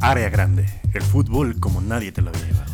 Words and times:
Área 0.00 0.28
grande, 0.28 0.66
el 0.92 1.02
fútbol 1.02 1.60
como 1.60 1.80
nadie 1.80 2.10
te 2.10 2.20
lo 2.20 2.30
había 2.30 2.46
llevado. 2.46 2.72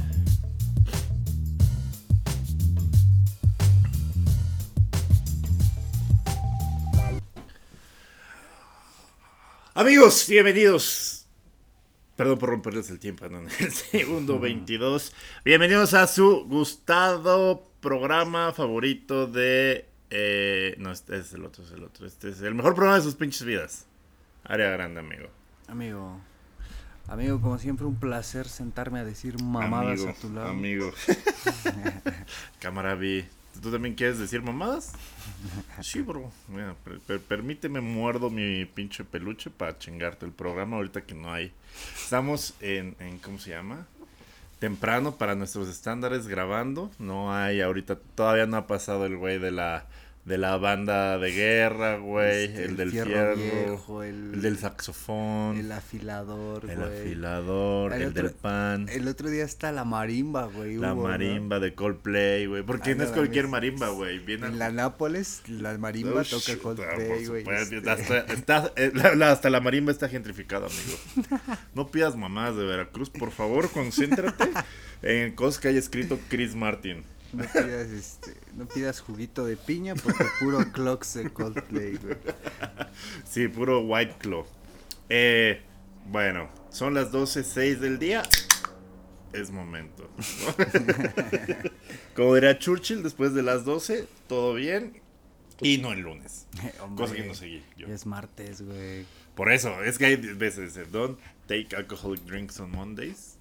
Amigos, 9.74 10.26
bienvenidos. 10.30 11.26
Perdón 12.16 12.38
por 12.38 12.48
romperles 12.48 12.88
el 12.88 12.98
tiempo 12.98 13.26
en 13.26 13.34
el 13.60 13.72
segundo 13.72 14.38
22. 14.38 15.12
Bienvenidos 15.44 15.92
a 15.92 16.06
su 16.06 16.46
gustado 16.46 17.68
programa 17.80 18.54
favorito 18.54 19.26
de. 19.26 19.93
Eh, 20.16 20.74
no, 20.78 20.92
este 20.92 21.16
es 21.18 21.32
el 21.32 21.44
otro, 21.44 21.64
es 21.64 21.72
el 21.72 21.82
otro. 21.82 22.06
Este 22.06 22.28
es 22.28 22.40
el 22.40 22.54
mejor 22.54 22.74
programa 22.74 22.96
de 22.98 23.02
sus 23.02 23.16
pinches 23.16 23.44
vidas. 23.44 23.86
Área 24.44 24.70
grande, 24.70 25.00
amigo. 25.00 25.28
Amigo, 25.66 26.20
amigo, 27.08 27.40
como 27.40 27.58
siempre, 27.58 27.84
un 27.86 27.96
placer 27.96 28.46
sentarme 28.48 29.00
a 29.00 29.04
decir 29.04 29.42
mamadas 29.42 30.00
amigo, 30.00 30.08
a 30.10 30.14
tu 30.14 30.32
lado. 30.32 30.48
Amigo. 30.48 30.92
Cámara 32.60 32.94
B. 32.94 33.26
¿Tú 33.62 33.70
también 33.70 33.94
quieres 33.94 34.18
decir 34.18 34.42
mamadas? 34.42 34.92
Sí, 35.80 36.00
bro. 36.00 36.30
Mira, 36.48 36.74
per- 36.84 36.98
per- 37.00 37.20
permíteme 37.20 37.80
muerdo 37.80 38.28
mi 38.28 38.64
pinche 38.64 39.04
peluche 39.04 39.48
para 39.50 39.78
chingarte 39.78 40.26
el 40.26 40.32
programa 40.32 40.76
ahorita 40.76 41.02
que 41.02 41.14
no 41.14 41.32
hay. 41.32 41.52
Estamos 41.94 42.54
en, 42.60 42.96
en 42.98 43.18
¿cómo 43.18 43.38
se 43.38 43.50
llama? 43.50 43.86
Temprano 44.58 45.16
para 45.16 45.36
nuestros 45.36 45.68
estándares 45.68 46.26
grabando. 46.26 46.90
No 46.98 47.32
hay 47.34 47.60
ahorita, 47.60 47.96
todavía 48.16 48.46
no 48.46 48.56
ha 48.56 48.66
pasado 48.66 49.06
el 49.06 49.16
güey 49.16 49.38
de 49.38 49.52
la 49.52 49.86
de 50.24 50.38
la 50.38 50.56
banda 50.56 51.18
de 51.18 51.32
guerra, 51.32 51.98
güey, 51.98 52.44
Este, 52.46 52.64
el 52.64 52.76
del 52.78 52.90
fierro, 52.92 53.36
viejo, 53.36 54.02
el, 54.02 54.32
el 54.32 54.40
del 54.40 54.56
saxofón, 54.58 55.58
el 55.58 55.70
afilador, 55.70 56.64
el 56.70 56.76
güey. 56.78 56.98
afilador, 57.00 57.92
el, 57.92 58.02
El 58.02 58.14
del 58.14 58.30
pan. 58.30 58.86
El 58.88 59.06
otro 59.06 59.28
día 59.28 59.44
está 59.44 59.70
la 59.70 59.84
marimba, 59.84 60.46
güey. 60.46 60.76
La 60.76 60.94
marimba 60.94 61.60
de 61.60 61.74
Coldplay, 61.74 62.46
güey. 62.46 62.62
Porque 62.62 62.92
Ah, 62.92 62.94
no 62.94 63.04
es 63.04 63.10
cualquier 63.10 63.48
marimba, 63.48 63.88
güey. 63.90 64.18
Viene 64.18 64.46
En 64.46 64.58
la 64.58 64.70
Nápoles, 64.70 65.42
la 65.46 65.76
marimba 65.76 66.22
toca 66.24 66.56
Coldplay, 66.56 67.26
güey. 67.26 67.44
este. 67.46 67.90
hasta, 67.90 68.18
está- 68.32 68.72
eh, 68.76 68.92
la- 68.94 69.30
hasta 69.30 69.50
la 69.50 69.60
marimba 69.60 69.92
está 69.92 70.08
gentrificada, 70.08 70.68
amigo. 70.68 71.38
No 71.74 71.88
pidas 71.90 72.16
mamás 72.16 72.56
de 72.56 72.64
Veracruz, 72.64 73.10
por 73.10 73.30
favor, 73.30 73.70
concéntrate 73.70 74.44
en 75.02 75.34
cosas 75.34 75.60
que 75.60 75.68
haya 75.68 75.78
escrito 75.78 76.18
Chris 76.30 76.54
Martin. 76.54 77.04
No 77.34 77.44
pidas, 77.44 77.88
este, 77.90 78.36
no 78.54 78.66
pidas 78.66 79.00
juguito 79.00 79.44
de 79.44 79.56
piña 79.56 79.94
porque 79.94 80.24
puro 80.40 80.70
clocks 80.72 81.14
de 81.14 81.30
Coldplay, 81.30 81.96
güey. 81.96 82.16
Sí, 83.24 83.48
puro 83.48 83.80
White 83.80 84.16
Claw. 84.18 84.46
Eh, 85.08 85.60
bueno, 86.06 86.48
son 86.70 86.94
las 86.94 87.10
12.06 87.12 87.78
del 87.78 87.98
día. 87.98 88.22
Es 89.32 89.50
momento. 89.50 90.08
Como 92.14 92.34
diría 92.36 92.58
Churchill, 92.58 93.02
después 93.02 93.34
de 93.34 93.42
las 93.42 93.64
12, 93.64 94.06
todo 94.28 94.54
bien. 94.54 95.00
Y 95.60 95.78
no 95.78 95.92
el 95.92 96.00
lunes. 96.00 96.46
Hombre, 96.80 97.04
Cosa 97.04 97.14
que 97.14 97.26
no 97.26 97.34
seguí 97.34 97.64
yo. 97.76 97.88
Es 97.88 98.06
martes, 98.06 98.62
güey. 98.62 99.04
Por 99.34 99.50
eso, 99.50 99.82
es 99.82 99.98
que 99.98 100.06
hay 100.06 100.16
veces, 100.16 100.76
eh, 100.76 100.86
don't 100.90 101.18
take 101.48 101.74
alcoholic 101.74 102.22
drinks 102.24 102.60
on 102.60 102.70
Mondays. 102.70 103.36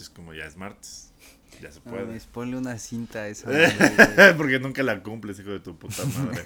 Es 0.00 0.08
como 0.08 0.32
ya 0.32 0.46
es 0.46 0.56
martes. 0.56 1.05
Ya 1.62 1.70
se 1.72 1.80
No 1.84 1.90
puede. 1.90 2.20
ponle 2.32 2.56
una 2.56 2.78
cinta 2.78 3.20
a 3.22 3.28
esa 3.28 3.48
madre. 3.48 4.34
Porque 4.36 4.58
nunca 4.58 4.82
la 4.82 5.02
cumples, 5.02 5.38
hijo 5.40 5.50
de 5.50 5.60
tu 5.60 5.76
puta 5.78 6.04
madre. 6.04 6.44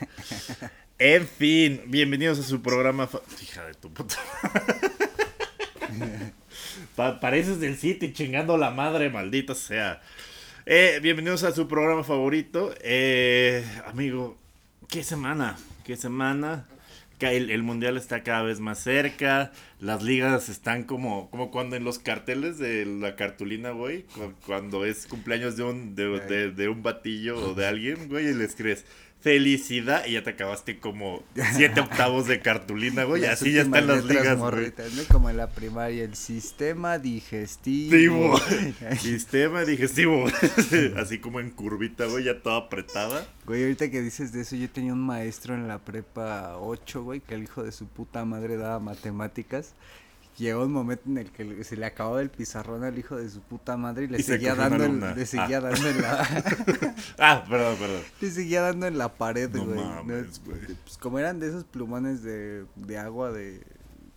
en 0.99 1.27
fin, 1.27 1.83
bienvenidos 1.87 2.39
a 2.39 2.43
su 2.43 2.63
programa. 2.63 3.07
fa- 3.07 3.21
Hija 3.43 3.65
de 3.67 3.75
tu 3.75 3.93
puta 3.93 4.17
Pa- 6.97 7.19
pareces 7.21 7.61
del 7.61 7.77
City 7.77 8.13
chingando 8.13 8.57
la 8.57 8.71
madre, 8.71 9.11
maldita 9.11 9.55
sea. 9.55 10.01
Eh, 10.67 11.01
bienvenidos 11.03 11.43
a 11.45 11.53
su 11.53 11.67
programa 11.67 12.05
favorito. 12.05 12.73
Eh, 12.83 13.65
amigo, 13.87 14.37
¿qué 14.89 15.03
semana? 15.03 15.57
¿Qué 15.85 15.97
semana? 15.97 16.67
El, 17.23 17.51
el 17.51 17.63
mundial 17.63 17.97
está 17.97 18.23
cada 18.23 18.43
vez 18.43 18.61
más 18.61 18.79
cerca. 18.83 19.53
Las 19.79 20.03
ligas 20.03 20.49
están 20.49 20.85
como, 20.85 21.31
como 21.31 21.51
cuando 21.51 21.77
en 21.77 21.85
los 21.85 21.99
carteles 21.99 22.59
de 22.59 22.87
la 22.87 23.17
cartulina, 23.17 23.71
güey. 23.71 24.05
cu- 24.05 24.33
Cuando 24.47 24.85
es 24.85 25.07
cumpleaños 25.07 25.57
de 25.57 25.63
un, 25.65 25.95
de, 25.95 26.21
de- 26.21 26.51
de 26.51 26.69
un 26.69 26.83
batillo 26.83 27.37
o 27.51 27.55
de 27.55 27.67
alguien, 27.67 28.09
güey, 28.09 28.29
y 28.29 28.35
le 28.35 28.45
escribes 28.45 28.87
felicidad 29.21 30.07
y 30.07 30.13
ya 30.13 30.23
te 30.23 30.31
acabaste 30.31 30.79
como 30.79 31.23
siete 31.55 31.81
octavos 31.81 32.27
de 32.27 32.41
cartulina, 32.41 33.05
güey. 33.05 33.23
Y 33.23 33.27
Las 33.27 33.41
así 33.41 33.53
ya 33.53 33.63
están 33.63 33.87
las 33.87 34.05
ligas, 34.05 34.25
güey. 34.25 34.37
morritas, 34.39 34.93
¿no? 34.95 35.03
Como 35.05 35.31
en 35.31 35.37
la 35.37 35.51
primaria, 35.51 36.05
el 36.05 36.15
sistema 36.15 36.99
digestivo. 36.99 38.39
Digestivo. 38.39 38.97
Sistema 39.01 39.65
digestivo. 39.65 40.25
Así 40.97 41.19
como 41.19 41.41
en 41.41 41.51
curvita, 41.51 42.07
güey, 42.07 42.25
ya 42.25 42.41
toda 42.41 42.57
apretada. 42.57 43.27
Güey, 43.47 43.63
ahorita 43.63 43.91
que 43.91 44.01
dices 44.03 44.33
de 44.33 44.43
eso, 44.43 44.57
yo 44.57 44.69
tenía 44.71 44.93
un 44.93 45.01
maestro 45.01 45.55
en 45.55 45.69
la 45.69 45.79
prepa 45.79 46.57
8, 46.59 47.03
güey, 47.03 47.21
que 47.21 47.35
el 47.35 47.43
hijo 47.43 47.63
de 47.63 47.73
su 47.73 47.87
puta 47.87 48.25
madre 48.25 48.57
daba 48.57 48.79
matemáticas. 48.81 49.75
Llegó 50.41 50.65
un 50.65 50.73
momento 50.73 51.03
en 51.07 51.19
el 51.19 51.31
que 51.31 51.63
se 51.65 51.77
le 51.77 51.85
acababa 51.85 52.23
el 52.23 52.31
pizarrón 52.31 52.83
al 52.83 52.99
hijo 52.99 53.15
de 53.17 53.29
su 53.29 53.41
puta 53.43 53.77
madre 53.77 54.05
y 54.05 54.09
le 54.09 54.19
Y 54.21 54.23
seguía 54.23 54.55
dando 54.55 54.89
le 55.15 55.27
seguía 55.27 55.59
Ah. 55.59 55.61
dando 55.61 55.87
en 55.89 56.01
la 56.01 56.95
Ah, 57.19 57.45
perdón, 57.47 57.77
perdón. 57.79 58.01
le 58.23 58.31
seguía 58.31 58.63
dando 58.63 58.87
en 58.87 58.97
la 58.97 59.13
pared, 59.15 59.51
No 59.55 59.67
güey. 59.67 59.77
mames, 59.79 60.43
güey. 60.45 60.61
Pues 60.85 60.97
como 60.99 61.19
eran 61.19 61.39
de 61.41 61.49
esos 61.49 61.65
plumones 61.65 62.23
de, 62.23 62.65
de 62.75 62.97
agua 62.99 63.31
de 63.33 63.63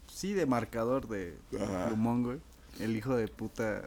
sí, 0.07 0.31
de 0.33 0.45
marcador 0.45 1.09
de 1.09 1.37
Ajá. 1.61 1.87
plumón, 1.87 2.23
güey. 2.23 2.39
El 2.79 2.95
hijo 2.95 3.15
de 3.17 3.27
puta 3.27 3.83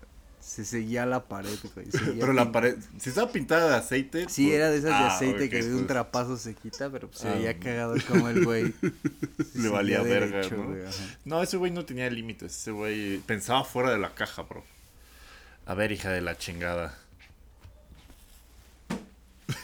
se 0.47 0.65
seguía 0.65 1.05
la 1.07 1.25
pared, 1.25 1.59
güey. 1.75 1.89
Pero 2.21 2.33
la 2.33 2.53
pared, 2.53 2.77
si 3.01 3.09
estaba 3.09 3.33
pintada 3.33 3.69
de 3.71 3.75
aceite. 3.77 4.27
Sí, 4.29 4.45
pues- 4.45 4.55
era 4.55 4.71
de 4.71 4.79
esas 4.79 4.91
de 4.91 4.95
Ah, 4.95 5.17
aceite 5.17 5.51
que 5.51 5.57
de 5.57 5.63
un 5.63 5.67
entonces 5.71 5.87
trapazo 5.89 6.37
se 6.37 6.55
quita, 6.55 6.89
pero 6.89 7.09
pues 7.09 7.21
se 7.23 7.29
Ah. 7.29 7.35
veía 7.35 7.59
cagado 7.59 7.97
como 8.07 8.29
el 8.29 8.45
güey. 8.45 8.73
se 9.53 9.59
Le 9.59 9.69
valía 9.69 10.03
verga, 10.03 10.37
derecho, 10.37 10.57
¿no? 10.57 10.69
güey, 10.69 10.87
ajá. 10.87 10.95
No, 11.25 11.43
ese 11.43 11.57
güey 11.57 11.73
no 11.73 11.85
tenía 11.85 12.09
límites. 12.11 12.57
Ese 12.57 12.71
güey 12.71 13.19
pensaba 13.19 13.65
fuera 13.65 13.91
de 13.91 13.99
la 13.99 14.15
caja, 14.15 14.43
bro. 14.43 14.63
A 15.67 15.75
ver, 15.75 15.91
hija 15.91 16.11
de 16.11 16.21
la 16.21 16.39
chingada. 16.39 16.97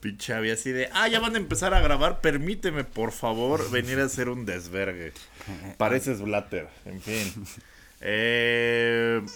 Pinche 0.00 0.34
había 0.34 0.54
así 0.54 0.70
de, 0.72 0.88
ah, 0.92 1.08
ya 1.08 1.20
van 1.20 1.34
a 1.34 1.38
empezar 1.38 1.74
a 1.74 1.80
grabar, 1.80 2.20
permíteme 2.20 2.84
por 2.84 3.12
favor 3.12 3.70
venir 3.70 3.98
a 4.00 4.04
hacer 4.04 4.28
un 4.28 4.44
desvergue. 4.46 5.12
Pareces 5.78 6.20
Blatter, 6.20 6.68
en 6.84 7.00
fin. 7.00 7.46
Eh... 8.00 9.20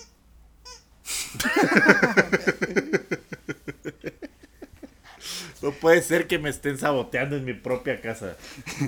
No 5.63 5.73
puede 5.73 6.03
ser 6.03 6.27
que 6.27 6.39
me 6.39 6.49
estén 6.49 6.79
saboteando 6.79 7.37
en 7.37 7.45
mi 7.45 7.53
propia 7.53 8.01
casa. 8.01 8.37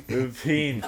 En 0.09 0.33
fin. 0.33 0.83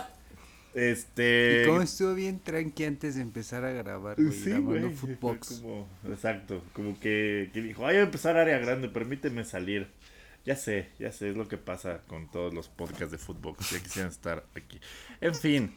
Este. 0.75 1.63
Y 1.63 1.67
como 1.67 1.83
estuvo 1.83 2.15
bien 2.15 2.41
tranqui 2.41 2.85
antes 2.85 3.15
de 3.17 3.23
empezar 3.23 3.65
a 3.65 3.71
grabar, 3.71 4.17
güey, 4.17 4.33
Sí, 4.33 4.51
grabando 4.51 4.73
güey. 4.89 4.95
Footbox. 4.95 5.61
como- 5.61 5.89
exacto. 6.09 6.65
Como 6.73 6.99
que, 6.99 7.51
que 7.53 7.61
dijo, 7.61 7.87
ay, 7.87 7.95
voy 7.97 8.01
a 8.01 8.05
empezar 8.05 8.37
área 8.37 8.59
grande, 8.59 8.89
permíteme 8.89 9.45
salir. 9.45 9.89
Ya 10.47 10.57
sé, 10.57 10.89
ya 10.99 11.13
sé, 11.13 11.31
es 11.31 11.37
lo 11.37 11.49
que 11.49 11.57
pasa 11.59 12.01
con 12.07 12.31
todos 12.31 12.53
los 12.53 12.69
podcasts 12.69 13.13
de 13.13 13.19
fútbol. 13.19 13.55
Ya 13.71 13.79
quisieran 13.81 14.11
estar 14.11 14.45
aquí. 14.57 14.81
En 15.21 15.35
fin. 15.35 15.75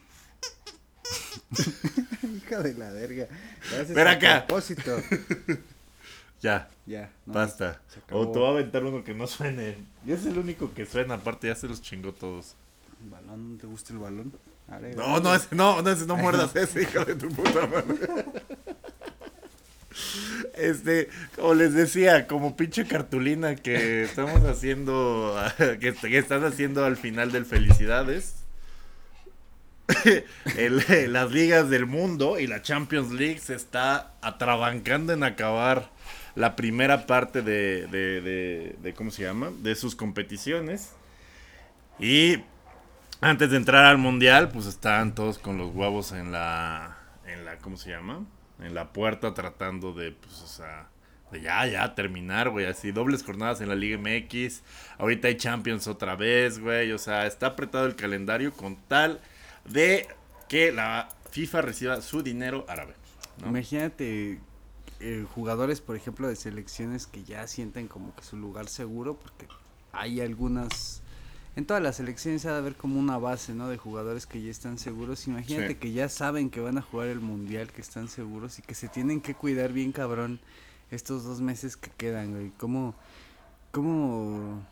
Hija 2.36 2.62
de 2.62 2.74
la 2.74 2.90
verga. 2.90 3.26
Ven 3.88 4.06
acá. 4.06 4.46
propósito. 4.46 5.00
Ya, 6.40 6.68
Ya. 6.86 7.10
no, 7.26 7.34
basta. 7.34 7.80
O 8.12 8.30
te 8.30 8.38
voy 8.38 8.46
a 8.46 8.50
aventar 8.52 8.84
uno 8.84 9.02
que 9.02 9.12
no 9.12 9.26
suene. 9.26 9.76
Y 10.06 10.12
es 10.12 10.24
el 10.24 10.38
único 10.38 10.72
que 10.72 10.86
suena, 10.86 11.14
aparte 11.14 11.48
ya 11.48 11.56
se 11.56 11.66
los 11.66 11.82
chingó 11.82 12.12
todos. 12.12 12.54
¿Balón? 13.10 13.58
¿Te 13.58 13.66
gusta 13.66 13.92
el 13.92 13.98
balón? 13.98 14.32
Are, 14.68 14.94
No, 14.94 15.18
no, 15.18 15.34
ese, 15.34 15.48
no, 15.56 15.82
no, 15.82 15.90
ese, 15.90 16.06
no 16.06 16.16
muerdas 16.16 16.54
ese, 16.54 16.82
hijo 16.82 17.04
de 17.04 17.16
tu 17.16 17.28
puta 17.30 17.66
madre. 17.66 18.24
Este, 20.54 21.08
como 21.34 21.54
les 21.54 21.74
decía, 21.74 22.26
como 22.28 22.56
pinche 22.56 22.86
cartulina 22.86 23.56
que 23.56 24.04
estamos 24.04 24.42
haciendo, 24.44 25.34
que, 25.58 25.92
que 25.94 26.18
están 26.18 26.44
haciendo 26.44 26.84
al 26.84 26.96
final 26.96 27.32
del 27.32 27.46
Felicidades. 27.46 28.34
El- 30.56 31.12
las 31.12 31.30
ligas 31.32 31.70
del 31.70 31.86
mundo 31.86 32.38
y 32.38 32.46
la 32.46 32.62
Champions 32.62 33.10
League 33.12 33.38
se 33.38 33.54
está 33.54 34.12
atrabancando 34.20 35.12
en 35.12 35.22
acabar 35.22 35.90
la 36.34 36.56
primera 36.56 37.06
parte 37.06 37.42
de, 37.42 37.86
de, 37.86 38.20
de, 38.20 38.76
de- 38.82 38.94
¿cómo 38.94 39.10
se 39.10 39.22
llama? 39.24 39.50
De 39.62 39.74
sus 39.74 39.96
competiciones. 39.96 40.92
Y 41.98 42.38
antes 43.20 43.50
de 43.50 43.56
entrar 43.56 43.84
al 43.84 43.98
mundial, 43.98 44.50
pues 44.50 44.66
estaban 44.66 45.14
todos 45.14 45.38
con 45.38 45.58
los 45.58 45.74
huevos 45.74 46.12
en 46.12 46.30
la, 46.32 46.96
en 47.26 47.44
la, 47.44 47.58
¿cómo 47.58 47.76
se 47.76 47.90
llama? 47.90 48.24
En 48.60 48.74
la 48.74 48.92
puerta 48.92 49.34
tratando 49.34 49.92
de, 49.92 50.12
pues, 50.12 50.34
sea, 50.34 50.88
ya, 51.32 51.66
ya, 51.66 51.94
terminar, 51.94 52.50
güey. 52.50 52.66
Así, 52.66 52.92
dobles 52.92 53.22
jornadas 53.24 53.60
en 53.60 53.68
la 53.68 53.74
Liga 53.74 53.98
MX. 53.98 54.62
Ahorita 54.98 55.28
hay 55.28 55.36
Champions 55.36 55.88
otra 55.88 56.14
vez, 56.16 56.58
güey. 56.58 56.92
O 56.92 56.98
sea, 56.98 57.26
está 57.26 57.48
apretado 57.48 57.86
el 57.86 57.96
calendario 57.96 58.52
con 58.52 58.76
tal 58.88 59.20
de 59.70 60.06
que 60.48 60.72
la 60.72 61.08
FIFA 61.30 61.62
reciba 61.62 62.00
su 62.00 62.22
dinero 62.22 62.64
árabe. 62.68 62.94
Imagínate 63.46 64.40
eh, 65.00 65.26
jugadores, 65.34 65.80
por 65.80 65.96
ejemplo, 65.96 66.28
de 66.28 66.36
selecciones 66.36 67.06
que 67.06 67.22
ya 67.24 67.46
sienten 67.46 67.86
como 67.86 68.14
que 68.14 68.24
su 68.24 68.36
lugar 68.36 68.68
seguro, 68.68 69.18
porque 69.18 69.46
hay 69.92 70.20
algunas 70.20 71.02
en 71.58 71.66
todas 71.66 71.82
las 71.82 71.96
selecciones 71.96 72.46
ha 72.46 72.52
de 72.52 72.58
haber 72.58 72.76
como 72.76 73.00
una 73.00 73.18
base, 73.18 73.52
¿no? 73.52 73.68
De 73.68 73.78
jugadores 73.78 74.26
que 74.26 74.40
ya 74.40 74.48
están 74.48 74.78
seguros. 74.78 75.26
Imagínate 75.26 75.76
que 75.76 75.90
ya 75.90 76.08
saben 76.08 76.50
que 76.50 76.60
van 76.60 76.78
a 76.78 76.82
jugar 76.82 77.08
el 77.08 77.18
mundial, 77.18 77.72
que 77.72 77.80
están 77.80 78.06
seguros 78.06 78.60
y 78.60 78.62
que 78.62 78.76
se 78.76 78.86
tienen 78.86 79.20
que 79.20 79.34
cuidar 79.34 79.72
bien 79.72 79.90
cabrón 79.90 80.38
estos 80.92 81.24
dos 81.24 81.40
meses 81.40 81.76
que 81.76 81.90
quedan, 81.90 82.30
güey. 82.30 82.52
¿Cómo, 82.58 82.94
cómo, 83.72 84.62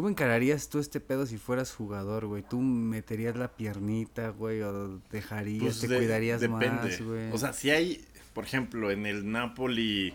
cómo 0.00 0.08
encararías 0.08 0.70
tú 0.70 0.78
este 0.78 0.98
pedo 0.98 1.26
si 1.26 1.36
fueras 1.36 1.74
jugador, 1.74 2.24
güey? 2.24 2.42
¿Tú 2.42 2.58
meterías 2.58 3.36
la 3.36 3.48
piernita, 3.48 4.30
güey? 4.30 4.62
¿O 4.62 4.98
dejarías, 5.10 5.62
pues 5.62 5.80
te 5.80 5.94
cuidarías 5.94 6.40
más, 6.48 7.02
güey? 7.02 7.30
O 7.32 7.36
sea, 7.36 7.52
si 7.52 7.68
hay, 7.68 8.02
por 8.32 8.44
ejemplo, 8.44 8.90
en 8.90 9.04
el 9.04 9.30
Napoli 9.30 10.14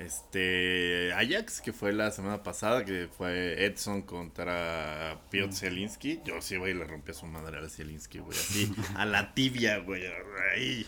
este 0.00 1.12
Ajax, 1.12 1.60
que 1.60 1.72
fue 1.72 1.92
la 1.92 2.10
semana 2.10 2.42
pasada, 2.42 2.84
que 2.84 3.08
fue 3.16 3.64
Edson 3.64 4.02
contra 4.02 5.20
Piotr 5.30 5.52
mm. 5.52 5.56
Zielinski. 5.56 6.20
Yo 6.24 6.42
sí, 6.42 6.56
güey, 6.56 6.74
le 6.74 6.82
rompí 6.82 7.12
a 7.12 7.14
su 7.14 7.26
madre 7.26 7.64
a 7.64 7.68
Zielinski, 7.68 8.18
güey, 8.18 8.36
así, 8.36 8.74
a 8.96 9.06
la 9.06 9.34
tibia, 9.34 9.78
güey, 9.78 10.02
ahí. 10.52 10.84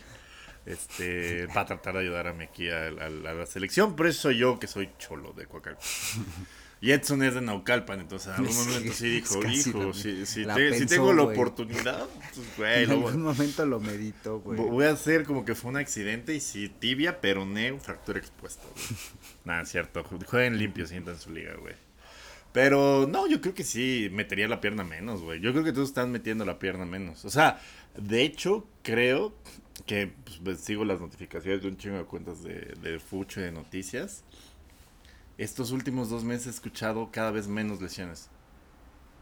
Este, 0.65 1.47
para 1.53 1.67
tratar 1.67 1.93
de 1.93 2.01
ayudarme 2.01 2.43
aquí 2.43 2.69
a, 2.69 2.89
la 2.91 3.45
selección, 3.45 3.95
pero 3.95 4.09
eso 4.09 4.23
soy 4.23 4.39
yo 4.39 4.59
que 4.59 4.67
soy 4.67 4.89
cholo 4.97 5.31
de 5.31 5.45
Coacalco. 5.45 5.79
Y 6.79 6.91
Edson 6.91 7.23
es 7.23 7.33
de 7.33 7.41
Naucalpan, 7.41 8.01
entonces 8.01 8.27
en 8.27 8.45
algún 8.45 8.55
momento 8.67 8.93
sí, 8.93 9.09
dijo, 9.09 9.43
hijo, 9.45 9.93
si, 9.93 10.25
si, 10.25 10.45
tengo 10.85 11.11
la 11.13 11.23
oportunidad, 11.23 12.05
pues, 12.35 12.47
güey. 12.57 12.83
En 12.83 12.91
algún 12.91 13.21
momento 13.23 13.65
lo 13.65 13.79
medito, 13.79 14.39
güey. 14.45 14.59
Voy 14.59 14.85
a 14.85 14.91
hacer 14.91 15.23
como 15.23 15.43
que 15.43 15.55
fue 15.55 15.71
un 15.71 15.77
accidente 15.77 16.35
y 16.35 16.39
si 16.39 16.69
tibia, 16.69 17.19
peroné, 17.19 17.79
fractura 17.79 18.19
expuesta, 18.19 18.63
güey. 18.73 18.99
Nada, 19.45 19.63
es 19.63 19.69
cierto. 19.69 20.03
Jueguen 20.03 20.57
limpio, 20.57 20.85
sientan 20.85 21.19
su 21.19 21.31
liga, 21.31 21.55
güey. 21.55 21.75
Pero 22.53 23.07
no, 23.09 23.27
yo 23.27 23.41
creo 23.41 23.53
que 23.53 23.63
sí 23.63 24.09
metería 24.11 24.47
la 24.47 24.61
pierna 24.61 24.83
menos, 24.83 25.21
güey. 25.21 25.39
Yo 25.39 25.51
creo 25.51 25.63
que 25.63 25.73
todos 25.73 25.89
están 25.89 26.11
metiendo 26.11 26.45
la 26.45 26.59
pierna 26.59 26.85
menos. 26.85 27.25
O 27.25 27.29
sea, 27.29 27.59
de 27.95 28.23
hecho, 28.23 28.67
creo 28.83 29.35
que 29.85 30.11
pues, 30.43 30.61
sigo 30.61 30.85
las 30.85 30.99
notificaciones 30.99 31.61
de 31.61 31.67
un 31.67 31.77
chingo 31.77 31.97
de 31.97 32.05
cuentas 32.05 32.43
de, 32.43 32.73
de 32.81 32.99
Fucho 32.99 33.41
y 33.41 33.43
de 33.43 33.51
noticias 33.51 34.23
estos 35.37 35.71
últimos 35.71 36.09
dos 36.09 36.23
meses 36.23 36.47
he 36.47 36.49
escuchado 36.49 37.09
cada 37.11 37.31
vez 37.31 37.47
menos 37.47 37.79
lesiones. 37.81 38.29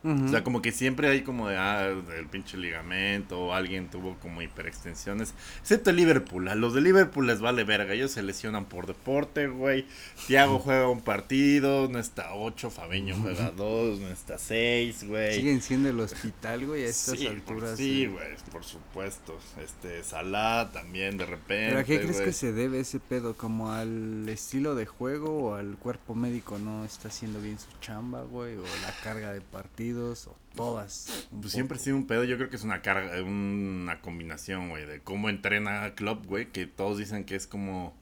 O 0.06 0.28
sea, 0.28 0.44
como 0.44 0.62
que 0.62 0.72
siempre 0.72 1.08
hay 1.08 1.22
como 1.22 1.48
de, 1.48 1.58
ah, 1.58 1.88
el 1.88 2.28
pinche 2.28 2.58
ligamento, 2.58 3.40
o 3.40 3.54
alguien 3.54 3.90
tuvo 3.90 4.16
como 4.20 4.44
hiperextensiones. 4.44 5.34
Excepto 5.62 5.90
el 5.90 5.96
Liverpool. 5.96 6.48
A 6.48 6.54
los 6.54 6.76
de 6.76 6.82
Liverpool 6.82 7.26
les 7.26 7.42
vale 7.42 7.64
verga. 7.64 7.94
Ellos 7.94 8.12
se 8.12 8.22
lesionan 8.22 8.66
por 8.66 8.86
deporte, 8.86 9.48
güey. 9.48 9.88
Thiago 10.28 10.60
juega 10.60 10.88
un 10.90 11.02
partido, 11.02 11.88
no 11.90 11.98
está 11.98 12.36
ocho. 12.36 12.70
Fabeño 12.70 13.16
juega 13.20 13.50
dos, 13.50 14.00
no 14.00 14.10
está 14.10 14.38
seis, 14.38 15.04
güey. 15.08 15.36
Siguen 15.38 15.62
siendo 15.62 15.90
el 15.90 16.00
hospital, 16.00 16.68
güey, 16.68 16.84
a 16.84 16.88
estas 16.88 17.20
alturas. 17.26 17.78
Sí, 17.78 18.04
eh. 18.04 18.08
güey, 18.08 18.28
por 18.52 18.64
supuesto. 18.64 19.40
Este, 19.64 20.04
Salah 20.04 20.70
también 20.72 21.18
de 21.18 21.26
repente. 21.26 21.70
¿Pero 21.70 21.80
a 21.80 21.84
qué 21.84 22.00
crees 22.02 22.22
que 22.22 22.34
se 22.34 22.54
debe 22.54 22.80
ese 22.80 23.00
pedo? 23.00 23.36
¿Como 23.36 23.72
al 23.72 24.30
estilo 24.30 24.76
de 24.76 24.86
juego 24.86 25.46
o 25.46 25.56
al 25.56 25.78
cuerpo 25.78 26.14
médico 26.14 26.60
no 26.60 26.86
está 26.86 27.08
haciendo 27.08 27.42
bien 27.42 27.58
su 27.58 27.68
chamba, 27.80 28.22
güey? 28.22 28.56
¿O 28.56 28.62
la 28.62 28.94
carga 29.04 29.34
de 29.34 29.42
partido? 29.42 29.95
O 29.98 30.36
todas. 30.56 31.28
Pues 31.40 31.54
siempre 31.54 31.78
ha 31.78 31.80
sido 31.80 31.96
un 31.96 32.08
pedo, 32.08 32.24
yo 32.24 32.38
creo 32.38 32.50
que 32.50 32.56
es 32.56 32.64
una 32.64 32.82
carga, 32.82 33.22
una 33.22 34.02
combinación, 34.02 34.70
güey, 34.70 34.86
de 34.86 35.02
cómo 35.02 35.30
entrena 35.30 35.94
Club, 35.96 36.26
güey, 36.26 36.52
que 36.52 36.66
todos 36.68 36.98
dicen 36.98 37.24
que 37.24 37.36
es 37.36 37.48
como... 37.48 37.94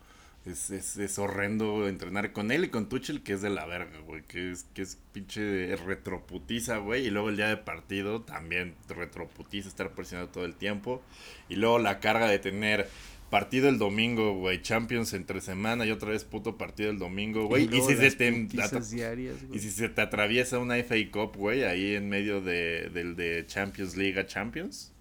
Es, 0.45 0.71
es, 0.71 1.19
horrendo 1.19 1.87
entrenar 1.87 2.33
con 2.33 2.51
él 2.51 2.65
y 2.65 2.67
con 2.67 2.89
Tuchel, 2.89 3.23
que 3.23 3.31
es 3.31 3.41
de 3.41 3.49
la 3.49 3.65
verga, 3.65 3.97
güey. 3.99 4.23
Que 4.23 4.51
es, 4.51 4.65
que 4.73 4.81
es 4.81 4.97
pinche 5.13 5.73
retroputiza, 5.77 6.79
güey. 6.79 7.07
Y 7.07 7.11
luego 7.11 7.29
el 7.29 7.37
día 7.37 7.47
de 7.47 7.55
partido 7.55 8.23
también 8.23 8.75
retroputiza, 8.89 9.69
estar 9.69 9.91
presionado 9.91 10.27
todo 10.27 10.43
el 10.43 10.55
tiempo. 10.55 11.01
Y 11.47 11.55
luego 11.55 11.79
la 11.79 12.01
carga 12.01 12.27
de 12.27 12.39
tener 12.39 12.89
partido 13.33 13.67
el 13.67 13.79
domingo, 13.79 14.35
güey. 14.35 14.61
Champions 14.61 15.11
entre 15.13 15.41
semana 15.41 15.87
y 15.87 15.91
otra 15.91 16.09
vez 16.09 16.23
puto 16.23 16.55
partido 16.55 16.91
el 16.91 16.99
domingo, 16.99 17.47
güey. 17.47 17.63
Y, 17.63 17.81
si 17.81 17.95
se 17.95 18.11
te 18.11 18.29
y 18.29 19.59
si 19.59 19.71
se 19.71 19.89
te 19.89 20.01
atraviesa 20.01 20.59
una 20.59 20.75
FA 20.83 20.97
Cup, 21.11 21.35
güey, 21.35 21.63
ahí 21.63 21.95
en 21.95 22.09
medio 22.09 22.41
de, 22.41 22.91
del 22.93 23.15
de 23.15 23.43
Champions 23.47 23.97
Liga 23.97 24.27
Champions. 24.27 24.91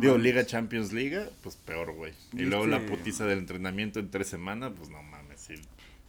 Digo, 0.00 0.16
Liga 0.16 0.46
Champions 0.46 0.94
Liga, 0.94 1.28
pues 1.42 1.56
peor, 1.56 1.92
güey. 1.92 2.14
Y, 2.32 2.44
luego 2.44 2.66
la 2.66 2.86
putiza 2.86 3.26
del 3.26 3.40
entrenamiento 3.40 4.00
en 4.00 4.10
tres 4.10 4.28
semanas, 4.28 4.72
pues 4.74 4.88
no 4.88 5.02
mames, 5.02 5.38
sí. 5.38 5.56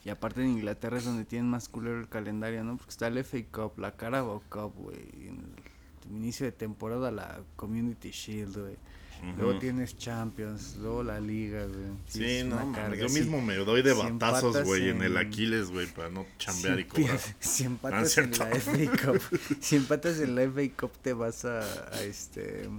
Y 0.05 0.09
aparte 0.11 0.41
en 0.41 0.47
Inglaterra 0.47 0.97
es 0.97 1.03
donde 1.03 1.25
tienen 1.25 1.49
más 1.49 1.67
culero 1.67 1.99
el 1.99 2.07
calendario, 2.07 2.63
¿no? 2.63 2.77
Porque 2.77 2.91
está 2.91 3.07
el 3.07 3.21
FA 3.21 3.39
Cup, 3.51 3.79
la 3.79 3.97
Carabao 3.97 4.41
Cup, 4.47 4.75
güey. 4.77 5.27
En 5.27 5.43
el 6.09 6.15
inicio 6.15 6.45
de 6.45 6.53
temporada 6.53 7.11
la 7.11 7.41
Community 7.57 8.11
Shield, 8.11 8.57
güey 8.57 8.77
Luego 9.37 9.59
tienes 9.59 9.97
Champions, 9.97 10.77
luego 10.79 11.03
la 11.03 11.19
Liga, 11.19 11.65
güey. 11.65 11.85
Sí, 12.05 12.43
no, 12.43 12.93
yo 12.95 13.09
mismo 13.09 13.41
me 13.41 13.55
doy 13.55 13.81
de 13.81 13.93
batazos, 13.93 14.63
güey, 14.63 14.89
en... 14.89 15.01
el 15.01 15.17
Aquiles, 15.17 15.69
güey, 15.69 15.87
para 15.87 16.09
no 16.09 16.25
chambear 16.37 16.79
y 16.79 16.85
cobrar. 16.85 17.19
Si 17.39 17.63
empatas 17.63 18.17
en 18.17 18.31
la 18.31 18.47
FA 18.47 19.05
Cup, 19.05 19.21
si 19.59 19.75
empatas 19.75 20.19
en 20.19 20.35
la 20.35 20.43
FA 20.43 20.61
Cup 20.77 20.91
te 21.01 21.13
vas 21.13 21.45
a, 21.45 21.61
este 22.03 22.69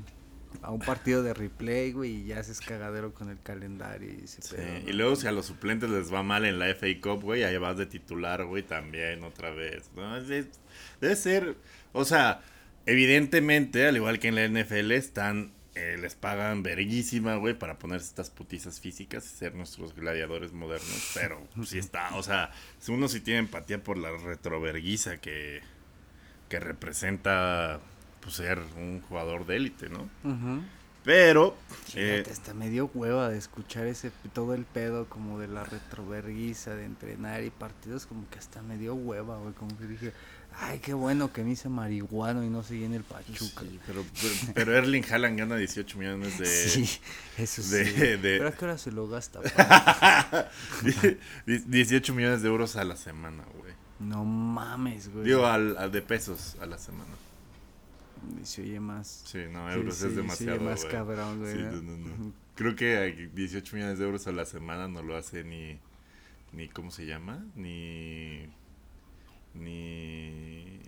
a 0.63 0.71
un 0.71 0.81
partido 0.81 1.23
de 1.23 1.35
replay, 1.35 1.93
güey, 1.93 2.11
y 2.13 2.25
ya 2.27 2.41
haces 2.41 2.61
cagadero 2.61 3.13
con 3.13 3.29
el 3.29 3.41
calendario 3.43 4.11
y 4.13 4.27
sí, 4.27 4.57
y 4.87 4.93
luego 4.93 5.17
si 5.17 5.27
a 5.27 5.33
los 5.33 5.47
suplentes 5.47 5.91
les 5.91 6.13
va 6.13 6.23
mal 6.23 6.45
en 6.45 6.59
la 6.59 6.67
FA 6.75 6.87
Cup, 7.03 7.23
güey, 7.23 7.43
ahí 7.43 7.57
vas 7.57 7.77
de 7.77 7.87
titular, 7.87 8.45
güey, 8.45 8.63
también 8.63 9.25
otra 9.25 9.51
vez. 9.51 9.91
¿no? 9.97 10.23
Debe 10.23 11.17
ser, 11.17 11.57
o 11.93 12.05
sea, 12.05 12.43
evidentemente, 12.87 13.87
al 13.87 13.97
igual 13.97 14.19
que 14.19 14.29
en 14.29 14.35
la 14.37 14.47
NFL, 14.47 14.93
están 14.93 15.54
eh, 15.75 15.97
les 16.01 16.15
pagan 16.15 16.63
verguísima, 16.63 17.37
güey, 17.37 17.59
para 17.59 17.79
ponerse 17.79 18.07
estas 18.07 18.31
putizas 18.31 18.81
físicas 18.81 19.25
y 19.25 19.37
ser 19.37 19.55
nuestros 19.55 19.95
gladiadores 19.95 20.53
modernos. 20.53 21.11
Pero 21.15 21.47
pues, 21.57 21.69
sí 21.71 21.79
está, 21.79 22.15
o 22.17 22.23
sea, 22.23 22.53
uno 22.89 23.09
sí 23.09 23.21
tiene 23.21 23.41
empatía 23.41 23.83
por 23.83 23.99
la 23.99 24.11
retroverguiza 24.11 25.17
que, 25.19 25.63
que 26.49 26.61
representa 26.61 27.81
pues, 28.21 28.37
ser 28.37 28.61
un 28.77 29.01
jugador 29.03 29.47
de 29.47 29.57
élite, 29.57 29.89
¿no? 29.89 30.09
Pero. 31.05 31.55
Eh, 31.95 32.25
está 32.27 32.55
medio 32.55 32.91
hueva 32.95 33.29
de 33.29 33.37
escuchar 33.37 33.87
ese 33.87 34.11
todo 34.33 34.55
el 34.55 34.65
pedo 34.65 35.07
como 35.09 35.39
de 35.39 35.49
la 35.49 35.63
retroverguiza, 35.63 36.75
de 36.75 36.87
entrenar 36.87 37.45
y 37.45 37.51
partidos, 37.51 38.07
como 38.07 38.29
que 38.31 38.39
hasta 38.39 38.63
medio 38.63 38.95
hueva, 38.95 39.37
güey. 39.39 39.53
Como 39.53 39.77
que 39.77 39.87
dije, 39.87 40.13
Ay, 40.61 40.79
qué 40.79 40.95
bueno 40.95 41.33
que 41.33 41.43
me 41.43 41.51
hice 41.51 41.69
marihuano 41.69 42.45
y 42.45 42.49
no 42.49 42.63
seguí 42.63 42.85
en 42.85 42.95
el 42.95 43.03
Pachuca. 43.03 43.63
pero, 43.87 44.05
pero, 44.55 44.77
Erling 44.77 45.05
Haaland 45.11 45.39
gana 45.39 45.57
18 45.57 45.99
millones 45.99 46.39
de. 46.39 46.47
Sí, 46.47 46.89
eso 47.39 47.63
sí. 47.63 47.93
Pero 48.23 48.49
a 48.49 48.53
qué 48.53 48.65
hora 48.65 48.79
se 48.79 48.93
lo 48.93 49.09
gasta. 49.09 49.41
18 51.47 52.15
millones 52.15 52.43
de 52.43 52.49
euros 52.49 52.77
a 52.77 52.85
la 52.85 52.97
semana, 52.97 53.45
güey. 53.59 53.75
No 53.99 54.25
mames, 54.25 55.13
güey. 55.13 55.25
Digo, 55.25 55.47
al, 55.47 55.91
de 55.91 56.03
pesos 56.03 56.57
a 56.61 56.67
la 56.67 56.79
semana. 56.79 57.11
Se 58.45 58.63
oye 58.63 58.81
más. 58.81 59.23
Sí, 59.27 59.39
no, 59.51 59.71
euros 59.71 60.01
es 60.03 60.15
demasiado. 60.15 60.59
Se 60.59 60.65
más 60.65 60.85
cabrón, 60.85 61.41
güey. 61.41 61.53
Sí, 61.53 61.63
no, 61.63 61.83
no, 61.83 61.97
no. 61.97 62.33
Creo 62.55 62.77
que 62.77 63.31
18 63.35 63.77
millones 63.77 63.99
de 63.99 64.05
euros 64.05 64.27
a 64.29 64.33
la 64.33 64.45
semana 64.45 64.87
no 64.89 65.03
lo 65.03 65.17
hace 65.17 65.43
ni. 65.43 65.79
ni 66.53 66.69
¿Cómo 66.69 66.91
se 66.91 67.07
llama? 67.07 67.45
Ni 67.57 68.49
ni 69.55 70.45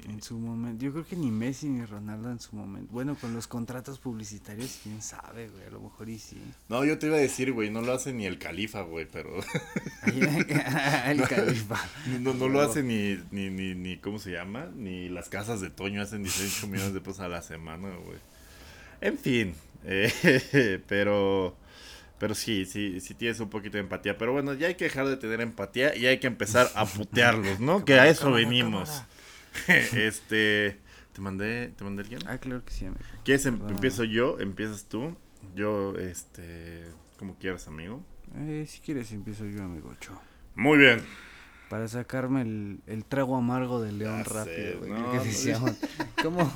en 0.08 0.22
su 0.22 0.38
momento 0.38 0.84
yo 0.84 0.92
creo 0.92 1.06
que 1.06 1.16
ni 1.16 1.30
Messi 1.30 1.68
ni 1.68 1.84
Ronaldo 1.84 2.30
en 2.30 2.40
su 2.40 2.54
momento. 2.54 2.92
Bueno 2.92 3.16
con 3.16 3.34
los 3.34 3.46
contratos 3.46 3.98
publicitarios 3.98 4.80
quién 4.82 5.02
sabe 5.02 5.48
güey 5.48 5.64
a 5.64 5.70
lo 5.70 5.80
mejor 5.80 6.08
y 6.08 6.18
sí. 6.18 6.40
No 6.68 6.84
yo 6.84 6.98
te 6.98 7.06
iba 7.06 7.16
a 7.16 7.20
decir 7.20 7.52
güey 7.52 7.70
no 7.70 7.82
lo 7.82 7.92
hace 7.92 8.12
ni 8.12 8.24
el 8.26 8.38
califa 8.38 8.82
güey 8.82 9.06
pero 9.10 9.30
el 10.06 11.22
califa. 11.28 11.80
no, 12.20 12.34
no, 12.34 12.48
lo 12.48 12.60
hace 12.60 12.82
ni, 12.82 13.18
ni 13.30 13.50
ni 13.50 13.74
ni 13.74 13.96
cómo 13.98 14.18
se 14.18 14.30
llama 14.30 14.70
ni 14.74 15.08
las 15.08 15.28
casas 15.28 15.60
de 15.60 15.70
Toño 15.70 16.02
hacen 16.02 16.22
18 16.22 16.66
millones 16.68 16.94
de 16.94 17.00
pesos 17.00 17.20
a 17.20 17.28
la 17.28 17.42
semana 17.42 17.88
güey. 17.88 18.18
En 19.00 19.18
fin 19.18 19.54
eh, 19.84 20.80
pero 20.86 21.56
pero 22.18 22.34
sí, 22.34 22.64
sí, 22.64 23.00
sí 23.00 23.14
tienes 23.14 23.40
un 23.40 23.50
poquito 23.50 23.76
de 23.76 23.82
empatía. 23.82 24.16
Pero 24.16 24.32
bueno, 24.32 24.54
ya 24.54 24.68
hay 24.68 24.74
que 24.74 24.84
dejar 24.84 25.06
de 25.06 25.16
tener 25.16 25.40
empatía 25.40 25.94
y 25.94 26.06
hay 26.06 26.18
que 26.18 26.26
empezar 26.26 26.70
a 26.74 26.86
putearlos, 26.86 27.60
¿no? 27.60 27.84
que 27.84 27.94
a 27.94 28.08
eso 28.08 28.32
venimos. 28.32 29.02
este, 29.68 30.78
¿te 31.12 31.20
mandé, 31.20 31.68
te 31.76 31.84
mandé 31.84 32.02
el 32.02 32.08
guion? 32.08 32.22
Ah, 32.26 32.38
claro 32.38 32.64
que 32.64 32.72
sí, 32.72 32.86
amigo. 32.86 33.04
¿Quieres 33.24 33.46
em 33.46 33.60
empiezo 33.68 34.04
yo? 34.04 34.38
¿Empiezas 34.40 34.84
tú? 34.84 35.16
Yo, 35.54 35.94
este, 35.98 36.84
como 37.18 37.36
quieras, 37.38 37.68
amigo. 37.68 38.04
Eh, 38.36 38.66
si 38.68 38.80
quieres 38.80 39.12
empiezo 39.12 39.44
yo, 39.46 39.62
amigo. 39.62 39.94
Cho. 40.00 40.20
Muy 40.54 40.78
bien. 40.78 41.02
Para 41.68 41.88
sacarme 41.88 42.42
el, 42.42 42.80
el 42.86 43.04
trago 43.04 43.36
amargo 43.36 43.80
de 43.82 43.92
León 43.92 44.18
Ya 44.18 44.24
rápido, 44.24 44.78
güey. 44.78 44.90
no, 44.90 45.10
que 45.10 45.16
no, 45.18 45.24
decíamos, 45.24 45.72
¿Cómo? 46.22 46.52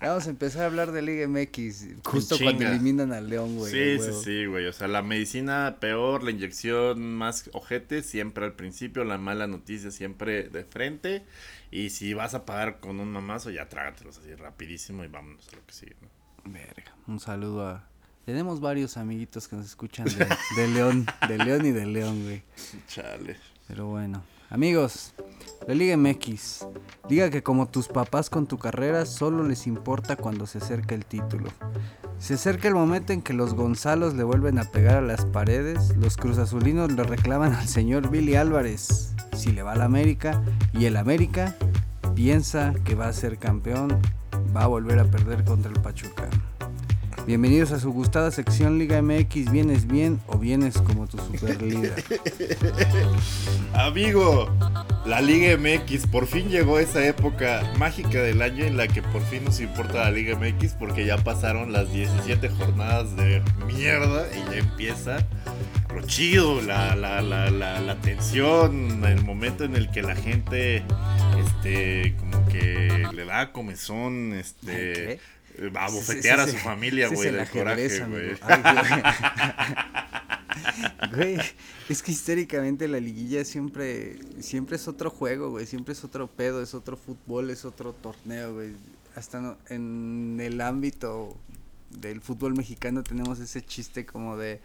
Vamos 0.00 0.26
a 0.26 0.30
empezar 0.30 0.62
a 0.62 0.66
hablar 0.66 0.90
de 0.90 1.00
Liga 1.00 1.28
MX 1.28 1.86
justo 2.04 2.36
cuando 2.42 2.66
eliminan 2.66 3.12
al 3.12 3.28
León, 3.30 3.56
güey. 3.56 3.70
sí, 3.72 4.02
sí, 4.04 4.10
sí, 4.24 4.46
güey. 4.46 4.66
O 4.66 4.72
sea, 4.72 4.88
la 4.88 5.00
medicina 5.00 5.76
peor, 5.80 6.24
la 6.24 6.32
inyección 6.32 7.14
más 7.14 7.48
ojete, 7.52 8.02
siempre 8.02 8.44
al 8.44 8.54
principio, 8.54 9.04
la 9.04 9.16
mala 9.16 9.46
noticia 9.46 9.92
siempre 9.92 10.48
de 10.48 10.64
frente. 10.64 11.24
Y 11.70 11.90
si 11.90 12.14
vas 12.14 12.34
a 12.34 12.44
pagar 12.44 12.80
con 12.80 12.98
un 12.98 13.12
mamazo, 13.12 13.50
ya 13.50 13.68
trágatelos 13.68 14.18
así 14.18 14.34
rapidísimo 14.34 15.04
y 15.04 15.08
vámonos 15.08 15.48
a 15.52 15.56
lo 15.56 15.64
que 15.64 15.72
sigue, 15.72 15.96
¿no? 16.02 16.08
Verga. 16.52 16.94
Un 17.06 17.20
saludo 17.20 17.66
a. 17.66 17.88
Tenemos 18.26 18.60
varios 18.60 18.96
amiguitos 18.96 19.46
que 19.48 19.54
nos 19.56 19.66
escuchan 19.66 20.06
de, 20.06 20.26
de 20.56 20.68
León, 20.68 21.06
de 21.28 21.38
León 21.38 21.64
y 21.64 21.70
de 21.70 21.86
León, 21.86 22.24
güey. 22.24 22.42
Chale. 22.88 23.36
Pero 23.68 23.86
bueno. 23.86 24.22
Amigos, 24.52 25.14
la 25.66 25.72
Liga 25.72 25.96
MX. 25.96 26.66
Diga 27.08 27.30
que 27.30 27.42
como 27.42 27.68
tus 27.68 27.88
papás 27.88 28.28
con 28.28 28.46
tu 28.46 28.58
carrera, 28.58 29.06
solo 29.06 29.44
les 29.44 29.66
importa 29.66 30.16
cuando 30.16 30.46
se 30.46 30.58
acerca 30.58 30.94
el 30.94 31.06
título. 31.06 31.48
Se 32.18 32.34
acerca 32.34 32.68
el 32.68 32.74
momento 32.74 33.14
en 33.14 33.22
que 33.22 33.32
los 33.32 33.54
Gonzalos 33.54 34.12
le 34.12 34.24
vuelven 34.24 34.58
a 34.58 34.64
pegar 34.64 34.98
a 34.98 35.00
las 35.00 35.24
paredes, 35.24 35.96
los 35.96 36.18
Cruzazulinos 36.18 36.92
le 36.92 37.02
reclaman 37.02 37.54
al 37.54 37.66
señor 37.66 38.10
Billy 38.10 38.34
Álvarez 38.34 39.14
si 39.34 39.52
le 39.52 39.62
va 39.62 39.72
al 39.72 39.80
América 39.80 40.42
y 40.74 40.84
el 40.84 40.98
América 40.98 41.56
piensa 42.14 42.74
que 42.84 42.94
va 42.94 43.08
a 43.08 43.12
ser 43.14 43.38
campeón, 43.38 44.02
va 44.54 44.64
a 44.64 44.66
volver 44.66 44.98
a 44.98 45.04
perder 45.04 45.46
contra 45.46 45.72
el 45.72 45.80
Pachuca. 45.80 46.28
Bienvenidos 47.26 47.70
a 47.70 47.78
su 47.78 47.92
gustada 47.92 48.32
sección 48.32 48.78
Liga 48.78 49.00
MX, 49.00 49.52
vienes 49.52 49.86
bien 49.86 50.20
o 50.26 50.38
vienes 50.38 50.76
como 50.78 51.06
tu 51.06 51.18
super 51.18 51.62
líder. 51.62 52.02
Amigo, 53.74 54.50
la 55.06 55.20
Liga 55.20 55.56
MX, 55.56 56.08
por 56.08 56.26
fin 56.26 56.48
llegó 56.48 56.80
esa 56.80 57.06
época 57.06 57.62
mágica 57.78 58.20
del 58.22 58.42
año 58.42 58.64
en 58.64 58.76
la 58.76 58.88
que 58.88 59.02
por 59.02 59.22
fin 59.22 59.44
nos 59.44 59.60
importa 59.60 60.04
la 60.04 60.10
Liga 60.10 60.36
MX 60.36 60.74
porque 60.74 61.06
ya 61.06 61.16
pasaron 61.16 61.72
las 61.72 61.92
17 61.92 62.48
jornadas 62.48 63.14
de 63.14 63.40
mierda 63.66 64.26
y 64.32 64.50
ya 64.50 64.58
empieza 64.58 65.24
lo 65.94 66.02
chido, 66.02 66.60
la, 66.60 66.96
la, 66.96 67.20
la, 67.22 67.50
la, 67.50 67.80
la 67.80 68.00
tensión, 68.00 69.04
el 69.04 69.22
momento 69.24 69.64
en 69.64 69.76
el 69.76 69.90
que 69.90 70.02
la 70.02 70.16
gente, 70.16 70.82
este, 71.38 72.16
como 72.18 72.44
que 72.46 73.06
le 73.12 73.24
da 73.24 73.52
comezón, 73.52 74.32
este, 74.32 75.20
va 75.74 75.86
a 75.86 75.90
bofetear 75.90 76.40
a 76.40 76.48
su 76.48 76.56
familia, 76.58 77.08
güey, 77.08 77.30
del 77.30 77.48
coraje, 77.48 78.04
güey. 78.06 78.36
Güey, 81.14 81.38
es 81.88 82.02
que 82.02 82.12
históricamente 82.12 82.88
la 82.88 83.00
liguilla 83.00 83.44
siempre, 83.44 84.18
siempre 84.40 84.76
es 84.76 84.88
otro 84.88 85.10
juego, 85.10 85.50
güey, 85.50 85.66
siempre 85.66 85.92
es 85.92 86.04
otro 86.04 86.26
pedo, 86.28 86.62
es 86.62 86.74
otro 86.74 86.96
fútbol, 86.96 87.50
es 87.50 87.64
otro 87.64 87.92
torneo, 87.92 88.54
güey. 88.54 88.72
Hasta 89.14 89.40
no- 89.40 89.58
en 89.68 90.38
el 90.40 90.60
ámbito 90.60 91.36
del 91.90 92.20
fútbol 92.20 92.54
mexicano 92.54 93.02
tenemos 93.02 93.38
ese 93.40 93.60
chiste 93.62 94.06
como 94.06 94.36
de 94.38 94.60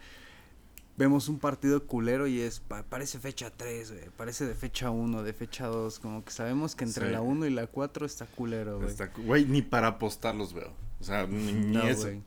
vemos 0.98 1.28
un 1.28 1.38
partido 1.38 1.86
culero 1.86 2.26
y 2.26 2.40
es 2.40 2.60
pa- 2.60 2.82
parece 2.82 3.18
fecha 3.20 3.50
3, 3.56 3.92
güey, 3.92 4.04
parece 4.16 4.44
de 4.46 4.54
fecha 4.54 4.90
1, 4.90 5.22
de 5.22 5.32
fecha 5.32 5.66
2, 5.68 5.98
como 6.00 6.24
que 6.24 6.32
sabemos 6.32 6.74
que 6.74 6.84
entre 6.84 7.06
Sí. 7.06 7.12
la 7.12 7.20
1 7.20 7.46
y 7.46 7.50
la 7.50 7.66
4 7.68 8.04
está 8.04 8.26
culero, 8.26 8.80
güey. 8.80 8.94
Güey, 9.24 9.44
ni 9.46 9.62
para 9.62 9.86
apostar 9.86 10.34
los 10.34 10.52
veo. 10.52 10.72
O 11.00 11.04
sea, 11.04 11.26
ni, 11.26 11.52
ni 11.52 11.76
No, 11.76 11.82
eso. 11.88 12.02
güey. 12.02 12.20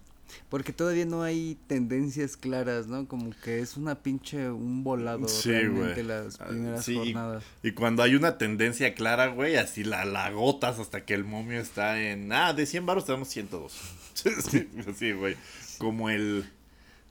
Porque 0.48 0.72
todavía 0.72 1.06
no 1.06 1.24
hay 1.24 1.58
tendencias 1.68 2.38
claras, 2.38 2.88
¿no? 2.88 3.06
Como 3.06 3.32
que 3.44 3.60
es 3.60 3.76
una 3.76 3.96
pinche, 4.02 4.50
un 4.50 4.82
volado 4.82 5.28
Sí, 5.28 5.52
realmente 5.52 6.04
güey. 6.04 6.06
las 6.06 6.40
Ah, 6.40 6.46
primeras 6.48 6.86
sí, 6.86 6.94
y- 6.94 6.96
jornadas. 6.96 7.44
Y 7.64 7.74
cuando 7.74 8.02
hay 8.02 8.16
una 8.16 8.38
tendencia 8.38 8.96
clara, 8.96 9.28
güey, 9.28 9.58
así 9.58 9.84
la, 9.84 10.06
la 10.06 10.28
agotas 10.28 10.80
hasta 10.80 11.04
que 11.04 11.14
el 11.16 11.26
momio 11.26 11.60
está 11.60 12.02
en. 12.02 12.32
Ah, 12.32 12.54
de 12.54 12.66
100 12.66 12.86
baros 12.86 13.04
te 13.06 13.12
damos 13.12 13.28
102. 13.28 13.74
sí, 14.14 14.70
sí, 14.96 15.12
güey. 15.12 15.36
Como 15.78 16.10
el. 16.10 16.50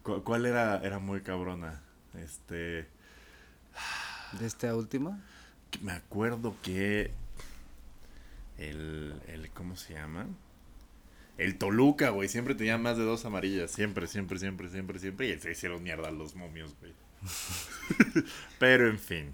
Cu- 0.03 0.23
¿Cuál 0.25 0.47
era? 0.47 0.79
Era 0.79 0.99
muy 0.99 1.21
cabrona. 1.23 1.83
Este. 2.15 2.87
De 4.39 4.47
esta 4.47 4.75
última. 4.75 5.19
Me 5.83 5.93
acuerdo 5.93 6.55
que. 6.63 7.11
El. 8.59 9.15
el 9.29 9.51
¿Cómo 9.51 9.77
se 9.77 9.95
llama? 9.95 10.27
El 11.39 11.57
Toluca, 11.57 12.11
güey. 12.11 12.29
Siempre 12.29 12.55
tenía 12.55 12.77
más 12.79 12.97
de 12.99 13.05
dos 13.05 13.25
amarillas. 13.25 13.71
Siempre, 13.71 14.07
siempre, 14.07 14.39
siempre, 14.39 14.69
siempre, 14.69 14.99
siempre. 14.99 15.29
Y 15.31 15.39
se 15.39 15.53
hicieron 15.53 15.83
mierda 15.83 16.11
los 16.11 16.35
momios, 16.37 16.75
güey. 16.81 16.93
Pero 18.59 18.89
en 18.89 18.99
fin. 18.99 19.33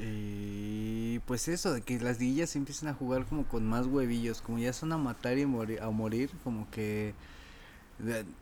Y 0.00 1.18
pues 1.20 1.48
eso, 1.48 1.72
de 1.72 1.82
que 1.82 1.98
las 1.98 2.20
liguillas 2.20 2.50
se 2.50 2.58
empiezan 2.58 2.88
a 2.88 2.94
jugar 2.94 3.24
como 3.26 3.44
con 3.48 3.66
más 3.66 3.86
huevillos, 3.86 4.40
como 4.40 4.58
ya 4.58 4.72
son 4.72 4.92
a 4.92 4.98
matar 4.98 5.38
y 5.38 5.42
a 5.42 5.46
morir, 5.90 6.30
como 6.44 6.70
que, 6.70 7.14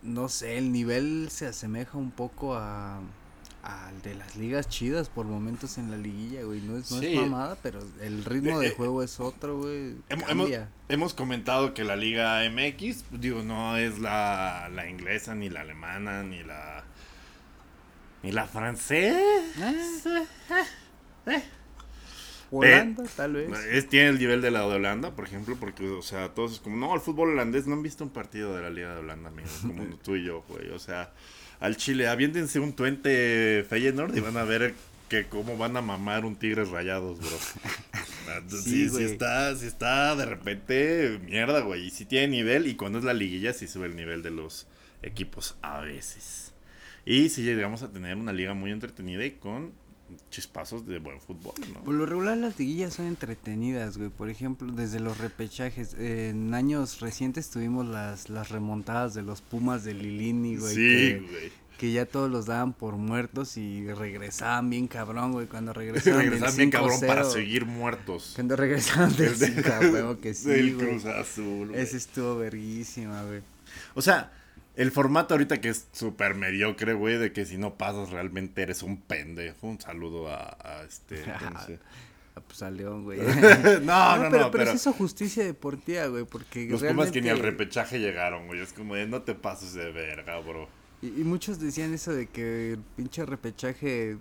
no 0.03 0.29
sé, 0.29 0.59
el 0.59 0.73
nivel 0.73 1.29
se 1.31 1.47
asemeja 1.47 1.97
un 1.99 2.11
poco 2.11 2.57
a 2.57 3.01
al 3.67 4.01
de 4.03 4.15
las 4.15 4.37
ligas 4.37 4.69
chidas 4.69 5.09
por 5.09 5.27
momentos 5.27 5.77
en 5.77 5.91
la 5.91 5.97
liguilla, 5.97 6.45
güey. 6.45 6.61
No 6.61 6.77
es, 6.77 6.91
no 6.93 7.01
Sí. 7.01 7.07
es 7.17 7.21
mamada, 7.21 7.57
pero 7.63 7.81
el 8.01 8.25
ritmo 8.25 8.61
Eh, 8.61 8.67
de 8.67 8.69
eh, 8.69 8.75
juego 8.77 9.03
es 9.03 9.19
otro, 9.19 9.59
güey. 9.59 9.97
Hemos, 10.09 10.51
hemos, 10.89 11.15
comentado 11.15 11.75
que 11.75 11.83
la 11.83 11.97
Liga 11.97 12.49
MX, 12.49 13.05
digo, 13.21 13.43
no 13.43 13.77
es 13.77 13.99
la, 13.99 14.71
la 14.73 14.89
inglesa, 14.89 15.35
ni 15.35 15.51
la 15.51 15.63
alemana, 15.63 16.23
ni 16.23 16.45
la. 16.45 16.85
ni 18.23 18.31
la 18.31 18.47
francesa. 18.47 19.19
Holanda, 22.51 23.05
tal 23.17 23.35
vez. 23.35 23.51
Es, 23.71 23.89
tiene 23.89 24.09
el 24.09 24.19
nivel 24.19 24.41
de 24.41 24.51
la 24.51 24.61
de 24.61 24.75
Holanda, 24.75 25.15
por 25.15 25.27
ejemplo, 25.27 25.57
porque, 25.59 25.89
o 25.89 26.03
sea, 26.03 26.29
todos 26.35 26.53
es 26.55 26.61
como, 26.61 26.77
no, 26.77 26.95
el 26.95 27.01
fútbol 27.01 27.31
holandés, 27.31 27.67
no 27.67 27.75
han 27.75 27.83
visto 27.83 28.05
un 28.05 28.11
partido 28.11 28.55
de 28.55 28.63
la 28.63 28.71
Liga 28.71 28.95
de 28.95 29.01
Holanda, 29.01 29.29
amigo, 29.29 29.49
como 29.63 29.85
tú 30.05 30.17
y 30.17 30.25
yo, 30.25 30.45
güey. 30.49 30.71
O 30.71 30.79
sea, 30.79 31.13
al 31.61 31.77
Chile, 31.77 32.09
aviéntense 32.09 32.61
un 32.61 32.73
tuente 32.73 33.65
Feyenoord 33.69 34.17
y 34.17 34.21
van 34.21 34.37
a 34.37 34.45
ver 34.45 34.75
que 35.09 35.27
cómo 35.27 35.57
van 35.57 35.77
a 35.77 35.83
mamar 35.83 36.25
un 36.25 36.37
Tigres 36.37 36.71
Rayados, 36.71 37.19
bro. 37.19 37.29
Ah, 38.29 38.41
Sí, 38.49 38.89
sí, 38.89 39.05
está, 39.05 39.55
sí 39.55 39.67
está 39.67 40.17
de 40.17 40.25
repente 40.25 41.21
mierda, 41.25 41.61
güey. 41.61 41.87
Y 41.87 41.91
sí 41.91 42.05
tiene 42.07 42.27
nivel 42.27 42.67
y 42.67 42.75
cuando 42.75 42.99
es 42.99 43.05
la 43.05 43.15
liguilla 43.15 43.53
sí 43.53 43.69
sube 43.69 43.87
el 43.87 43.95
nivel 43.95 44.25
de 44.25 44.33
los 44.33 44.67
equipos 45.03 45.57
a 45.63 45.81
veces. 45.81 46.53
Y 47.05 47.29
sí 47.29 47.45
llegamos 47.45 47.85
a 47.85 47.93
tener 47.93 48.17
una 48.17 48.33
liga 48.33 48.53
muy 48.53 48.73
entretenida 48.73 49.25
y 49.25 49.31
con 49.31 49.73
chispazos 50.31 50.87
de 50.87 50.99
buen 50.99 51.21
fútbol, 51.21 51.55
¿no? 51.73 51.81
Por 51.85 51.95
lo 51.95 52.07
regular 52.07 52.37
las 52.37 52.59
liguillas 52.59 52.95
son 52.95 53.07
entretenidas, 53.07 53.97
güey. 53.99 54.11
Por 54.11 54.31
ejemplo, 54.31 54.71
desde 54.73 55.01
los 55.01 55.19
repechajes. 55.19 55.95
eh, 55.99 56.31
en 56.31 56.55
años 56.55 57.01
recientes 57.01 57.51
tuvimos 57.51 57.87
las, 57.87 58.29
las 58.31 58.51
remontadas 58.51 59.15
de 59.15 59.23
los 59.23 59.41
Pumas 59.41 59.85
de 59.85 59.95
Lilini, 59.95 60.57
güey. 60.57 60.75
Sí, 60.75 60.81
que, 60.81 61.27
güey. 61.31 61.53
que 61.79 61.93
ya 61.93 62.07
todos 62.07 62.31
los 62.31 62.47
daban 62.47 62.73
por 62.73 62.95
muertos 62.97 63.57
y 63.57 63.87
regresaban 63.93 64.71
bien 64.71 64.87
cabrón, 64.89 65.33
güey. 65.33 65.47
Cuando 65.47 65.73
regresaban, 65.73 66.21
Regresaban 66.21 66.57
bien 66.57 66.71
cabrón 66.71 67.01
para 67.07 67.23
5-0, 67.25 67.33
seguir 67.33 67.67
muertos. 67.67 68.33
Cuando 68.35 68.57
regresaban 68.57 69.15
del 69.17 69.33
El 69.33 69.39
de- 69.39 69.47
5 69.63 69.71
huevo 69.93 70.21
que 70.21 70.35
sí, 70.35 70.49
del 70.49 70.75
güey. 70.77 70.89
Cruz 70.89 71.05
Azul, 71.07 71.69
güey. 71.69 71.81
Ese 71.81 71.97
estuvo 71.97 72.37
verguísima, 72.37 73.23
güey. 73.25 73.41
O 73.95 74.03
sea, 74.03 74.33
el 74.77 74.91
formato 74.93 75.35
ahorita 75.35 75.61
que 75.61 75.71
es 75.71 75.89
súper 75.93 76.35
mediocre, 76.35 76.93
güey, 76.95 77.17
de 77.19 77.33
que 77.33 77.45
si 77.47 77.57
no 77.59 77.75
pasas 77.77 78.11
realmente 78.11 78.63
eres 78.63 78.83
un 78.83 79.01
pendejo. 79.01 79.67
Un 79.67 79.81
saludo 79.81 80.29
a, 80.29 80.57
a 80.63 80.83
este... 80.85 81.23
¿cómo 81.23 81.61
se- 81.67 81.79
Ah, 82.39 82.43
Pues 82.47 82.63
a 82.63 82.71
León, 82.71 83.05
güey. 83.05 83.19
no, 83.83 84.17
no, 84.19 84.25
no, 84.25 84.31
pero, 84.31 84.31
pero, 84.31 84.51
pero... 84.51 84.71
se 84.73 84.77
hizo 84.77 84.93
justicia 84.93 85.43
deportiva, 85.43 86.07
güey, 86.09 86.25
porque 86.25 86.69
Los 86.69 86.83
Pumas 86.83 87.11
que 87.11 87.23
ni 87.23 87.31
al 87.31 87.39
realmente- 87.39 87.65
repechaje 87.65 87.99
llegaron, 87.99 88.47
güey. 88.47 88.61
Es 88.61 88.75
como 88.75 88.95
de 88.95 89.07
no 89.07 89.23
te 89.23 89.35
pases 89.35 89.73
de 89.73 89.91
verga, 89.91 90.39
bro. 90.41 90.69
Y, 91.01 91.07
y 91.09 91.25
muchos 91.25 91.59
decían 91.59 91.95
eso 91.95 92.13
de 92.13 92.27
que 92.27 92.73
el 92.75 92.81
pinche 92.95 93.25
repechaje 93.25 94.19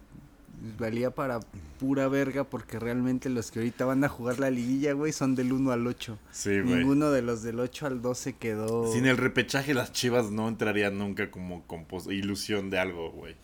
valía 0.77 1.12
para 1.12 1.39
pura 1.79 2.07
verga 2.07 2.43
porque 2.43 2.79
realmente 2.79 3.29
los 3.29 3.51
que 3.51 3.60
ahorita 3.60 3.86
van 3.86 4.03
a 4.03 4.10
jugar 4.10 4.39
la 4.39 4.50
liguilla, 4.50 4.93
güey, 4.93 5.12
son 5.13 5.36
del 5.36 5.51
1 5.53 5.72
al 5.72 5.86
8. 5.88 6.17
Sí, 6.31 6.60
güey. 6.62 6.75
Ninguno 6.79 7.12
de 7.12 7.22
los 7.22 7.43
del 7.43 7.60
8 7.60 7.88
al 7.88 8.01
12 8.01 8.34
quedó. 8.38 8.91
Sin 8.91 9.05
el 9.05 9.17
repechaje 9.17 9.74
las 9.74 9.91
chivas 9.93 10.31
no 10.31 10.48
entrarían 10.48 10.98
nunca 10.98 11.29
como 11.31 11.65
con 11.67 11.86
pos- 11.86 12.07
ilusión 12.07 12.69
de 12.69 12.79
algo, 12.79 13.12
güey. 13.12 13.36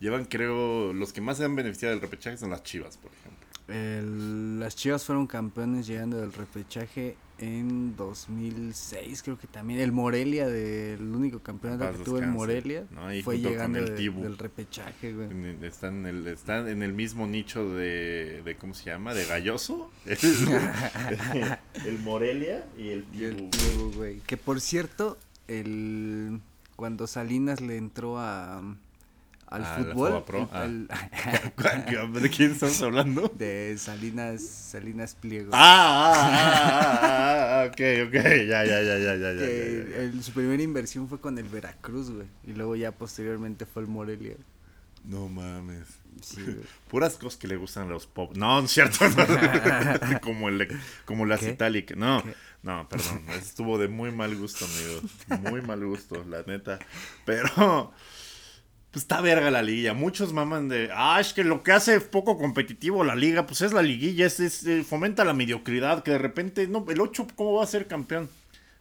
Llevan, 0.00 0.24
creo, 0.24 0.92
los 0.94 1.12
que 1.12 1.20
más 1.20 1.36
se 1.36 1.44
han 1.44 1.54
beneficiado 1.54 1.92
del 1.94 2.00
repechaje 2.00 2.38
son 2.38 2.50
las 2.50 2.62
chivas, 2.62 2.96
por 2.96 3.10
ejemplo. 3.12 3.29
El- 3.70 4.58
las 4.60 4.76
Chivas 4.76 5.04
fueron 5.04 5.26
campeones 5.26 5.86
llegando 5.86 6.18
del 6.20 6.32
repechaje 6.32 7.16
en 7.38 7.96
2006, 7.96 9.22
creo 9.22 9.38
que 9.38 9.46
también. 9.46 9.80
El 9.80 9.92
Morelia, 9.92 10.46
del 10.46 11.00
único 11.14 11.38
campeonato 11.38 11.84
Paz 11.86 11.96
que 11.96 12.04
tuvo 12.04 12.18
el 12.18 12.26
Morelia, 12.26 12.84
¿no? 12.90 13.02
Fue 13.22 13.38
llegando 13.38 13.78
el 13.78 13.96
de- 13.96 14.10
del 14.10 14.36
repechaje, 14.36 15.14
güey. 15.14 15.30
En 15.30 15.44
el- 15.46 15.64
Están 15.64 16.04
en 16.04 16.06
el, 16.06 16.26
están 16.26 16.68
en 16.68 16.82
el 16.82 16.92
mismo 16.92 17.26
nicho 17.26 17.70
de, 17.70 18.42
de 18.44 18.56
¿cómo 18.56 18.74
se 18.74 18.90
llama? 18.90 19.14
De 19.14 19.24
Galloso. 19.24 19.90
el 21.86 21.98
Morelia 22.00 22.66
y 22.76 22.88
el 22.90 23.04
Y 23.14 23.24
el 23.24 23.50
Tibu. 23.50 23.92
Güey. 23.94 24.20
Que 24.20 24.36
por 24.36 24.60
cierto, 24.60 25.18
el 25.48 26.40
cuando 26.76 27.06
Salinas 27.06 27.60
le 27.60 27.76
entró 27.76 28.18
a 28.18 28.62
al 29.50 29.64
A 29.64 29.78
la 29.80 29.84
fútbol. 29.84 30.24
El- 30.64 30.88
ah. 30.90 31.80
el- 32.14 32.22
¿De 32.22 32.30
quién 32.34 32.52
estamos 32.52 32.80
hablando? 32.82 33.28
de 33.36 33.76
Salinas, 33.78 34.42
Salinas 34.42 35.14
Pliego. 35.16 35.50
Ah, 35.52 36.12
ah, 36.14 36.22
ah, 36.22 36.98
ah, 37.02 37.62
ah, 37.62 37.66
ok, 37.66 38.08
ok, 38.08 38.14
ya, 38.14 38.64
ya, 38.64 38.64
ya, 38.64 38.82
ya, 38.82 38.98
ya, 38.98 39.16
ya, 39.16 39.32
que 39.38 39.86
ya, 39.88 39.96
ya. 39.96 40.02
el- 40.04 40.22
su 40.22 40.32
primera 40.32 40.62
inversión 40.62 41.08
fue 41.08 41.20
con 41.20 41.36
el 41.38 41.48
Veracruz, 41.48 42.10
güey. 42.10 42.26
Y 42.46 42.52
luego 42.52 42.76
ya 42.76 42.92
posteriormente 42.92 43.66
fue 43.66 43.82
el 43.82 43.88
Morelia. 43.88 44.36
No 45.04 45.28
mames. 45.28 45.86
Sí. 46.22 46.44
Puras 46.88 47.16
cosas 47.16 47.38
que 47.38 47.48
le 47.48 47.56
gustan 47.56 47.88
a 47.88 47.90
los 47.90 48.06
pop. 48.06 48.36
No, 48.36 48.60
no 48.60 48.66
es 48.66 48.70
cierto. 48.72 49.08
no. 49.08 50.20
como, 50.20 50.48
el, 50.48 50.68
como 51.04 51.24
las. 51.26 51.42
Italic. 51.42 51.96
No, 51.96 52.22
¿Qué? 52.22 52.34
no, 52.62 52.88
perdón. 52.88 53.24
Estuvo 53.30 53.78
de 53.78 53.88
muy 53.88 54.12
mal 54.12 54.36
gusto, 54.36 54.66
amigo. 54.66 55.50
Muy 55.50 55.62
mal 55.62 55.84
gusto, 55.84 56.22
la 56.28 56.42
neta. 56.42 56.78
Pero, 57.24 57.92
pues 58.90 59.04
está 59.04 59.20
verga 59.20 59.50
la 59.50 59.62
liguilla. 59.62 59.94
Muchos 59.94 60.32
maman 60.32 60.68
de, 60.68 60.90
ah, 60.92 61.18
es 61.20 61.32
que 61.32 61.44
lo 61.44 61.62
que 61.62 61.72
hace 61.72 62.00
poco 62.00 62.36
competitivo 62.38 63.04
la 63.04 63.14
liga, 63.14 63.46
pues 63.46 63.60
es 63.60 63.72
la 63.72 63.82
liguilla, 63.82 64.26
es, 64.26 64.40
es, 64.40 64.66
eh, 64.66 64.82
fomenta 64.82 65.24
la 65.24 65.34
mediocridad, 65.34 66.02
que 66.02 66.10
de 66.12 66.18
repente, 66.18 66.66
no, 66.66 66.84
el 66.88 67.00
8, 67.00 67.28
¿cómo 67.36 67.54
va 67.54 67.64
a 67.64 67.68
ser 67.68 67.86
campeón? 67.86 68.28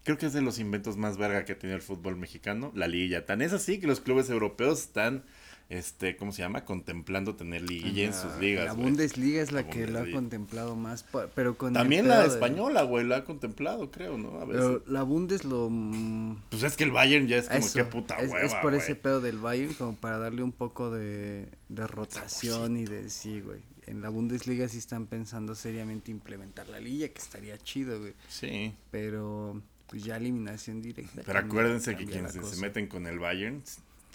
Creo 0.04 0.18
que 0.18 0.26
es 0.26 0.34
de 0.34 0.42
los 0.42 0.58
inventos 0.58 0.98
más 0.98 1.18
verga 1.18 1.46
que 1.46 1.52
ha 1.52 1.60
tenido 1.60 1.76
el 1.76 1.84
fútbol 1.84 2.16
mexicano, 2.16 2.72
la 2.74 2.88
liguilla. 2.88 3.26
Tan 3.26 3.42
es 3.42 3.54
así 3.54 3.80
que 3.80 3.86
los 3.86 4.00
clubes 4.00 4.30
europeos 4.30 4.80
están, 4.80 5.24
este, 5.70 6.16
¿cómo 6.18 6.32
se 6.32 6.42
llama? 6.42 6.66
Contemplando 6.66 7.36
tener 7.36 7.62
liguilla 7.62 8.06
en 8.06 8.14
sus 8.14 8.36
ligas. 8.40 8.66
La. 8.66 8.74
Bundesliga 8.74 9.42
es 9.42 9.52
la, 9.52 9.62
La 9.62 9.70
que 9.70 9.86
lo 9.88 10.00
ha 10.00 10.12
contemplado 10.12 10.76
más, 10.76 11.06
pero 11.36 11.58
con 11.58 11.74
También 11.74 12.08
la 12.08 12.26
española, 12.26 12.82
güey, 12.84 13.06
la 13.06 13.18
ha 13.18 13.24
contemplado, 13.26 13.92
creo, 13.92 14.18
¿no? 14.18 14.40
A 14.40 14.46
veces. 14.46 14.62
Pero 14.64 14.84
la 14.88 15.04
Bundes 15.04 15.46
lo... 15.46 15.70
mm, 15.70 16.38
Pues 16.50 16.64
es 16.64 16.76
que 16.76 16.84
el 16.86 16.92
Bayern 16.92 17.28
ya 17.28 17.38
es 17.38 17.48
como 17.48 17.60
eso, 17.60 17.74
que 17.78 17.86
puta 17.86 18.16
es, 18.18 18.32
hueva, 18.32 18.46
es 18.46 18.56
por 18.56 18.74
ese 18.74 18.96
pedo 18.96 19.22
del 19.22 19.38
Bayern 19.38 19.74
como 19.76 19.96
para 19.96 20.18
darle 20.18 20.42
un 20.42 20.52
poco 20.52 20.90
de, 20.90 21.48
de 21.70 21.88
rotación 21.88 22.76
y 22.78 22.86
de 22.86 23.10
sí, 23.10 23.42
güey. 23.42 23.62
En 23.86 24.02
la 24.02 24.10
Bundesliga 24.10 24.68
sí 24.70 24.78
están 24.78 25.06
pensando 25.08 25.56
seriamente 25.56 26.12
implementar 26.12 26.68
la 26.68 26.80
liga, 26.80 27.08
que 27.10 27.20
estaría 27.22 27.58
chido, 27.58 28.00
güey. 28.00 28.14
Sí, 28.28 28.74
Pero 28.92 29.62
pues 29.88 30.04
ya 30.04 30.18
eliminación 30.18 30.82
directa. 30.84 31.24
pero 31.26 31.40
acuérdense 31.40 31.96
que 31.96 32.06
quienes 32.06 32.34
se 32.34 32.62
meten 32.62 32.86
con 32.88 33.08
el 33.08 33.18
Bayern, 33.18 33.64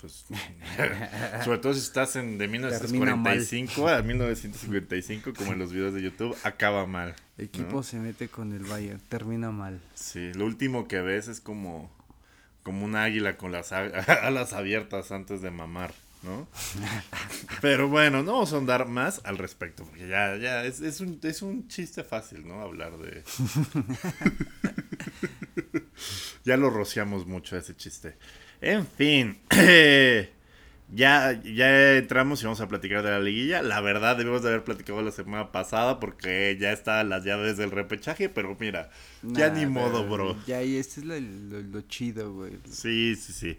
pues, 0.05 0.27
sobre 1.45 1.59
todo 1.59 1.73
si 1.73 1.81
estás 1.81 2.17
en 2.17 2.37
de 2.37 2.47
Termina 2.47 3.17
1945 3.17 3.89
a 3.89 4.03
1955, 4.03 5.33
como 5.35 5.53
en 5.53 5.59
los 5.59 5.73
videos 5.73 5.95
de 5.95 6.03
YouTube, 6.03 6.37
acaba 6.45 6.87
mal. 6.87 7.15
Equipo 7.39 7.83
se 7.83 7.99
mete 7.99 8.29
con 8.29 8.53
el 8.53 8.65
Bayern, 8.65 9.01
termina 9.09 9.51
mal. 9.51 9.81
Sí, 9.95 10.33
lo 10.35 10.45
último 10.45 10.87
que 10.89 11.01
ves 11.01 11.29
es 11.29 11.41
como, 11.41 11.91
como 12.63 12.85
un 12.85 12.97
águila 12.97 13.39
con 13.39 13.51
las 13.51 13.73
alas 13.73 14.53
abiertas 14.53 15.11
antes 15.11 15.41
de 15.41 15.51
mamar, 15.51 15.95
¿no? 16.23 16.47
Pero 17.63 17.89
bueno, 17.89 18.23
no 18.23 18.33
vamos 18.35 18.53
a 18.53 18.59
andar 18.59 18.87
más 18.87 19.23
al 19.25 19.39
respecto, 19.39 19.85
porque 19.85 20.07
ya, 20.07 20.37
ya, 20.37 20.65
es, 20.65 20.81
es, 20.83 21.01
un, 21.01 21.19
es 21.23 21.41
un 21.41 21.67
chiste 21.69 22.05
fácil, 22.05 22.47
¿no? 22.47 22.61
Hablar 22.61 22.99
de... 22.99 23.25
ya 26.45 26.59
lo 26.59 26.69
rociamos 26.69 27.27
mucho 27.27 27.57
ese 27.57 27.75
chiste. 27.75 28.19
En 28.67 28.87
fin, 28.87 29.37
ya, 30.95 31.43
ya 31.43 31.97
entramos 31.97 32.41
y 32.41 32.45
vamos 32.45 32.61
a 32.61 32.69
platicar 32.69 33.03
de 33.03 33.11
la 33.11 33.21
liguilla. 33.21 33.63
La 33.63 33.81
verdad, 33.81 34.17
debemos 34.17 34.43
de 34.43 34.49
haber 34.49 34.65
platicado 34.65 35.03
la 35.03 35.11
semana 35.11 35.53
pasada 35.53 36.01
porque 36.01 36.57
ya 36.59 36.73
están 36.73 37.09
las 37.09 37.25
llaves 37.25 37.57
del 37.57 37.71
repechaje, 37.71 38.29
pero 38.29 38.57
mira, 38.59 38.91
ya 39.23 39.49
Nah, 39.51 39.55
ni 39.59 39.67
modo, 39.67 40.09
bro. 40.09 40.37
Ya, 40.47 40.63
y 40.63 40.77
este 40.77 41.01
es 41.01 41.07
lo, 41.07 41.19
lo- 41.21 41.61
lo 41.63 41.81
chido, 41.83 42.33
güey. 42.33 42.53
Sí, 42.71 43.17
sí, 43.17 43.33
sí. 43.35 43.57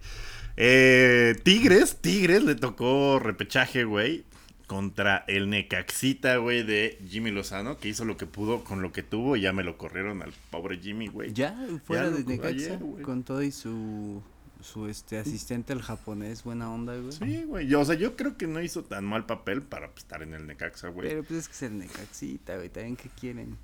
Eh, 0.56 1.34
Tigres, 1.42 1.98
Tigres 2.00 2.42
le 2.42 2.54
tocó 2.54 3.18
repechaje, 3.18 3.84
güey. 3.84 4.24
Contra 4.66 5.24
el 5.28 5.48
Necaxita, 5.48 6.38
güey, 6.38 6.64
de 6.64 6.98
Jimmy 7.08 7.30
Lozano, 7.30 7.76
que 7.76 7.88
hizo 7.88 8.04
lo 8.04 8.16
que 8.16 8.26
pudo 8.26 8.64
con 8.64 8.82
lo 8.82 8.90
que 8.90 9.04
tuvo 9.04 9.36
y 9.36 9.42
ya 9.42 9.52
me 9.52 9.62
lo 9.62 9.78
corrieron 9.78 10.22
al 10.22 10.32
pobre 10.50 10.78
Jimmy, 10.78 11.06
güey. 11.06 11.32
Ya, 11.32 11.56
fuera 11.84 12.10
de 12.10 12.22
güey. 12.24 13.02
con 13.04 13.22
todo 13.22 13.44
y 13.44 13.52
su, 13.52 14.24
su 14.66 14.88
este 14.88 15.18
asistente, 15.18 15.72
el 15.72 15.80
japonés, 15.80 16.42
buena 16.42 16.70
onda, 16.70 16.96
güey. 16.96 17.12
Sí, 17.12 17.44
güey. 17.44 17.66
Yo, 17.66 17.80
o 17.80 17.84
sea, 17.84 17.94
yo 17.94 18.16
creo 18.16 18.36
que 18.36 18.46
no 18.46 18.60
hizo 18.60 18.84
tan 18.84 19.04
mal 19.04 19.24
papel 19.24 19.62
para 19.62 19.90
pues, 19.90 20.04
estar 20.04 20.22
en 20.22 20.34
el 20.34 20.46
Necaxa, 20.46 20.88
güey. 20.88 21.08
Pero 21.08 21.22
pues 21.22 21.40
es 21.40 21.48
que 21.48 21.54
es 21.54 21.62
el 21.62 21.78
Necaxita, 21.78 22.56
güey, 22.56 22.68
también 22.68 22.96
que 22.96 23.08
quieren. 23.08 23.56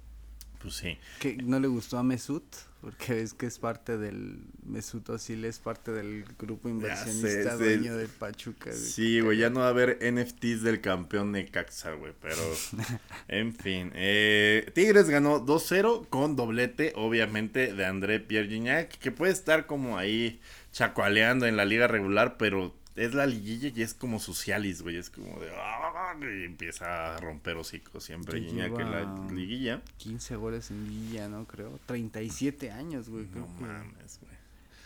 Pues 0.60 0.74
sí. 0.74 0.96
Que 1.18 1.36
no 1.36 1.58
le 1.58 1.66
gustó 1.66 1.98
a 1.98 2.04
Mesut, 2.04 2.44
porque 2.80 3.20
es 3.20 3.34
que 3.34 3.46
es 3.46 3.58
parte 3.58 3.98
del, 3.98 4.38
Mesut 4.64 5.08
Özil 5.08 5.44
es 5.44 5.58
parte 5.58 5.90
del 5.90 6.24
grupo 6.38 6.68
inversionista 6.68 7.56
sé, 7.56 7.64
dueño 7.64 7.92
sí. 7.92 7.98
del 7.98 8.08
Pachuca, 8.08 8.70
güey. 8.70 8.76
Sí, 8.76 9.20
güey, 9.20 9.38
ya 9.38 9.50
no 9.50 9.60
va 9.60 9.66
a 9.66 9.70
haber 9.70 9.98
NFTs 10.00 10.62
del 10.62 10.80
campeón 10.80 11.32
Necaxa, 11.32 11.94
güey, 11.94 12.12
pero 12.20 12.40
en 13.28 13.52
fin. 13.52 13.90
Eh, 13.96 14.70
Tigres 14.72 15.08
ganó 15.08 15.44
2-0 15.44 16.08
con 16.08 16.36
doblete, 16.36 16.92
obviamente, 16.94 17.74
de 17.74 17.84
André 17.84 18.20
Pierre 18.20 18.48
Gignac, 18.48 18.88
que 18.98 19.10
puede 19.10 19.32
estar 19.32 19.66
como 19.66 19.98
ahí 19.98 20.40
chacualeando 20.72 21.46
en 21.46 21.56
la 21.56 21.64
liga 21.64 21.86
regular, 21.86 22.36
pero 22.36 22.74
es 22.96 23.14
la 23.14 23.26
liguilla 23.26 23.70
y 23.74 23.82
es 23.82 23.94
como 23.94 24.18
socialis, 24.20 24.82
güey, 24.82 24.96
es 24.96 25.10
como 25.10 25.38
de... 25.40 25.50
"Ah", 25.56 26.14
y 26.20 26.44
empieza 26.44 27.14
a 27.14 27.18
romper 27.18 27.56
hocicos 27.56 28.04
siempre 28.04 28.44
Que 28.46 28.84
la 28.84 29.28
liguilla. 29.32 29.80
15 29.98 30.36
goles 30.36 30.70
en 30.70 30.86
Villa, 30.88 31.28
¿no? 31.28 31.46
Creo. 31.46 31.78
37 31.86 32.70
años, 32.70 33.08
güey. 33.08 33.26
Creo, 33.26 33.46
No 33.46 33.56
que, 33.56 33.64
mames, 33.64 34.18
güey. 34.20 34.32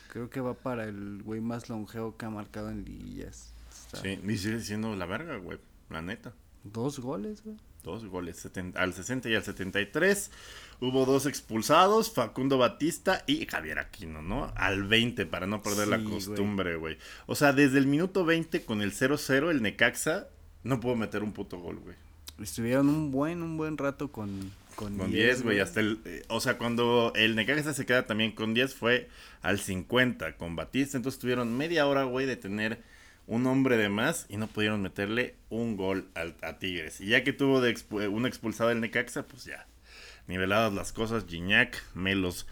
creo 0.08 0.30
que 0.30 0.40
va 0.40 0.54
para 0.54 0.84
el 0.84 1.22
güey 1.24 1.40
más 1.40 1.68
longevo 1.68 2.16
que 2.16 2.26
ha 2.26 2.30
marcado 2.30 2.70
en 2.70 2.84
liguillas. 2.84 3.52
Está- 3.70 4.00
Sí, 4.02 4.20
y 4.24 4.36
sigue 4.38 4.60
siendo 4.60 4.94
la 4.94 5.06
verga, 5.06 5.36
güey, 5.38 5.58
la 5.90 6.02
neta. 6.02 6.32
Dos 6.64 6.98
goles, 7.00 7.42
güey. 7.44 7.56
Dos 7.86 8.04
goles, 8.04 8.36
70 8.38 8.82
al 8.82 8.92
60 8.92 9.28
y 9.30 9.36
al 9.36 9.44
73. 9.44 10.30
Hubo 10.80 11.06
dos 11.06 11.24
expulsados, 11.24 12.12
Facundo 12.12 12.58
Batista 12.58 13.22
y 13.28 13.46
Javier 13.46 13.78
Aquino, 13.78 14.22
¿no? 14.22 14.52
Al 14.56 14.82
20, 14.82 15.24
para 15.24 15.46
no 15.46 15.62
perder 15.62 15.86
la 15.86 15.98
Sí, 15.98 16.04
costumbre, 16.04 16.74
güey. 16.74 16.98
O 17.26 17.36
sea, 17.36 17.52
desde 17.52 17.78
el 17.78 17.86
minuto 17.86 18.24
20 18.24 18.64
con 18.64 18.82
el 18.82 18.92
0-0, 18.92 19.50
el 19.50 19.62
Necaxa 19.62 20.26
no 20.64 20.80
pudo 20.80 20.96
meter 20.96 21.22
un 21.22 21.32
puto 21.32 21.58
gol, 21.58 21.76
güey. 21.76 21.94
Estuvieron 22.42 22.88
un 22.88 23.12
buen, 23.12 23.40
un 23.42 23.56
buen 23.56 23.78
rato 23.78 24.10
con 24.10 24.50
con, 24.74 24.98
Con 24.98 25.10
10, 25.10 25.42
güey, 25.44 25.60
hasta 25.60 25.80
el... 25.80 26.00
eh, 26.04 26.22
o 26.28 26.40
sea, 26.40 26.58
cuando 26.58 27.12
el 27.14 27.34
Necaxa 27.36 27.72
se 27.72 27.86
queda 27.86 28.04
también 28.04 28.32
con 28.32 28.52
10 28.52 28.74
fue 28.74 29.08
al 29.42 29.58
50 29.60 30.36
con 30.36 30.54
Batista. 30.56 30.96
Entonces 30.98 31.18
tuvieron 31.20 31.56
media 31.56 31.86
hora, 31.86 32.02
güey, 32.02 32.26
de 32.26 32.36
tener 32.36 32.82
un 33.26 33.46
hombre 33.46 33.76
de 33.76 33.88
más 33.88 34.26
y 34.28 34.36
no 34.36 34.46
pudieron 34.46 34.82
meterle 34.82 35.34
un 35.50 35.76
gol 35.76 36.08
al- 36.14 36.36
a 36.42 36.58
Tigres. 36.58 37.00
Y 37.00 37.08
ya 37.08 37.24
que 37.24 37.32
tuvo 37.32 37.60
de 37.60 37.74
expu- 37.74 38.08
un 38.08 38.26
expulsado 38.26 38.70
el 38.70 38.80
Necaxa, 38.80 39.26
pues 39.26 39.44
ya. 39.44 39.66
Niveladas 40.28 40.72
las 40.72 40.92
cosas, 40.92 41.24
Gignac 41.26 41.82
me 41.94 42.14
los 42.14 42.46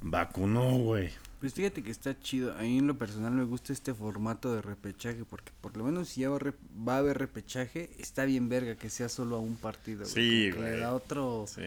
vacunó, 0.00 0.70
güey. 0.78 1.10
Pues 1.40 1.54
fíjate 1.54 1.82
que 1.82 1.90
está 1.90 2.18
chido. 2.18 2.52
A 2.58 2.62
mí 2.62 2.78
en 2.78 2.86
lo 2.88 2.98
personal 2.98 3.32
me 3.32 3.44
gusta 3.44 3.72
este 3.72 3.94
formato 3.94 4.54
de 4.54 4.60
repechaje 4.62 5.24
porque 5.24 5.52
por 5.60 5.76
lo 5.76 5.84
menos 5.84 6.08
si 6.08 6.22
ya 6.22 6.30
va 6.30 6.36
a, 6.36 6.40
re- 6.40 6.52
va 6.86 6.96
a 6.96 6.98
haber 6.98 7.16
repechaje, 7.18 7.90
está 7.98 8.24
bien 8.24 8.48
verga 8.48 8.74
que 8.76 8.90
sea 8.90 9.08
solo 9.08 9.36
a 9.36 9.40
un 9.40 9.56
partido. 9.56 10.00
güey. 10.00 10.10
Sí, 10.12 10.50
güey. 10.50 10.70
Le 10.72 10.76
da 10.78 10.94
otro, 10.94 11.44
Sí. 11.46 11.62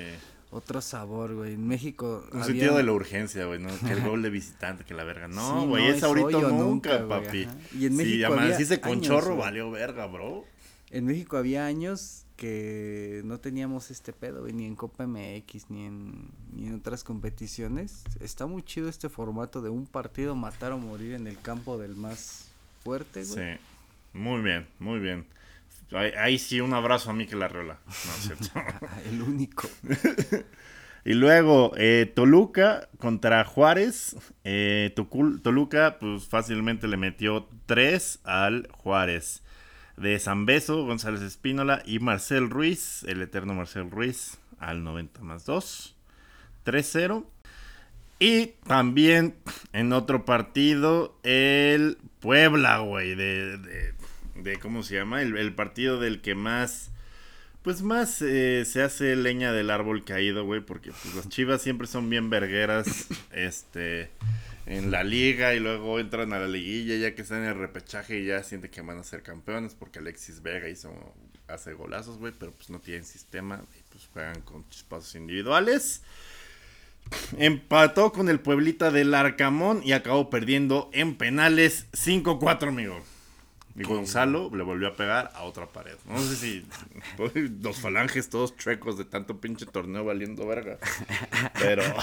Otro 0.51 0.81
sabor, 0.81 1.33
güey. 1.35 1.53
En 1.53 1.67
México 1.67 2.23
Un 2.31 2.41
había- 2.41 2.45
sentido 2.45 2.77
de 2.77 2.83
la 2.83 2.91
urgencia, 2.91 3.45
güey, 3.45 3.59
¿no? 3.59 3.69
Que 3.79 3.93
el 3.93 4.01
gol 4.01 4.21
de 4.21 4.29
visitante, 4.29 4.83
que 4.83 4.93
la 4.93 5.03
verga. 5.03 5.27
No, 5.27 5.61
Sí, 5.61 5.67
güey, 5.67 5.87
no, 5.87 5.93
es 5.95 6.03
ahorita 6.03 6.37
o 6.37 6.49
nunca, 6.51 7.07
papi. 7.07 7.43
ajá. 7.43 7.55
Y 7.77 7.85
en 7.85 7.91
si 7.93 7.97
México 7.97 8.25
había 8.27 8.27
amaneciste 8.27 8.79
con 8.81 8.91
años, 8.91 9.07
chorro, 9.07 9.27
güey. 9.35 9.39
valió 9.39 9.71
verga, 9.71 10.05
bro. 10.07 10.45
En 10.89 11.05
México 11.05 11.37
había 11.37 11.65
años 11.65 12.25
que 12.35 13.21
no 13.23 13.39
teníamos 13.39 13.91
este 13.91 14.13
pedo, 14.13 14.41
güey, 14.41 14.51
ni 14.51 14.65
en 14.65 14.75
Copa 14.75 15.05
MX, 15.07 15.69
ni 15.69 15.85
en, 15.85 16.31
ni 16.53 16.67
en 16.67 16.75
otras 16.75 17.03
competiciones. 17.03 18.03
Está 18.19 18.45
muy 18.47 18.63
chido 18.63 18.89
este 18.89 19.07
formato 19.09 19.61
de 19.61 19.69
un 19.69 19.85
partido 19.85 20.35
matar 20.35 20.71
o 20.73 20.77
morir 20.79 21.13
en 21.13 21.27
el 21.27 21.39
campo 21.39 21.77
del 21.77 21.95
más 21.95 22.47
fuerte, 22.83 23.23
güey. 23.23 23.53
Sí, 23.55 23.59
muy 24.13 24.41
bien, 24.41 24.67
muy 24.79 24.99
bien. 24.99 25.25
Ahí, 25.93 26.11
ahí 26.17 26.39
sí, 26.39 26.61
un 26.61 26.73
abrazo 26.73 27.09
a 27.09 27.13
mí 27.13 27.27
que 27.27 27.35
la 27.35 27.45
Arreola. 27.45 27.79
No, 27.85 27.91
es 27.91 28.21
cierto. 28.21 28.49
el 29.09 29.21
único. 29.21 29.69
y 31.05 31.13
luego, 31.13 31.73
eh, 31.77 32.11
Toluca 32.13 32.89
contra 32.97 33.43
Juárez. 33.43 34.15
Eh, 34.43 34.93
Toluca, 35.43 35.97
pues 35.99 36.27
fácilmente 36.27 36.87
le 36.87 36.97
metió 36.97 37.47
3 37.65 38.19
al 38.23 38.67
Juárez. 38.71 39.43
De 39.97 40.17
Zambeso, 40.19 40.85
González 40.85 41.21
Espínola 41.21 41.83
y 41.85 41.99
Marcel 41.99 42.49
Ruiz, 42.49 43.03
el 43.03 43.21
eterno 43.21 43.53
Marcel 43.53 43.91
Ruiz, 43.91 44.39
al 44.57 44.83
90 44.83 45.21
más 45.21 45.45
2. 45.45 45.95
3-0. 46.65 47.25
Y 48.19 48.53
también 48.67 49.35
en 49.73 49.93
otro 49.93 50.25
partido, 50.25 51.17
el 51.23 51.97
Puebla, 52.19 52.77
güey, 52.77 53.15
de, 53.15 53.57
de, 53.57 53.93
de- 54.43 54.59
¿cómo 54.59 54.83
se 54.83 54.95
llama? 54.95 55.21
El, 55.21 55.37
el 55.37 55.53
partido 55.53 55.99
del 55.99 56.21
que 56.21 56.35
más, 56.35 56.89
pues 57.63 57.81
más 57.81 58.21
eh, 58.21 58.63
se 58.65 58.81
hace 58.81 59.15
leña 59.15 59.51
del 59.53 59.69
árbol 59.69 60.03
caído, 60.03 60.43
güey, 60.45 60.61
porque 60.61 60.91
pues, 60.91 61.15
las 61.15 61.29
chivas 61.29 61.61
siempre 61.61 61.87
son 61.87 62.09
bien 62.09 62.29
vergueras, 62.29 63.07
este, 63.31 64.09
en 64.65 64.91
la 64.91 65.03
liga 65.03 65.53
y 65.55 65.59
luego 65.59 65.99
entran 65.99 66.33
a 66.33 66.39
la 66.39 66.47
liguilla 66.47 66.95
ya 66.95 67.15
que 67.15 67.21
están 67.23 67.43
en 67.43 67.49
el 67.49 67.55
repechaje 67.59 68.19
y 68.19 68.25
ya 68.25 68.43
sienten 68.43 68.71
que 68.71 68.81
van 68.81 68.97
a 68.99 69.03
ser 69.03 69.23
campeones 69.23 69.73
porque 69.75 69.99
Alexis 69.99 70.41
Vega 70.41 70.69
hizo, 70.69 70.93
hace 71.47 71.73
golazos, 71.73 72.17
güey, 72.17 72.33
pero 72.37 72.51
pues 72.51 72.69
no 72.69 72.79
tienen 72.79 73.03
sistema 73.03 73.61
y 73.77 73.81
pues 73.91 74.07
juegan 74.13 74.41
con 74.41 74.67
chispazos 74.69 75.15
individuales. 75.15 76.01
Empató 77.37 78.13
con 78.13 78.29
el 78.29 78.39
Pueblita 78.39 78.91
del 78.91 79.13
Arcamón 79.13 79.81
y 79.83 79.91
acabó 79.93 80.29
perdiendo 80.29 80.89
en 80.93 81.15
penales 81.15 81.87
5-4, 81.93 82.67
amigo. 82.69 83.03
Y 83.75 83.83
Gonzalo 83.83 84.49
le 84.53 84.63
volvió 84.63 84.89
a 84.89 84.95
pegar 84.95 85.31
a 85.33 85.43
otra 85.43 85.67
pared. 85.67 85.95
No 86.07 86.19
sé 86.19 86.35
si 86.35 86.65
los 87.61 87.79
falanges 87.79 88.29
todos 88.29 88.55
chuecos 88.57 88.97
de 88.97 89.05
tanto 89.05 89.39
pinche 89.39 89.65
torneo 89.65 90.03
valiendo 90.03 90.45
verga. 90.47 90.77
Pero. 91.59 91.83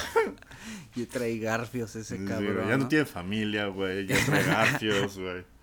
Y 0.97 1.07
trae 1.07 1.39
garfios 1.39 1.95
ese 1.95 2.25
cabrón. 2.25 2.69
ya 2.69 2.77
no, 2.77 2.89
tiene 2.89 3.05
familia, 3.05 3.67
güey. 3.67 4.07
Ya 4.07 4.17
trae 4.25 4.45
garfios, 4.45 5.19
güey. 5.19 5.45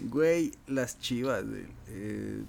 Güey, 0.00 0.52
las 0.68 1.00
chivas, 1.00 1.42
eh, 1.88 2.42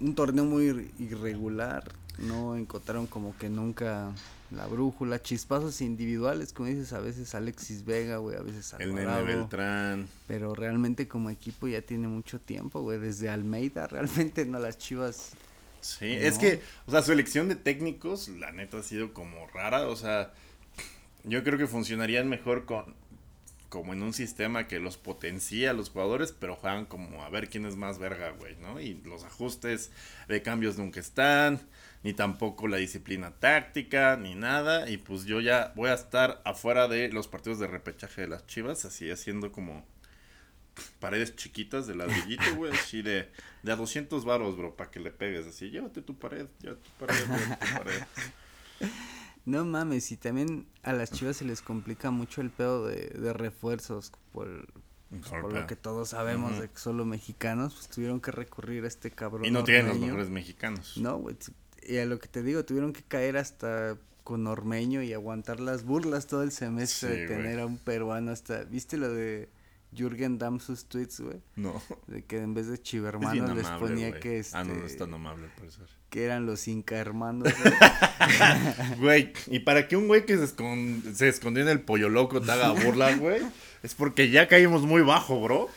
un 0.00 0.14
torneo 0.16 0.44
muy 0.44 0.90
irregular. 0.98 1.84
No 2.18 2.56
encontraron 2.56 3.06
como 3.06 3.36
que 3.36 3.48
nunca 3.48 4.10
la 4.50 4.66
brújula, 4.66 5.20
chispazos 5.20 5.80
individuales, 5.80 6.52
como 6.52 6.68
dices, 6.68 6.92
a 6.92 7.00
veces 7.00 7.34
Alexis 7.34 7.84
Vega, 7.84 8.18
güey, 8.18 8.36
a 8.36 8.42
veces 8.42 8.72
Alvarado, 8.74 9.20
El 9.20 9.26
Nene 9.26 9.36
Beltrán. 9.38 10.08
Pero 10.26 10.54
realmente 10.54 11.08
como 11.08 11.30
equipo 11.30 11.66
ya 11.66 11.82
tiene 11.82 12.08
mucho 12.08 12.40
tiempo, 12.40 12.80
güey, 12.82 12.98
desde 12.98 13.28
Almeida, 13.28 13.86
realmente 13.88 14.44
no 14.44 14.58
las 14.58 14.78
Chivas. 14.78 15.32
Sí, 15.80 16.12
es 16.12 16.38
que, 16.38 16.60
o 16.86 16.90
sea, 16.90 17.02
su 17.02 17.12
elección 17.12 17.48
de 17.48 17.54
técnicos, 17.54 18.28
la 18.28 18.50
neta 18.50 18.78
ha 18.78 18.82
sido 18.82 19.12
como 19.12 19.46
rara, 19.48 19.86
o 19.88 19.94
sea, 19.94 20.32
yo 21.24 21.44
creo 21.44 21.58
que 21.58 21.66
funcionarían 21.66 22.28
mejor 22.28 22.64
con 22.64 22.94
como 23.68 23.92
en 23.92 24.02
un 24.02 24.12
sistema 24.12 24.68
que 24.68 24.78
los 24.78 24.96
potencia 24.96 25.70
a 25.70 25.72
los 25.74 25.90
jugadores, 25.90 26.32
pero 26.32 26.56
juegan 26.56 26.86
como 26.86 27.24
a 27.24 27.28
ver 27.28 27.50
quién 27.50 27.66
es 27.66 27.76
más 27.76 27.98
verga, 27.98 28.30
güey, 28.30 28.56
¿no? 28.56 28.80
Y 28.80 28.94
los 29.04 29.24
ajustes 29.24 29.90
de 30.28 30.40
cambios 30.40 30.78
nunca 30.78 31.00
están 31.00 31.60
ni 32.06 32.14
tampoco 32.14 32.68
la 32.68 32.76
disciplina 32.76 33.32
táctica, 33.32 34.16
ni 34.16 34.36
nada. 34.36 34.88
Y 34.88 34.96
pues 34.96 35.24
yo 35.24 35.40
ya 35.40 35.72
voy 35.74 35.90
a 35.90 35.94
estar 35.94 36.40
afuera 36.44 36.86
de 36.86 37.08
los 37.08 37.26
partidos 37.26 37.58
de 37.58 37.66
repechaje 37.66 38.20
de 38.20 38.28
las 38.28 38.46
Chivas, 38.46 38.84
así 38.84 39.10
haciendo 39.10 39.50
como 39.50 39.84
paredes 41.00 41.34
chiquitas 41.34 41.88
de 41.88 41.96
ladrillito, 41.96 42.54
güey, 42.54 42.72
así 42.80 43.02
de, 43.02 43.28
de 43.64 43.72
a 43.72 43.74
200 43.74 44.24
varos, 44.24 44.56
bro, 44.56 44.76
para 44.76 44.88
que 44.88 45.00
le 45.00 45.10
pegues, 45.10 45.48
así, 45.48 45.70
llévate 45.70 46.00
tu 46.00 46.16
pared, 46.16 46.46
llévate 46.60 46.80
tu 46.80 46.90
pared, 47.04 47.26
llévate 47.26 47.66
tu 47.66 47.74
pared. 47.76 48.02
No 49.44 49.64
mames, 49.64 50.10
y 50.10 50.16
también 50.16 50.66
a 50.82 50.92
las 50.92 51.12
chivas 51.12 51.36
se 51.36 51.44
les 51.44 51.62
complica 51.62 52.10
mucho 52.10 52.40
el 52.40 52.50
pedo 52.50 52.84
de, 52.84 53.10
de 53.10 53.32
refuerzos 53.32 54.10
por, 54.32 54.66
por 55.30 55.52
lo 55.52 55.68
que 55.68 55.76
todos 55.76 56.08
sabemos 56.08 56.58
de 56.58 56.68
que 56.68 56.78
solo 56.78 57.04
mexicanos, 57.04 57.74
pues 57.74 57.88
tuvieron 57.88 58.20
que 58.20 58.32
recurrir 58.32 58.82
a 58.82 58.88
este 58.88 59.12
cabrón. 59.12 59.44
Y 59.44 59.52
no 59.52 59.62
tienen 59.62 59.86
los 59.86 59.98
mejores 60.00 60.30
mexicanos. 60.30 60.96
No, 60.96 61.18
güey, 61.18 61.36
y 61.88 61.98
a 61.98 62.06
lo 62.06 62.18
que 62.18 62.28
te 62.28 62.42
digo, 62.42 62.64
tuvieron 62.64 62.92
que 62.92 63.02
caer 63.02 63.36
hasta 63.36 63.96
con 64.24 64.46
Ormeño 64.48 65.02
y 65.02 65.12
aguantar 65.12 65.60
las 65.60 65.84
burlas 65.84 66.26
todo 66.26 66.42
el 66.42 66.50
semestre 66.50 67.10
de 67.10 67.26
tener 67.28 67.60
a 67.60 67.66
un 67.66 67.78
peruano 67.78 68.32
hasta, 68.32 68.64
¿viste 68.64 68.96
lo 68.96 69.08
de 69.08 69.48
Jürgen 69.96 70.38
Damm 70.38 70.58
sus 70.58 70.86
tweets, 70.86 71.20
güey? 71.20 71.40
No. 71.54 71.80
De 72.08 72.24
que 72.24 72.38
en 72.38 72.52
vez 72.52 72.66
de 72.66 72.82
chivermano 72.82 73.54
les 73.54 73.66
ponía 73.68 74.18
que 74.18 74.40
este, 74.40 74.56
Ah, 74.56 74.64
no, 74.64 74.74
no 74.74 74.84
es 74.84 74.96
tan 74.96 75.14
amable, 75.14 75.48
ser. 75.70 75.86
Que 76.10 76.24
eran 76.24 76.44
los 76.44 76.66
inca 76.66 76.96
hermanos, 76.96 77.52
güey. 78.98 79.32
y 79.46 79.60
para 79.60 79.86
que 79.86 79.96
un 79.96 80.08
güey 80.08 80.26
que 80.26 80.36
se, 80.36 80.48
se 81.14 81.28
escondió 81.28 81.62
en 81.62 81.68
el 81.68 81.80
pollo 81.80 82.08
loco 82.08 82.40
te 82.40 82.50
haga 82.50 82.70
burlas, 82.72 83.18
güey, 83.20 83.42
es 83.82 83.94
porque 83.94 84.30
ya 84.30 84.48
caímos 84.48 84.82
muy 84.82 85.02
bajo, 85.02 85.40
bro. 85.40 85.68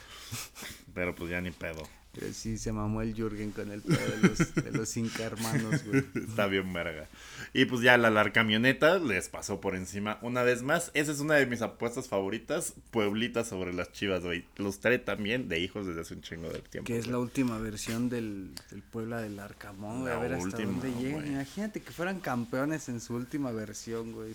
Pero 0.93 1.13
pues 1.13 1.29
ya 1.29 1.39
ni 1.39 1.51
pedo. 1.51 1.83
Pero 2.13 2.33
sí 2.33 2.57
se 2.57 2.71
mamó 2.71 3.01
el 3.01 3.13
Jürgen 3.13 3.51
con 3.51 3.71
el 3.71 3.81
pedo 3.81 3.99
de 3.99 4.27
los, 4.29 4.55
de 4.55 4.71
los 4.71 4.89
cinco 4.89 5.21
hermanos, 5.21 5.83
güey. 5.85 6.03
Está 6.15 6.47
bien 6.47 6.73
verga. 6.73 7.07
Y 7.53 7.65
pues 7.65 7.81
ya 7.81 7.97
la, 7.97 8.09
la 8.09 8.31
camioneta 8.31 8.97
les 8.97 9.29
pasó 9.29 9.61
por 9.61 9.75
encima 9.75 10.17
una 10.21 10.41
vez 10.41 10.63
más. 10.63 10.89
Esa 10.95 11.11
es 11.11 11.19
una 11.19 11.35
de 11.35 11.45
mis 11.45 11.61
apuestas 11.61 12.07
favoritas. 12.07 12.73
Pueblita 12.89 13.43
sobre 13.43 13.73
las 13.73 13.91
chivas, 13.91 14.23
güey. 14.23 14.45
Los 14.57 14.79
trae 14.79 14.97
también 14.97 15.49
de 15.49 15.59
hijos 15.59 15.85
desde 15.85 16.01
hace 16.01 16.15
un 16.15 16.21
chingo 16.21 16.49
de 16.49 16.59
tiempo. 16.61 16.87
Que 16.87 16.97
es 16.97 17.05
la 17.07 17.19
última 17.19 17.59
versión 17.59 18.09
del, 18.09 18.55
del 18.71 18.81
Puebla 18.81 19.21
del 19.21 19.39
Arcamón, 19.39 20.01
güey. 20.01 20.13
A 20.13 20.17
ver 20.17 20.33
hasta 20.33 20.57
dónde 20.63 20.91
llegan. 20.93 21.27
Imagínate 21.27 21.81
que 21.81 21.91
fueran 21.91 22.19
campeones 22.19 22.89
en 22.89 23.01
su 23.01 23.13
última 23.15 23.51
versión, 23.51 24.13
güey. 24.13 24.33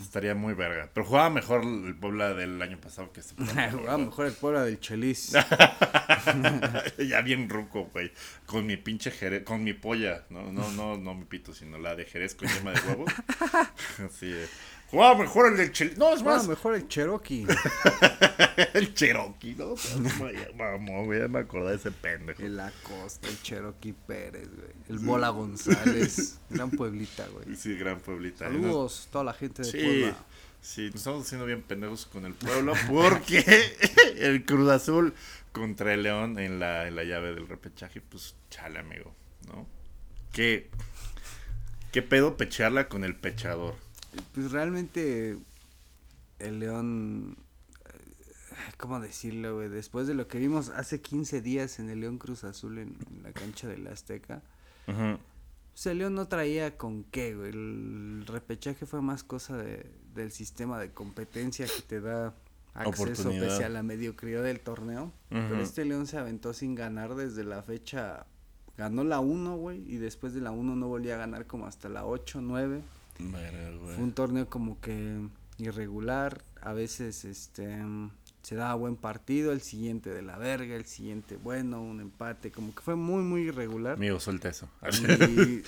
Estaría 0.00 0.34
muy 0.34 0.54
verga. 0.54 0.90
Pero 0.92 1.06
jugaba 1.06 1.30
mejor 1.30 1.62
el 1.62 1.94
Puebla 1.94 2.34
del 2.34 2.60
año 2.60 2.78
pasado 2.78 3.12
que 3.12 3.20
este 3.20 3.34
jugaba 3.72 3.98
mejor 3.98 4.26
el 4.26 4.32
Puebla 4.32 4.64
del 4.64 4.80
Chelis. 4.80 5.32
ya 6.98 7.20
bien 7.22 7.48
ruco, 7.48 7.90
güey. 7.92 8.12
Con 8.46 8.66
mi 8.66 8.76
pinche 8.76 9.10
jerez, 9.10 9.44
con 9.44 9.62
mi 9.64 9.72
polla. 9.72 10.24
No, 10.30 10.52
no, 10.52 10.70
no, 10.72 10.96
no 10.96 11.14
mi 11.14 11.24
pito, 11.24 11.54
sino 11.54 11.78
la 11.78 11.94
de 11.94 12.04
jerez 12.04 12.34
con 12.34 12.48
yema 12.48 12.72
de 12.72 12.80
huevo. 12.80 13.04
Así 14.06 14.32
es. 14.32 14.50
Jugaba 14.90 15.16
mejor 15.16 15.52
el 15.52 15.56
del 15.56 15.70
Cherokee. 15.70 15.98
No, 15.98 16.12
es 16.12 16.22
más. 16.22 16.48
mejor 16.48 16.74
el 16.74 16.88
Cherokee. 16.88 17.46
el 18.74 18.92
Cherokee, 18.92 19.54
¿no? 19.56 19.76
Vamos, 20.56 21.06
güey, 21.06 21.28
me 21.28 21.38
acordé 21.38 21.70
de 21.70 21.76
ese 21.76 21.92
pendejo. 21.92 22.42
El 22.42 22.58
Acosta, 22.58 23.28
el 23.28 23.40
Cherokee 23.40 23.92
Pérez, 23.92 24.48
güey. 24.48 24.72
El 24.88 24.98
Bola 24.98 25.28
González. 25.28 26.40
gran 26.50 26.72
Pueblita, 26.72 27.24
güey. 27.28 27.54
Sí, 27.54 27.76
gran 27.76 28.00
Pueblita. 28.00 28.46
Saludos, 28.46 29.08
toda 29.12 29.22
la 29.22 29.32
gente 29.32 29.62
de 29.62 29.70
sí. 29.70 30.12
Sí, 30.62 30.86
nos 30.86 30.96
estamos 30.96 31.24
haciendo 31.24 31.46
bien 31.46 31.62
pendejos 31.62 32.04
con 32.04 32.26
el 32.26 32.34
pueblo 32.34 32.74
porque 32.90 33.42
el 34.18 34.44
Cruz 34.44 34.68
Azul 34.68 35.14
contra 35.52 35.94
el 35.94 36.02
León 36.02 36.38
en 36.38 36.60
la, 36.60 36.86
en 36.86 36.96
la 36.96 37.04
llave 37.04 37.34
del 37.34 37.48
repechaje, 37.48 38.00
pues 38.00 38.34
chale, 38.50 38.78
amigo, 38.78 39.14
¿no? 39.46 39.66
¿Qué, 40.32 40.70
qué 41.92 42.02
pedo 42.02 42.36
pecharla 42.36 42.88
con 42.88 43.04
el 43.04 43.16
pechador? 43.16 43.74
Pues 44.34 44.52
realmente 44.52 45.38
el 46.38 46.60
León, 46.60 47.36
eh, 47.86 48.72
¿cómo 48.76 49.00
decirlo, 49.00 49.56
güey? 49.56 49.68
Después 49.68 50.06
de 50.06 50.14
lo 50.14 50.28
que 50.28 50.38
vimos 50.38 50.68
hace 50.70 51.00
15 51.00 51.40
días 51.42 51.78
en 51.78 51.90
el 51.90 52.00
León 52.00 52.18
Cruz 52.18 52.44
Azul 52.44 52.78
en, 52.78 52.96
la 53.22 53.32
cancha 53.32 53.68
del 53.68 53.86
Azteca, 53.86 54.42
pues 54.86 55.86
el 55.86 55.98
León 55.98 56.14
no 56.14 56.28
traía 56.28 56.76
con 56.76 57.04
qué, 57.04 57.34
güey. 57.34 57.50
El 57.50 58.24
repechaje 58.26 58.86
fue 58.86 59.02
más 59.02 59.24
cosa 59.24 59.56
de, 59.56 59.90
del 60.14 60.32
sistema 60.32 60.78
de 60.78 60.92
competencia 60.92 61.66
que 61.66 61.82
te 61.82 62.00
da 62.00 62.34
acceso 62.74 63.30
pese 63.30 63.64
a 63.64 63.68
la 63.68 63.82
mediocridad 63.82 64.42
del 64.42 64.60
torneo. 64.60 65.12
Pero 65.28 65.60
este 65.60 65.84
León 65.84 66.06
se 66.06 66.18
aventó 66.18 66.52
sin 66.52 66.74
ganar 66.74 67.14
desde 67.14 67.44
la 67.44 67.62
fecha. 67.62 68.26
Ganó 68.76 69.04
la 69.04 69.20
1, 69.20 69.56
güey, 69.56 69.84
y 69.86 69.96
después 69.98 70.32
de 70.32 70.40
la 70.40 70.52
1 70.52 70.76
no 70.76 70.88
volvía 70.88 71.14
a 71.14 71.18
ganar 71.18 71.46
como 71.46 71.66
hasta 71.66 71.88
la 71.88 72.06
8, 72.06 72.40
9. 72.40 72.82
Fue 73.94 74.02
un 74.02 74.12
torneo 74.12 74.48
como 74.48 74.80
que 74.80 75.20
irregular. 75.58 76.42
A 76.62 76.72
veces 76.72 77.24
este 77.24 77.78
se 78.42 78.54
daba 78.54 78.74
buen 78.74 78.96
partido, 78.96 79.52
el 79.52 79.60
siguiente 79.60 80.10
de 80.10 80.22
la 80.22 80.38
verga, 80.38 80.74
el 80.74 80.86
siguiente 80.86 81.36
bueno, 81.36 81.82
un 81.82 82.00
empate, 82.00 82.50
como 82.50 82.74
que 82.74 82.80
fue 82.80 82.96
muy, 82.96 83.22
muy 83.22 83.42
irregular. 83.42 83.94
Amigo, 83.94 84.18
suelta 84.18 84.48
eso. 84.48 84.68
Y, 85.28 85.62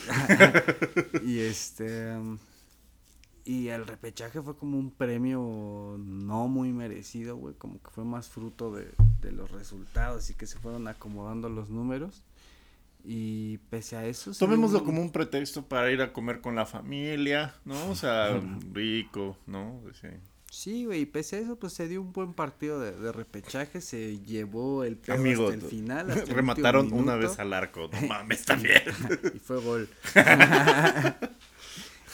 y 1.23 1.41
este 1.41 2.17
y 3.45 3.69
el 3.69 3.87
repechaje 3.87 4.41
fue 4.41 4.57
como 4.57 4.79
un 4.79 4.91
premio 4.91 5.97
no 5.99 6.49
muy 6.49 6.73
merecido, 6.73 7.37
güey. 7.37 7.55
Como 7.55 7.83
que 7.83 7.91
fue 7.91 8.05
más 8.05 8.29
fruto 8.29 8.73
de, 8.73 8.93
los 9.33 9.51
resultados 9.51 10.31
y 10.31 10.35
que 10.35 10.47
se 10.47 10.59
fueron 10.59 10.87
acomodando 10.89 11.49
los 11.49 11.69
números. 11.69 12.23
Y 13.05 13.59
pese 13.71 13.97
a 13.97 14.07
eso... 14.07 14.33
Tomémoslo 14.33 14.85
como 14.85 15.03
un 15.03 15.11
pretexto 15.11 15.67
para 15.67 15.91
ir 15.91 16.03
a 16.03 16.13
comer 16.13 16.41
con 16.41 16.55
la 16.55 16.67
familia, 16.67 17.55
¿no? 17.65 17.91
O 17.91 17.97
sea, 17.97 18.41
rico, 18.73 19.37
¿no? 19.47 19.81
Sí. 20.01 20.09
Sí, 20.53 20.85
güey, 20.85 21.01
y 21.01 21.07
pese 21.07 21.37
a 21.37 21.39
eso, 21.39 21.57
pues 21.57 21.73
se 21.73 21.89
dio 21.89 22.03
un 22.03 22.13
buen 22.13 22.35
partido 22.35 22.79
de, 22.79 23.11
repechaje, 23.11 23.81
se 23.81 24.19
llevó 24.19 24.85
el 24.85 24.99
hasta 25.01 25.15
el 25.15 25.63
final. 25.63 26.27
remataron 26.29 26.93
una 26.93 27.17
vez 27.17 27.39
al 27.39 27.55
arco, 27.55 27.89
no 27.91 28.01
mames, 28.07 28.45
también. 28.45 28.83
y 29.35 29.39
fue 29.39 29.59
gol. 29.63 29.89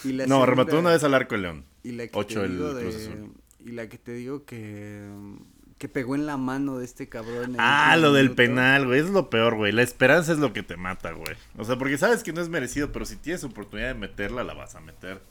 no, 0.03 0.45
remató 0.45 0.79
una 0.79 0.91
vez 0.91 1.03
al 1.03 1.13
arco 1.13 1.35
el 1.35 1.41
León. 1.43 1.65
Y 1.83 1.91
la 1.93 2.07
que 2.07 2.17
Ocho 2.17 2.43
el 2.43 3.31
Y 3.65 3.71
la 3.71 3.87
que 3.87 3.97
te 3.97 4.13
digo 4.13 4.45
que 4.45 5.07
que 5.79 5.87
pegó 5.87 6.13
en 6.13 6.25
la 6.25 6.35
mano 6.35 6.77
de 6.77 6.85
este 6.85 7.07
cabrón. 7.07 7.55
Ah, 7.57 7.95
lo 7.95 8.11
del 8.11 8.31
penal, 8.31 8.85
güey. 8.85 8.99
Es 8.99 9.09
lo 9.09 9.29
peor, 9.29 9.55
güey. 9.55 9.71
La 9.71 9.81
esperanza 9.81 10.33
es 10.33 10.37
lo 10.37 10.51
que 10.51 10.61
te 10.61 10.75
mata, 10.75 11.13
güey. 11.13 11.35
O 11.57 11.63
sea, 11.63 11.77
porque 11.77 11.97
sabes 11.97 12.21
que 12.21 12.33
no 12.33 12.41
es 12.41 12.49
merecido, 12.49 12.91
pero 12.91 13.05
si 13.05 13.15
tienes 13.15 13.45
oportunidad 13.45 13.87
de 13.87 13.93
meterla, 13.93 14.43
la 14.43 14.53
vas 14.53 14.75
a 14.75 14.81
meter. 14.81 15.21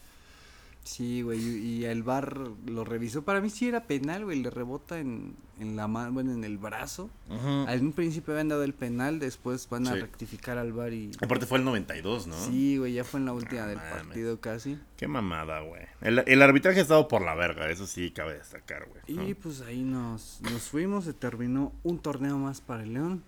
Sí, 0.89 1.21
güey, 1.21 1.39
y 1.39 1.85
el 1.85 2.03
bar 2.03 2.39
lo 2.67 2.83
revisó. 2.83 3.21
Para 3.21 3.43
mí 3.43 3.51
sí 3.51 3.69
era 3.69 3.85
penal, 3.85 4.25
güey, 4.25 4.41
le 4.41 4.49
rebota 4.49 4.99
en, 4.99 5.37
en 5.61 5.77
la 5.77 5.87
mano, 5.87 6.13
bueno, 6.13 6.33
en 6.33 6.45
el 6.45 6.57
brazo. 6.57 7.11
En 7.29 7.87
un 7.87 7.93
principio 7.93 8.33
habían 8.33 8.49
dado 8.49 8.65
el 8.65 8.73
penal, 8.73 9.19
después 9.19 9.69
van 9.69 9.87
a 9.87 9.95
rectificar 9.95 10.57
al 10.57 10.73
bar 10.73 10.95
y... 10.95 11.11
Aparte 11.21 11.45
fue 11.45 11.59
el 11.59 11.65
92, 11.67 12.27
¿no? 12.27 12.35
Sí, 12.37 12.79
güey, 12.79 12.95
ya 12.95 13.05
fue 13.05 13.21
en 13.21 13.27
la 13.27 13.35
última 13.35 13.67
del 13.67 13.77
mames. 13.77 13.93
partido 13.93 14.41
casi. 14.41 14.79
Qué 14.97 15.07
mamada, 15.07 15.61
güey. 15.61 15.83
El, 16.01 16.25
el 16.27 16.41
arbitraje 16.41 16.79
ha 16.79 16.83
estado 16.83 17.07
por 17.07 17.21
la 17.21 17.35
verga, 17.35 17.69
eso 17.69 17.87
sí 17.87 18.11
cabe 18.11 18.39
destacar, 18.39 18.89
güey. 18.89 19.15
¿no? 19.15 19.29
Y 19.29 19.35
pues 19.35 19.61
ahí 19.61 19.83
nos, 19.83 20.41
nos 20.41 20.63
fuimos, 20.63 21.05
se 21.05 21.13
terminó 21.13 21.71
un 21.83 21.99
torneo 21.99 22.39
más 22.39 22.63
para 22.63 22.85
el 22.85 22.95
León. 22.95 23.23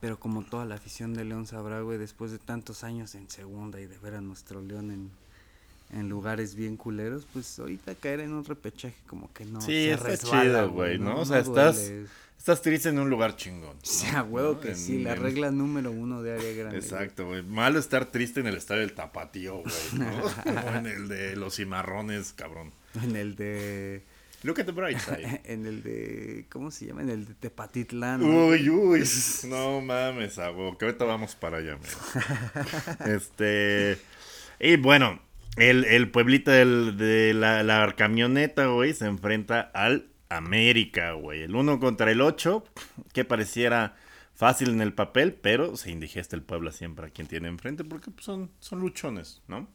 Pero 0.00 0.18
como 0.18 0.42
toda 0.42 0.64
la 0.64 0.74
afición 0.74 1.14
de 1.14 1.24
León 1.24 1.46
sabrá, 1.46 1.80
güey, 1.80 1.96
después 1.96 2.32
de 2.32 2.38
tantos 2.38 2.82
años 2.82 3.14
en 3.14 3.30
segunda 3.30 3.80
y 3.80 3.86
de 3.86 3.98
ver 3.98 4.14
a 4.14 4.20
nuestro 4.20 4.60
León 4.60 4.90
en, 4.90 5.10
en 5.92 6.08
lugares 6.08 6.54
bien 6.54 6.76
culeros, 6.76 7.26
pues 7.32 7.58
ahorita 7.58 7.94
caer 7.94 8.20
en 8.20 8.32
un 8.32 8.44
repechaje 8.44 8.96
como 9.06 9.32
que 9.32 9.44
no. 9.44 9.60
Sí, 9.60 9.66
se 9.66 9.92
está 9.92 10.04
resbala, 10.08 10.42
chido, 10.42 10.70
güey, 10.70 10.98
¿no? 10.98 11.20
O 11.20 11.24
sea, 11.24 11.38
estás-. 11.40 11.90
Estás 12.38 12.62
triste 12.62 12.90
en 12.90 12.98
un 13.00 13.10
lugar 13.10 13.34
chingón. 13.34 13.76
O 13.82 13.86
sea, 13.86 14.22
huevo 14.22 14.52
¿no? 14.54 14.60
que 14.60 14.68
En- 14.70 14.76
sí, 14.76 15.02
la 15.02 15.14
en- 15.14 15.22
regla 15.22 15.50
número 15.50 15.90
uno 15.90 16.22
de 16.22 16.34
área 16.34 16.52
grande. 16.52 16.78
Exacto, 16.78 17.26
güey. 17.26 17.42
Malo 17.42 17.78
estar 17.80 18.04
triste 18.06 18.38
en 18.40 18.46
el 18.46 18.56
estadio 18.56 18.82
del 18.82 18.92
Tapatío, 18.92 19.62
güey, 19.62 19.74
¿no? 19.98 20.22
o 20.70 20.74
en 20.76 20.86
el 20.86 21.08
de 21.08 21.34
los 21.34 21.56
cimarrones, 21.56 22.32
cabrón. 22.34 22.72
En 23.02 23.16
el 23.16 23.34
de. 23.36 24.02
Look 24.42 24.60
at 24.60 24.66
the 24.66 24.72
bright 24.72 24.98
side. 25.00 25.40
En 25.44 25.66
el 25.66 25.82
de. 25.82 26.46
¿Cómo 26.50 26.70
se 26.70 26.86
llama? 26.86 27.02
En 27.02 27.10
el 27.10 27.26
de 27.26 27.34
Tepatitlán. 27.34 28.20
¿no? 28.20 28.46
Uy, 28.48 28.68
uy. 28.70 29.02
No 29.48 29.80
mames, 29.80 30.38
agua. 30.38 30.76
Que 30.78 30.84
ahorita 30.84 31.04
vamos 31.04 31.34
para 31.34 31.56
allá, 31.56 31.72
amigo. 31.72 31.88
Este. 33.06 33.98
Y 34.60 34.76
bueno, 34.76 35.18
el, 35.56 35.84
el 35.84 36.10
pueblito 36.10 36.50
de 36.50 37.32
la, 37.34 37.94
camioneta, 37.96 38.66
güey, 38.66 38.94
se 38.94 39.06
enfrenta 39.06 39.60
al 39.60 40.08
América, 40.28 41.12
güey. 41.12 41.42
El 41.42 41.54
1 41.54 41.80
contra 41.80 42.10
el 42.10 42.20
8, 42.20 42.64
que 43.12 43.24
pareciera 43.24 43.96
fácil 44.34 44.70
en 44.70 44.82
el 44.82 44.92
papel, 44.92 45.32
pero 45.34 45.76
se 45.76 45.90
indigesta 45.90 46.36
el 46.36 46.42
Puebla 46.42 46.72
siempre 46.72 47.06
a 47.06 47.10
quien 47.10 47.26
tiene 47.26 47.48
enfrente, 47.48 47.84
porque 47.84 48.10
pues, 48.10 48.24
son, 48.24 48.50
son 48.60 48.80
luchones, 48.80 49.42
¿no? 49.48 49.66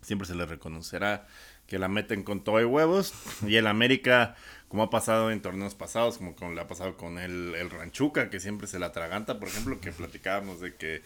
Siempre 0.00 0.26
se 0.26 0.34
les 0.34 0.48
reconocerá 0.48 1.28
que 1.68 1.78
la 1.78 1.86
meten 1.86 2.24
con 2.24 2.42
todo 2.42 2.60
y 2.60 2.64
huevos. 2.64 3.14
Y 3.46 3.54
el 3.56 3.68
América, 3.68 4.34
como 4.66 4.82
ha 4.82 4.90
pasado 4.90 5.30
en 5.30 5.40
torneos 5.40 5.76
pasados, 5.76 6.18
como 6.18 6.34
con, 6.34 6.56
le 6.56 6.60
ha 6.60 6.66
pasado 6.66 6.96
con 6.96 7.18
el, 7.18 7.54
el 7.54 7.70
Ranchuca, 7.70 8.28
que 8.28 8.40
siempre 8.40 8.66
se 8.66 8.80
la 8.80 8.86
atraganta, 8.86 9.38
por 9.38 9.48
ejemplo, 9.48 9.80
que 9.80 9.92
platicábamos 9.92 10.60
de 10.60 10.74
que 10.74 11.02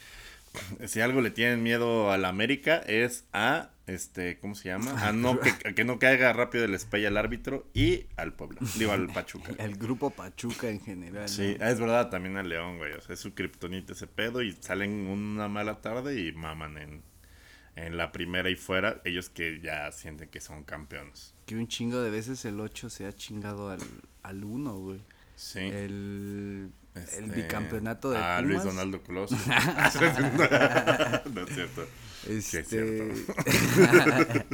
si 0.86 1.00
algo 1.00 1.20
le 1.20 1.30
tienen 1.30 1.62
miedo 1.62 2.10
al 2.10 2.24
América 2.24 2.76
es 2.86 3.24
a, 3.32 3.70
este, 3.86 4.38
¿cómo 4.38 4.54
se 4.54 4.68
llama? 4.68 4.90
A, 5.06 5.12
no 5.12 5.38
que, 5.40 5.50
a 5.50 5.72
que 5.72 5.84
no 5.84 5.98
caiga 5.98 6.32
rápido 6.32 6.64
el 6.64 6.74
espella 6.74 7.08
al 7.08 7.16
árbitro 7.16 7.66
y 7.74 8.06
al 8.16 8.34
Puebla, 8.34 8.60
digo 8.76 8.92
al 8.92 9.08
Pachuca. 9.08 9.52
El 9.58 9.76
grupo 9.76 10.10
Pachuca 10.10 10.68
en 10.68 10.80
general. 10.80 11.28
Sí, 11.28 11.56
¿no? 11.58 11.66
es 11.66 11.80
verdad, 11.80 12.10
también 12.10 12.36
al 12.36 12.48
León, 12.48 12.78
güey. 12.78 12.92
O 12.92 13.00
sea, 13.00 13.14
es 13.14 13.20
su 13.20 13.34
kriptonita 13.34 13.92
ese 13.92 14.06
pedo 14.06 14.42
y 14.42 14.52
salen 14.52 15.06
una 15.06 15.48
mala 15.48 15.80
tarde 15.80 16.20
y 16.20 16.32
maman 16.32 16.78
en, 16.78 17.02
en 17.76 17.96
la 17.96 18.12
primera 18.12 18.50
y 18.50 18.56
fuera. 18.56 19.00
Ellos 19.04 19.30
que 19.30 19.60
ya 19.60 19.90
sienten 19.92 20.28
que 20.28 20.40
son 20.40 20.64
campeones. 20.64 21.34
Que 21.46 21.56
un 21.56 21.68
chingo 21.68 22.00
de 22.02 22.10
veces 22.10 22.44
el 22.44 22.60
8 22.60 22.90
se 22.90 23.06
ha 23.06 23.12
chingado 23.12 23.70
al, 23.70 23.80
al 24.22 24.44
1, 24.44 24.74
güey. 24.76 25.00
Sí. 25.36 25.60
El, 25.60 26.72
Este, 26.96 27.18
el 27.18 27.30
bicampeonato 27.30 28.10
de 28.10 28.18
A 28.18 28.38
Pumas. 28.38 28.42
Luis 28.44 28.64
Donaldo 28.64 29.02
Coloso. 29.02 29.36
no 29.46 31.40
es 31.42 31.54
cierto. 31.54 31.86
Sí, 32.24 32.32
es 32.38 32.54
Este, 32.54 33.12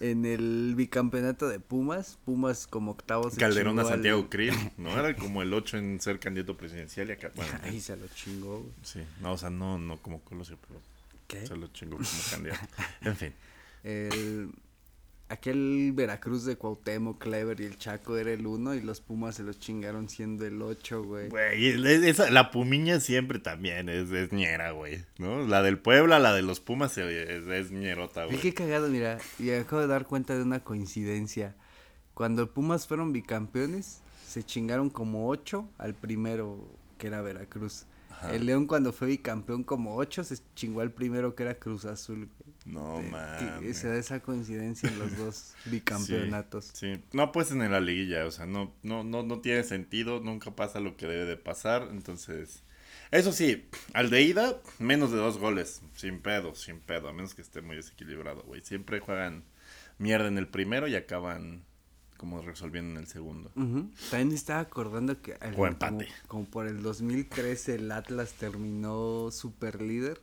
en 0.00 0.24
el 0.26 0.74
bicampeonato 0.76 1.48
de 1.48 1.58
Pumas, 1.58 2.18
Pumas 2.24 2.66
como 2.66 2.90
octavos 2.92 3.34
Calderón 3.36 3.78
a 3.78 3.82
al- 3.82 3.88
Santiago 3.88 4.28
Krill, 4.28 4.54
¿no? 4.76 4.90
Era 4.98 5.16
como 5.16 5.42
el 5.42 5.52
8 5.54 5.78
en 5.78 6.00
ser 6.00 6.18
candidato 6.20 6.56
presidencial 6.56 7.08
y 7.08 7.12
acá. 7.12 7.30
Bueno, 7.34 7.50
Ahí 7.62 7.80
se 7.80 7.96
lo 7.96 8.06
chingó, 8.08 8.60
güey. 8.60 8.72
sí. 8.82 9.00
No, 9.20 9.32
o 9.32 9.38
sea, 9.38 9.48
no, 9.50 9.78
no 9.78 9.96
como 10.02 10.20
Colosio, 10.20 10.58
pero 10.68 10.80
¿Qué? 11.26 11.46
se 11.46 11.56
lo 11.56 11.68
chingó 11.68 11.96
como 11.96 12.08
candidato. 12.30 12.66
En 13.00 13.16
fin. 13.16 13.32
El, 13.82 14.50
aquel 15.28 15.92
Veracruz 15.94 16.44
de 16.44 16.56
Cuauhtémoc, 16.56 17.18
Clever 17.20 17.60
y 17.60 17.64
el 17.64 17.76
Chaco 17.78 18.16
era 18.16 18.32
el 18.32 18.46
1 18.46 18.74
y 18.74 18.80
los 18.82 19.00
Pumas 19.00 19.34
se 19.36 19.42
los 19.42 19.58
chingaron 19.58 20.08
siendo 20.08 20.46
el 20.46 20.62
8, 20.62 21.02
güey. 21.02 21.28
Güey, 21.28 21.66
es- 21.68 22.02
esa- 22.04 22.30
la 22.30 22.50
Pumiña 22.50 23.00
siempre 23.00 23.38
también 23.38 23.88
es, 23.88 24.10
es 24.12 24.32
ñera, 24.32 24.70
güey, 24.70 25.04
¿no? 25.18 25.46
La 25.46 25.62
del 25.62 25.78
Puebla, 25.78 26.18
la 26.18 26.32
de 26.32 26.42
los 26.42 26.60
Pumas 26.60 26.96
es, 26.98 27.46
es 27.46 27.70
ñerota, 27.72 28.24
güey. 28.26 28.38
qué 28.38 28.54
cagado, 28.54 28.88
mira, 28.88 29.18
y 29.38 29.50
acabo 29.50 29.82
de 29.82 29.88
dar 29.88 30.06
cuenta 30.06 30.36
de 30.36 30.42
una 30.42 30.60
coincidencia. 30.62 31.54
Cuando 32.14 32.52
Pumas 32.52 32.86
fueron 32.86 33.12
bicampeones, 33.12 34.00
se 34.26 34.42
chingaron 34.44 34.90
como 34.90 35.28
8 35.28 35.68
al 35.78 35.94
primero, 35.94 36.66
que 36.98 37.08
era 37.08 37.20
Veracruz. 37.20 37.86
Ajá. 38.10 38.34
El 38.34 38.46
León 38.46 38.66
cuando 38.66 38.92
fue 38.94 39.08
bicampeón 39.08 39.62
como 39.64 39.96
8, 39.96 40.24
se 40.24 40.36
chingó 40.54 40.80
al 40.80 40.92
primero 40.92 41.34
que 41.34 41.42
era 41.42 41.54
Cruz 41.56 41.84
Azul. 41.84 42.28
güey. 42.38 42.55
No, 42.66 43.00
man. 43.00 43.62
que 43.62 43.72
Se 43.74 43.88
da 43.88 43.96
esa 43.96 44.20
coincidencia 44.20 44.88
en 44.88 44.98
los 44.98 45.16
dos 45.16 45.54
bicampeonatos. 45.66 46.70
Sí, 46.74 47.00
no 47.12 47.22
apuesten 47.22 47.62
en 47.62 47.70
la 47.70 47.80
liguilla, 47.80 48.26
o 48.26 48.30
sea, 48.30 48.46
no, 48.46 48.74
no, 48.82 49.04
no, 49.04 49.22
no 49.22 49.40
tiene 49.40 49.62
sentido, 49.62 50.20
nunca 50.20 50.50
pasa 50.50 50.80
lo 50.80 50.96
que 50.96 51.06
debe 51.06 51.24
de 51.24 51.36
pasar, 51.36 51.88
entonces... 51.90 52.62
Eso 53.12 53.32
sí, 53.32 53.68
al 53.94 54.10
de 54.10 54.22
ida, 54.22 54.60
menos 54.80 55.12
de 55.12 55.18
dos 55.18 55.38
goles, 55.38 55.80
sin 55.94 56.18
pedo, 56.18 56.56
sin 56.56 56.80
pedo, 56.80 57.08
a 57.08 57.12
menos 57.12 57.34
que 57.34 57.42
esté 57.42 57.62
muy 57.62 57.76
desequilibrado, 57.76 58.42
güey. 58.42 58.62
Siempre 58.62 58.98
juegan 58.98 59.44
mierda 59.98 60.26
en 60.26 60.38
el 60.38 60.48
primero 60.48 60.88
y 60.88 60.96
acaban 60.96 61.62
como 62.16 62.42
resolviendo 62.42 62.92
en 62.92 62.96
el 62.96 63.06
segundo. 63.06 63.52
Ujú. 63.54 63.90
También 64.10 64.28
me 64.28 64.34
estaba 64.34 64.58
acordando 64.58 65.20
que 65.22 65.36
O 65.56 65.66
empate. 65.66 66.06
Como, 66.06 66.28
como 66.28 66.44
por 66.46 66.66
el 66.66 66.82
2013 66.82 67.76
el 67.76 67.92
Atlas 67.92 68.32
terminó 68.32 69.30
super 69.30 69.80
líder 69.80 70.20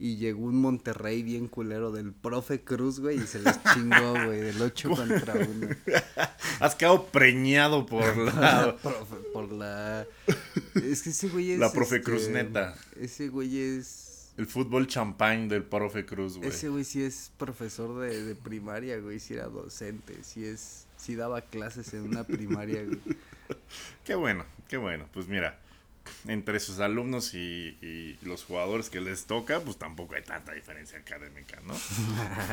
y 0.00 0.16
llegó 0.16 0.44
un 0.44 0.60
Monterrey 0.60 1.22
bien 1.22 1.48
culero 1.48 1.90
del 1.90 2.12
profe 2.12 2.62
Cruz, 2.62 3.00
güey, 3.00 3.18
y 3.18 3.26
se 3.26 3.40
los 3.40 3.58
chingó, 3.74 4.12
güey, 4.26 4.40
del 4.40 4.60
8 4.60 4.90
contra 4.90 5.34
1. 5.34 5.68
Has 6.60 6.74
quedado 6.76 7.06
preñado 7.06 7.84
por 7.86 8.16
la... 8.34 8.76
por 9.32 9.50
la... 9.50 10.06
Es 10.74 11.02
que 11.02 11.10
ese 11.10 11.28
güey 11.28 11.52
es... 11.52 11.58
La 11.58 11.72
profe 11.72 11.96
este, 11.96 12.10
Cruz 12.10 12.28
neta. 12.28 12.74
Ese 13.00 13.28
güey 13.28 13.58
es... 13.58 14.32
El 14.36 14.46
fútbol 14.46 14.86
champagne 14.86 15.48
del 15.48 15.64
profe 15.64 16.06
Cruz, 16.06 16.38
güey. 16.38 16.48
Ese 16.48 16.68
güey 16.68 16.84
sí 16.84 17.02
es 17.02 17.32
profesor 17.36 17.98
de, 18.00 18.22
de 18.22 18.34
primaria, 18.36 18.98
güey, 19.00 19.18
sí 19.18 19.34
era 19.34 19.46
docente, 19.46 20.22
sí 20.22 20.44
es... 20.44 20.84
Sí 20.96 21.14
daba 21.14 21.42
clases 21.42 21.94
en 21.94 22.02
una 22.02 22.24
primaria, 22.24 22.84
güey. 22.84 23.00
Qué 24.04 24.16
bueno, 24.16 24.44
qué 24.66 24.76
bueno. 24.76 25.06
Pues 25.12 25.28
mira, 25.28 25.58
entre 26.26 26.60
sus 26.60 26.80
alumnos 26.80 27.34
y, 27.34 27.76
y 27.82 28.18
los 28.22 28.44
jugadores 28.44 28.90
que 28.90 29.00
les 29.00 29.26
toca, 29.26 29.60
pues 29.60 29.76
tampoco 29.76 30.14
hay 30.14 30.22
tanta 30.22 30.52
diferencia 30.52 30.98
académica, 30.98 31.60
¿no? 31.66 31.74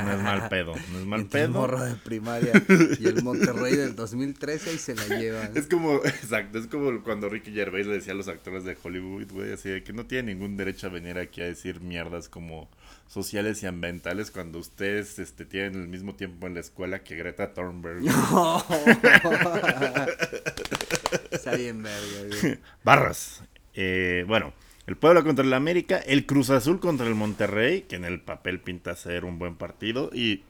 No 0.03 0.11
es 0.13 0.21
mal 0.21 0.47
pedo, 0.49 0.73
no 0.91 0.99
es 0.99 1.05
mal 1.05 1.19
Entre 1.25 1.41
el 1.41 1.49
pedo. 1.49 1.59
morro 1.59 1.83
de 1.83 1.95
primaria 1.95 2.53
y 2.99 3.05
el 3.07 3.23
Monterrey 3.23 3.75
del 3.75 3.95
2013 3.95 4.73
y 4.73 4.77
se 4.77 4.95
la 4.95 5.07
llevan. 5.07 5.51
Es 5.55 5.67
como, 5.67 5.95
exacto, 6.05 6.59
es 6.59 6.67
como 6.67 7.03
cuando 7.03 7.29
Ricky 7.29 7.51
Gervais 7.51 7.87
le 7.87 7.93
decía 7.95 8.13
a 8.13 8.15
los 8.15 8.27
actores 8.27 8.63
de 8.63 8.77
Hollywood, 8.81 9.31
güey, 9.31 9.53
así 9.53 9.69
de 9.69 9.83
que 9.83 9.93
no 9.93 10.05
tiene 10.05 10.33
ningún 10.33 10.57
derecho 10.57 10.87
a 10.87 10.89
venir 10.89 11.17
aquí 11.17 11.41
a 11.41 11.45
decir 11.45 11.81
mierdas 11.81 12.29
como 12.29 12.69
sociales 13.07 13.63
y 13.63 13.67
ambientales 13.67 14.31
cuando 14.31 14.59
ustedes 14.59 15.19
este, 15.19 15.45
tienen 15.45 15.75
el 15.75 15.87
mismo 15.87 16.15
tiempo 16.15 16.47
en 16.47 16.55
la 16.55 16.59
escuela 16.59 17.03
que 17.03 17.15
Greta 17.15 17.53
Thunberg. 17.53 17.99
Está 21.31 21.55
bien 21.55 21.83
verga. 21.83 22.59
Barras. 22.83 23.43
Eh, 23.73 24.25
bueno, 24.27 24.53
el 24.87 24.97
Puebla 24.97 25.23
contra 25.23 25.43
el 25.43 25.53
América, 25.53 25.97
el 25.97 26.25
Cruz 26.25 26.49
Azul 26.49 26.79
contra 26.79 27.07
el 27.07 27.15
Monterrey, 27.15 27.83
que 27.83 27.95
en 27.95 28.05
el 28.05 28.21
papel 28.21 28.61
pinta 28.61 28.95
ser 28.95 29.25
un 29.25 29.39
buen 29.39 29.55
partido, 29.55 30.09
y 30.13 30.43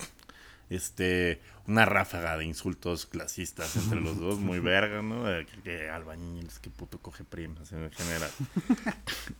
este 0.69 1.41
una 1.67 1.85
ráfaga 1.85 2.37
de 2.37 2.45
insultos 2.45 3.07
clasistas 3.07 3.75
entre 3.75 3.99
los 3.99 4.19
dos, 4.19 4.39
muy 4.39 4.59
verga, 4.59 5.01
¿no? 5.01 5.23
Que, 5.23 5.61
que 5.63 5.89
albañiles, 5.89 6.59
que 6.59 6.69
puto 6.69 6.99
coge 6.99 7.23
primas 7.23 7.71
en 7.71 7.91
general. 7.91 8.29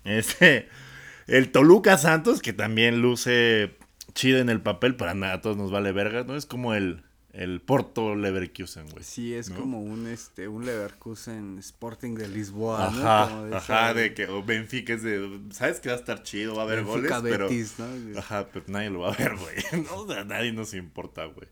Este, 0.04 0.67
el 1.27 1.51
Toluca 1.51 1.97
Santos, 1.97 2.41
que 2.41 2.53
también 2.53 3.01
luce 3.01 3.77
chido 4.13 4.39
en 4.39 4.49
el 4.49 4.61
papel, 4.61 4.95
para 4.95 5.13
nada, 5.13 5.33
a 5.33 5.41
todos 5.41 5.57
nos 5.57 5.71
vale 5.71 5.91
verga, 5.91 6.23
¿no? 6.23 6.35
Es 6.35 6.45
como 6.45 6.73
el, 6.73 7.03
el 7.33 7.61
Porto 7.61 8.15
Leverkusen, 8.15 8.88
güey. 8.89 9.03
Sí, 9.03 9.33
es 9.33 9.49
¿no? 9.49 9.57
como 9.57 9.81
un 9.81 10.07
este 10.07 10.47
un 10.47 10.65
Leverkusen 10.65 11.57
Sporting 11.59 12.15
de 12.15 12.29
Lisboa, 12.29 12.91
¿no? 12.91 13.07
Ajá, 13.07 13.29
Como 13.29 13.45
de 13.45 13.55
ajá, 13.55 13.93
de 13.93 14.13
que 14.13 14.27
o 14.27 14.43
Benfica 14.43 14.93
es 14.93 15.03
de, 15.03 15.41
sabes 15.51 15.79
que 15.79 15.89
va 15.89 15.95
a 15.95 15.99
estar 15.99 16.23
chido, 16.23 16.55
va 16.55 16.61
a 16.61 16.65
haber 16.65 16.83
goles, 16.83 17.11
pero 17.23 17.49
¿no? 17.49 18.19
ajá, 18.19 18.47
pero 18.51 18.65
nadie 18.69 18.89
lo 18.89 19.01
va 19.01 19.13
a 19.13 19.17
ver, 19.17 19.35
güey. 19.71 19.83
No, 19.83 19.95
o 19.97 20.07
sea, 20.07 20.23
nadie 20.23 20.53
nos 20.53 20.73
importa, 20.73 21.25
güey. 21.25 21.47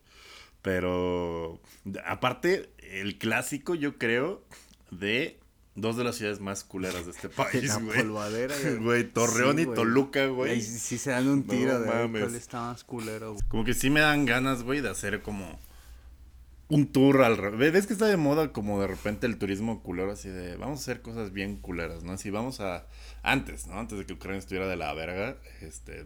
Pero 0.61 1.61
aparte 2.05 2.69
el 2.79 3.17
clásico 3.17 3.75
yo 3.75 3.97
creo 3.97 4.45
de 4.89 5.37
dos 5.75 5.97
de 5.97 6.03
las 6.03 6.15
ciudades 6.15 6.39
más 6.39 6.63
culeras 6.63 7.05
de 7.05 7.11
este 7.11 7.29
país, 7.29 7.63
la 7.69 7.77
güey. 7.77 7.97
polvadera. 8.01 8.55
y- 8.59 8.75
Güey, 8.83 9.03
Torreón 9.11 9.55
Sí, 9.57 9.61
y 9.63 9.65
güey. 9.65 9.75
Toluca, 9.75 10.25
güey. 10.27 10.61
sí, 10.61 10.77
sí 10.79 10.97
se 10.97 11.11
dan 11.11 11.27
un 11.27 11.45
No 11.47 11.53
tiro 11.53 11.79
de 11.79 11.87
mames. 11.87 12.23
cuál 12.23 12.35
está 12.35 12.61
más 12.61 12.83
culero. 12.83 13.33
güey. 13.33 13.43
Como 13.47 13.63
que 13.63 13.73
sí 13.73 13.89
me 13.89 13.99
dan 14.01 14.25
ganas, 14.25 14.63
güey, 14.63 14.81
de 14.81 14.89
hacer 14.89 15.21
como 15.21 15.59
un 16.69 16.87
tour 16.91 17.21
al 17.23 17.37
revés. 17.37 17.71
¿Ves 17.73 17.87
que 17.87 17.93
está 17.93 18.05
de 18.07 18.17
moda 18.17 18.51
como 18.51 18.79
de 18.81 18.87
repente 18.87 19.27
el 19.27 19.37
turismo 19.37 19.83
culero 19.83 20.11
así 20.11 20.29
de 20.29 20.55
vamos 20.57 20.79
a 20.79 20.81
hacer 20.83 21.01
cosas 21.01 21.31
bien 21.33 21.57
culeras, 21.57 22.03
¿no? 22.03 22.13
Así 22.13 22.29
vamos 22.29 22.59
a 22.61 22.87
antes, 23.21 23.67
¿no? 23.67 23.79
Antes 23.79 23.97
de 23.99 24.05
que 24.05 24.13
Ucrania 24.13 24.39
estuviera 24.39 24.67
de 24.67 24.75
la 24.75 24.93
verga, 24.93 25.37
este 25.61 26.05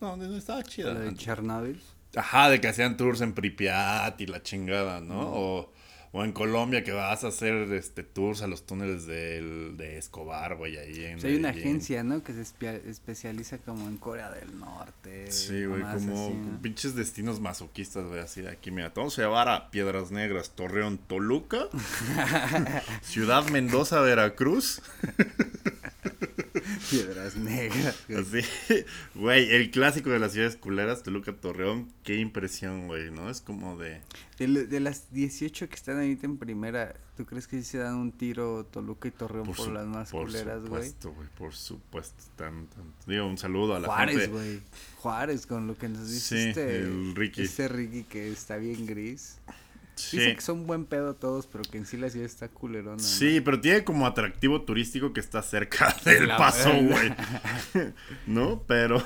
no, 0.00 0.16
no, 0.16 0.36
estaba 0.36 0.62
chida. 0.62 0.92
La 0.92 1.00
de. 1.00 1.14
Chernobyl. 1.14 1.80
Ajá, 2.16 2.50
de 2.50 2.60
que 2.60 2.68
hacían 2.68 2.96
tours 2.96 3.20
en 3.22 3.32
Pripyat 3.32 4.20
y 4.20 4.26
la 4.26 4.42
chingada, 4.42 5.00
¿no? 5.00 5.20
O, 5.32 5.72
o 6.16 6.22
en 6.24 6.30
Colombia 6.30 6.84
que 6.84 6.92
vas 6.92 7.24
a 7.24 7.28
hacer 7.28 7.72
este 7.72 8.04
tours 8.04 8.40
a 8.42 8.46
los 8.46 8.64
túneles 8.64 9.04
del, 9.04 9.76
de 9.76 9.98
Escobar, 9.98 10.54
güey, 10.56 10.76
ahí 10.78 11.04
en 11.04 11.18
O 11.18 11.20
sea, 11.20 11.28
hay 11.30 11.36
una 11.36 11.50
en- 11.50 11.58
agencia, 11.58 12.04
¿no? 12.04 12.22
Que 12.22 12.32
se 12.32 12.42
especializa 12.88 13.58
como 13.58 13.88
en 13.88 13.96
Corea 13.96 14.30
del 14.30 14.56
Norte. 14.58 15.30
Sí, 15.32 15.64
güey, 15.64 15.82
como 15.82 15.92
así, 16.28 16.34
¿no? 16.34 16.62
pinches 16.62 16.94
destinos 16.94 17.40
masoquistas, 17.40 18.06
güey, 18.06 18.20
así 18.20 18.42
de 18.42 18.50
aquí, 18.50 18.70
mira, 18.70 18.94
te 18.94 19.00
vamos 19.00 19.18
a 19.18 19.22
llevar 19.22 19.48
a 19.48 19.70
Piedras 19.72 20.12
Negras, 20.12 20.50
Torreón, 20.50 20.98
Toluca, 20.98 21.66
Ciudad 23.02 23.48
Mendoza, 23.50 24.00
Veracruz, 24.00 24.82
Piedras 26.90 27.36
negras. 27.36 27.96
güey. 28.08 28.20
así, 28.42 28.84
güey, 29.14 29.50
el 29.54 29.70
clásico 29.70 30.10
de 30.10 30.18
las 30.18 30.32
ciudades 30.32 30.56
culeras, 30.56 31.02
Toluca, 31.02 31.32
Torreón, 31.32 31.92
qué 32.02 32.16
impresión, 32.16 32.86
güey, 32.86 33.10
¿no? 33.10 33.30
Es 33.30 33.40
como 33.40 33.76
de, 33.76 34.00
De, 34.38 34.80
las 34.80 35.12
18 35.12 35.68
que 35.68 35.74
están 35.74 35.96
ahorita 35.96 36.26
en 36.26 36.36
primera, 36.38 36.94
¿tú 37.16 37.24
crees 37.24 37.46
que 37.46 37.56
sí 37.58 37.64
se 37.64 37.78
dan 37.78 37.94
un 37.96 38.12
tiro 38.12 38.64
Toluca 38.66 39.08
y 39.08 39.10
Torreón 39.10 39.46
por, 39.46 39.56
su- 39.56 39.72
las 39.72 39.86
más 39.86 40.10
por 40.10 40.26
culeras, 40.26 40.60
güey? 40.60 40.84
supuesto, 40.90 41.12
güey, 41.12 41.28
por 41.38 41.54
supuesto, 41.54 42.24
tan, 42.36 42.66
tan- 42.66 42.92
digo, 43.06 43.26
un 43.26 43.38
saludo 43.38 43.74
a 43.76 43.80
la 43.80 43.86
Juárez, 43.88 44.16
gente. 44.16 44.28
güey. 44.32 44.60
Juárez, 44.98 45.46
con 45.46 45.66
lo 45.66 45.76
que 45.76 45.88
nos 45.88 46.08
dice 46.10 46.20
Sí, 46.42 46.48
este, 46.48 46.78
el 46.78 47.14
Ricky. 47.14 47.42
este 47.42 47.68
Ricky 47.68 48.04
que 48.04 48.30
está 48.32 48.56
bien 48.56 48.86
gris. 48.86 49.38
Sí. 49.96 50.18
Dice 50.18 50.34
que 50.34 50.40
son 50.40 50.66
buen 50.66 50.84
pedo 50.86 51.14
todos, 51.14 51.46
pero 51.46 51.62
que 51.62 51.78
en 51.78 51.86
sí 51.86 51.96
la 51.96 52.10
ciudad 52.10 52.26
está 52.26 52.48
culerona. 52.48 52.96
¿no? 52.96 53.02
Sí, 53.02 53.40
pero 53.40 53.60
tiene 53.60 53.84
como 53.84 54.06
atractivo 54.06 54.62
turístico 54.62 55.12
que 55.12 55.20
está 55.20 55.40
cerca 55.42 55.94
del 56.04 56.26
La 56.28 56.36
paso, 56.36 56.70
güey. 56.72 57.14
¿No? 58.26 58.62
Pero, 58.66 59.02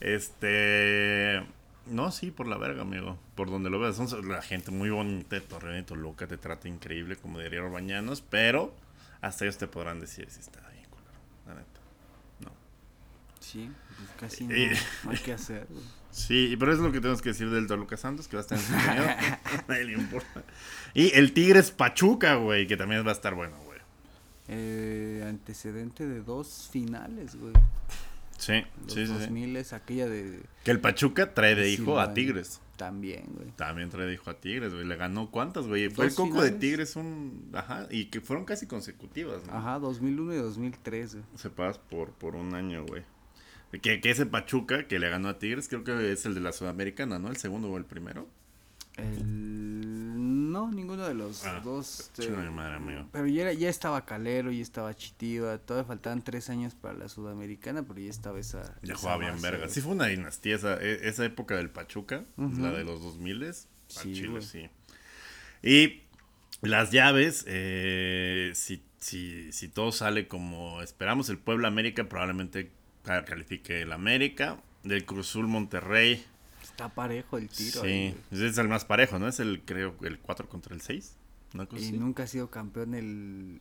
este... 0.00 1.42
No, 1.86 2.10
sí, 2.10 2.30
por 2.30 2.46
la 2.46 2.58
verga, 2.58 2.82
amigo. 2.82 3.18
Por 3.34 3.50
donde 3.50 3.70
lo 3.70 3.78
veas. 3.80 3.96
Son 3.96 4.28
la 4.28 4.42
gente 4.42 4.70
muy 4.70 4.90
bonita 4.90 5.36
de 5.36 5.40
Torreón 5.42 5.78
y 5.78 5.82
Toluca 5.82 6.26
te 6.26 6.36
trata 6.36 6.68
increíble, 6.68 7.16
como 7.16 7.38
diría 7.40 7.62
Orbañanos, 7.62 8.20
pero 8.20 8.74
hasta 9.22 9.44
ellos 9.44 9.56
te 9.58 9.66
podrán 9.68 9.98
decir 10.00 10.28
si 10.30 10.40
está 10.40 10.60
bien, 10.70 10.84
culero. 10.90 11.12
La 11.46 11.54
neta. 11.54 11.80
No. 12.40 12.50
Sí, 13.40 13.70
pues 13.96 14.10
casi 14.32 14.44
no, 14.44 14.54
Eh. 14.54 14.76
no 15.04 15.10
hay 15.12 15.18
que 15.18 15.32
hacer, 15.32 15.66
güey. 15.70 15.84
Sí, 16.10 16.56
pero 16.58 16.72
es 16.72 16.78
lo 16.78 16.90
que 16.90 17.00
tenemos 17.00 17.22
que 17.22 17.30
decir 17.30 17.50
del 17.50 17.66
Toluca 17.66 17.96
Santos, 17.96 18.28
que 18.28 18.36
va 18.36 18.40
a 18.40 18.42
estar 18.42 18.58
en 18.58 18.64
su 18.64 18.72
nadie 19.68 19.84
le 19.84 19.92
importa. 19.92 20.42
Y 20.94 21.14
el 21.14 21.32
Tigres 21.32 21.70
Pachuca, 21.70 22.36
güey, 22.36 22.66
que 22.66 22.76
también 22.76 23.04
va 23.06 23.10
a 23.10 23.14
estar 23.14 23.34
bueno, 23.34 23.56
güey. 23.64 23.78
Eh, 24.48 25.24
antecedente 25.28 26.06
de 26.06 26.22
dos 26.22 26.68
finales, 26.72 27.36
güey. 27.36 27.52
Sí, 28.38 28.62
Los 28.84 28.94
sí, 28.94 29.06
sí, 29.06 29.12
sí. 29.12 29.12
2000 29.20 29.56
es 29.56 29.72
aquella 29.72 30.08
de 30.08 30.40
Que 30.64 30.70
el 30.70 30.80
Pachuca 30.80 31.34
trae 31.34 31.54
de 31.54 31.68
hijo 31.70 31.98
a. 31.98 32.14
Tigres. 32.14 32.60
también, 32.76 33.24
güey. 33.34 33.50
También 33.56 33.90
trae 33.90 34.06
de 34.06 34.14
hijo 34.14 34.30
a 34.30 34.34
Tigres, 34.40 34.72
güey. 34.72 34.86
Le 34.86 34.96
ganó 34.96 35.30
cuántas, 35.30 35.66
güey. 35.66 35.90
Fue 35.90 36.06
el 36.06 36.14
coco 36.14 36.40
de. 36.42 36.52
Tigres 36.52 36.94
un. 36.96 37.50
Ajá. 37.52 37.88
Y 37.90 38.06
que 38.06 38.20
fueron 38.20 38.44
casi 38.44 38.66
consecutivas, 38.66 39.44
¿no? 39.44 39.52
Ajá, 39.54 39.78
2001 39.80 40.34
y 40.34 40.36
2003, 40.38 41.14
güey. 41.16 41.24
Separas 41.34 41.78
por, 41.78 42.12
por 42.12 42.36
un 42.36 42.54
año, 42.54 42.86
güey. 42.86 43.02
Que, 43.82 44.00
que 44.00 44.10
ese 44.10 44.24
Pachuca 44.26 44.86
que 44.88 44.98
le 44.98 45.08
ganó 45.10 45.28
a 45.28 45.38
Tigres, 45.38 45.68
creo 45.68 45.84
que 45.84 46.12
es 46.12 46.24
el 46.26 46.34
de 46.34 46.40
la 46.40 46.52
Sudamericana, 46.52 47.18
¿no? 47.18 47.28
El 47.28 47.36
segundo 47.36 47.68
o 47.70 47.76
el 47.76 47.84
primero. 47.84 48.26
El... 48.96 50.50
No, 50.50 50.70
ninguno 50.72 51.06
de 51.06 51.14
los 51.14 51.44
Ah, 51.44 51.60
dos. 51.62 52.10
Chinga 52.18 52.38
mi 52.42 52.50
madre, 52.50 52.76
amigo. 52.76 53.06
Pero 53.12 53.26
ya, 53.26 53.42
era- 53.42 53.52
ya 53.52 53.68
estaba 53.68 54.04
Calero, 54.04 54.50
ya 54.50 54.62
estaba 54.62 54.94
Chitiva, 54.94 55.58
todavía 55.58 55.86
faltaban 55.86 56.22
tres 56.22 56.48
años 56.50 56.74
para 56.74 56.94
la 56.94 57.08
Sudamericana, 57.08 57.82
pero 57.86 58.00
ya 58.00 58.10
estaba 58.10 58.40
esa. 58.40 58.62
Ya 58.82 58.94
esa 58.94 58.96
jugaba 59.02 59.18
bien 59.18 59.40
verga. 59.42 59.68
Sí 59.68 59.80
fue 59.80 59.92
una 59.92 60.06
dinastía 60.06 60.56
esa, 60.56 60.82
e- 60.82 61.06
esa 61.08 61.24
época 61.24 61.56
del 61.56 61.70
Pachuca, 61.70 62.24
la 62.36 62.72
de 62.72 62.84
los 62.84 63.02
2000 63.02 63.44
Sí, 63.88 64.14
sí, 64.16 64.26
güey. 64.26 64.42
sí. 64.42 64.68
Y 65.62 66.02
las 66.62 66.90
llaves, 66.90 67.44
eh, 67.46 68.52
si, 68.54 68.82
si, 68.98 69.52
si 69.52 69.68
todo 69.68 69.92
sale 69.92 70.26
como 70.28 70.82
esperamos, 70.82 71.28
el 71.28 71.38
Puebla 71.38 71.68
América 71.68 72.08
probablemente 72.08 72.70
califique 73.24 73.82
el 73.82 73.92
América, 73.92 74.58
del 74.82 75.04
Cruzul 75.04 75.46
Monterrey. 75.46 76.24
Está 76.62 76.88
parejo 76.88 77.38
el 77.38 77.48
tiro. 77.48 77.82
sí, 77.82 77.86
ahí, 77.86 78.16
es 78.30 78.58
el 78.58 78.68
más 78.68 78.84
parejo, 78.84 79.18
¿no? 79.18 79.28
Es 79.28 79.40
el, 79.40 79.62
creo, 79.64 79.94
el 80.02 80.18
4 80.18 80.48
contra 80.48 80.74
el 80.74 80.80
6. 80.80 81.16
Una 81.54 81.66
cosa 81.66 81.82
Y 81.84 81.92
nunca 81.92 82.24
ha 82.24 82.26
sido 82.26 82.50
campeón 82.50 82.94
el. 82.94 83.60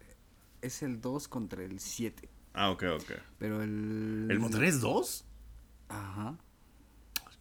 Es 0.61 0.83
el 0.83 1.01
2 1.01 1.27
contra 1.27 1.63
el 1.63 1.79
7. 1.79 2.29
Ah, 2.53 2.71
ok, 2.71 2.83
ok. 2.95 3.11
Pero 3.39 3.63
el. 3.63 4.27
¿El 4.29 4.39
Monterrey 4.39 4.69
es 4.69 4.81
2? 4.81 5.25
Ajá. 5.89 6.37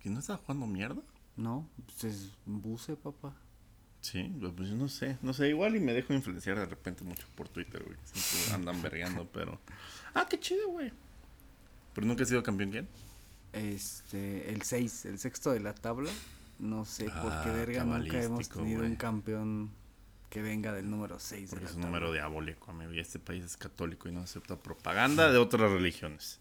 ¿Que 0.00 0.10
no 0.10 0.20
está 0.20 0.36
jugando 0.36 0.66
mierda? 0.66 1.02
No, 1.36 1.68
pues 1.84 2.04
es 2.04 2.32
buce, 2.44 2.96
papá. 2.96 3.34
Sí, 4.00 4.32
pues 4.56 4.68
yo 4.68 4.76
no 4.76 4.88
sé, 4.88 5.18
no 5.20 5.32
sé, 5.32 5.48
igual 5.48 5.74
y 5.74 5.80
me 5.80 5.92
dejo 5.92 6.14
influenciar 6.14 6.56
de 6.58 6.66
repente 6.66 7.02
mucho 7.02 7.26
por 7.34 7.48
Twitter, 7.48 7.82
güey. 7.82 7.98
Andan 8.54 8.80
vergueando, 8.80 9.28
pero... 9.32 9.60
Ah, 10.14 10.26
qué 10.30 10.38
chido, 10.38 10.68
güey. 10.68 10.92
¿Pero 11.96 12.06
nunca 12.06 12.22
ha 12.22 12.26
sido 12.26 12.42
campeón 12.44 12.70
quién? 12.70 12.88
Este, 13.54 14.50
el 14.52 14.60
6, 14.62 15.06
el 15.06 15.18
sexto 15.18 15.50
de 15.50 15.60
la 15.60 15.74
tabla. 15.74 16.10
No 16.58 16.84
sé 16.84 17.04
por 17.06 17.30
qué 17.42 17.48
Ah, 17.50 17.52
verga 17.52 17.84
nunca 17.84 18.22
hemos 18.22 18.48
tenido 18.48 18.82
un 18.84 18.96
campeón 18.96 19.70
que 20.30 20.42
venga 20.42 20.72
del 20.72 20.90
número 20.90 21.18
6 21.18 21.42
de 21.42 21.48
Porque 21.48 21.64
la 21.64 21.70
es 21.70 21.76
un 21.76 21.82
tabla. 21.82 21.98
número 21.98 22.12
diabólico, 22.12 22.70
amigo. 22.70 22.92
Y 22.92 23.00
este 23.00 23.18
país 23.18 23.44
es 23.44 23.56
católico 23.56 24.08
y 24.08 24.12
no 24.12 24.20
acepta 24.20 24.56
propaganda 24.58 25.32
de 25.32 25.38
otras 25.38 25.70
religiones. 25.72 26.38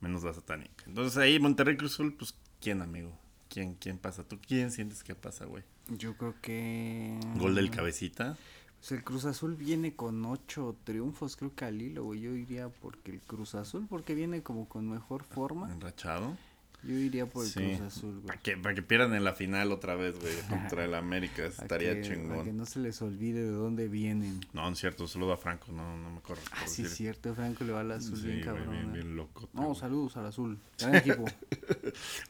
Menos 0.00 0.24
la 0.24 0.34
satánica. 0.34 0.84
Entonces 0.86 1.16
ahí 1.16 1.38
Monterrey 1.38 1.76
Cruzul, 1.76 2.14
pues, 2.14 2.34
¿quién, 2.60 2.82
amigo? 2.82 3.16
¿Quién, 3.48 3.74
quién 3.74 3.98
pasa? 3.98 4.24
¿Tú 4.24 4.38
quién 4.44 4.72
sientes 4.72 5.04
que 5.04 5.14
pasa, 5.14 5.44
güey? 5.44 5.62
Yo 5.88 6.16
creo 6.16 6.34
que. 6.42 7.18
Gol 7.36 7.54
del 7.54 7.70
cabecita. 7.70 8.36
Pues 8.82 8.90
el 8.98 9.04
Cruz 9.04 9.24
Azul 9.26 9.54
viene 9.54 9.94
con 9.94 10.24
ocho 10.26 10.74
triunfos, 10.82 11.36
creo 11.36 11.54
que 11.54 11.64
al 11.64 11.80
hilo, 11.80 12.02
güey. 12.02 12.20
Yo 12.20 12.32
iría 12.32 12.68
porque 12.68 13.12
el 13.12 13.20
Cruz 13.20 13.54
Azul, 13.54 13.86
porque 13.88 14.16
viene 14.16 14.42
como 14.42 14.68
con 14.68 14.90
mejor 14.90 15.22
forma. 15.22 15.72
Enrachado. 15.72 16.36
Yo 16.82 16.94
iría 16.94 17.26
por 17.26 17.44
el 17.44 17.50
Sí. 17.52 17.60
Cruz 17.60 17.80
Azul, 17.80 18.14
güey. 18.14 18.26
Para 18.26 18.40
que, 18.40 18.56
para 18.56 18.74
que 18.74 18.82
pierdan 18.82 19.14
en 19.14 19.22
la 19.22 19.34
final 19.34 19.70
otra 19.70 19.94
vez, 19.94 20.18
güey, 20.18 20.34
contra 20.48 20.84
el 20.84 20.94
América. 20.96 21.44
Pa' 21.56 21.62
Estaría 21.62 21.94
que- 21.94 22.00
pa' 22.08 22.14
chingón. 22.16 22.44
que 22.44 22.52
no 22.52 22.66
se 22.66 22.80
les 22.80 23.00
olvide 23.02 23.40
de 23.44 23.52
dónde 23.52 23.86
vienen. 23.86 24.40
No, 24.52 24.62
no 24.62 24.72
es 24.72 24.80
cierto, 24.80 25.06
saludo 25.06 25.32
a 25.32 25.36
Franco, 25.36 25.70
no, 25.70 25.96
no 25.96 26.10
me 26.10 26.20
corro. 26.20 26.40
Ah, 26.50 26.66
sí, 26.66 26.82
es 26.82 26.92
cierto, 26.96 27.32
Franco 27.36 27.62
le 27.62 27.70
va 27.72 27.82
al 27.82 27.92
azul 27.92 28.18
Sí, 28.18 28.26
bien 28.26 28.40
cabrón. 28.42 28.68
bien, 28.72 28.86
eh. 28.88 28.92
bien 28.94 29.14
loco. 29.14 29.48
No, 29.52 29.76
saludos 29.76 30.16
al 30.16 30.26
azul. 30.26 30.58
Gran 30.80 30.96
equipo. 30.96 31.24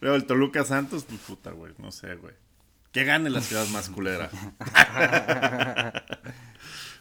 Luego 0.02 0.16
el 0.16 0.26
Toluca 0.26 0.64
Santos, 0.64 1.04
pues 1.04 1.18
puta, 1.22 1.52
güey, 1.52 1.72
no 1.78 1.90
sé, 1.90 2.14
güey. 2.16 2.34
Que 2.92 3.04
gane 3.04 3.30
la 3.30 3.40
ciudad 3.40 3.66
más 3.68 3.88
culera. 3.88 4.30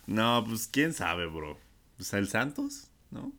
no, 0.08 0.44
pues 0.48 0.68
quién 0.68 0.94
sabe, 0.94 1.28
bro. 1.28 1.60
Pues 1.98 2.14
el 2.14 2.30
Santos, 2.30 2.90
¿no? 3.12 3.34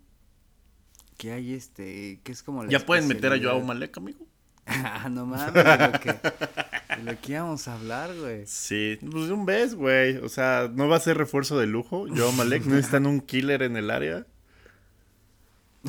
que 1.23 1.31
hay 1.31 1.55
este, 1.55 2.19
que 2.25 2.33
es 2.33 2.43
como 2.43 2.65
la 2.65 2.69
Ya 2.69 2.85
pueden 2.85 3.07
meter 3.07 3.33
a 3.33 3.39
Joao 3.41 3.61
Malek, 3.61 3.97
amigo. 3.97 4.27
Ah, 4.67 5.09
no 5.11 5.25
mames, 5.25 5.55
lo 5.55 6.01
que, 6.01 6.17
lo 7.05 7.21
que 7.21 7.33
íbamos 7.33 7.69
a 7.69 7.75
hablar, 7.75 8.11
güey. 8.17 8.45
Sí, 8.49 8.99
pues 9.09 9.31
un 9.31 9.47
vez, 9.47 9.77
güey. 9.77 10.17
O 10.17 10.29
sea, 10.29 10.69
no 10.75 10.89
va 10.89 10.97
a 10.97 11.01
ser 11.01 11.17
refuerzo 11.17 11.57
de 11.61 11.69
lujo. 11.69 12.07
Joao 12.09 12.33
Malek 12.33 12.65
no 12.65 12.75
necesitan 12.75 13.07
un 13.07 13.21
killer 13.21 13.63
en 13.63 13.77
el 13.77 13.93
área. 13.93 14.27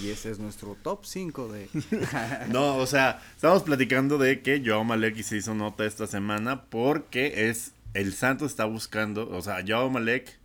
Y 0.00 0.10
ese 0.10 0.30
es 0.30 0.38
nuestro 0.38 0.76
top 0.82 1.04
5 1.04 1.48
de... 1.48 1.68
No, 2.48 2.76
o 2.76 2.86
sea, 2.86 3.22
estamos 3.34 3.62
platicando 3.62 4.18
de 4.18 4.40
que 4.42 4.62
Joao 4.64 4.84
Malek 4.84 5.20
se 5.22 5.36
hizo 5.36 5.54
nota 5.54 5.84
esta 5.84 6.06
semana 6.06 6.64
porque 6.64 7.48
es 7.48 7.72
el 7.94 8.14
Santos 8.14 8.52
está 8.52 8.64
buscando, 8.64 9.28
o 9.28 9.42
sea, 9.42 9.62
Joao 9.66 9.90
Malek 9.90 10.38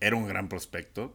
era 0.00 0.16
un 0.16 0.26
gran 0.26 0.48
prospecto 0.48 1.14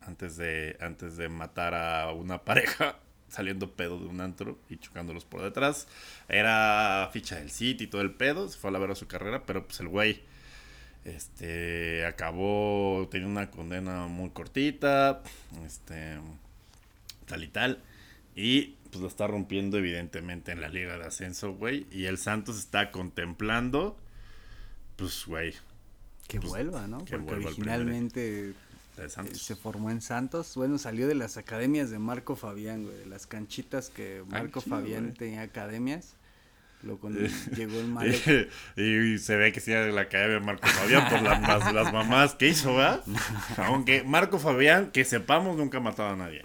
antes 0.00 0.36
de 0.36 0.76
antes 0.80 1.16
de 1.16 1.28
matar 1.28 1.74
a 1.74 2.12
una 2.12 2.44
pareja 2.44 2.98
saliendo 3.28 3.72
pedo 3.72 3.98
de 3.98 4.06
un 4.06 4.20
antro 4.20 4.58
y 4.68 4.76
chocándolos 4.76 5.24
por 5.24 5.42
detrás. 5.42 5.88
Era 6.28 7.08
ficha 7.12 7.36
del 7.36 7.50
City 7.50 7.84
y 7.84 7.86
todo 7.88 8.02
el 8.02 8.12
pedo, 8.12 8.48
se 8.48 8.58
fue 8.58 8.70
a 8.70 8.72
la 8.72 8.78
vera 8.78 8.94
su 8.94 9.06
carrera, 9.06 9.44
pero 9.44 9.66
pues 9.66 9.80
el 9.80 9.88
güey 9.88 10.22
este 11.04 12.06
acabó 12.06 13.08
teniendo 13.10 13.40
una 13.40 13.50
condena 13.50 14.06
muy 14.06 14.30
cortita, 14.30 15.22
este 15.66 16.18
tal 17.24 17.44
y 17.44 17.48
tal. 17.48 17.82
Y 18.34 18.76
pues 18.90 19.00
lo 19.00 19.08
está 19.08 19.26
rompiendo 19.26 19.78
evidentemente 19.78 20.52
en 20.52 20.60
la 20.60 20.68
liga 20.68 20.96
de 20.98 21.04
ascenso, 21.04 21.52
güey. 21.54 21.86
Y 21.90 22.06
el 22.06 22.18
Santos 22.18 22.58
está 22.58 22.90
contemplando, 22.90 23.96
pues, 24.96 25.24
güey, 25.26 25.54
Que 26.28 26.38
pues, 26.38 26.50
vuelva, 26.50 26.86
¿no? 26.86 26.98
que 26.98 27.12
Porque 27.16 27.34
vuelva 27.34 27.46
originalmente 27.48 28.54
eh, 28.96 29.08
se 29.32 29.56
formó 29.56 29.90
en 29.90 30.00
Santos. 30.00 30.54
Bueno, 30.54 30.78
salió 30.78 31.08
de 31.08 31.14
las 31.14 31.36
academias 31.36 31.90
de 31.90 31.98
Marco 31.98 32.36
Fabián, 32.36 32.84
güey. 32.84 32.96
De 32.98 33.06
las 33.06 33.26
canchitas 33.26 33.90
que 33.90 34.22
Marco 34.28 34.60
chido, 34.60 34.76
Fabián 34.76 35.04
güey. 35.04 35.14
tenía 35.14 35.42
academias. 35.42 36.14
Lo 36.84 36.98
con... 36.98 37.14
llegó 37.56 37.78
el 37.80 37.86
Malek. 37.88 38.48
y, 38.76 39.18
se 39.18 39.36
ve 39.36 39.52
que 39.52 39.60
sí 39.60 39.72
era 39.72 39.86
de 39.86 39.92
la 39.92 40.02
academia 40.02 40.34
de 40.38 40.40
Marco 40.44 40.66
Fabián 40.66 41.08
por 41.08 41.22
la- 41.22 41.40
las, 41.40 41.72
las 41.72 41.92
mamás 41.92 42.34
que 42.34 42.48
hizo, 42.48 42.74
¿verdad? 42.76 43.02
Aunque 43.56 44.02
Marco 44.02 44.38
Fabián, 44.38 44.90
que 44.90 45.04
sepamos, 45.04 45.56
nunca 45.56 45.78
ha 45.78 45.80
matado 45.80 46.10
a 46.10 46.16
nadie. 46.16 46.42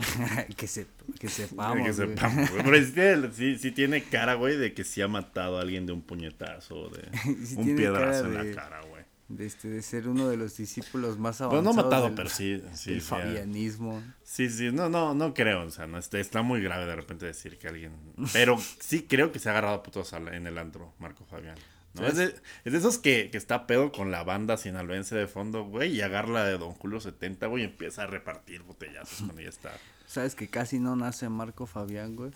que, 0.55 0.67
se, 0.67 0.87
que 1.19 1.27
sepamos. 1.29 1.85
que 1.85 1.93
sepamos, 1.93 2.49
güey. 2.51 2.63
Pero 2.63 2.85
sí 2.85 2.91
tiene, 2.93 3.29
sí- 3.33 3.57
sí 3.57 3.71
tiene 3.71 4.03
cara, 4.03 4.35
güey, 4.35 4.55
de 4.57 4.73
que 4.73 4.83
sí 4.83 5.01
ha 5.01 5.07
matado 5.07 5.57
a 5.57 5.61
alguien 5.61 5.85
de 5.85 5.93
un 5.93 6.01
puñetazo, 6.01 6.89
de 6.89 7.09
Sí 7.45 7.55
un 7.57 7.75
piedrazo 7.75 8.25
en 8.25 8.31
de- 8.37 8.43
la 8.53 8.55
cara, 8.61 8.79
güey. 8.81 8.88
De, 9.29 9.45
este, 9.45 9.67
de 9.69 9.81
ser 9.83 10.07
uno 10.07 10.27
de 10.27 10.37
los 10.37 10.57
discípulos 10.57 11.19
más 11.19 11.37
Pues 11.37 11.41
avanzados. 11.51 11.63
no 11.75 11.83
matado, 11.83 12.05
del- 12.05 12.15
pero 12.15 12.29
sí, 12.29 12.63
sí, 12.73 12.99
fabianismo. 12.99 14.01
Sí, 14.23 14.49
sí, 14.49 14.71
no, 14.71 14.89
no, 14.89 15.13
no 15.13 15.33
creo, 15.35 15.63
o 15.65 15.69
sea, 15.69 15.85
no, 15.85 15.99
está, 15.99 16.19
está 16.19 16.41
muy 16.41 16.61
grave 16.61 16.85
de 16.87 16.95
repente 16.95 17.25
decir 17.27 17.57
que 17.59 17.67
alguien... 17.67 17.91
Pero 18.33 18.57
sí 18.79 19.03
creo 19.03 19.31
que 19.31 19.37
se 19.39 19.49
ha 19.49 19.51
agarrado 19.51 19.75
a 19.75 19.83
putos 19.83 20.11
en 20.13 20.47
el 20.47 20.57
antro, 20.57 20.93
Marco 20.97 21.25
Fabián. 21.25 21.57
¿no? 21.93 22.07
Es, 22.07 22.15
de, 22.15 22.35
es 22.65 22.71
de 22.73 22.77
esos 22.79 22.97
que, 22.97 23.29
que 23.31 23.37
está 23.37 23.67
pedo 23.67 23.91
con 23.91 24.09
la 24.11 24.23
banda 24.23 24.57
sinaloense 24.57 25.15
de 25.15 25.27
fondo, 25.27 25.63
güey, 25.63 25.95
y 25.95 26.01
agarra 26.01 26.29
la 26.31 26.45
de 26.45 26.57
Don 26.57 26.71
Julio 26.73 26.99
70, 26.99 27.45
güey, 27.47 27.63
y 27.63 27.65
empieza 27.67 28.03
a 28.03 28.07
repartir 28.07 28.63
botellazos 28.63 29.21
cuando 29.21 29.41
ya 29.41 29.49
está... 29.49 29.71
Sabes 30.07 30.33
que 30.33 30.47
casi 30.47 30.79
no 30.79 30.95
nace 30.95 31.29
Marco 31.29 31.67
Fabián, 31.67 32.15
güey. 32.15 32.31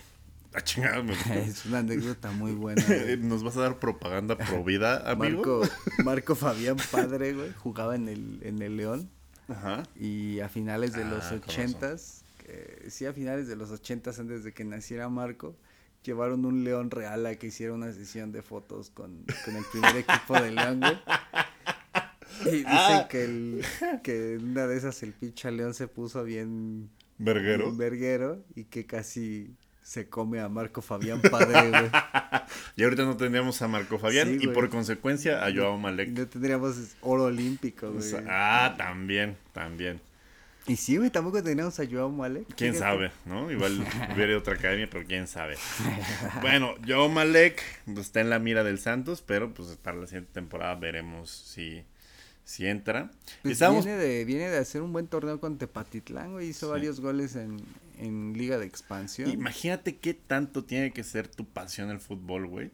A 0.54 0.62
chingada, 0.64 1.02
me- 1.04 1.14
Es 1.48 1.66
una 1.66 1.80
anécdota 1.80 2.32
muy 2.32 2.52
buena. 2.54 2.84
güey. 2.88 3.18
¿Nos 3.18 3.44
vas 3.44 3.58
a 3.58 3.62
dar 3.62 3.80
propaganda 3.80 4.38
pro 4.38 4.64
vida, 4.64 5.10
amigo? 5.10 5.62
Marco, 5.62 6.04
Marco 6.04 6.36
Fabián 6.36 6.78
padre, 6.92 7.34
güey, 7.34 7.52
jugaba 7.60 7.96
en 7.96 8.08
el, 8.10 8.40
en 8.44 8.62
el 8.62 8.78
León 8.78 9.10
Ajá. 9.48 9.84
y 10.00 10.40
a 10.40 10.50
finales 10.50 10.94
de 10.94 11.04
Ah, 11.04 11.10
los 11.10 11.32
ochentas, 11.32 12.24
eh, 12.46 12.88
sí, 12.90 13.06
a 13.06 13.14
finales 13.14 13.48
de 13.48 13.56
los 13.56 13.72
ochentas 13.72 14.20
antes 14.20 14.44
de 14.44 14.54
que 14.54 14.64
naciera 14.64 15.10
Marco, 15.10 15.56
llevaron 16.04 16.46
un 16.46 16.64
león 16.66 16.92
real 16.92 17.26
a 17.26 17.36
que 17.36 17.48
hiciera 17.48 17.74
una 17.74 17.92
sesión 17.94 18.32
de 18.34 18.42
fotos 18.42 18.90
con, 18.90 19.24
con 19.46 19.56
el 19.56 19.64
primer 19.72 19.96
equipo 19.96 20.34
del 20.40 20.56
León, 20.56 20.82
güey. 20.82 20.98
Y 22.46 22.58
dicen 22.58 22.66
Ah. 22.68 23.08
que, 23.10 23.24
el, 23.24 23.66
que 24.04 24.38
una 24.42 24.68
de 24.68 24.76
esas 24.76 25.02
el 25.04 25.14
pinche 25.14 25.50
león 25.52 25.74
se 25.74 25.88
puso 25.88 26.24
bien 26.24 26.90
Verguero. 27.18 27.74
verguero 27.76 28.44
y 28.56 28.66
que 28.66 28.86
casi 28.86 29.56
se 29.84 30.08
come 30.10 30.40
a 30.40 30.50
Marco 30.50 30.82
Fabián 30.82 31.22
padre, 31.22 31.70
güey. 31.70 31.92
Y 32.76 32.84
ahorita 32.84 33.04
no 33.04 33.18
tendríamos 33.18 33.62
a 33.62 33.68
Marco 33.68 34.00
Fabián 34.00 34.40
Sí, 34.40 34.46
y 34.46 34.48
por 34.48 34.70
consecuencia 34.70 35.46
a 35.46 35.54
Joao 35.54 35.78
Malek. 35.78 36.10
no 36.10 36.28
tendríamos 36.28 36.76
oro 37.02 37.26
olímpico, 37.26 37.88
O 37.88 37.92
güey. 37.94 38.04
sea, 38.04 38.24
ah, 38.28 38.76
también, 38.78 39.38
también. 39.52 40.00
Y 40.66 40.78
sí, 40.78 40.96
güey, 40.98 41.10
tampoco 41.10 41.44
teníamos 41.44 41.78
a 41.80 41.84
Joao 41.86 42.10
Malek. 42.10 42.56
Quién 42.56 42.74
sabe, 42.76 43.12
¿no? 43.26 43.52
Igual 43.52 43.86
hubiera 44.16 44.38
otra 44.38 44.54
academia, 44.56 44.88
pero 44.90 45.06
quién 45.06 45.28
sabe. 45.28 45.58
Bueno, 46.42 46.76
Joe 46.88 47.10
Malek 47.10 47.62
pues, 47.86 48.08
está 48.08 48.22
en 48.22 48.30
la 48.30 48.40
mira 48.40 48.64
del 48.64 48.80
Santos, 48.80 49.22
pero 49.22 49.54
pues 49.54 49.76
para 49.78 49.98
la 49.98 50.08
siguiente 50.08 50.32
temporada 50.34 50.76
veremos 50.76 51.30
si, 51.30 51.84
si 52.46 52.66
entra. 52.68 53.12
Pues 53.42 53.60
viene, 53.60 53.96
de, 53.98 54.26
viene 54.26 54.50
de 54.50 54.58
hacer 54.58 54.82
un 54.82 54.92
buen 54.94 55.08
torneo 55.08 55.40
con 55.40 55.58
Tepatitlán, 55.58 56.34
güey. 56.34 56.50
Hizo 56.50 56.68
Sí. 56.68 56.72
varios 56.72 57.00
goles 57.00 57.36
en, 57.36 57.58
en 57.98 58.34
Liga 58.38 58.58
de 58.58 58.66
Expansión. 58.66 59.30
Imagínate 59.30 59.98
qué 59.98 60.14
tanto 60.14 60.64
tiene 60.64 60.92
que 60.92 61.04
ser 61.04 61.28
tu 61.28 61.46
pasión 61.46 61.90
el 61.90 62.00
fútbol, 62.00 62.48
güey. 62.48 62.72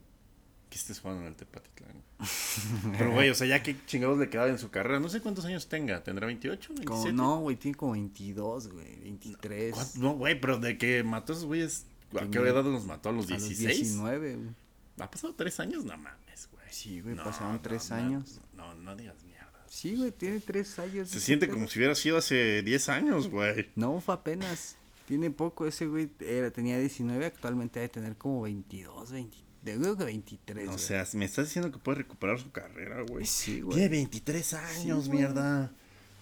Que 0.70 0.78
estés 0.78 1.00
jugando 1.00 1.22
en 1.24 1.28
el 1.30 1.36
Tepatitlán. 1.36 1.92
güey. 1.92 2.04
Pero, 2.98 3.12
güey, 3.14 3.30
o 3.30 3.36
sea, 3.36 3.48
ya 3.48 3.64
qué 3.64 3.76
chingados 3.86 4.20
le 4.20 4.30
quedaba 4.30 4.50
en 4.50 4.60
su 4.60 4.70
carrera. 4.70 5.00
No 5.00 5.10
sé 5.10 5.22
cuántos 5.22 5.46
años 5.46 5.68
tenga. 5.70 6.04
¿Tendrá 6.04 6.28
28? 6.28 6.74
Como- 6.86 7.04
27? 7.04 7.14
no, 7.14 7.40
güey, 7.40 7.56
tiene 7.56 7.76
como 7.78 7.94
22, 7.94 8.68
güey, 8.72 9.00
23. 9.02 9.74
¿Cuánto? 9.74 10.00
No, 10.00 10.14
güey, 10.16 10.40
pero 10.40 10.58
de 10.60 10.78
que 10.78 11.04
mató 11.04 11.34
a 11.34 11.36
esos 11.36 11.46
güeyes. 11.48 11.86
¿A 12.20 12.28
qué 12.30 12.40
edad 12.40 12.64
los 12.64 12.86
mató? 12.86 13.10
¿A 13.10 13.12
los 13.12 13.28
A 13.30 13.34
los 13.36 13.44
16? 13.48 13.80
19, 13.80 14.36
güey. 14.36 14.50
¿Ha 15.00 15.10
pasado 15.10 15.34
tres 15.36 15.60
años? 15.60 15.86
No 15.86 15.96
mames, 15.98 16.50
güey. 16.52 16.66
Sí, 16.72 17.02
güey, 17.02 17.16
pasaron 17.16 17.62
tres 17.62 17.92
años. 17.92 18.40
No, 18.56 18.74
no 18.76 18.96
digas. 18.96 19.16
Sí, 19.70 19.96
güey, 19.96 20.12
tiene 20.12 20.40
tres 20.40 20.78
años. 20.80 21.10
Se 21.10 21.20
siente 21.20 21.48
como 21.48 21.68
si 21.68 21.80
hubiera 21.80 21.96
sido 21.96 22.18
hace 22.18 22.64
10 22.64 22.90
años, 22.90 23.30
güey. 23.30 23.70
No, 23.76 24.02
fue 24.02 24.16
apenas. 24.16 24.76
Tiene 25.08 25.30
poco 25.30 25.68
ese 25.68 25.86
güey. 25.86 26.10
Era, 26.20 26.52
tenía 26.52 26.78
19, 26.80 27.26
actualmente 27.26 27.80
debe 27.80 27.90
tener 27.90 28.16
como 28.16 28.42
22, 28.42 29.12
20. 29.12 29.38
Yo 29.64 29.80
creo 29.80 29.98
que 29.98 30.04
23. 30.06 30.68
O 30.68 30.72
güey. 30.72 30.80
sea, 30.80 31.06
me 31.14 31.26
estás 31.26 31.46
diciendo 31.46 31.72
que 31.72 31.78
puede 31.78 32.00
recuperar 32.00 32.40
su 32.40 32.52
carrera, 32.52 33.02
güey. 33.08 33.26
Sí, 33.26 33.62
güey. 33.62 33.78
Tiene 33.78 33.90
23 33.90 34.54
años, 34.56 35.08
mierda. 35.10 35.72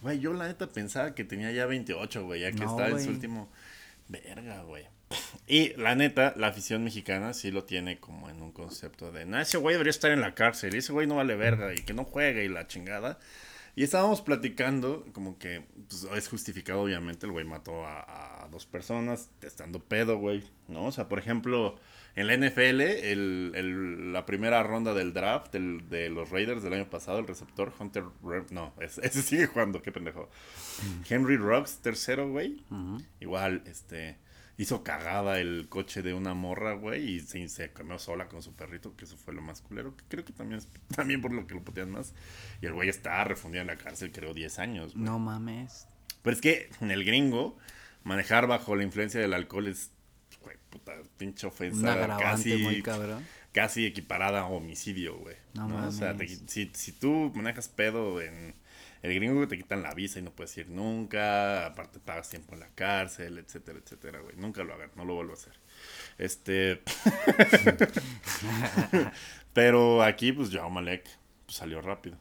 Güey, 0.02 0.20
yo 0.20 0.34
la 0.34 0.48
neta 0.48 0.68
pensaba 0.68 1.16
que 1.16 1.24
tenía 1.24 1.52
ya 1.52 1.66
28, 1.66 2.26
güey, 2.26 2.41
ya 2.41 2.52
que 2.52 2.60
No, 2.64 2.72
estaba 2.72 2.89
en 2.89 3.04
su 3.04 3.10
último. 3.10 3.50
Verga, 4.10 4.64
güey. 4.64 4.86
Y 5.47 5.70
la 5.78 5.95
neta, 5.95 6.34
la 6.36 6.47
afición 6.47 6.84
mexicana 6.84 7.34
sí 7.34 7.51
lo 7.51 7.64
tiene 7.64 7.99
como 7.99 8.30
en 8.30 8.41
un 8.41 8.51
concepto 8.51 9.12
de, 9.14 9.26
no, 9.26 9.39
ese 9.39 9.58
güey 9.58 9.74
debería 9.76 9.91
estar 9.91 10.12
en 10.12 10.20
la 10.20 10.36
cárcel, 10.36 10.76
ese 10.76 10.91
güey 10.91 11.08
no 11.08 11.16
vale 11.16 11.36
verga, 11.36 11.74
y 11.74 11.78
que 11.78 11.93
no 11.93 12.03
juegue, 12.03 12.43
y 12.43 12.49
la 12.49 12.68
chingada. 12.68 13.18
Y 13.76 13.84
estábamos 13.84 14.22
platicando, 14.22 15.05
como 15.14 15.38
que 15.38 15.64
pues, 15.88 16.05
es 16.16 16.28
justificado, 16.28 16.82
obviamente, 16.82 17.26
el 17.28 17.32
güey 17.32 17.45
mató 17.45 17.86
a, 17.86 18.43
a 18.43 18.47
dos 18.49 18.66
personas 18.66 19.30
estando 19.41 19.80
pedo, 19.80 20.18
güey, 20.18 20.43
¿no? 20.68 20.86
O 20.88 20.91
sea, 20.91 21.08
por 21.08 21.20
ejemplo, 21.20 21.76
en 22.16 22.26
la 22.28 22.34
NFL, 22.36 22.82
el, 22.82 23.51
el- 23.55 24.12
la 24.12 24.26
primera 24.26 24.62
ronda 24.64 24.93
del 24.95 25.14
draft 25.14 25.53
del- 25.53 25.88
de 25.89 26.10
los 26.10 26.32
Raiders 26.32 26.64
del 26.64 26.74
año 26.74 26.89
pasado, 26.89 27.20
el 27.20 27.28
receptor 27.28 27.72
Hunter, 27.80 28.03
no, 28.49 28.74
ese, 28.82 29.05
ese 29.05 29.22
sigue 29.22 29.45
jugando, 29.45 29.82
qué 29.82 29.91
pendejo. 29.91 30.28
Henry 31.08 31.38
Rocks, 31.38 31.78
tercero, 31.78 32.28
güey. 32.30 32.64
Ujú. 32.72 32.97
Igual, 33.20 33.62
este, 33.68 34.18
hizo 34.58 34.84
cagada 34.84 35.39
el 35.39 35.68
coche 35.70 36.01
de 36.01 36.14
una 36.14 36.34
morra, 36.34 36.74
güey, 36.74 37.12
y 37.12 37.20
se, 37.20 37.47
se 37.47 37.72
comió 37.72 37.99
sola 37.99 38.28
con 38.28 38.41
su 38.41 38.53
perrito, 38.55 38.95
que 38.95 39.05
eso 39.05 39.16
fue 39.16 39.34
lo 39.34 39.41
más 39.41 39.62
culero, 39.62 39.95
que 39.95 40.03
creo 40.08 40.26
que 40.26 40.34
también 40.34 40.60
es 40.60 40.68
también 40.95 41.22
por 41.22 41.32
lo 41.32 41.45
que 41.45 41.53
lo 41.55 41.62
putean 41.64 41.91
más. 41.91 42.14
Y 42.62 42.66
el 42.66 42.74
güey 42.74 42.89
está 42.89 43.24
refundido 43.24 43.62
en 43.62 43.68
la 43.68 43.78
cárcel, 43.78 44.12
creo, 44.12 44.34
10 44.34 44.60
años, 44.60 44.93
güey. 44.93 45.05
No 45.05 45.20
mames. 45.20 45.88
Pero 46.24 46.36
es 46.36 46.41
que 46.41 46.70
en 46.82 46.91
el 46.91 47.05
gringo, 47.05 47.58
manejar 48.03 48.47
bajo 48.47 48.76
la 48.76 48.84
influencia 48.84 49.20
del 49.20 49.34
alcohol 49.34 49.68
es, 49.68 49.91
güey, 50.41 50.58
puta, 50.70 50.93
pinche 51.18 51.45
ofensa 51.47 51.93
agravante 51.93 52.24
casi, 52.24 52.58
muy 52.58 52.82
cabrón. 52.82 53.24
casi 53.51 53.86
equiparada 53.86 54.41
a 54.41 54.45
homicidio, 54.47 55.18
güey. 55.20 55.36
No 55.53 55.68
¿no? 55.68 55.88
O 55.88 55.91
sea, 55.91 56.18
te- 56.18 56.24
mames. 56.26 56.41
si, 56.47 56.72
si 56.74 56.91
tú 56.93 57.32
manejas 57.36 57.68
pedo 57.70 58.22
en 58.22 58.55
el 59.02 59.14
gringo, 59.16 59.48
te 59.48 59.58
quitan 59.58 59.84
la 59.84 59.93
visa 59.93 60.20
y 60.20 60.22
no 60.22 60.32
puedes 60.32 60.56
ir 60.58 60.70
nunca. 60.70 61.66
Aparte, 61.66 62.00
pagas 62.00 62.30
tiempo 62.30 62.54
en 62.54 62.62
la 62.62 62.70
cárcel, 62.70 63.38
etcétera, 63.38 63.80
etcétera, 63.84 64.20
güey. 64.22 64.36
Nunca 64.38 64.64
lo 64.64 64.74
hagan, 64.74 64.91
no 64.95 65.04
lo 65.06 65.16
vuelvo 65.16 65.32
a 65.32 65.36
hacer. 65.36 65.54
Este. 66.18 66.82
Pero 69.54 70.04
aquí, 70.04 70.32
pues, 70.32 70.50
Joao 70.54 70.70
Malek 70.70 71.04
pues, 71.45 71.58
salió 71.58 71.82
rápido. 71.82 72.18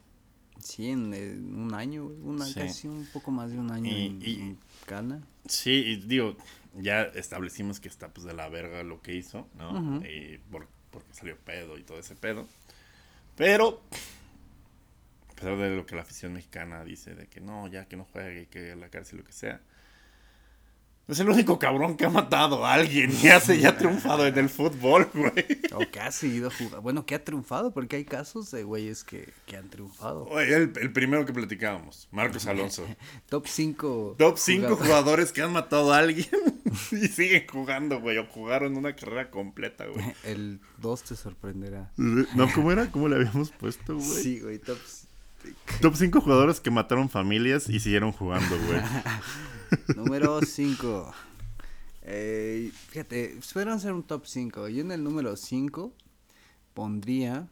Sí, 0.60 0.90
en, 0.90 1.12
un 1.54 1.74
año, 1.74 2.04
güey. 2.06 2.16
Un 2.22 2.42
año, 2.42 2.52
Sí. 2.52 2.60
casi 2.60 2.88
un 2.88 3.06
poco 3.12 3.30
más 3.30 3.50
de 3.50 3.58
un 3.58 3.70
año 3.70 3.90
Y- 3.90 4.06
en, 4.06 4.22
y- 4.22 4.34
en 4.40 4.58
Ghana. 4.86 5.22
Sí, 5.46 5.70
y 5.72 5.96
digo, 5.96 6.36
ya 6.74 7.02
establecimos 7.02 7.78
que 7.78 7.88
está 7.88 8.08
pues 8.08 8.26
de 8.26 8.32
la 8.34 8.48
verga 8.48 8.82
lo 8.82 9.00
que 9.02 9.14
hizo, 9.14 9.48
¿no? 9.54 10.02
Y 10.04 10.38
por- 10.50 10.68
porque 10.90 11.12
salió 11.14 11.36
pedo 11.38 11.78
y 11.78 11.84
todo 11.84 11.98
ese 11.98 12.16
pedo. 12.16 12.48
Pero, 13.36 13.82
pesar 15.36 15.56
de 15.56 15.76
lo 15.76 15.86
que 15.86 15.94
la 15.94 16.02
afición 16.02 16.32
mexicana 16.32 16.82
dice, 16.84 17.14
de 17.14 17.28
que 17.28 17.40
no, 17.40 17.68
ya 17.68 17.86
que 17.86 17.96
no 17.96 18.04
juegue, 18.04 18.48
que 18.48 18.74
la 18.74 18.88
cárcel, 18.88 19.18
lo 19.18 19.24
que 19.24 19.32
sea. 19.32 19.60
Es 21.08 21.20
el 21.20 21.28
único 21.30 21.56
cabrón 21.60 21.96
que 21.96 22.04
ha 22.04 22.10
matado 22.10 22.66
a 22.66 22.74
alguien 22.74 23.12
y 23.22 23.28
hace 23.28 23.60
ya 23.60 23.68
ha 23.68 23.78
triunfado 23.78 24.26
en 24.26 24.36
el 24.38 24.48
fútbol, 24.48 25.08
güey. 25.14 25.46
O 25.72 25.88
que 25.88 26.00
ha 26.00 26.10
seguido 26.10 26.50
jugando. 26.50 26.82
Bueno, 26.82 27.06
que 27.06 27.14
ha 27.14 27.22
triunfado, 27.22 27.72
porque 27.72 27.94
hay 27.94 28.04
casos 28.04 28.50
de 28.50 28.64
güeyes 28.64 29.04
que, 29.04 29.32
que 29.46 29.56
han 29.56 29.70
triunfado. 29.70 30.24
Oye, 30.24 30.52
el, 30.52 30.72
el 30.80 30.92
primero 30.92 31.24
que 31.24 31.32
platicábamos, 31.32 32.08
Marcos 32.10 32.46
Alonso. 32.48 32.84
Top 33.28 33.46
5. 33.46 34.16
Top 34.18 34.36
5 34.36 34.74
jugadores 34.74 35.30
que 35.30 35.42
han 35.42 35.52
matado 35.52 35.92
a 35.92 35.98
alguien 35.98 36.26
y 36.90 37.06
siguen 37.06 37.46
jugando, 37.48 38.00
güey, 38.00 38.18
o 38.18 38.26
jugaron 38.26 38.76
una 38.76 38.96
carrera 38.96 39.30
completa, 39.30 39.86
güey. 39.86 40.04
El 40.24 40.58
2 40.78 41.02
te 41.04 41.14
sorprenderá. 41.14 41.92
No, 41.96 42.50
¿cómo 42.52 42.72
era? 42.72 42.90
¿Cómo 42.90 43.06
le 43.06 43.14
habíamos 43.14 43.52
puesto, 43.52 43.94
güey? 43.94 44.08
Sí, 44.08 44.40
güey, 44.40 44.58
top. 44.58 44.78
Top 45.80 45.94
5 45.96 46.20
jugadores 46.20 46.60
que 46.60 46.70
mataron 46.70 47.08
familias 47.08 47.68
y 47.68 47.80
siguieron 47.80 48.12
jugando, 48.12 48.56
güey. 48.66 48.80
Número 49.96 50.40
5. 50.42 51.14
Eh, 52.02 52.70
fíjate, 52.88 53.38
fueron 53.40 53.80
ser 53.80 53.92
un 53.92 54.02
top 54.04 54.26
5. 54.26 54.68
Yo 54.68 54.80
en 54.82 54.92
el 54.92 55.02
número 55.02 55.36
5 55.36 55.92
pondría 56.74 57.48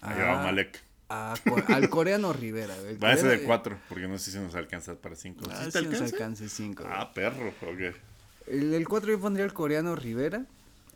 A 0.00 0.14
Malek. 0.44 0.82
a 1.08 1.34
co- 1.46 1.62
al 1.74 1.90
coreano 1.90 2.32
Rivera. 2.32 2.74
güey. 2.80 2.96
Va 2.96 3.12
a 3.12 3.16
ser 3.16 3.24
de 3.28 3.36
coreano- 3.36 3.46
4, 3.46 3.78
porque 3.88 4.08
no 4.08 4.18
sé 4.18 4.30
si 4.30 4.38
nos 4.38 4.54
alcanza 4.54 4.94
para 4.94 5.14
5. 5.16 5.44
Ah, 5.50 5.64
¿Sí 5.64 5.64
sí 5.66 5.70
te 5.72 5.82
nos 5.82 5.92
alcanza? 5.94 6.14
alcance 6.14 6.48
5. 6.48 6.84
Ah, 6.88 7.12
perro, 7.12 7.48
ok. 7.48 7.94
El, 8.46 8.72
el 8.74 8.88
4 8.88 9.10
yo 9.12 9.20
pondría 9.20 9.44
al 9.44 9.52
coreano 9.52 9.94
Rivera. 9.94 10.46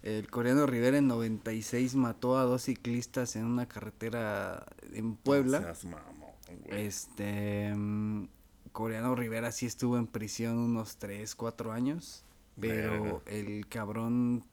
El 0.03 0.28
coreano 0.30 0.66
Rivera 0.66 0.98
en 0.98 1.07
96 1.07 1.94
mató 1.94 2.36
a 2.38 2.42
dos 2.42 2.62
ciclistas 2.62 3.36
en 3.36 3.44
una 3.44 3.66
carretera 3.68 4.64
en 4.94 5.14
Puebla. 5.16 5.61
No 5.61 5.66
Este. 6.66 7.72
mm, 7.74 8.28
Coreano 8.72 9.14
Rivera 9.14 9.53
sí 9.53 9.66
estuvo 9.66 9.98
en 9.98 10.07
prisión 10.07 10.59
unos 10.59 10.96
3, 10.96 11.34
4 11.34 11.72
años. 11.72 12.24
Pero 12.61 13.22
el 13.26 13.66
cabrón, 13.68 14.44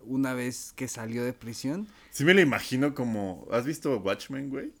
una 0.00 0.34
vez 0.34 0.72
que 0.74 0.88
salió 0.88 1.24
de 1.24 1.32
prisión, 1.32 1.86
Sí 2.10 2.24
me 2.24 2.34
lo 2.34 2.40
imagino 2.40 2.94
como... 2.94 3.46
¿Has 3.50 3.64
visto 3.66 3.96
Watchmen, 3.98 4.48
güey? 4.50 4.72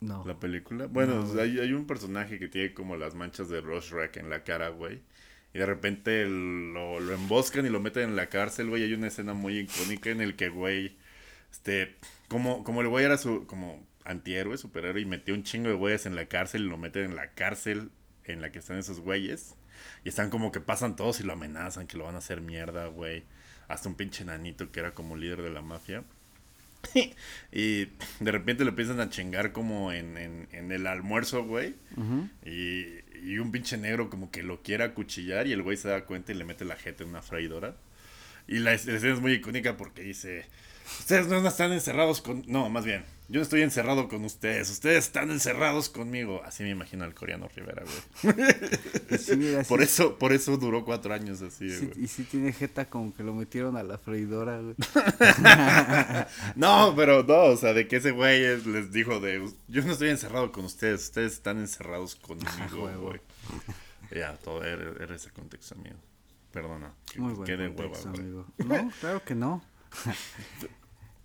no. 0.00 0.24
La 0.26 0.38
película. 0.38 0.86
Bueno, 0.86 1.24
No, 1.24 1.40
hay, 1.40 1.58
hay 1.58 1.72
un 1.72 1.86
personaje 1.86 2.38
que 2.38 2.48
tiene 2.48 2.74
como 2.74 2.96
las 2.96 3.14
manchas 3.14 3.48
de 3.48 3.60
Rorschach 3.60 4.16
en 4.18 4.30
la 4.30 4.44
cara, 4.44 4.68
güey. 4.68 5.02
Y 5.54 5.58
de 5.58 5.66
repente 5.66 6.26
lo, 6.26 7.00
lo 7.00 7.14
emboscan 7.14 7.64
y 7.66 7.70
lo 7.70 7.80
meten 7.80 8.10
en 8.10 8.16
la 8.16 8.28
cárcel, 8.28 8.68
güey. 8.68 8.82
Hay 8.84 8.92
una 8.92 9.08
escena 9.08 9.32
muy 9.34 9.58
icónica 9.58 10.10
en 10.10 10.20
el 10.20 10.36
que, 10.36 10.48
güey, 10.50 10.96
este, 11.50 11.96
como, 12.28 12.62
como 12.62 12.82
el 12.82 12.88
güey 12.88 13.04
era 13.06 13.16
su, 13.16 13.46
como 13.46 13.86
antihéroe, 14.06 14.56
superhéroe, 14.56 15.00
y 15.00 15.06
metió 15.06 15.34
un 15.34 15.42
chingo 15.42 15.68
de 15.68 15.74
güeyes 15.74 16.06
en 16.06 16.16
la 16.16 16.26
cárcel 16.26 16.62
y 16.64 16.68
lo 16.68 16.78
meten 16.78 17.04
en 17.04 17.16
la 17.16 17.32
cárcel 17.32 17.90
en 18.24 18.40
la 18.40 18.50
que 18.50 18.58
están 18.58 18.78
esos 18.78 19.00
güeyes. 19.00 19.54
Y 20.04 20.08
están 20.08 20.30
como 20.30 20.52
que 20.52 20.60
pasan 20.60 20.96
todos 20.96 21.20
y 21.20 21.24
lo 21.24 21.32
amenazan, 21.32 21.86
que 21.86 21.98
lo 21.98 22.04
van 22.04 22.14
a 22.14 22.18
hacer 22.18 22.40
mierda, 22.40 22.86
güey. 22.86 23.24
Hasta 23.68 23.88
un 23.88 23.94
pinche 23.94 24.24
nanito 24.24 24.70
que 24.70 24.80
era 24.80 24.94
como 24.94 25.16
líder 25.16 25.42
de 25.42 25.50
la 25.50 25.62
mafia. 25.62 26.04
y 27.52 27.86
de 28.20 28.32
repente 28.32 28.64
lo 28.64 28.70
empiezan 28.70 29.00
a 29.00 29.10
chingar 29.10 29.52
como 29.52 29.92
en, 29.92 30.16
en, 30.16 30.48
en 30.52 30.72
el 30.72 30.86
almuerzo, 30.86 31.44
güey. 31.44 31.74
Y, 32.44 32.86
y 33.22 33.38
un 33.38 33.50
pinche 33.50 33.76
negro 33.76 34.08
como 34.10 34.30
que 34.30 34.42
lo 34.42 34.62
quiere 34.62 34.84
acuchillar 34.84 35.46
y 35.46 35.52
el 35.52 35.62
güey 35.62 35.76
se 35.76 35.88
da 35.88 36.04
cuenta 36.04 36.32
y 36.32 36.36
le 36.36 36.44
mete 36.44 36.64
la 36.64 36.76
jeta 36.76 37.02
en 37.02 37.10
una 37.10 37.22
freidora. 37.22 37.76
Y 38.48 38.60
la 38.60 38.72
escena 38.72 39.12
es 39.12 39.20
muy 39.20 39.32
icónica 39.32 39.76
porque 39.76 40.02
dice, 40.02 40.46
ustedes 41.00 41.26
no 41.26 41.46
están 41.46 41.72
encerrados 41.72 42.20
con... 42.20 42.44
No, 42.46 42.70
más 42.70 42.84
bien, 42.84 43.04
yo 43.28 43.40
no 43.40 43.42
estoy 43.42 43.62
encerrado 43.62 44.08
con 44.08 44.24
ustedes, 44.24 44.70
ustedes 44.70 45.04
están 45.06 45.30
encerrados 45.30 45.88
conmigo. 45.88 46.42
Así 46.44 46.62
me 46.62 46.70
imagino 46.70 47.04
al 47.04 47.14
coreano 47.14 47.48
Rivera, 47.54 47.82
güey. 48.22 48.34
Y 49.10 49.18
sí, 49.18 49.36
mira, 49.36 49.62
Por 49.64 49.78
sí- 49.80 49.84
eso, 49.84 50.18
por 50.18 50.32
eso 50.32 50.56
duró 50.56 50.84
cuatro 50.84 51.12
años 51.14 51.42
así, 51.42 51.70
sí- 51.70 51.86
güey. 51.86 52.04
y 52.04 52.08
sí 52.08 52.24
tiene 52.24 52.52
jeta 52.52 52.88
como 52.90 53.14
que 53.14 53.22
lo 53.22 53.34
metieron 53.34 53.76
a 53.76 53.82
la 53.82 53.98
freidora, 53.98 54.60
güey. 54.60 54.74
No, 56.56 56.94
pero 56.96 57.22
no, 57.22 57.44
o 57.44 57.56
sea, 57.56 57.72
de 57.72 57.86
que 57.88 57.96
ese 57.96 58.10
güey 58.12 58.44
es- 58.44 58.66
les 58.66 58.92
dijo 58.92 59.20
de, 59.20 59.48
yo 59.68 59.82
no 59.82 59.92
estoy 59.92 60.08
encerrado 60.10 60.52
con 60.52 60.64
ustedes, 60.64 61.02
ustedes 61.04 61.32
están 61.34 61.58
encerrados 61.58 62.16
conmigo, 62.16 62.90
güey. 63.00 63.20
Ya, 64.14 64.34
todo 64.36 64.62
era, 64.64 64.92
era 65.02 65.14
ese 65.16 65.30
contexto, 65.30 65.74
amigo. 65.74 65.96
Perdona. 66.52 66.92
que- 67.12 67.20
Muy 67.20 67.34
buen 67.34 67.46
que 67.46 67.56
de 67.56 67.68
hueva, 67.68 67.98
güey. 68.04 68.20
amigo. 68.20 68.46
No, 68.58 68.90
claro 69.00 69.22
que 69.24 69.34
no. 69.34 69.62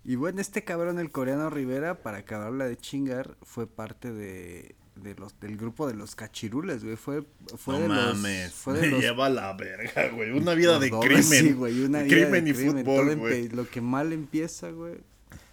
Y 0.04 0.16
bueno, 0.16 0.40
este 0.40 0.64
cabrón, 0.64 0.98
el 0.98 1.10
coreano 1.10 1.48
Rivera, 1.50 2.02
para 2.02 2.18
acabarla 2.18 2.66
de 2.66 2.76
chingar, 2.76 3.36
fue 3.42 3.66
parte 3.66 4.12
de, 4.12 4.74
de 4.96 5.14
los 5.14 5.38
del 5.40 5.56
grupo 5.56 5.86
de 5.86 5.94
los 5.94 6.14
cachirules, 6.16 6.84
güey. 6.84 6.96
Fue, 6.96 7.24
fue 7.56 7.74
no 7.76 7.82
de 7.82 7.88
mames, 7.88 8.42
los. 8.44 8.52
Fue 8.52 8.74
de 8.74 8.80
me 8.82 8.86
los 8.88 9.00
lleva 9.00 9.28
la 9.28 9.52
verga, 9.54 10.08
güey. 10.08 10.30
Una 10.30 10.54
vida 10.54 10.78
de 10.78 10.90
crimen. 10.90 11.22
Sí, 11.22 11.52
güey, 11.52 11.84
una 11.84 12.02
vida 12.02 12.16
crimen 12.16 12.44
de 12.44 12.50
y 12.50 12.54
crimen. 12.54 12.84
fútbol, 12.84 13.16
güey. 13.16 13.48
Lo 13.48 13.68
que 13.68 13.80
mal 13.80 14.12
empieza, 14.12 14.70
güey, 14.70 14.96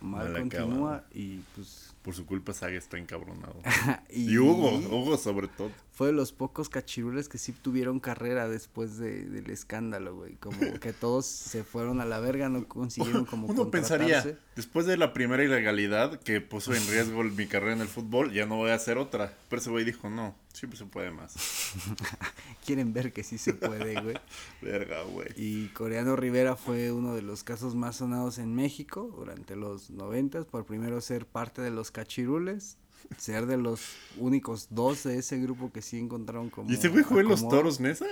mal, 0.01 0.31
Mal 0.31 0.47
acaba, 0.47 0.65
continúa 0.65 1.05
y 1.13 1.37
pues... 1.55 1.85
Por 2.01 2.15
su 2.15 2.25
culpa 2.25 2.53
Saga 2.53 2.77
está 2.77 2.97
encabronado. 2.97 3.61
y, 4.09 4.31
Y 4.31 4.37
Hugo, 4.37 4.77
Hugo 4.77 5.17
sobre 5.17 5.49
todo. 5.49 5.69
Fue 5.99 6.07
de 6.07 6.13
los 6.13 6.31
pocos 6.31 6.69
cachirules 6.69 7.27
que 7.27 7.37
sí 7.37 7.51
tuvieron 7.51 7.99
carrera 7.99 8.47
después 8.47 8.97
de, 8.99 9.25
del 9.25 9.49
escándalo, 9.49 10.15
güey. 10.15 10.35
Como 10.35 10.57
que 10.79 10.93
todos 10.93 11.25
se 11.25 11.65
fueron 11.65 11.99
a 11.99 12.05
la 12.05 12.21
verga, 12.21 12.47
no 12.47 12.65
consiguieron 12.69 13.25
como 13.25 13.47
Uno 13.47 13.69
pensaría, 13.69 14.23
después 14.55 14.85
de 14.85 14.95
la 14.95 15.11
primera 15.11 15.43
ilegalidad 15.43 16.17
que 16.21 16.39
puso 16.39 16.73
en 16.73 16.87
riesgo 16.87 17.21
mi 17.25 17.47
carrera 17.47 17.73
en 17.73 17.81
el 17.81 17.89
fútbol, 17.89 18.31
ya 18.31 18.45
no 18.45 18.55
voy 18.55 18.69
a 18.71 18.75
hacer 18.75 18.97
otra. 18.97 19.33
Pero 19.49 19.61
ese 19.61 19.71
güey 19.71 19.83
dijo, 19.83 20.09
no, 20.09 20.37
siempre 20.53 20.79
se 20.79 20.85
puede 20.85 21.11
más. 21.11 21.35
Quieren 22.65 22.93
ver 22.93 23.11
que 23.11 23.25
sí 23.25 23.37
se 23.37 23.53
puede, 23.53 24.01
güey. 24.01 24.15
Verga, 24.61 25.03
güey. 25.03 25.27
Y 25.35 25.67
Coreano 25.73 26.15
Rivera 26.15 26.55
fue 26.55 26.93
uno 26.93 27.13
de 27.13 27.23
los 27.23 27.43
casos 27.43 27.75
más 27.75 27.97
sonados 27.97 28.37
en 28.37 28.55
México 28.55 29.13
durante 29.17 29.57
los 29.57 29.89
noventas, 29.89 30.45
por 30.45 30.65
primero 30.65 31.01
ser 31.01 31.25
parte 31.25 31.61
de 31.61 31.71
los 31.71 31.91
cachirules, 31.91 32.77
ser 33.17 33.45
de 33.45 33.57
los 33.57 33.95
únicos 34.17 34.67
dos 34.69 35.03
de 35.03 35.17
ese 35.17 35.37
grupo 35.39 35.71
que 35.71 35.81
sí 35.81 35.97
encontraron 35.97 36.49
como 36.49 36.69
¿Y 36.69 36.75
ese 36.75 36.89
güey 36.89 37.03
jugó 37.03 37.19
en 37.21 37.27
los 37.29 37.47
toros, 37.47 37.79
Nesa? 37.79 38.05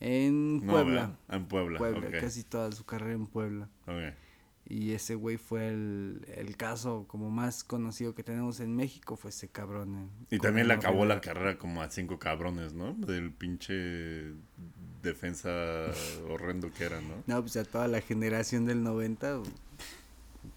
En 0.00 0.62
Puebla. 0.66 1.16
En 1.30 1.46
Puebla. 1.46 1.78
Puebla, 1.78 2.10
casi 2.20 2.42
toda 2.44 2.72
su 2.72 2.84
carrera 2.84 3.14
en 3.14 3.26
Puebla. 3.26 3.68
ok. 3.86 4.14
Y 4.66 4.92
ese 4.92 5.14
güey 5.14 5.36
fue 5.36 5.68
el, 5.68 6.24
el 6.36 6.56
caso 6.56 7.04
como 7.06 7.28
más 7.30 7.64
conocido 7.64 8.14
que 8.14 8.22
tenemos 8.22 8.60
en 8.60 8.74
México, 8.74 9.14
fue 9.14 9.28
ese 9.28 9.46
cabrón. 9.48 9.94
eh, 10.30 10.36
Y 10.36 10.38
también 10.38 10.68
le 10.68 10.72
acabó 10.74 11.04
la 11.04 11.20
carrera 11.20 11.58
como 11.58 11.82
a 11.82 11.90
cinco 11.90 12.18
cabrones, 12.18 12.72
¿no? 12.72 12.94
Del 12.94 13.30
pinche 13.30 14.32
defensa 15.02 15.50
horrendo 16.30 16.72
que 16.72 16.84
era, 16.84 17.00
¿no? 17.02 17.14
No, 17.26 17.42
pues 17.42 17.56
a 17.56 17.64
toda 17.64 17.88
la 17.88 18.00
generación 18.00 18.64
del 18.64 18.82
90 18.82 19.42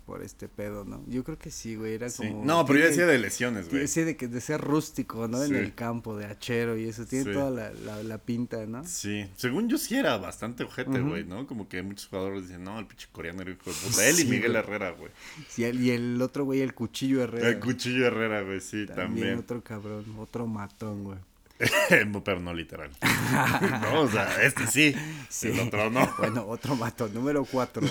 por 0.08 0.24
este 0.24 0.48
pedo, 0.48 0.86
¿no? 0.86 1.04
Yo 1.08 1.24
creo 1.26 1.38
que 1.38 1.52
sí, 1.52 1.76
güey, 1.76 1.96
era 1.96 2.10
Sí. 2.10 2.24
como... 2.30 2.46
No, 2.46 2.66
pero 2.66 2.80
yo 2.80 2.86
tiene- 2.86 2.90
decía 2.90 3.06
de 3.06 3.20
lesiones, 3.20 3.70
güey. 3.70 3.88
Sí, 3.90 4.04
de, 4.04 4.16
que, 4.16 4.30
de 4.30 4.40
ser 4.40 4.62
rústico, 4.62 5.28
¿no? 5.28 5.44
En 5.44 5.54
el 5.54 5.76
campo, 5.76 6.16
de 6.18 6.26
hachero 6.26 6.78
y 6.78 6.88
eso. 6.88 7.06
Tiene 7.06 7.26
Sí. 7.26 7.32
toda 7.34 7.52
la, 7.52 7.72
la, 7.74 8.02
la 8.04 8.18
pinta, 8.18 8.66
¿no? 8.66 8.86
Sí, 8.88 9.30
según 9.36 9.68
yo 9.68 9.78
sí 9.78 9.96
era 9.98 10.18
bastante 10.18 10.64
ojete, 10.64 11.02
güey, 11.02 11.26
¿no? 11.26 11.46
Como 11.46 11.68
que 11.68 11.84
muchos 11.84 12.08
jugadores 12.08 12.48
dicen, 12.48 12.64
no, 12.64 12.80
el 12.80 12.86
pinche 12.88 13.08
coreano 13.12 13.42
era 13.42 13.52
hijo 13.52 13.70
de 13.70 13.74
puta. 13.76 14.08
Él 14.08 14.20
y 14.22 14.24
Miguel 14.26 14.52
güey. 14.54 14.64
Herrera, 14.64 14.92
güey. 14.92 15.12
Sí, 15.50 15.66
el- 15.66 15.82
y 15.84 15.92
el 15.92 16.22
otro 16.22 16.46
güey, 16.46 16.62
el 16.62 16.74
cuchillo 16.74 17.22
Herrera. 17.22 17.50
El 17.50 17.60
cuchillo 17.60 18.08
Herrera, 18.08 18.42
güey, 18.44 18.62
sí, 18.62 18.86
también, 18.88 19.08
también. 19.08 19.40
otro 19.40 19.62
cabrón, 19.62 20.06
otro 20.18 20.48
matón, 20.48 21.04
güey. 21.04 21.18
Pero 22.24 22.40
no 22.40 22.54
literal. 22.54 22.92
no, 23.82 24.02
o 24.02 24.10
sea, 24.10 24.44
este 24.44 24.68
sí, 24.68 24.96
Sí. 25.30 25.50
el 25.50 25.60
otro 25.62 25.90
no. 25.90 26.08
Bueno, 26.18 26.46
otro 26.48 26.76
matón, 26.76 27.14
número 27.14 27.44
4. 27.46 27.82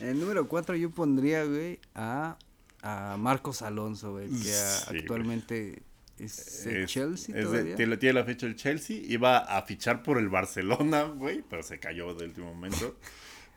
el 0.00 0.20
número 0.20 0.46
4 0.48 0.76
yo 0.76 0.90
pondría, 0.90 1.44
güey, 1.44 1.78
a, 1.94 2.36
a 2.82 3.16
Marcos 3.18 3.62
Alonso, 3.62 4.12
güey, 4.12 4.28
que 4.28 4.34
güey. 4.34 5.00
actualmente 5.00 5.82
es 6.18 6.66
Es- 6.66 6.90
Chelsea 6.90 7.34
es 7.36 7.44
de- 7.44 7.50
todavía. 7.50 7.76
tiene, 7.76 7.96
tiene 7.96 8.20
la 8.20 8.24
fecha 8.24 8.46
del 8.46 8.56
Chelsea. 8.56 8.96
Iba 9.02 9.38
a 9.38 9.62
fichar 9.62 10.02
por 10.02 10.18
el 10.18 10.28
Barcelona, 10.28 11.02
güey, 11.04 11.42
pero 11.48 11.62
se 11.62 11.78
cayó 11.78 12.14
de 12.14 12.24
último 12.26 12.52
momento. 12.54 12.96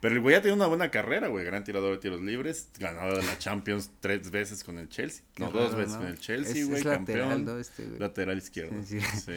Pero 0.00 0.14
el 0.14 0.20
güey 0.20 0.34
ya 0.36 0.40
tiene 0.42 0.56
una 0.56 0.66
buena 0.66 0.90
carrera, 0.90 1.28
güey. 1.28 1.44
Gran 1.44 1.62
tirador 1.64 1.92
de 1.92 1.98
tiros 1.98 2.20
libres. 2.22 2.68
Ganador 2.78 3.20
de 3.20 3.26
la 3.26 3.38
Champions 3.38 3.90
tres 4.00 4.30
veces 4.30 4.64
con 4.64 4.78
el 4.78 4.88
Chelsea. 4.88 5.22
No, 5.38 5.50
dos 5.50 5.74
veces 5.76 5.92
¿no? 5.94 5.98
con 6.00 6.06
el 6.08 6.18
Chelsea, 6.18 6.62
es 6.62 6.68
güey. 6.68 6.82
Campeón. 6.82 7.44
¿no? 7.44 7.58
Este, 7.58 7.84
güey. 7.84 7.98
Lateral 7.98 8.38
izquierdo. 8.38 8.82
Sí, 8.84 8.98
Sí. 9.00 9.32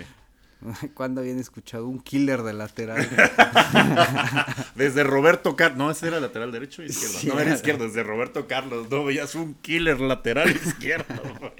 ¿Cuándo 0.93 1.19
habían 1.19 1.39
escuchado 1.39 1.87
un 1.89 1.99
killer 1.99 2.41
de 2.43 2.53
lateral? 2.53 3.05
Desde 4.75 5.03
Roberto 5.03 5.55
Carlos. 5.57 5.77
No, 5.77 5.91
ese 5.91 6.07
era 6.07 6.19
lateral 6.21 6.51
derecho 6.53 6.81
o 6.81 6.85
izquierdo. 6.85 7.19
Sí, 7.19 7.27
no, 7.27 7.33
era 7.33 7.43
era- 7.43 7.55
izquierdo. 7.55 7.85
Desde 7.85 8.03
Roberto 8.03 8.47
Carlos. 8.47 8.89
No, 8.89 9.03
veías 9.03 9.35
un 9.35 9.55
killer 9.55 9.99
lateral 9.99 10.49
izquierdo, 10.51 11.21
güey. 11.39 11.53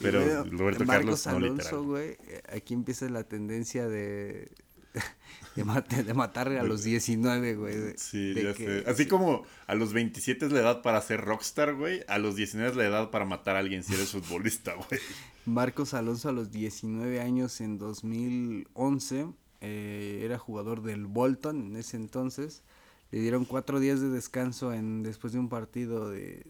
Pero 0.00 0.44
Roberto 0.44 0.84
Marcos 0.84 1.24
Carlos 1.24 1.26
no 1.26 1.32
Alonso, 1.36 1.52
literal. 1.62 1.82
güey, 1.82 2.08
eh, 2.26 2.42
aquí 2.54 2.72
empieza 2.74 3.06
la 3.10 3.22
tendencia 3.24 3.86
de 3.86 4.50
de, 5.56 6.02
de 6.04 6.14
matar 6.14 6.48
a 6.48 6.62
los 6.62 6.82
19, 6.84 7.54
güey. 7.54 7.74
Sí, 7.96 8.32
de 8.34 8.44
ya 8.44 8.54
que- 8.54 8.82
sé. 8.82 8.90
Así 8.90 9.06
como 9.06 9.44
a 9.66 9.74
los 9.74 9.92
27 9.92 10.46
es 10.46 10.52
la 10.52 10.60
edad 10.60 10.82
para 10.82 11.00
ser 11.00 11.20
rockstar, 11.22 11.74
güey. 11.74 12.02
A 12.08 12.18
los 12.18 12.36
19 12.36 12.70
es 12.70 12.76
la 12.76 12.86
edad 12.86 13.10
para 13.10 13.24
matar 13.24 13.56
a 13.56 13.60
alguien 13.60 13.82
si 13.82 13.94
eres 13.94 14.10
futbolista, 14.12 14.74
güey. 14.74 15.00
Marcos 15.46 15.94
Alonso 15.94 16.28
a 16.28 16.32
los 16.32 16.50
19 16.50 17.20
años 17.20 17.60
en 17.60 17.78
2011 17.78 19.26
eh, 19.62 20.22
era 20.24 20.38
jugador 20.38 20.82
del 20.82 21.06
Bolton 21.06 21.66
en 21.66 21.76
ese 21.76 21.96
entonces. 21.96 22.62
Le 23.10 23.20
dieron 23.20 23.44
cuatro 23.44 23.80
días 23.80 24.00
de 24.00 24.08
descanso 24.10 24.72
en 24.72 25.02
después 25.02 25.32
de 25.32 25.38
un 25.40 25.48
partido 25.48 26.08
de, 26.10 26.46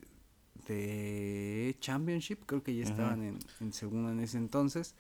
de 0.67 1.77
Championship, 1.81 2.41
creo 2.47 2.63
que 2.63 2.75
ya 2.75 2.85
estaban 2.85 3.23
en, 3.23 3.39
en 3.61 3.73
segunda 3.73 4.13
en 4.13 4.21
ese 4.21 4.37
entonces. 4.39 4.95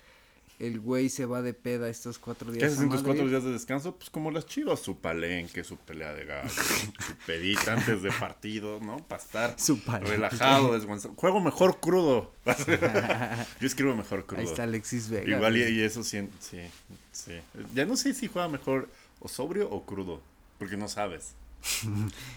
El 0.60 0.78
güey 0.78 1.08
se 1.08 1.24
va 1.24 1.40
de 1.40 1.54
peda 1.54 1.88
estos 1.88 2.18
cuatro 2.18 2.52
días. 2.52 2.60
¿Qué 2.60 2.66
haces 2.66 2.80
en 2.80 2.90
tus 2.90 3.02
cuatro 3.02 3.26
días 3.26 3.42
de 3.42 3.50
descanso? 3.50 3.96
Pues 3.96 4.10
como 4.10 4.30
las 4.30 4.44
chivas, 4.44 4.78
su 4.78 4.98
palenque, 4.98 5.64
su 5.64 5.78
pelea 5.78 6.12
de 6.12 6.26
gallo, 6.26 6.48
su 6.50 6.92
pedita 7.26 7.72
antes 7.72 8.02
de 8.02 8.12
partido, 8.12 8.78
¿no? 8.78 8.98
Para 8.98 9.22
estar 9.22 9.58
Su 9.58 9.80
relajado, 9.86 10.74
desguanzado. 10.74 11.14
Juego 11.14 11.40
mejor 11.40 11.80
crudo. 11.80 12.34
Yo 13.58 13.66
escribo 13.66 13.96
mejor 13.96 14.26
crudo. 14.26 14.42
Ahí 14.42 14.46
está 14.46 14.64
Alexis 14.64 15.08
Vega. 15.08 15.34
Igual 15.34 15.56
y 15.56 15.80
eso 15.80 16.04
sí, 16.04 16.28
sí, 16.40 16.58
sí. 17.10 17.32
Ya 17.74 17.86
no 17.86 17.96
sé 17.96 18.12
si 18.12 18.28
juega 18.28 18.46
mejor 18.48 18.90
o 19.20 19.28
sobrio 19.28 19.70
o 19.70 19.86
crudo, 19.86 20.20
porque 20.58 20.76
no 20.76 20.88
sabes. 20.88 21.36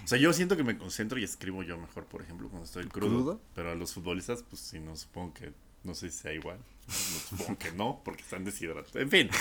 O 0.03 0.07
sea, 0.07 0.17
yo 0.17 0.31
siento 0.31 0.55
que 0.55 0.63
me 0.63 0.77
concentro 0.77 1.19
y 1.19 1.25
escribo 1.25 1.61
yo 1.63 1.77
mejor, 1.77 2.05
por 2.05 2.21
ejemplo, 2.21 2.47
cuando 2.47 2.65
estoy 2.65 2.85
crudo. 2.85 3.09
¿Crudo? 3.09 3.41
Pero 3.53 3.71
a 3.71 3.75
los 3.75 3.93
futbolistas, 3.93 4.43
pues 4.43 4.61
sí, 4.61 4.79
no 4.79 4.95
supongo 4.95 5.33
que, 5.33 5.51
no 5.83 5.93
sé 5.93 6.09
si 6.09 6.19
sea 6.19 6.33
igual. 6.33 6.59
Supongo 7.29 7.57
que 7.57 7.71
no, 7.71 8.01
porque 8.03 8.21
están 8.23 8.43
deshidratados. 8.43 8.95
En 8.95 9.09
fin. 9.09 9.29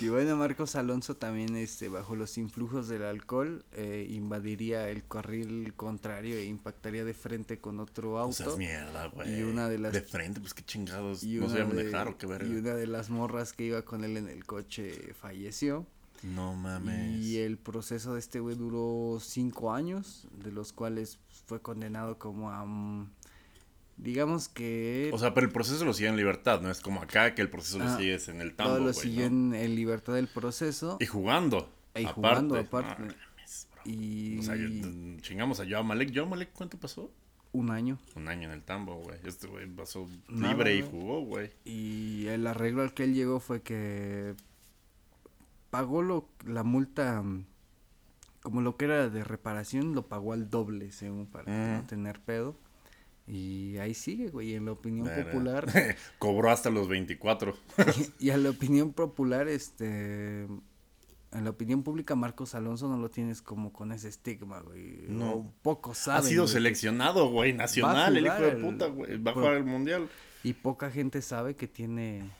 Y 0.00 0.08
bueno, 0.08 0.36
Marcos 0.36 0.74
Alonso 0.74 1.14
también, 1.16 1.54
este, 1.54 1.88
bajo 1.88 2.16
los 2.16 2.36
influjos 2.36 2.88
del 2.88 3.04
alcohol, 3.04 3.64
eh, 3.70 4.04
invadiría 4.10 4.88
el 4.88 5.06
carril 5.06 5.74
contrario 5.76 6.34
e 6.34 6.44
impactaría 6.46 7.04
de 7.04 7.14
frente 7.14 7.60
con 7.60 7.78
otro 7.78 8.18
auto. 8.18 8.30
O 8.30 8.32
sea, 8.32 8.46
es 8.48 8.56
mierda, 8.58 9.06
güey. 9.06 9.38
Y 9.38 9.42
una 9.44 9.68
de 9.68 9.78
las- 9.78 9.92
De 9.92 10.00
frente, 10.02 10.40
pues 10.40 10.54
qué 10.54 10.64
chingados. 10.64 11.22
y 11.22 11.34
no 11.36 11.44
una 11.46 11.50
sabía 11.50 11.64
de- 11.66 11.74
manejar 11.74 12.08
o 12.08 12.18
qué 12.18 12.26
verga. 12.26 12.48
Y 12.48 12.56
una 12.56 12.74
de 12.74 12.88
las 12.88 13.10
morras 13.10 13.52
que 13.52 13.62
iba 13.64 13.82
con 13.82 14.02
él 14.02 14.16
en 14.16 14.28
el 14.28 14.44
coche 14.44 15.14
falleció. 15.14 15.86
No 16.24 16.54
mames. 16.56 17.20
Y 17.22 17.38
el 17.38 17.56
proceso 17.56 18.14
de 18.14 18.18
este 18.18 18.40
güey 18.40 18.56
duró 18.56 19.20
cinco 19.20 19.72
años, 19.72 20.26
de 20.32 20.50
los 20.50 20.72
cuales 20.72 21.20
fue 21.46 21.62
condenado 21.62 22.18
como 22.18 22.50
a... 22.50 22.64
mm, 22.64 23.08
digamos 23.96 24.48
que... 24.48 25.10
O 25.12 25.18
sea, 25.18 25.34
pero 25.34 25.46
el 25.46 25.52
proceso 25.52 25.84
lo 25.84 25.92
sigue 25.92 26.08
en 26.08 26.16
libertad, 26.16 26.60
¿no? 26.60 26.70
Es 26.70 26.80
como 26.80 27.02
acá 27.02 27.34
que 27.34 27.42
el 27.42 27.50
proceso 27.50 27.78
lo 27.78 27.84
Ah, 27.84 27.96
sigues 27.96 28.28
en 28.28 28.40
el 28.40 28.54
todo 28.54 28.68
tambo, 28.68 28.86
lo 28.86 28.92
güey, 28.92 28.94
siguió 28.94 29.30
¿no? 29.30 29.54
en, 29.54 29.74
libertad 29.74 30.14
del 30.14 30.28
proceso. 30.28 30.96
Y 31.00 31.06
jugando. 31.06 31.70
Y 31.94 32.04
aparte. 32.04 32.14
jugando 32.14 32.58
aparte. 32.58 33.02
No 33.02 33.08
mames, 33.08 33.68
bro. 33.70 33.82
Y 33.92 34.38
O 34.38 34.42
sea, 34.42 34.56
chingamos 35.20 35.60
a 35.60 35.64
Joao 35.68 35.84
Malek. 35.84 36.14
¿Joao 36.14 36.26
Malek 36.26 36.52
cuánto 36.52 36.78
pasó? 36.78 37.10
un 37.52 37.70
año. 37.70 37.98
Un 38.16 38.28
año 38.28 38.48
en 38.48 38.54
el 38.54 38.62
tambo, 38.62 38.96
güey. 38.96 39.18
Este 39.24 39.46
güey 39.46 39.66
pasó 39.66 40.08
Nada, 40.28 40.54
libre 40.54 40.74
y 40.74 40.82
jugó, 40.82 41.20
güey. 41.20 41.50
Y 41.64 42.26
el 42.28 42.46
arreglo 42.46 42.82
al 42.82 42.94
que 42.94 43.04
él 43.04 43.14
llegó 43.14 43.40
fue 43.40 43.60
que 43.60 44.34
pagó 45.70 46.02
lo, 46.02 46.28
la 46.46 46.62
multa 46.62 47.22
como 48.42 48.60
lo 48.60 48.76
que 48.76 48.86
era 48.86 49.08
de 49.08 49.22
reparación, 49.22 49.94
lo 49.94 50.08
pagó 50.08 50.32
al 50.32 50.50
doble, 50.50 50.90
según 50.90 51.26
para 51.26 51.78
no 51.78 51.86
tener 51.86 52.20
pedo. 52.20 52.56
Y 53.26 53.76
ahí 53.78 53.94
sigue, 53.94 54.28
güey, 54.28 54.54
en 54.54 54.66
la 54.66 54.72
opinión 54.72 55.08
popular. 55.08 55.66
Cobró 56.18 56.50
hasta 56.50 56.70
los 56.70 56.88
24. 56.88 57.56
y 58.18 58.30
a 58.30 58.36
la 58.36 58.50
opinión 58.50 58.92
popular, 58.92 59.48
este... 59.48 60.46
En 61.34 61.44
la 61.44 61.50
opinión 61.50 61.82
pública, 61.82 62.14
Marcos 62.14 62.54
Alonso 62.54 62.88
no 62.88 62.98
lo 62.98 63.08
tienes 63.08 63.40
como 63.40 63.72
con 63.72 63.90
ese 63.92 64.08
estigma, 64.08 64.60
güey. 64.60 65.06
No. 65.08 65.32
O 65.32 65.52
pocos 65.62 65.96
saben. 65.96 66.26
ha 66.26 66.28
sido 66.28 66.42
güey, 66.42 66.52
seleccionado, 66.52 67.30
güey, 67.30 67.54
nacional, 67.54 68.18
el 68.18 68.26
hijo 68.26 68.42
de 68.42 68.52
puta, 68.56 68.86
güey. 68.88 69.16
Va 69.16 69.30
a 69.30 69.34
jugar 69.34 69.54
el 69.54 69.64
mundial. 69.64 70.10
Y 70.44 70.52
poca 70.52 70.90
gente 70.90 71.22
sabe 71.22 71.56
que 71.56 71.68
tiene... 71.68 72.30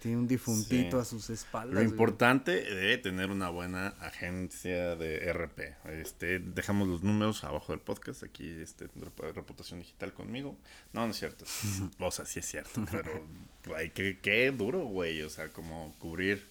Tiene 0.00 0.16
un 0.16 0.26
difuntito 0.26 0.96
Sí. 0.96 1.02
a 1.02 1.04
sus 1.04 1.30
espaldas. 1.30 1.74
Lo 1.74 1.80
güey. 1.80 1.90
importante 1.90 2.52
de 2.62 2.98
tener 2.98 3.30
una 3.30 3.48
buena 3.50 3.88
agencia 4.00 4.96
de 4.96 5.18
RP. 5.32 5.76
Este, 6.00 6.38
dejamos 6.40 6.88
los 6.88 7.02
números 7.02 7.44
abajo 7.44 7.72
del 7.72 7.80
podcast. 7.80 8.22
Aquí, 8.22 8.48
este, 8.60 8.88
rep- 8.90 9.32
reputación 9.34 9.80
digital 9.80 10.12
conmigo. 10.12 10.56
No, 10.92 11.04
no 11.04 11.10
es 11.12 11.18
cierto. 11.18 11.44
O 12.00 12.10
sea, 12.10 12.24
sí 12.24 12.40
es 12.40 12.46
cierto, 12.46 12.84
pero, 12.90 13.24
güey, 13.66 13.90
qué, 13.92 14.18
qué 14.20 14.50
duro, 14.50 14.80
güey. 14.80 15.22
O 15.22 15.30
sea, 15.30 15.48
como 15.50 15.94
cubrir, 15.98 16.44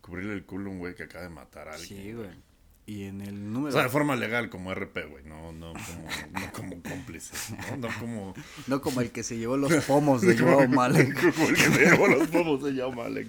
cubrirle 0.00 0.32
el 0.34 0.44
culo 0.44 0.70
a 0.70 0.72
un 0.72 0.78
güey 0.78 0.94
que 0.94 1.02
acaba 1.02 1.24
de 1.24 1.30
matar 1.30 1.68
a 1.68 1.74
alguien. 1.74 2.02
Sí, 2.02 2.12
güey. 2.12 2.30
Y 2.90 3.02
en 3.04 3.20
el 3.20 3.34
O 3.34 3.50
número... 3.50 3.72
sea, 3.72 3.82
de 3.82 3.90
forma 3.90 4.16
legal 4.16 4.48
como 4.48 4.72
RP, 4.74 4.96
güey, 5.10 5.22
no, 5.26 5.52
no 5.52 5.74
como, 5.74 6.40
no 6.40 6.52
como 6.54 6.82
cómplice, 6.82 7.34
¿no? 7.70 7.76
No 7.76 7.88
como... 8.00 8.34
No 8.66 8.80
como 8.80 9.02
el 9.02 9.10
que 9.10 9.22
se 9.22 9.36
llevó 9.36 9.58
los 9.58 9.70
pomos 9.84 10.22
de 10.22 10.38
Joao 10.38 10.66
Malek. 10.68 11.14
Como 11.34 11.48
el 11.50 11.54
que 11.54 11.60
se 11.64 11.84
llevó 11.84 12.08
los 12.08 12.28
pomos 12.28 12.64
de 12.64 12.72
Joao 12.80 12.92
Malek. 12.92 13.28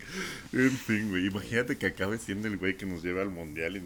En 0.53 0.71
fin, 0.71 1.09
güey, 1.09 1.25
imagínate 1.27 1.77
que 1.77 1.87
acabe 1.87 2.17
siendo 2.19 2.47
el 2.47 2.55
güey 2.55 2.77
que 2.77 2.85
nos 2.85 3.03
lleva 3.03 3.21
al 3.21 3.31
mundial 3.31 3.75
y... 3.75 3.81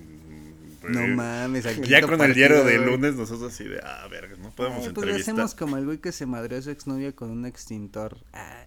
No 0.90 1.08
mames. 1.08 1.66
al 1.66 1.82
Ya 1.82 2.02
con 2.04 2.22
el 2.22 2.34
diario 2.36 2.58
de 2.66 2.74
partido, 2.76 2.86
lunes 2.92 3.16
nosotros 3.16 3.52
así 3.52 3.64
de, 3.64 3.80
ah, 3.84 4.06
verga, 4.12 4.36
no 4.38 4.52
podemos 4.52 4.80
Eh, 4.86 4.92
pues 4.94 5.06
entrevistar. 5.08 5.22
hacemos 5.34 5.56
como 5.56 5.78
el 5.78 5.86
güey 5.86 5.98
que 5.98 6.12
se 6.12 6.28
madreó 6.28 6.60
a 6.60 6.62
su 6.62 6.70
exnovia 6.70 7.14
con 7.14 7.32
un 7.32 7.46
extintor. 7.48 8.18
Ah, 8.34 8.66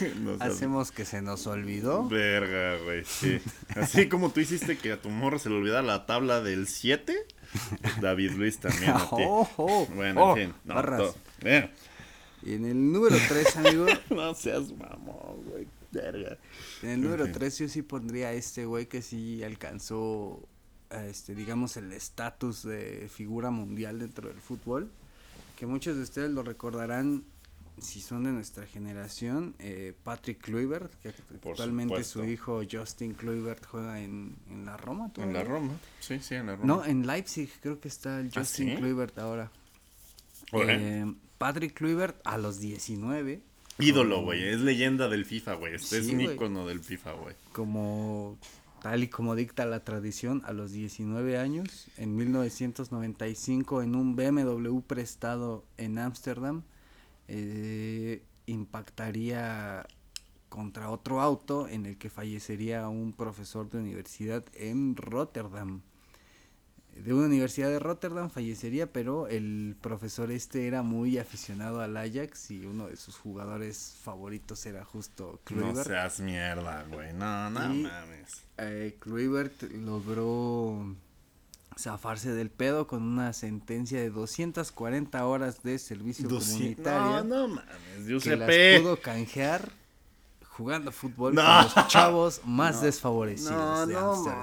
No 0.20 0.38
seas 0.38 0.50
hacemos 0.50 0.92
que 0.92 1.04
se 1.04 1.22
nos 1.22 1.46
olvidó. 1.46 2.08
Verga, 2.08 2.82
güey, 2.84 3.04
sí. 3.04 3.40
Así 3.76 4.08
como 4.08 4.30
tú 4.30 4.40
hiciste 4.40 4.76
que 4.76 4.92
a 4.92 5.00
tu 5.00 5.10
morro 5.10 5.38
se 5.38 5.48
le 5.48 5.56
olvidara 5.56 5.82
la 5.82 6.06
tabla 6.06 6.40
del 6.40 6.66
7, 6.66 7.16
David 8.00 8.32
Luis 8.32 8.58
también 8.58 8.94
ti. 8.94 9.00
Oh, 9.24 9.48
oh, 9.56 9.86
Bueno, 9.94 10.22
oh, 10.24 10.36
en 10.36 10.48
fin. 10.48 10.54
No, 10.64 10.74
barras. 10.74 11.14
Bien. 11.42 11.70
Y 12.42 12.54
en 12.54 12.64
el 12.64 12.92
número 12.92 13.16
3, 13.28 13.56
amigo. 13.56 13.86
No 14.10 14.34
seas 14.34 14.72
mamón, 14.72 15.44
güey. 15.46 15.66
Verga. 15.92 16.38
En 16.82 16.88
el 16.90 17.00
número 17.02 17.24
Ok. 17.24 17.32
3 17.32 17.58
yo 17.58 17.68
sí 17.68 17.82
pondría 17.82 18.28
a 18.28 18.32
este 18.32 18.64
güey 18.64 18.86
que 18.86 19.02
sí 19.02 19.44
alcanzó, 19.44 20.40
este, 20.90 21.34
digamos, 21.34 21.76
el 21.76 21.92
estatus 21.92 22.62
de 22.62 23.08
figura 23.14 23.50
mundial 23.50 23.98
dentro 23.98 24.28
del 24.28 24.40
fútbol. 24.40 24.90
Que 25.56 25.66
muchos 25.66 25.96
de 25.96 26.02
ustedes 26.02 26.30
lo 26.30 26.42
recordarán 26.42 27.24
si 27.78 28.00
son 28.00 28.24
de 28.24 28.32
nuestra 28.32 28.66
generación. 28.66 29.54
eh, 29.58 29.94
Patrick 30.04 30.40
Kluivert, 30.40 30.92
que 31.00 31.10
Por 31.40 31.52
actualmente 31.52 32.04
su 32.04 32.24
hijo 32.24 32.62
Justin 32.70 33.14
Kluivert 33.14 33.64
juega 33.66 34.00
en, 34.00 34.36
en 34.48 34.64
la 34.66 34.76
Roma. 34.76 35.10
En 35.16 35.32
la. 35.32 35.42
Roma. 35.44 35.72
Sí, 36.00 36.18
sí, 36.20 36.34
en 36.34 36.46
la 36.46 36.56
Roma. 36.56 36.66
No, 36.66 36.84
en 36.84 37.06
Leipzig 37.06 37.50
creo 37.60 37.80
que 37.80 37.88
está 37.88 38.20
el 38.20 38.28
¿Ah, 38.28 38.40
Justin 38.40 38.70
sí? 38.70 38.76
Kluivert 38.76 39.18
ahora. 39.18 39.50
Eh, 40.52 41.12
Patrick 41.38 41.72
Kluivert 41.74 42.20
a 42.24 42.36
los 42.38 42.58
19 42.60 43.40
Ídolo, 43.78 44.22
güey. 44.22 44.46
Es 44.46 44.60
leyenda 44.60 45.08
del 45.08 45.24
FIFA, 45.24 45.54
güey. 45.54 45.74
Este 45.74 45.98
es 45.98 46.08
un 46.08 46.20
ícono 46.20 46.66
del 46.66 46.80
FIFA, 46.80 47.12
güey. 47.14 47.34
como 47.52 48.36
tal 48.82 49.02
y 49.04 49.08
como 49.08 49.34
dicta 49.34 49.64
la 49.64 49.82
tradición, 49.84 50.42
a 50.44 50.52
los 50.52 50.72
19 50.72 51.38
años, 51.38 51.86
en 51.96 52.14
1995, 52.16 53.82
en 53.82 53.94
un 53.94 54.14
BMW 54.16 54.80
prestado 54.80 55.64
en 55.78 55.98
Ámsterdam, 55.98 56.62
eh, 57.28 58.22
impactaría 58.46 59.86
contra 60.48 60.90
otro 60.90 61.20
auto 61.20 61.66
en 61.68 61.86
el 61.86 61.96
que 61.96 62.10
fallecería 62.10 62.88
un 62.88 63.12
profesor 63.12 63.70
de 63.70 63.78
universidad 63.78 64.44
en 64.54 64.96
Rotterdam. 64.96 65.80
De 66.94 67.14
una 67.14 67.24
universidad 67.24 67.70
de 67.70 67.78
Rotterdam 67.78 68.28
fallecería, 68.28 68.92
pero 68.92 69.26
el 69.26 69.76
profesor 69.80 70.30
este 70.30 70.66
era 70.66 70.82
muy 70.82 71.16
aficionado 71.16 71.80
al 71.80 71.96
Ajax 71.96 72.50
y 72.50 72.66
uno 72.66 72.88
de 72.88 72.96
sus 72.96 73.16
jugadores 73.16 73.96
favoritos 74.02 74.66
era 74.66 74.84
justo 74.84 75.32
No 75.32 75.38
Kluivert. 75.44 75.86
seas 75.86 76.20
mierda, 76.20 76.84
güey. 76.92 77.14
No, 77.14 77.48
no 77.48 77.74
Y- 77.74 77.84
mames. 77.84 78.42
eh, 78.58 78.96
Kluivert 79.00 79.62
logró 79.72 80.94
zafarse 81.78 82.32
del 82.32 82.50
pedo 82.50 82.86
con 82.86 83.02
una 83.02 83.32
sentencia 83.32 83.98
de 84.00 84.10
240 84.10 85.24
horas 85.26 85.62
de 85.62 85.78
servicio 85.78 86.28
Doci- 86.28 86.52
comunitario 86.52 87.24
No, 87.24 87.26
no 87.46 87.48
mames. 87.48 88.22
que 88.22 88.36
las 88.36 88.80
pudo 88.80 89.00
canjear 89.00 89.70
jugando 90.48 90.92
fútbol 90.92 91.34
No. 91.34 91.42
con 91.42 91.82
los 91.82 91.88
chavos 91.88 92.40
más 92.44 92.76
No. 92.76 92.80
desfavorecidos 92.82 93.52
No, 93.52 93.86
de 93.86 93.94
no, 93.94 94.22
güey. 94.22 94.34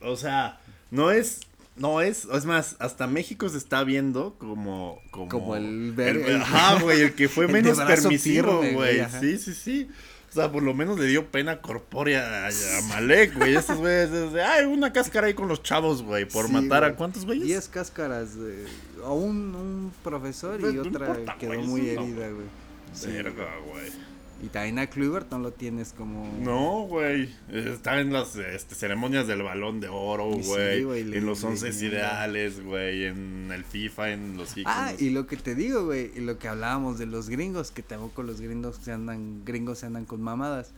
O 0.00 0.16
sea, 0.16 0.60
no 0.90 1.10
es. 1.10 1.40
No 1.76 2.00
es, 2.00 2.24
es 2.24 2.44
más, 2.44 2.74
hasta 2.80 3.06
México 3.06 3.48
se 3.48 3.56
está 3.56 3.84
viendo 3.84 4.34
como. 4.38 5.00
Como, 5.12 5.28
Como 5.28 5.54
el 5.54 5.92
ver- 5.92 6.16
el- 6.16 6.42
ajá, 6.42 6.80
güey, 6.80 7.02
el 7.02 7.14
que 7.14 7.28
fue 7.28 7.44
el 7.46 7.52
menos 7.52 7.78
permisivo, 7.78 8.62
güey. 8.72 9.00
Sí, 9.20 9.38
sí, 9.38 9.54
sí. 9.54 9.88
O 10.30 10.32
sea, 10.32 10.52
por 10.52 10.62
lo 10.62 10.74
menos 10.74 10.98
le 10.98 11.06
dio 11.06 11.26
pena 11.26 11.60
corpórea 11.60 12.44
a, 12.44 12.48
a 12.48 12.82
Malek, 12.88 13.34
güey. 13.36 13.56
Estos 13.56 13.78
güeyes, 13.78 14.10
ay, 14.44 14.66
una 14.66 14.92
cáscara 14.92 15.26
ahí 15.26 15.34
con 15.34 15.48
los 15.48 15.62
chavos, 15.62 16.02
güey, 16.02 16.26
por 16.26 16.46
Sí, 16.46 16.52
matar 16.52 16.84
a 16.84 16.94
cuántos 16.94 17.24
güeyes. 17.24 17.46
10 17.46 17.68
cáscaras 17.68 18.38
de, 18.38 18.66
a 19.04 19.10
un, 19.10 19.54
un 19.54 19.92
profesor 20.04 20.60
y 20.60 20.64
no 20.64 20.82
otra 20.82 21.08
importa, 21.08 21.36
quedó 21.38 21.54
güey, 21.54 21.66
muy 21.66 21.80
no, 21.80 22.02
herida, 22.02 22.28
güey. 22.30 22.46
Sí, 22.92 23.06
Verga, 23.10 23.48
güey. 23.70 24.07
Y 24.40 24.46
también 24.48 24.78
a 24.78 24.86
Kluivert 24.86 25.30
no 25.32 25.40
lo 25.40 25.50
tienes 25.50 25.92
como... 25.92 26.32
No, 26.40 26.82
güey. 26.86 27.28
Está 27.52 27.98
en 28.00 28.12
las 28.12 28.36
este, 28.36 28.76
ceremonias 28.76 29.26
del 29.26 29.42
balón 29.42 29.80
de 29.80 29.88
oro, 29.88 30.30
Sí, 30.40 30.82
güey. 30.82 31.02
le- 31.04 31.18
en 31.18 31.26
los 31.26 31.42
once 31.42 31.72
le- 31.72 31.86
ideales, 31.88 32.62
güey. 32.64 33.04
En 33.06 33.50
el 33.52 33.64
FIFA, 33.64 34.10
en 34.12 34.36
los 34.36 34.56
íconos. 34.56 34.78
Ah, 34.78 34.92
y 34.96 35.10
lo 35.10 35.26
que 35.26 35.36
te 35.36 35.56
digo, 35.56 35.86
güey, 35.86 36.12
y 36.14 36.20
lo 36.20 36.38
que 36.38 36.46
hablábamos 36.46 36.98
de 36.98 37.06
los 37.06 37.28
gringos, 37.28 37.72
que 37.72 37.82
tampoco 37.82 38.22
los 38.22 38.40
gringos 38.40 38.76
se 38.76 38.92
andan, 38.92 39.44
gringos 39.44 39.78
se 39.80 39.86
andan 39.86 40.04
con 40.04 40.22
mamadas. 40.22 40.70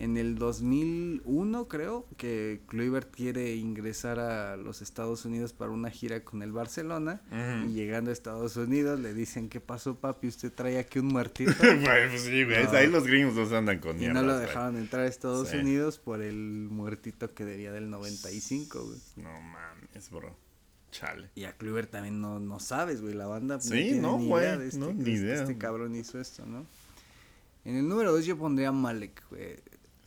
En 0.00 0.16
el 0.16 0.36
2001, 0.36 1.68
creo, 1.68 2.06
que 2.16 2.62
Kluivert 2.68 3.14
quiere 3.14 3.54
ingresar 3.56 4.18
a 4.18 4.56
los 4.56 4.80
Estados 4.80 5.26
Unidos 5.26 5.52
para 5.52 5.70
una 5.72 5.90
gira 5.90 6.24
con 6.24 6.42
el 6.42 6.52
Barcelona. 6.52 7.20
Y 7.68 7.74
llegando 7.74 8.08
a 8.08 8.12
Estados 8.14 8.56
Unidos 8.56 8.98
le 8.98 9.12
dicen, 9.12 9.50
¿qué 9.50 9.60
pasó, 9.60 9.96
papi? 10.00 10.28
Usted 10.28 10.50
trae 10.52 10.78
aquí 10.78 10.98
un 11.00 11.08
muertito. 11.08 11.52
Pues 11.60 12.22
sí. 12.22 12.44
No. 12.46 12.70
Ahí 12.78 12.86
los 12.86 13.06
gringos 13.06 13.34
no 13.34 13.44
se 13.46 13.54
andan 13.56 13.78
con 13.78 13.96
y 13.96 14.00
mierdas, 14.00 14.22
no 14.22 14.28
lo 14.28 14.34
güey. 14.36 14.46
dejaron 14.46 14.76
entrar 14.78 15.02
a 15.04 15.06
Estados 15.06 15.48
Sí. 15.48 15.58
Unidos 15.58 15.98
por 15.98 16.22
el 16.22 16.68
muertito 16.70 17.34
que 17.34 17.44
debía 17.44 17.70
del 17.70 17.90
95, 17.90 18.82
güey. 18.86 18.98
No 19.16 19.38
mames, 19.40 20.10
bro. 20.10 20.34
Chale. 20.92 21.28
Y 21.34 21.44
a 21.44 21.52
Kluivert 21.52 21.90
también 21.90 22.20
no, 22.22 22.40
no 22.40 22.58
sabes, 22.58 23.02
güey, 23.02 23.12
la 23.14 23.26
banda 23.26 23.60
Sí, 23.60 23.70
tiene 23.70 24.00
no, 24.00 24.18
ni 24.18 24.26
güey, 24.28 24.44
idea 24.44 24.56
de 24.56 24.66
este, 24.66 24.78
no, 24.80 24.92
ni 24.94 25.10
idea. 25.10 25.34
este 25.42 25.58
cabrón 25.58 25.94
hizo 25.94 26.18
esto, 26.18 26.44
¿no? 26.46 26.66
En 27.64 27.76
el 27.76 27.86
número 27.86 28.12
2 28.12 28.24
yo 28.24 28.38
pondría 28.38 28.72
Malek, 28.72 29.22
güey. 29.28 29.56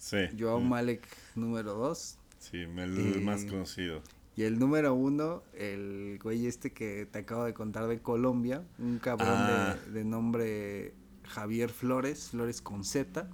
Sí. 0.03 0.17
Joao 0.37 0.59
Malek 0.59 1.07
número 1.35 1.75
2. 1.75 2.17
Sí, 2.39 2.57
el 2.57 3.21
más 3.21 3.45
conocido. 3.45 4.01
Y 4.35 4.43
el 4.43 4.59
número 4.59 4.93
1, 4.95 5.43
el 5.53 6.19
güey 6.21 6.45
este 6.47 6.73
que 6.73 7.05
te 7.05 7.19
acabo 7.19 7.45
de 7.45 7.53
contar 7.53 7.87
de 7.87 8.01
Colombia, 8.01 8.65
un 8.79 8.99
cabrón 8.99 9.29
Ah. 9.31 9.77
de, 9.85 9.91
de 9.91 10.03
nombre 10.03 10.93
Javier 11.23 11.69
Flores, 11.69 12.31
Flores 12.31 12.61
con 12.61 12.83
Z, 12.83 13.29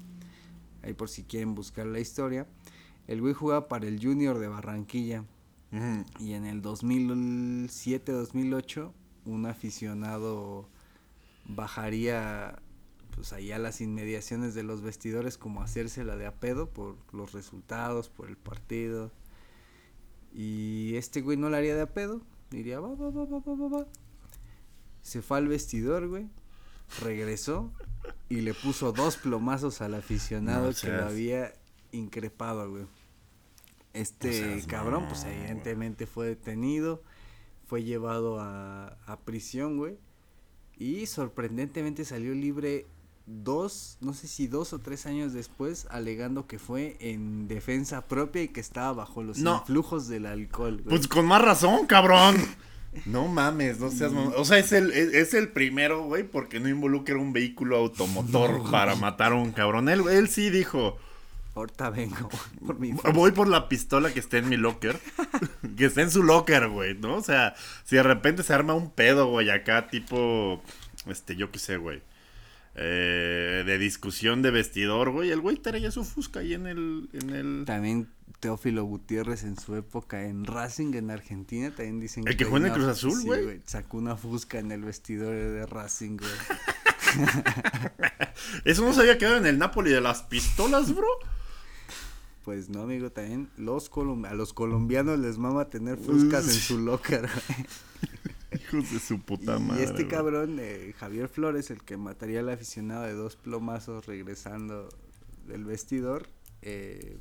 ahí 0.84 0.93
por 0.93 1.09
si 1.09 1.24
quieren 1.24 1.55
buscar 1.55 1.88
la 1.88 1.99
historia. 1.99 2.45
El 3.07 3.22
güey 3.22 3.34
jugaba 3.34 3.67
para 3.67 3.88
el 3.88 3.99
Junior 3.99 4.38
de 4.38 4.47
Barranquilla. 4.47 5.24
Y 6.20 6.34
en 6.34 6.45
el 6.45 6.61
2007-2008, 6.61 8.91
un 9.26 9.45
aficionado 9.45 10.67
bajaría 11.45 12.59
pues 13.20 13.34
ahí 13.34 13.51
a 13.51 13.59
las 13.59 13.82
inmediaciones 13.82 14.53
de 14.53 14.63
los 14.63 14.82
vestidores 14.82 15.38
como 15.38 15.61
hacérsela 15.61 16.15
de 16.15 16.26
a 16.26 16.36
pedo 16.36 16.70
por 16.70 16.95
los 17.11 17.34
resultados, 17.34 18.07
por 18.07 18.30
el 18.30 18.38
partido. 18.38 19.11
Y 20.34 20.95
este 20.95 21.20
güey 21.20 21.36
no 21.36 21.49
la 21.49 21.57
haría 21.57 21.76
de 21.76 21.82
a 21.82 21.93
pedo, 21.93 22.22
diría 22.49 22.80
va, 22.80 22.95
va, 22.95 23.09
va, 23.09 23.26
va, 23.26 23.39
va, 23.39 23.55
va, 23.55 23.78
va. 23.80 23.88
Se 25.01 25.22
fue 25.22 25.38
al 25.38 25.49
vestidor, 25.49 26.07
güey. 26.07 26.30
Regresó 27.01 27.74
y 28.30 28.39
le 28.39 28.53
puso 28.53 28.93
dos 28.93 29.17
plomazos 29.17 29.82
al 29.82 29.95
aficionado 29.95 30.67
No 30.67 30.74
que 30.74 30.88
lo 30.88 31.03
había 31.03 31.53
increpado, 31.91 32.72
güey. 32.72 32.86
Este 33.91 34.63
cabrón, 34.65 35.07
pues 35.09 35.26
güey. 35.26 35.36
evidentemente 35.36 36.07
fue 36.07 36.28
detenido, 36.28 37.03
fue 37.67 37.84
llevado 37.84 38.39
a, 38.39 38.97
a 39.05 39.20
prisión, 39.20 39.76
güey. 39.76 39.97
Y 40.78 41.05
sorprendentemente 41.07 42.05
salió 42.05 42.34
libre 42.34 42.88
dos, 43.30 43.98
no 44.02 44.14
sé 44.14 44.28
si 44.28 44.48
dos 44.48 44.74
o 44.74 44.80
tres 44.80 45.06
años 45.06 45.34
después, 45.34 45.88
alegando 45.92 46.48
que 46.48 46.60
fue 46.60 46.98
en 47.00 47.48
defensa 47.48 48.08
propia 48.08 48.44
y 48.44 48.48
que 48.50 48.60
estaba 48.60 48.94
bajo 48.94 49.24
los 49.24 49.38
No. 49.38 49.58
influjos 49.60 50.08
del 50.08 50.26
alcohol, 50.26 50.82
güey. 50.84 50.98
Pues 50.98 51.08
con 51.08 51.26
más 51.26 51.42
razón, 51.42 51.86
cabrón. 51.88 52.36
No 53.06 53.28
mames, 53.28 53.80
no 53.80 53.92
seas 53.92 54.12
mamón. 54.12 54.34
O 54.36 54.44
sea, 54.46 54.58
es 54.58 54.72
el, 54.72 54.92
es, 54.92 55.14
es 55.14 55.36
el 55.36 55.50
primero, 55.50 56.06
güey, 56.06 56.24
porque 56.24 56.60
no 56.60 56.68
involucra 56.68 57.18
un 57.18 57.34
vehículo 57.34 57.78
automotor 57.78 58.70
para 58.72 58.96
matar 58.96 59.32
a 59.34 59.36
un 59.36 59.52
cabrón. 59.52 59.90
Él, 59.90 60.02
él 60.10 60.28
sí 60.28 60.50
dijo, 60.50 60.98
Ahorita 61.54 61.92
vengo 61.92 62.30
por 62.66 62.80
mi 62.80 62.92
voy 63.14 63.32
por 63.32 63.48
la 63.48 63.70
pistola 63.70 64.12
que 64.12 64.20
está 64.20 64.40
en 64.40 64.50
mi 64.50 64.58
locker. 64.58 65.00
que 65.78 65.86
está 65.86 66.02
en 66.02 66.10
su 66.10 66.24
locker, 66.24 66.68
güey, 66.70 66.96
¿no? 66.96 67.18
O 67.18 67.22
sea, 67.22 67.54
si 67.86 67.96
de 67.96 68.02
repente 68.04 68.42
se 68.42 68.56
arma 68.56 68.74
un 68.74 68.90
pedo, 68.90 69.28
güey, 69.28 69.52
acá 69.52 69.88
tipo, 69.88 70.60
este, 71.06 71.36
yo 71.36 71.52
qué 71.52 71.60
sé, 71.60 71.78
güey. 71.78 72.02
Eh, 72.76 73.63
de 73.65 73.78
discusión 73.78 74.41
de 74.41 74.51
vestidor, 74.51 75.09
güey. 75.11 75.30
El 75.32 75.41
güey 75.41 75.57
traía 75.57 75.91
su 75.91 76.03
fusca 76.03 76.39
ahí 76.41 76.53
en 76.53 76.67
el, 76.67 77.09
en 77.13 77.30
el... 77.32 77.63
También 77.65 78.07
Teófilo 78.39 78.84
Gutiérrez 78.86 79.43
en 79.43 79.59
su 79.59 79.76
época 79.76 80.24
en 80.26 80.45
Racing 80.45 80.93
en 80.93 81.11
Argentina 81.11 81.72
también 81.72 81.99
dicen 81.99 82.26
¿El 82.26 82.38
que 82.38 82.45
traía 82.45 82.51
juega 82.51 82.67
en 82.67 82.72
el 82.74 82.78
Cruz 82.80 82.89
Azul, 82.91 83.20
sí, 83.22 83.28
güey? 83.28 83.61
Sacó 83.65 83.97
una 83.97 84.15
fusca 84.15 84.59
en 84.59 84.72
el 84.72 84.84
vestidor 84.84 85.34
de 85.36 85.65
Racing, 85.65 86.17
güey. 86.17 86.32
Eso 88.65 88.84
no 88.84 88.93
se 88.93 89.01
había 89.01 89.17
quedado 89.17 89.38
en 89.38 89.45
el 89.45 89.57
Napoli 89.57 89.91
de 89.91 89.99
las 90.01 90.24
pistolas, 90.24 90.93
bro. 90.95 91.07
Pues 92.45 92.70
no, 92.70 92.84
amigo, 92.84 93.11
también 93.11 93.49
los 93.57 93.91
colom- 93.91 94.26
a 94.28 94.34
los 94.34 94.53
colombianos 94.53 95.20
les 95.20 95.38
mama 95.38 95.65
tener 95.70 95.97
fuscas 95.97 96.45
en 96.45 96.51
Sí. 96.53 96.59
su 96.61 96.80
locker. 96.80 97.22
güey. 97.22 97.67
Hijos 98.52 98.91
de 98.91 99.00
su 99.00 99.22
puta 99.22 99.58
y 99.58 99.60
madre. 99.60 99.84
este 99.84 100.04
güey. 100.04 100.08
cabrón, 100.08 100.58
eh, 100.60 100.93
Javier 100.97 101.28
Flores, 101.28 101.70
el 101.72 101.84
que 101.84 101.97
mataría 101.97 102.39
al 102.39 102.50
aficionado 102.50 103.04
de 103.04 103.14
dos 103.14 103.36
plomazos 103.36 104.06
regresando 104.06 104.89
del 105.47 105.66
vestidor, 105.66 106.28
eh, 106.62 107.20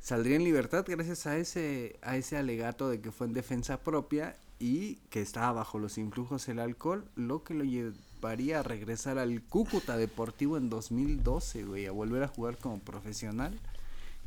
saldría 0.00 0.36
en 0.36 0.44
libertad 0.44 0.84
gracias 0.86 1.26
a 1.26 1.38
ese, 1.38 1.96
a 2.02 2.16
ese 2.16 2.36
alegato 2.36 2.88
de 2.88 3.00
que 3.00 3.10
fue 3.10 3.26
en 3.26 3.32
defensa 3.32 3.82
propia 3.82 4.36
y 4.58 4.96
que 5.10 5.20
estaba 5.20 5.52
bajo 5.52 5.78
los 5.78 5.98
influjos 5.98 6.46
del 6.46 6.58
alcohol, 6.58 7.04
lo 7.16 7.42
que 7.42 7.54
lo 7.54 7.64
llevaría 7.64 8.60
a 8.60 8.62
regresar 8.62 9.18
al 9.18 9.42
Cúcuta 9.42 9.96
Deportivo 9.96 10.56
en 10.56 10.68
2012, 10.68 11.64
güey, 11.64 11.86
a 11.86 11.92
volver 11.92 12.22
a 12.22 12.28
jugar 12.28 12.58
como 12.58 12.78
profesional, 12.78 13.58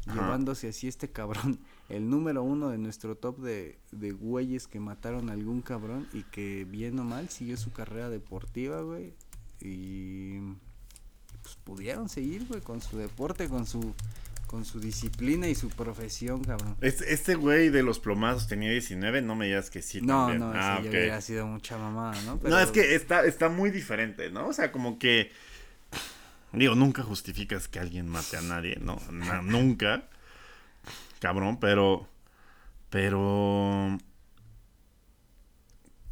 Ajá. 0.08 0.22
llevándose 0.22 0.70
así 0.70 0.88
este 0.88 1.10
cabrón, 1.10 1.60
el 1.89 2.10
número 2.10 2.43
uno 2.43 2.70
de 2.70 2.78
nuestro 2.78 3.16
top 3.16 3.39
de, 3.39 3.78
de 3.91 4.12
güeyes 4.12 4.68
que 4.68 4.80
mataron 4.80 5.30
a 5.30 5.34
algún 5.34 5.62
cabrón 5.62 6.08
y 6.14 6.24
que 6.24 6.66
bien 6.66 6.97
o 6.99 7.03
mal 7.03 7.30
siguió 7.30 7.58
su 7.58 7.72
carrera 7.72 8.10
deportiva, 8.10 8.82
güey, 8.82 9.14
y 9.60 10.39
pues 11.41 11.55
pudieron 11.64 12.10
seguir, 12.10 12.45
güey, 12.47 12.62
con 12.62 12.82
su 12.82 12.97
deporte, 12.97 13.47
con 13.47 13.66
su 13.66 13.93
con 14.47 14.64
su 14.64 14.80
disciplina 14.80 15.47
y 15.47 15.55
su 15.55 15.70
profesión, 15.70 16.43
cabrón. 16.43 16.78
Este, 16.82 17.14
este 17.14 17.36
güey 17.36 17.70
de 17.70 17.84
los 17.84 17.99
plomazos 17.99 18.47
tenía 18.47 18.72
19, 18.72 19.22
no 19.22 19.36
me 19.36 19.45
digas 19.45 19.70
que 19.70 19.82
sí. 19.82 20.01
no, 20.01 20.28
también. 20.28 20.39
no, 20.39 20.51
ah, 20.55 20.76
ese 20.76 20.84
ya 20.84 20.89
ok. 20.89 20.95
hubiera 20.95 21.22
sido 21.22 21.47
mucha 21.47 21.78
mamada, 21.78 22.20
¿no? 22.24 22.39
No, 22.41 22.58
es 22.58 22.72
que 22.72 22.95
está, 22.95 23.26
está 23.26 23.49
muy 23.49 23.70
diferente, 23.70 24.32
¿no? 24.32 24.47
O 24.47 24.53
sea, 24.53 24.72
como 24.72 24.97
que. 24.97 25.32
Digo, 26.53 26.75
nunca 26.75 27.03
justificas 27.03 27.67
que 27.67 27.79
alguien 27.79 28.07
mate 28.07 28.37
a 28.37 28.41
nadie, 28.41 28.77
¿no? 28.79 28.99
Nunca. 29.43 30.03
Cabrón, 31.19 31.59
pero. 31.59 32.07
Pero. 32.89 33.97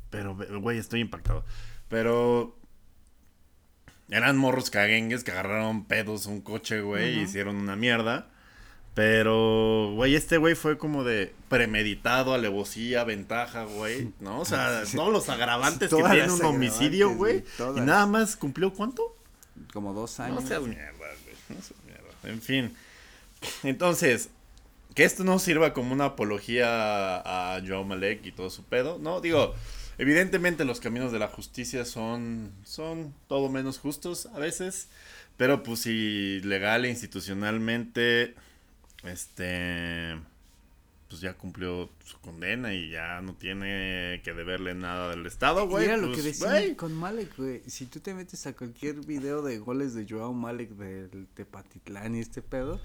Pero, 0.10 0.36
güey, 0.62 0.78
estoy 0.78 1.02
impactado. 1.02 1.44
Pero. 1.90 2.58
Eran 4.10 4.38
morros 4.38 4.70
caguengues 4.70 5.24
que 5.24 5.32
agarraron 5.32 5.86
pedos 5.86 6.28
a 6.28 6.30
un 6.30 6.42
coche, 6.42 6.82
güey, 6.82 7.14
y 7.14 7.16
Ujú. 7.16 7.24
hicieron 7.26 7.56
una 7.56 7.76
mierda. 7.76 8.30
Pero, 8.94 9.92
güey, 9.96 10.16
este 10.16 10.38
güey 10.38 10.56
fue 10.56 10.78
como 10.78 11.04
de 11.04 11.34
premeditado, 11.50 12.34
alevosía, 12.34 13.04
ventaja, 13.04 13.64
güey, 13.64 14.14
¿no? 14.20 14.40
O 14.40 14.46
sea, 14.46 14.84
todos 14.96 15.12
los 15.12 15.28
agravantes 15.28 15.90
que 15.90 16.04
tiene 16.04 16.32
un 16.32 16.46
homicidio, 16.46 17.16
güey. 17.16 17.44
Y 17.76 17.82
nada 17.82 18.06
más 18.06 18.36
cumplió 18.36 18.72
cuánto? 18.74 19.15
Como 19.74 19.94
dos 19.94 20.20
años. 20.20 20.44
No 20.44 20.48
seas 20.48 20.62
mierda, 20.64 20.92
güey. 20.94 21.36
No 21.50 21.62
seas 21.62 21.84
mierda. 21.86 22.10
En 22.24 22.42
fin. 22.42 22.76
Entonces, 23.64 24.30
que 24.96 25.04
esto 25.04 25.24
no 25.24 25.40
sirva 25.40 25.74
como 25.74 25.94
una 25.94 26.06
apología 26.06 27.18
a 27.18 27.62
Joao 27.66 27.84
Malek 27.84 28.26
y 28.26 28.32
todo 28.32 28.50
su 28.50 28.64
pedo. 28.64 28.98
No, 28.98 29.22
digo, 29.22 29.54
evidentemente 29.98 30.66
los 30.66 30.80
caminos 30.80 31.12
de 31.12 31.20
la 31.20 31.28
justicia 31.28 31.86
son, 31.86 32.52
son 32.64 33.14
todo 33.28 33.50
menos 33.50 33.78
justos 33.78 34.28
a 34.28 34.40
veces. 34.40 34.88
Pero 35.38 35.64
pues 35.64 35.82
si 35.82 36.40
legal 36.42 36.86
e 36.86 36.90
institucionalmente, 36.90 38.36
este, 39.04 40.18
pues 41.08 41.22
ya 41.22 41.34
cumplió 41.36 41.90
su 42.04 42.20
condena 42.20 42.74
y 42.74 42.90
ya 42.90 43.22
no 43.22 43.36
tiene 43.36 44.22
que 44.24 44.34
deberle 44.34 44.74
nada 44.74 45.10
del 45.12 45.26
Estado, 45.26 45.68
güey. 45.68 45.86
era 45.86 45.98
lo 45.98 46.08
pues, 46.08 46.18
que 46.18 46.24
decían 46.24 46.50
güey. 46.52 46.76
con 46.76 46.94
Malek, 46.94 47.38
güey. 47.38 47.62
Si 47.68 47.86
tú 47.86 48.00
te 48.00 48.14
metes 48.14 48.46
a 48.48 48.54
cualquier 48.56 48.96
video 49.06 49.42
de 49.44 49.60
goles 49.60 49.94
de 49.94 50.08
Joao 50.10 50.34
Malek 50.34 50.72
del 50.72 51.28
Tepatitlán 51.36 52.16
y 52.16 52.20
este 52.22 52.42
pedo, 52.42 52.82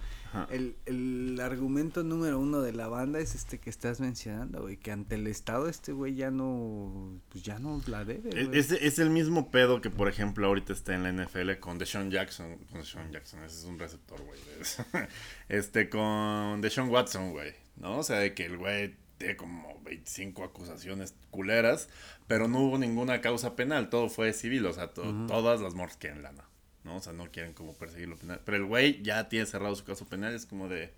el, 0.50 0.76
el 0.86 1.40
argumento 1.42 2.04
número 2.04 2.38
uno 2.38 2.60
de 2.60 2.72
la 2.72 2.86
banda 2.88 3.18
es 3.20 3.34
este 3.34 3.58
que 3.58 3.70
estás 3.70 4.00
mencionando, 4.00 4.60
güey. 4.62 4.76
Que 4.76 4.92
ante 4.92 5.14
el 5.16 5.26
Estado 5.26 5.68
este 5.68 5.92
güey 5.92 6.14
ya 6.14 6.30
no, 6.30 7.20
pues 7.30 7.42
ya 7.42 7.58
no 7.58 7.80
la 7.86 8.04
debe, 8.04 8.30
güey. 8.44 8.58
es- 8.58 8.70
es 8.70 8.98
el 8.98 9.10
mismo 9.10 9.50
pedo 9.50 9.80
que, 9.80 9.90
por 9.90 10.08
ejemplo, 10.08 10.46
ahorita 10.46 10.72
está 10.74 10.94
en 10.94 11.02
la 11.04 11.08
NFL 11.10 11.58
con 11.58 11.78
Deshaun 11.78 12.10
Jackson. 12.10 12.56
Con 12.70 12.80
Deshaun 12.80 13.10
Jackson, 13.10 13.42
ese 13.44 13.56
es 13.60 13.64
un 13.64 13.78
receptor, 13.78 14.20
güey. 14.22 14.38
Este, 15.48 15.88
con 15.88 16.60
Deshaun 16.60 16.90
Watson, 16.90 17.32
güey. 17.32 17.52
¿No? 17.80 17.98
O 17.98 18.02
sea, 18.02 18.18
de 18.18 18.34
que 18.34 18.44
el 18.46 18.56
güey 18.58 18.94
tiene 19.18 19.36
como 19.36 19.80
25 19.84 20.44
acusaciones 20.44 21.14
culeras, 21.30 21.88
pero 22.26 22.46
no 22.48 22.60
hubo 22.60 22.78
ninguna 22.78 23.20
causa 23.20 23.56
penal. 23.56 23.90
Todo 23.90 24.08
fue 24.08 24.32
civil, 24.32 24.64
o 24.66 24.72
sea, 24.72 24.88
to- 24.94 25.26
todas 25.26 25.60
las 25.60 25.74
morras 25.74 25.96
quieren 25.96 26.22
lana. 26.22 26.44
¿No? 26.84 26.96
O 26.96 27.00
sea, 27.02 27.12
no 27.12 27.30
quieren 27.30 27.52
como 27.52 27.74
perseguirlo 27.74 28.16
penal. 28.16 28.40
Pero 28.44 28.56
el 28.56 28.64
güey 28.64 29.02
ya 29.02 29.28
tiene 29.28 29.44
cerrado 29.46 29.74
su 29.74 29.84
caso 29.84 30.06
penal, 30.06 30.34
es 30.34 30.46
como 30.46 30.68
de. 30.68 30.92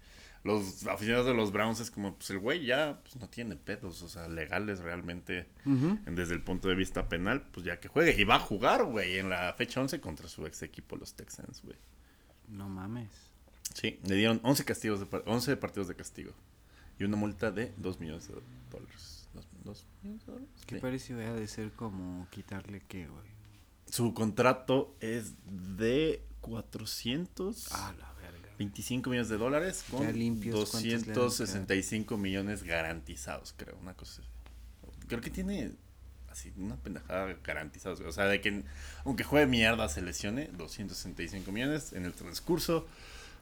Los 0.45 0.85
aficionados 0.89 1.27
de 1.27 1.35
los 1.35 1.53
Browns 1.53 1.79
es 1.79 1.93
como, 1.93 2.17
pues 2.17 2.31
el 2.31 2.39
güey 2.41 2.65
ya 2.67 2.99
pues, 3.05 3.15
no 3.15 3.29
tiene 3.29 3.55
pedos, 3.55 4.03
o 4.03 4.09
sea, 4.09 4.27
legales 4.29 4.81
realmente 4.81 5.47
desde 6.05 6.35
el 6.35 6.43
punto 6.43 6.67
de 6.69 6.75
vista 6.75 7.09
penal, 7.09 7.43
pues 7.53 7.65
ya 7.65 7.79
que 7.79 7.87
juegue. 7.87 8.21
Y 8.21 8.25
va 8.25 8.35
a 8.37 8.41
jugar, 8.41 8.83
güey, 8.85 9.19
en 9.19 9.31
la 9.31 9.53
fecha 9.55 9.81
11 9.81 10.01
contra 10.01 10.27
su 10.29 10.45
ex 10.47 10.63
equipo, 10.63 10.97
los 10.97 11.15
Texans, 11.15 11.63
güey. 11.63 11.77
No 12.49 12.69
mames. 12.69 13.09
Sí, 13.75 14.01
le 14.05 14.17
dieron 14.17 14.41
11, 14.43 14.65
castigos 14.65 14.99
de 14.99 15.07
par- 15.07 15.23
11 15.27 15.57
partidos 15.57 15.87
de 15.87 15.95
castigo. 15.95 16.33
Y 17.03 17.05
una 17.05 17.17
multa 17.17 17.51
de 17.51 17.73
2 17.79 17.99
millones 17.99 18.29
de 18.29 18.35
dólares. 18.71 19.29
¿Dos, 19.35 19.45
dos 19.65 19.87
millones 20.05 20.25
de 20.25 20.33
dólares? 20.33 20.49
¿Qué 20.67 20.77
Sí. 20.77 20.81
parece 20.81 21.15
ha 21.15 21.33
de 21.33 21.49
ser 21.49 21.73
como 21.73 22.29
quitarle 22.31 22.81
qué, 22.87 23.09
güey? 23.09 23.25
Su 23.89 24.15
contrato 24.15 24.95
es 25.01 25.33
de 25.75 26.23
400... 26.43 27.71
Ah, 27.73 27.93
la 27.99 28.13
verga. 28.23 28.51
25 28.57 29.11
millones 29.11 29.29
de 29.31 29.37
dólares 29.37 29.85
con 29.91 30.17
limpios, 30.17 30.71
¿cuántos 30.71 30.85
le 30.85 30.95
han 30.95 31.03
de 31.03 31.13
265 31.13 32.17
millones 32.17 32.63
garantizados, 32.63 33.53
creo, 33.57 33.77
una 33.83 33.95
cosa 33.95 34.23
así. 34.23 34.31
Creo 35.09 35.21
que 35.21 35.31
tiene 35.31 35.73
así 36.31 36.53
una 36.57 36.77
pendejada 36.77 37.37
garantizados, 37.43 37.99
güey. 37.99 38.11
o 38.11 38.13
sea, 38.13 38.27
de 38.27 38.41
que 38.41 38.63
aunque 39.05 39.25
juegue 39.25 39.47
mierda 39.49 39.89
se 39.89 40.03
lesione 40.03 40.47
265 40.57 41.51
millones 41.51 41.95
en 41.95 42.05
el 42.05 42.13
transcurso 42.13 42.87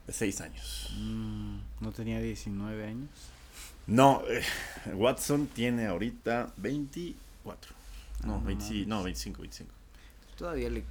de 0.07 0.13
6 0.13 0.41
años. 0.41 0.91
Mm, 0.97 1.59
no 1.79 1.91
tenía 1.91 2.19
19 2.19 2.87
años. 2.87 3.09
No, 3.87 4.23
eh, 4.27 4.43
Watson 4.93 5.47
tiene 5.47 5.87
ahorita 5.87 6.53
24. 6.57 7.73
No, 8.23 8.39
no 8.39 8.41
20 8.41 8.63
mames. 8.65 8.87
no 8.87 9.03
25, 9.03 9.41
25. 9.41 9.71
Todavía 10.37 10.69
le 10.69 10.83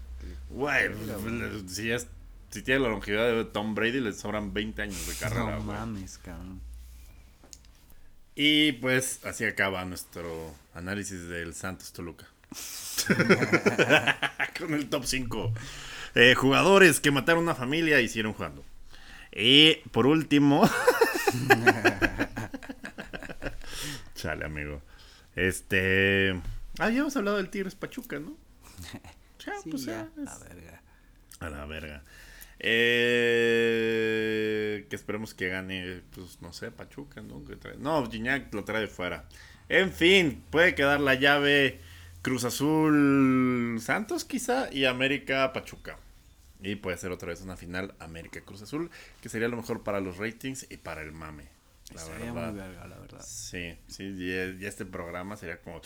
Güey, 0.51 0.93
pues, 0.93 1.73
si, 1.73 1.91
es, 1.91 2.07
si 2.51 2.63
tiene 2.63 2.81
la 2.81 2.89
longevidad 2.89 3.33
de 3.33 3.45
Tom 3.45 3.75
Brady, 3.75 4.01
le 4.01 4.13
sobran 4.13 4.53
20 4.53 4.83
años 4.83 5.07
de 5.07 5.15
carrera, 5.15 5.57
No 5.57 5.65
mames, 5.65 6.19
cabrón. 6.19 6.61
Y 8.35 8.73
pues 8.73 9.25
así 9.25 9.45
acaba 9.45 9.85
nuestro 9.85 10.55
análisis 10.75 11.29
del 11.29 11.55
Santos 11.55 11.93
Toluca. 11.93 12.27
Con 14.59 14.75
el 14.75 14.89
top 14.89 15.05
5 15.05 15.53
jugadores 16.37 17.01
que 17.01 17.11
mataron 17.11 17.45
una 17.45 17.55
familia 17.55 18.01
y 18.01 18.05
hicieron 18.05 18.33
jugando. 18.33 18.65
Y 19.33 19.77
por 19.93 20.07
último. 20.07 20.69
Chale, 24.21 24.45
amigo. 24.45 24.83
Este. 25.35 26.39
Ah, 26.79 26.91
ya 26.91 27.01
hemos 27.01 27.17
hablado 27.17 27.39
del 27.39 27.49
Tigres 27.49 27.75
Pachuca, 27.75 28.19
¿no? 28.19 28.37
Ya, 29.47 29.55
Sí, 29.63 29.71
pues 29.71 29.85
ya, 29.87 30.07
ya, 30.15 30.23
la 30.23 30.39
verga. 30.39 30.83
a 31.41 31.49
la 31.49 31.65
verga. 31.65 32.03
Eh, 33.61 34.87
que 34.91 34.97
esperemos 34.97 35.33
que 35.33 35.49
gane, 35.49 36.03
pues 36.15 36.43
no 36.43 36.53
sé, 36.53 36.71
Pachuca, 36.71 37.23
¿no? 37.23 37.43
No, 37.79 38.11
Gignac 38.11 38.53
lo 38.53 38.65
trae 38.65 38.83
de 38.83 38.87
fuera. 38.87 39.25
En 39.71 39.93
fin, 39.93 40.45
puede 40.51 40.75
quedar 40.75 41.01
la 41.01 41.15
llave 41.15 41.81
Cruz 42.21 42.45
Azul 42.45 43.79
Santos 43.81 44.27
quizá 44.27 44.71
y 44.71 44.85
América 44.85 45.53
Pachuca. 45.55 45.97
Y 46.63 46.75
puede 46.77 46.99
ser 46.99 47.11
otra 47.13 47.29
vez 47.29 47.41
una 47.41 47.57
final 47.57 47.95
América 47.99 48.43
Cruz 48.43 48.61
Azul, 48.61 48.91
que 49.23 49.31
sería 49.31 49.49
lo 49.49 49.57
mejor 49.57 49.83
para 49.83 50.01
los 50.01 50.19
ratings 50.19 50.67
y 50.71 50.77
para 50.77 51.01
el 51.01 51.13
mame. 51.13 51.45
La 51.95 52.01
Estaría 52.03 52.33
verdad. 52.33 52.53
muy 52.53 52.61
verga, 52.61 52.87
la 52.87 52.99
verdad. 52.99 53.25
Sí, 53.27 53.77
sí, 53.89 54.15
ya, 54.17 54.59
ya 54.59 54.69
este 54.69 54.85
programa 54.85 55.37
sería 55.37 55.61
como 55.61 55.81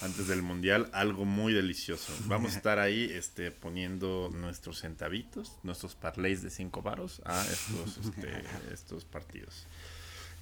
antes 0.00 0.28
del 0.28 0.42
mundial, 0.42 0.90
algo 0.92 1.24
muy 1.24 1.52
delicioso. 1.52 2.12
Vamos 2.26 2.54
a 2.54 2.56
estar 2.58 2.78
ahí 2.78 3.10
este, 3.12 3.50
poniendo 3.50 4.30
nuestros 4.32 4.80
centavitos, 4.80 5.52
nuestros 5.62 5.94
parlays 5.94 6.42
de 6.42 6.50
cinco 6.50 6.82
varos 6.82 7.20
a 7.24 7.42
estos, 7.46 7.98
este, 8.06 8.42
estos 8.72 9.04
partidos. 9.04 9.66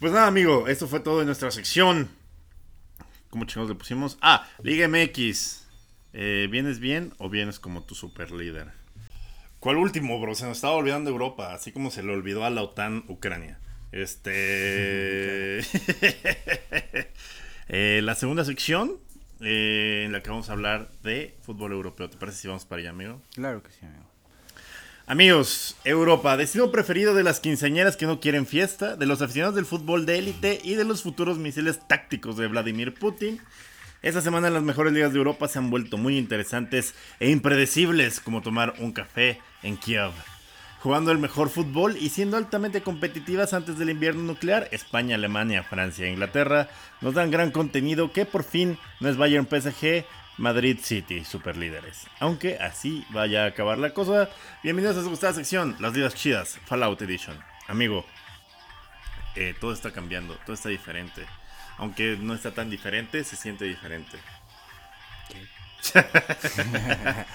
Pues 0.01 0.13
nada, 0.13 0.27
amigo, 0.27 0.69
esto 0.69 0.87
fue 0.89 1.01
todo 1.01 1.21
en 1.21 1.27
nuestra 1.27 1.51
sección. 1.51 2.09
¿Cómo 3.31 3.45
chingados 3.45 3.71
le 3.71 3.77
pusimos? 3.77 4.19
Ah, 4.21 4.49
Liga 4.63 4.89
MX. 4.89 5.65
Eh, 6.13 6.49
¿Vienes 6.51 6.79
bien 6.81 7.13
o 7.19 7.29
vienes 7.29 7.61
como 7.61 7.83
tu 7.83 7.95
super 7.95 8.31
líder? 8.31 8.73
¿Cuál 9.61 9.77
último, 9.77 10.21
bro? 10.21 10.35
Se 10.35 10.45
nos 10.47 10.59
estaba 10.59 10.75
olvidando 10.75 11.11
Europa, 11.11 11.53
así 11.53 11.73
como 11.73 11.91
se 11.91 12.03
le 12.03 12.13
olvidó 12.13 12.45
a 12.45 12.51
la 12.51 12.63
OTAN 12.63 13.05
Ucrania. 13.09 13.59
Este. 14.03 15.61
Eh, 17.69 18.01
la 18.01 18.15
segunda 18.15 18.45
sección, 18.45 18.93
eh, 19.41 20.05
en 20.07 20.13
la 20.13 20.23
que 20.23 20.31
vamos 20.31 20.49
a 20.51 20.53
hablar 20.53 20.89
de 21.03 21.35
fútbol 21.43 21.73
europeo. 21.73 22.09
¿Te 22.09 22.17
parece 22.17 22.39
si 22.39 22.47
vamos 22.47 22.65
para 22.65 22.79
allá, 22.79 22.91
amigo? 22.91 23.21
Claro 23.35 23.61
que 23.61 23.73
sí, 23.73 23.85
amigo. 23.85 24.05
Amigos, 25.09 25.77
Europa, 25.83 26.37
destino 26.37 26.71
preferido 26.71 27.13
de 27.13 27.25
las 27.25 27.41
quinceañeras 27.41 27.97
que 27.97 28.07
no 28.07 28.21
quieren 28.21 28.47
fiesta, 28.47 28.95
de 28.95 29.07
los 29.07 29.21
aficionados 29.21 29.57
del 29.57 29.67
fútbol 29.67 30.07
de 30.07 30.19
élite 30.19 30.61
y 30.63 30.77
de 30.77 30.85
los 30.85 31.03
futuros 31.03 31.39
misiles 31.39 31.81
tácticos 31.89 32.37
de 32.37 32.47
Vladimir 32.47 32.95
Putin. 32.95 33.41
Esta 34.01 34.21
semana 34.21 34.49
las 34.49 34.63
mejores 34.63 34.93
ligas 34.93 35.13
de 35.13 35.19
Europa 35.19 35.49
se 35.49 35.59
han 35.59 35.71
vuelto 35.71 35.99
muy 35.99 36.19
interesantes 36.19 36.95
e 37.19 37.31
impredecibles, 37.31 38.21
como 38.21 38.43
tomar 38.43 38.75
un 38.79 38.93
café 38.93 39.41
en 39.65 39.77
Kiev. 39.77 40.13
Jugando 40.83 41.11
el 41.11 41.19
mejor 41.19 41.49
fútbol 41.49 41.97
y 41.97 42.11
siendo 42.11 42.37
altamente 42.37 42.83
competitivas 42.83 43.55
antes 43.55 43.79
del 43.79 43.91
invierno 43.91 44.23
nuclear, 44.23 44.69
España, 44.73 45.17
Alemania, 45.17 45.63
Francia 45.63 46.07
e 46.07 46.13
Inglaterra 46.13 46.69
nos 47.01 47.15
dan 47.15 47.31
gran 47.31 47.51
contenido 47.51 48.13
que 48.13 48.25
por 48.25 48.45
fin 48.45 48.79
no 49.01 49.09
es 49.09 49.17
Bayern 49.17 49.49
PSG, 49.49 50.05
Madrid 50.39 50.79
City, 50.83 51.25
superlíderes. 51.25 52.07
Aunque 52.21 52.59
así 52.59 53.05
vaya 53.11 53.45
a 53.45 53.49
acabar 53.49 53.79
la 53.79 53.95
cosa, 53.95 54.29
bienvenidos 54.63 54.99
a 54.99 55.03
su 55.03 55.11
gustada 55.11 55.33
sección, 55.33 55.77
las 55.81 55.95
ligas 55.95 56.15
chidas, 56.15 56.59
Fallout 56.67 57.01
Edition. 57.01 57.37
Amigo, 57.69 58.05
eh, 59.35 59.55
todo 59.59 59.73
está 59.73 59.93
cambiando, 59.93 60.35
todo 60.45 60.55
está 60.55 60.69
diferente. 60.69 61.25
Aunque 61.79 62.17
no 62.21 62.35
está 62.35 62.53
tan 62.53 62.71
diferente, 62.71 63.25
se 63.25 63.37
siente 63.37 63.65
diferente. 63.65 64.19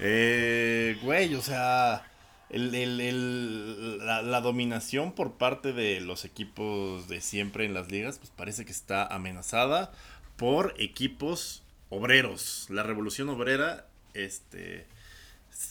eh, 0.00 0.98
güey, 1.02 1.34
o 1.34 1.42
sea, 1.42 2.02
el- 2.50 2.74
el- 2.74 3.00
el- 3.00 3.98
la, 3.98 4.22
la 4.22 4.40
dominación 4.40 5.12
por 5.12 5.32
parte 5.34 5.72
de 5.72 6.00
los 6.00 6.24
equipos 6.24 7.08
de 7.08 7.20
siempre 7.20 7.64
en 7.64 7.74
las 7.74 7.90
ligas, 7.90 8.18
pues 8.18 8.30
parece 8.34 8.64
que 8.64 8.72
está 8.72 9.06
amenazada 9.06 9.92
por 10.36 10.74
equipos 10.78 11.62
obreros. 11.90 12.66
La 12.70 12.82
revolución 12.82 13.28
obrera, 13.28 13.86
este, 14.14 14.86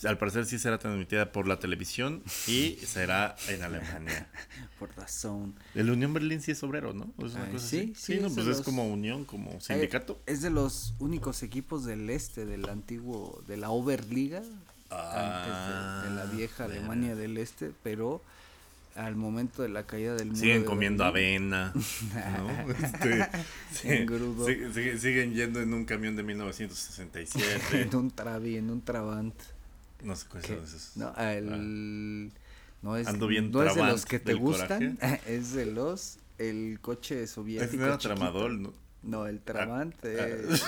al 0.04 0.18
parecer 0.18 0.46
sí 0.46 0.60
será 0.60 0.78
transmitida 0.78 1.32
por 1.32 1.48
la 1.48 1.60
televisión 1.60 2.22
y 2.48 2.72
será 2.86 3.36
en 3.48 3.64
Alemania. 3.64 4.28
Por 4.80 4.96
razón. 4.96 5.56
El 5.74 5.90
Unión 5.90 6.14
Berlín 6.14 6.42
sí 6.42 6.52
es 6.52 6.62
obrero, 6.62 6.94
¿no? 6.94 7.12
¿O 7.18 7.26
es 7.26 7.34
una 7.34 7.46
Ay, 7.46 7.54
cosa 7.54 7.68
sí, 7.68 7.92
así? 7.96 8.14
sí, 8.16 8.20
no, 8.20 8.28
es 8.28 8.34
pues 8.34 8.46
es 8.48 8.62
como 8.62 8.88
unión, 8.88 9.26
como 9.26 9.60
sindicato. 9.62 10.22
Eh, 10.28 10.34
es 10.34 10.42
de 10.44 10.50
los 10.52 10.94
únicos 11.00 11.42
equipos 11.42 11.84
del 11.86 12.10
este, 12.12 12.46
del 12.46 12.68
antiguo, 12.70 13.42
de 13.48 13.58
la 13.58 13.70
Oberliga, 13.72 14.44
Ah, 14.90 16.02
antes 16.04 16.04
de, 16.04 16.10
de 16.10 16.16
la 16.16 16.26
vieja 16.32 16.68
verga. 16.68 16.80
Alemania 16.80 17.16
del 17.16 17.38
este, 17.38 17.72
pero 17.84 18.22
al 18.96 19.16
momento 19.16 19.62
de 19.62 19.70
la 19.70 19.84
caída 19.86 20.16
del 20.16 20.30
muro 20.30 20.40
Siguen 20.40 20.62
de 20.62 20.66
comiendo 20.66 21.04
Berlín, 21.12 21.54
avena, 21.54 21.74
¿no? 22.38 22.74
Este, 22.86 23.28
sí, 23.74 23.90
Engrudo. 23.92 24.48
sig- 24.48 24.72
sig- 24.74 24.98
siguen 24.98 25.34
yendo 25.36 25.62
en 25.62 25.74
un 25.74 25.86
camión 25.86 26.16
de 26.16 26.24
1967. 26.24 27.62
en 27.82 27.96
un 27.96 28.10
travi, 28.12 28.58
en 28.58 28.70
un 28.72 28.82
trabant. 28.82 29.36
no 30.04 30.16
sé 30.16 30.26
cuáles 30.28 30.48
son 30.48 30.64
esos. 30.64 30.92
No, 30.98 31.14
el, 31.16 32.32
no 32.82 32.96
es, 32.98 33.08
Ando 33.08 33.28
bien 33.28 33.52
no 33.52 33.64
es 33.64 33.76
de 33.76 33.84
los 33.84 34.06
que 34.06 34.20
te 34.20 34.34
gustan, 34.36 34.98
es 35.28 35.54
de 35.54 35.66
los, 35.68 36.18
el 36.38 36.80
coche 36.82 37.24
Es 37.24 37.32
soviético. 37.32 37.72
chiquito. 37.72 37.98
tramadol, 37.98 38.62
¿no? 38.64 38.74
No, 39.04 39.28
el 39.28 39.40
Trabant 39.42 39.94
ah. 40.06 40.10
es- 40.10 40.64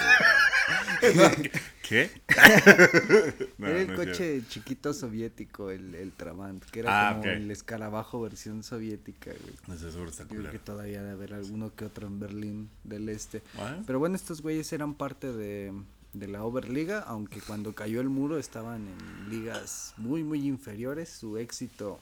¿Qué? 1.90 2.12
No, 3.58 3.68
era 3.68 3.82
el 3.82 3.88
no 3.88 3.96
coche 3.96 4.42
chiquito 4.48 4.94
soviético, 4.94 5.72
el, 5.72 5.96
el 5.96 6.12
Trabant, 6.12 6.64
que 6.66 6.82
era 6.82 7.10
Ah, 7.10 7.18
como 7.18 7.32
el 7.32 7.50
escarabajo 7.52 8.22
versión 8.22 8.64
soviética, 8.64 9.32
güey. 9.32 9.56
No 9.68 9.76
sé, 9.76 9.92
seguro 9.92 10.12
está 10.12 10.26
creo 10.26 10.50
que 10.52 10.60
todavía 10.60 11.00
debe 11.02 11.14
haber 11.14 11.34
alguno 11.34 11.74
que 11.76 11.86
otro 11.86 12.06
en 12.08 12.20
Berlín 12.20 12.70
del 12.84 13.10
Este. 13.10 13.42
Bueno, 13.56 13.84
Pero 13.88 13.98
bueno, 14.00 14.16
estos 14.16 14.42
güeyes 14.44 14.72
eran 14.72 14.94
parte 14.94 15.34
de, 15.34 15.74
de 16.14 16.28
la 16.28 16.44
Oberliga, 16.44 17.00
aunque 17.00 17.42
cuando 17.42 17.74
cayó 17.74 18.02
el 18.02 18.10
muro 18.10 18.38
estaban 18.38 18.86
en 18.88 19.30
ligas 19.30 19.94
muy, 19.98 20.24
muy 20.24 20.48
inferiores. 20.48 21.10
Su 21.10 21.38
éxito, 21.38 22.00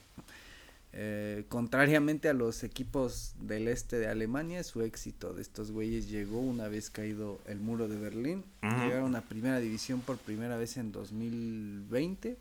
eh, 0.93 1.45
contrariamente 1.49 2.29
a 2.29 2.33
los 2.33 2.63
equipos 2.63 3.35
del 3.39 3.67
este 3.67 3.97
de 3.99 4.07
Alemania, 4.07 4.63
su 4.63 4.81
éxito 4.81 5.33
de 5.33 5.41
estos 5.41 5.71
güeyes 5.71 6.09
llegó 6.09 6.39
una 6.39 6.67
vez 6.69 6.89
caído 6.89 7.39
el 7.45 7.59
muro 7.59 7.87
de 7.87 7.97
Berlín. 7.97 8.43
Llegaron 8.63 9.15
a 9.15 9.21
primera 9.21 9.59
división 9.59 10.01
por 10.01 10.17
primera 10.17 10.57
vez 10.57 10.77
en 10.77 10.91
2020. 10.91 12.37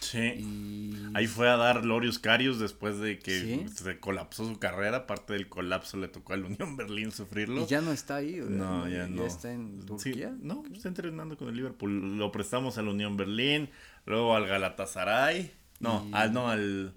sí. 0.00 0.18
Y 0.18 0.94
Ahí 1.14 1.26
fue 1.26 1.48
a 1.48 1.56
dar 1.56 1.84
Lorius 1.86 2.18
Carius 2.18 2.58
después 2.58 2.98
de 2.98 3.18
que 3.18 3.40
Sí. 3.40 3.66
se 3.82 3.98
colapsó 3.98 4.46
su 4.46 4.58
carrera. 4.58 5.06
Parte 5.06 5.32
del 5.32 5.48
colapso 5.48 5.96
le 5.96 6.08
tocó 6.08 6.34
al 6.34 6.44
Unión 6.44 6.76
Berlín 6.76 7.10
sufrirlo. 7.12 7.62
y 7.62 7.66
ya 7.66 7.80
no 7.80 7.92
está 7.92 8.16
ahí. 8.16 8.42
No, 8.46 8.86
ya 8.88 9.06
no. 9.06 9.24
está 9.24 9.52
en 9.52 9.80
Sí, 9.80 9.86
Turquía. 9.86 10.34
no, 10.42 10.64
está 10.74 10.88
entrenando 10.88 11.36
con 11.38 11.48
el 11.48 11.56
Liverpool. 11.56 12.18
Lo 12.18 12.30
prestamos 12.30 12.76
al 12.76 12.88
Unión 12.88 13.16
Berlín, 13.16 13.70
luego 14.04 14.36
al 14.36 14.46
Galatasaray. 14.46 15.50
No, 15.80 16.06
Y- 16.08 16.14
al 16.14 16.32
no 16.34 16.48
al 16.48 16.92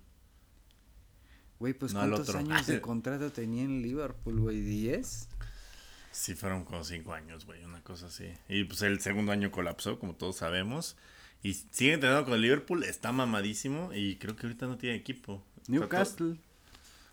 Güey, 1.59 1.73
pues 1.73 1.93
No, 1.93 1.99
¿cuántos 2.01 2.33
años 2.35 2.65
de 2.67 2.79
contrato 2.81 3.31
tenía 3.31 3.63
en 3.63 3.81
Liverpool, 3.81 4.39
güey? 4.39 4.61
¿10? 4.61 5.27
Sí, 6.11 6.33
fueron 6.35 6.63
como 6.65 6.83
cinco 6.83 7.13
años, 7.13 7.45
güey, 7.45 7.63
una 7.63 7.81
cosa 7.83 8.07
así. 8.07 8.25
Y 8.47 8.63
pues 8.63 8.81
el 8.81 8.99
segundo 8.99 9.31
año 9.31 9.51
colapsó, 9.51 9.99
como 9.99 10.15
todos 10.15 10.37
sabemos. 10.37 10.95
Y 11.43 11.53
sigue 11.71 11.93
entrenando 11.93 12.25
con 12.25 12.33
el 12.33 12.41
Liverpool, 12.41 12.83
está 12.83 13.11
mamadísimo 13.11 13.93
y 13.93 14.15
creo 14.17 14.35
que 14.35 14.47
ahorita 14.47 14.67
no 14.67 14.77
tiene 14.77 14.95
equipo. 14.95 15.41
Newcastle. 15.67 16.35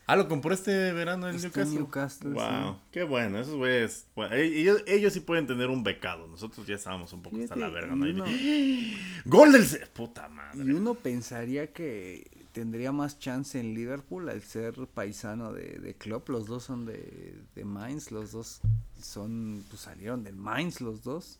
Ah, 0.08 0.14
lo 0.16 0.28
compró 0.28 0.54
este 0.54 0.92
verano 0.92 1.28
en 1.28 1.36
Newcastle. 1.36 1.78
Newcastle, 1.78 2.30
Wow, 2.30 2.74
sí. 2.74 2.80
qué 2.92 3.02
bueno, 3.02 3.40
esos 3.40 3.54
güeyes. 3.56 4.06
bueno, 4.14 4.34
e- 4.36 4.60
ellos, 4.60 4.82
ellos 4.86 5.12
sí 5.12 5.18
pueden 5.20 5.46
tener 5.48 5.68
un 5.68 5.82
becado. 5.82 6.26
Nosotros 6.28 6.64
ya 6.66 6.76
estábamos 6.76 7.12
un 7.12 7.22
poco 7.22 7.36
hasta 7.42 7.56
la 7.56 7.68
verga, 7.68 7.94
¿no? 7.96 8.04
uno- 8.08 8.24
de- 8.24 8.96
¡Gol 9.24 9.50
del. 9.52 9.66
Puta 9.92 10.28
madre! 10.28 10.64
Y 10.64 10.70
uno 10.70 10.94
pensaría 10.94 11.72
que 11.72 12.30
tendría 12.56 12.90
más 12.90 13.18
chance 13.18 13.60
en 13.60 13.74
Liverpool 13.74 14.30
al 14.30 14.40
ser 14.40 14.86
paisano 14.86 15.52
de, 15.52 15.78
de 15.78 15.92
Klopp. 15.92 16.30
Los 16.30 16.46
dos 16.46 16.64
son 16.64 16.86
de, 16.86 17.36
de 17.54 17.64
Mainz, 17.66 18.10
los 18.10 18.32
dos 18.32 18.62
son, 18.98 19.62
pues 19.68 19.82
salieron 19.82 20.24
del 20.24 20.36
Mainz 20.36 20.80
los 20.80 21.02
dos. 21.02 21.38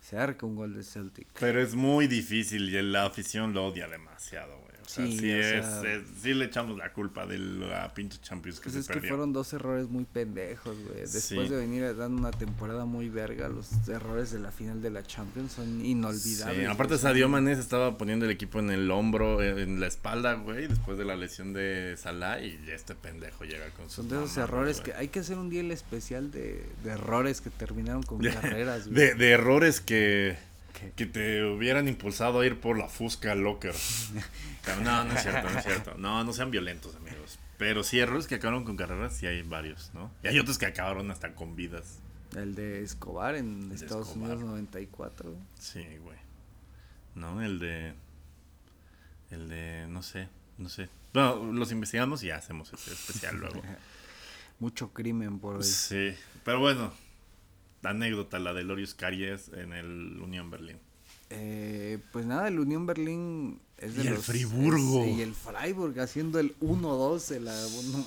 Se 0.00 0.16
arca 0.16 0.46
un 0.46 0.54
gol 0.54 0.72
de 0.74 0.84
Celtic. 0.84 1.26
Pero 1.40 1.60
es 1.60 1.74
muy 1.74 2.06
difícil 2.06 2.72
y 2.72 2.80
la 2.82 3.04
afición 3.04 3.52
lo 3.52 3.66
odia 3.66 3.88
demasiado. 3.88 4.63
Sí, 4.86 5.18
sí, 5.18 5.30
es, 5.30 5.64
sí 6.22 6.34
le 6.34 6.46
echamos 6.46 6.76
la 6.76 6.92
culpa 6.92 7.26
de 7.26 7.38
la 7.38 7.92
pinche 7.94 8.18
Champions 8.20 8.60
que 8.60 8.70
pues 8.70 8.76
es 8.76 8.88
que 8.88 9.00
fueron 9.00 9.32
dos 9.32 9.52
errores 9.52 9.88
muy 9.88 10.04
pendejos, 10.04 10.76
güey. 10.86 11.00
Después 11.00 11.50
de 11.50 11.56
venir 11.56 11.96
dando 11.96 12.18
una 12.20 12.30
temporada 12.30 12.84
muy 12.84 13.08
verga, 13.08 13.48
los 13.48 13.70
errores 13.88 14.30
de 14.32 14.40
la 14.40 14.50
final 14.50 14.82
de 14.82 14.90
la 14.90 15.02
Champions 15.02 15.52
son 15.52 15.84
inolvidables. 15.84 16.58
Sí, 16.58 16.64
aparte 16.64 16.98
Sadio 16.98 17.28
Mané 17.28 17.54
se 17.54 17.60
estaba 17.60 17.96
poniendo 17.98 18.24
el 18.26 18.30
equipo 18.30 18.58
en 18.58 18.70
el 18.70 18.90
hombro, 18.90 19.42
en 19.42 19.80
la 19.80 19.86
espalda, 19.86 20.34
güey, 20.34 20.66
después 20.66 20.98
de 20.98 21.04
la 21.04 21.16
lesión 21.16 21.52
de 21.52 21.96
Salah 21.96 22.40
y 22.40 22.58
este 22.68 22.94
pendejo 22.94 23.44
llega 23.44 23.70
con 23.70 23.86
sus 23.86 23.94
Son 23.94 24.08
de 24.08 24.16
esos 24.16 24.36
errores 24.36 24.80
que 24.80 24.92
hay 24.92 25.08
que 25.08 25.20
hacer 25.20 25.38
un 25.38 25.50
día 25.50 25.62
especial 25.72 26.30
de, 26.30 26.64
de 26.82 26.90
errores 26.90 27.40
que 27.40 27.50
terminaron 27.50 28.02
con 28.02 28.18
carreras, 28.22 28.88
güey. 28.88 28.94
De, 28.94 29.14
de 29.14 29.30
errores 29.30 29.80
que 29.80 30.36
que 30.96 31.06
te 31.06 31.44
hubieran 31.44 31.88
impulsado 31.88 32.40
a 32.40 32.46
ir 32.46 32.60
por 32.60 32.78
la 32.78 32.88
Fusca 32.88 33.34
Locker. 33.34 33.74
No, 34.82 35.04
no 35.04 35.12
es 35.12 35.22
cierto, 35.22 35.50
no 35.50 35.58
es 35.58 35.64
cierto. 35.64 35.94
No, 35.98 36.24
no 36.24 36.32
sean 36.32 36.50
violentos, 36.50 36.94
amigos. 36.96 37.38
Pero 37.58 37.84
sí, 37.84 37.98
errores 38.00 38.26
que 38.26 38.36
acabaron 38.36 38.64
con 38.64 38.76
carreras, 38.76 39.16
sí 39.16 39.26
hay 39.26 39.42
varios, 39.42 39.90
¿no? 39.94 40.10
Y 40.22 40.28
hay 40.28 40.38
otros 40.38 40.58
que 40.58 40.66
acabaron 40.66 41.10
hasta 41.10 41.34
con 41.34 41.54
vidas. 41.54 42.00
El 42.36 42.54
de 42.54 42.82
Escobar 42.82 43.36
en 43.36 43.70
Estados 43.72 44.16
Unidos 44.16 44.40
94. 44.40 45.34
Sí, 45.58 45.84
güey. 46.02 46.18
No, 47.14 47.42
el 47.42 47.58
de. 47.58 47.94
El 49.30 49.48
de. 49.48 49.86
No 49.88 50.02
sé, 50.02 50.28
no 50.58 50.68
sé. 50.68 50.88
Bueno, 51.12 51.52
los 51.52 51.70
investigamos 51.70 52.24
y 52.24 52.30
hacemos 52.30 52.72
ese 52.72 52.92
especial 52.92 53.36
luego. 53.36 53.62
Mucho 54.58 54.92
crimen 54.92 55.38
por 55.38 55.56
hoy. 55.56 55.62
Sí, 55.62 56.14
pero 56.44 56.58
bueno, 56.58 56.92
anécdota, 57.84 58.38
la 58.38 58.52
de 58.52 58.64
Lorius 58.64 58.94
Caries 58.94 59.48
en 59.52 59.72
el 59.72 60.18
Unión 60.20 60.50
Berlín. 60.50 60.78
Eh, 61.30 61.98
pues 62.12 62.26
nada, 62.26 62.48
el 62.48 62.58
Unión 62.58 62.86
Berlín 62.86 63.60
es 63.78 63.96
de 63.96 64.04
y 64.04 64.06
el 64.06 64.16
Friburgo. 64.18 65.04
y 65.04 65.20
el 65.20 65.34
Freiburg 65.34 65.98
haciendo 66.00 66.38
el 66.38 66.56
1-2. 66.60 67.40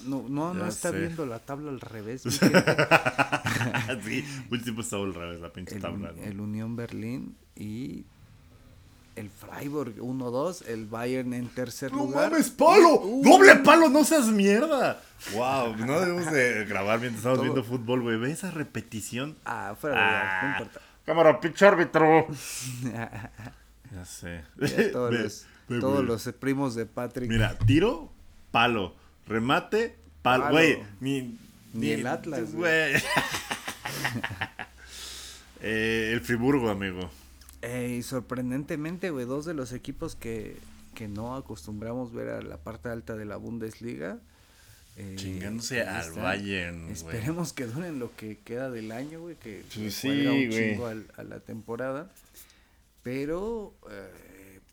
No, 0.05 0.25
no, 0.27 0.53
no, 0.53 0.67
está 0.67 0.91
viendo 0.91 1.25
la 1.25 1.39
tabla 1.39 1.69
al 1.69 1.81
revés. 1.81 2.21
sí, 4.03 4.25
último 4.49 4.81
estaba 4.81 5.03
al 5.03 5.13
revés 5.13 5.41
la 5.41 5.51
pinche 5.51 5.79
tabla. 5.79 6.13
El 6.23 6.39
Unión 6.39 6.75
Berlín 6.75 7.35
y 7.55 8.05
el 9.17 9.29
Freiburg 9.29 9.95
1-2, 9.97 10.67
el 10.67 10.85
Bayern 10.85 11.33
en 11.33 11.47
tercer 11.47 11.91
lugar. 11.91 12.25
¡No 12.25 12.31
mames, 12.31 12.49
palo! 12.51 13.01
¡Doble 13.23 13.55
palo! 13.57 13.89
¡No 13.89 14.03
seas 14.03 14.27
mierda! 14.27 15.01
¡Wow! 15.33 15.75
No 15.85 15.99
debemos 15.99 16.31
de 16.31 16.65
grabar 16.65 16.99
mientras 16.99 17.19
estamos 17.19 17.41
viendo 17.41 17.63
fútbol, 17.63 18.03
güey. 18.03 18.17
¿Ves 18.17 18.33
esa 18.33 18.51
repetición? 18.51 19.35
Ah, 19.43 19.75
fuera 19.79 19.95
ah, 19.97 20.41
no 20.43 20.51
importa. 20.51 20.81
Cámara, 21.05 21.39
pinche 21.39 21.65
árbitro. 21.65 22.27
ya 23.91 24.05
sé. 24.05 24.43
todos, 24.91 25.45
los, 25.67 26.23
primos 26.39 26.75
de 26.75 26.85
Patrick. 26.85 27.29
Mira, 27.29 27.57
tiro, 27.59 28.11
palo. 28.51 28.95
Remate, 29.27 29.95
palo. 30.21 30.49
Güey, 30.51 30.79
ni, 30.99 31.37
ni, 31.73 31.91
el 31.91 32.07
Atlas, 32.07 32.53
güey. 32.53 32.95
eh, 35.61 36.11
el 36.13 36.21
Friburgo, 36.21 36.69
amigo. 36.69 37.09
Eh, 37.61 37.97
y 37.99 38.03
sorprendentemente, 38.03 39.09
güey, 39.09 39.25
dos 39.25 39.45
de 39.45 39.53
los 39.53 39.73
equipos 39.73 40.15
que, 40.15 40.57
que 40.95 41.07
no 41.07 41.35
acostumbramos 41.35 42.13
ver 42.13 42.29
a 42.29 42.41
la 42.41 42.57
parte 42.57 42.89
alta 42.89 43.15
de 43.15 43.25
la 43.25 43.37
Bundesliga. 43.37 44.19
Eh, 44.95 45.13
Chingándose 45.15 45.83
al 45.83 46.11
Bayern. 46.13 46.89
Esperemos 46.89 47.53
que 47.53 47.67
duren 47.67 47.99
lo 47.99 48.15
que 48.15 48.39
queda 48.39 48.71
del 48.71 48.91
año, 48.91 49.21
güey, 49.21 49.35
que, 49.35 49.63
pues 49.73 50.03
un 50.03 50.49
chingo 50.49 50.87
a 50.87 51.23
la 51.23 51.39
temporada. 51.39 52.09
Pero, 53.03 53.73
eh, 53.91 54.26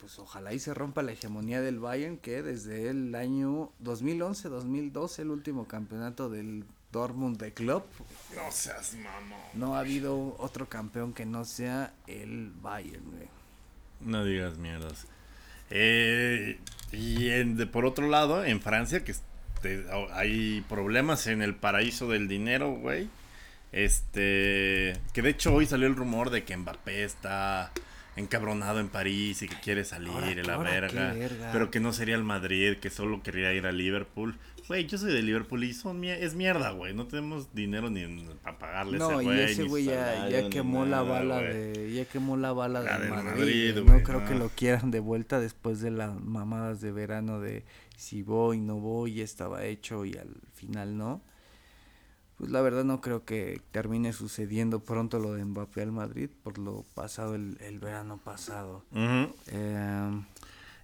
pues 0.05 0.19
ojalá 0.19 0.53
y 0.53 0.59
se 0.59 0.75
rompa 0.75 1.03
la 1.03 1.13
hegemonía 1.13 1.63
del 1.63 1.79
Bayern, 1.79 2.19
que 2.19 2.43
desde 2.43 2.91
el 2.91 3.15
año 3.15 3.71
2011-2012, 3.83 5.21
el 5.21 5.31
último 5.31 5.67
campeonato 5.67 6.29
del 6.29 6.67
Dortmund 6.93 7.39
de 7.39 7.55
Club. 7.55 7.85
No 8.37 8.53
seas 8.53 8.97
mamón. 8.97 9.41
No 9.55 9.77
ha 9.77 9.79
habido 9.79 10.37
otro 10.39 10.69
campeón 10.69 11.15
que 11.15 11.25
no 11.25 11.47
sea 11.47 11.95
el 12.07 12.53
Bayern, 12.61 13.03
güey. 13.13 13.29
No 14.01 14.27
digas 14.27 14.59
mierdas. 14.59 15.07
Eh, 15.71 16.61
y 16.93 17.31
en, 17.31 17.57
por 17.71 17.87
otro 17.87 18.07
lado, 18.07 18.45
en 18.45 18.61
Francia, 18.61 19.05
que 19.05 19.13
este, 19.13 19.87
hay 20.13 20.63
problemas 20.69 21.27
en 21.29 21.41
el 21.41 21.55
paraíso 21.55 22.11
del 22.11 22.29
dinero, 22.29 22.73
güey. 22.73 23.09
Este. 23.73 25.01
Que 25.15 25.23
de 25.23 25.31
hecho 25.31 25.55
hoy 25.55 25.65
salió 25.65 25.87
el 25.87 25.97
rumor 25.97 26.29
de 26.29 26.45
que 26.45 26.55
Mbappé 26.55 27.05
está 27.05 27.73
encabronado 28.17 28.81
en 28.81 28.89
París 28.89 29.43
y 29.43 29.49
que 29.49 29.57
quiere 29.57 29.85
salir 29.85 30.39
en 30.39 30.47
la 30.47 30.59
verga, 30.59 31.15
Pero 31.53 31.71
que 31.71 31.81
no 31.81 31.93
sería 31.93 32.15
el 32.15 32.25
Madrid, 32.25 32.77
que 32.77 32.91
solo 32.91 33.23
quería 33.23 33.53
ir 33.53 33.67
a 33.67 33.73
Liverpool. 33.73 34.37
Güey, 34.67 34.87
yo 34.87 34.97
soy 34.97 35.13
de 35.13 35.21
Liverpool 35.23 35.63
y 35.65 35.75
son 35.75 36.05
es 36.05 36.35
mierda, 36.35 36.71
güey. 36.71 36.95
No 36.95 37.07
tenemos 37.07 37.55
dinero 37.55 37.91
ni 37.91 38.05
para 38.43 38.59
pagarle 38.59 38.99
no, 38.99 39.07
ese 39.07 39.15
güey. 39.15 39.27
No, 39.27 39.35
y 39.35 39.41
ese 39.41 39.63
güey 39.65 39.85
ya, 39.85 40.49
quemó 40.49 40.87
la 40.87 41.03
bala 41.03 41.39
de. 41.41 41.93
Ya 41.93 42.07
quemó 42.07 42.37
la 42.37 42.53
bala 42.53 42.83
de 42.83 43.09
Madrid. 43.11 43.75
no 43.85 44.03
creo 44.03 44.25
que 44.25 44.35
lo 44.35 44.49
quieran 44.49 44.91
de 44.91 45.01
vuelta 45.01 45.39
después 45.39 45.81
de 45.81 45.91
las 45.91 46.19
mamadas 46.19 46.81
de 46.81 46.93
verano 46.93 47.41
de 47.41 47.65
si 47.97 48.23
voy, 48.23 48.59
no 48.59 48.77
voy, 48.77 49.15
ya 49.15 49.25
estaba 49.25 49.65
hecho 49.65 50.05
y 50.05 50.17
al 50.17 50.35
final 50.55 50.97
no. 50.97 51.23
Pues 52.37 52.51
la 52.51 52.61
verdad 52.61 52.85
no 52.85 53.01
creo 53.01 53.25
que 53.25 53.61
termine 53.71 54.13
sucediendo 54.13 54.81
pronto 54.81 55.21
lo 55.21 55.35
de 55.35 55.45
Mbappé 55.45 55.83
al 55.83 55.93
Madrid 55.93 56.31
por 56.43 56.59
lo 56.59 56.85
pasado 56.95 57.35
el, 57.37 57.79
verano 57.81 58.19
pasado. 58.23 58.85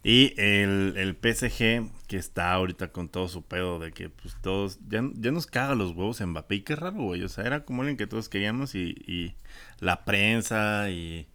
Y 0.03 0.33
el, 0.41 0.95
el 0.97 1.15
PSG, 1.15 1.91
que 2.07 2.17
está 2.17 2.53
ahorita 2.53 2.89
con 2.89 3.09
todo 3.09 3.29
su 3.29 3.43
pedo 3.43 3.79
de 3.79 3.93
que 3.93 4.09
pues 4.09 4.35
todos, 4.41 4.79
ya, 4.89 5.03
ya 5.15 5.31
nos 5.31 5.47
caga 5.47 5.75
los 5.75 5.91
huevos 5.91 6.21
Mbappé. 6.21 6.55
Y 6.57 6.61
qué 6.63 6.77
raro, 6.77 7.03
güey. 7.03 7.23
O 7.23 7.29
sea, 7.29 7.45
era 7.45 7.65
como 7.65 7.83
alguien 7.83 7.99
que 7.99 8.07
todos 8.07 8.29
queríamos 8.29 8.75
y, 8.75 8.95
y 9.07 9.35
la 9.81 10.05
prensa 10.05 10.91
y... 10.91 11.27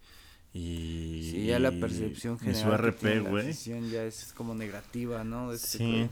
Y, 0.52 1.28
sí, 1.32 1.46
ya 1.48 1.58
la 1.58 1.70
percepción 1.70 2.38
general. 2.38 2.62
su 2.62 2.70
RP, 2.70 3.20
güey. 3.28 3.52
ya 3.90 4.04
es 4.04 4.32
como 4.32 4.54
negativa, 4.54 5.22
¿no? 5.22 5.52
Este 5.52 5.78
sí. 5.78 6.08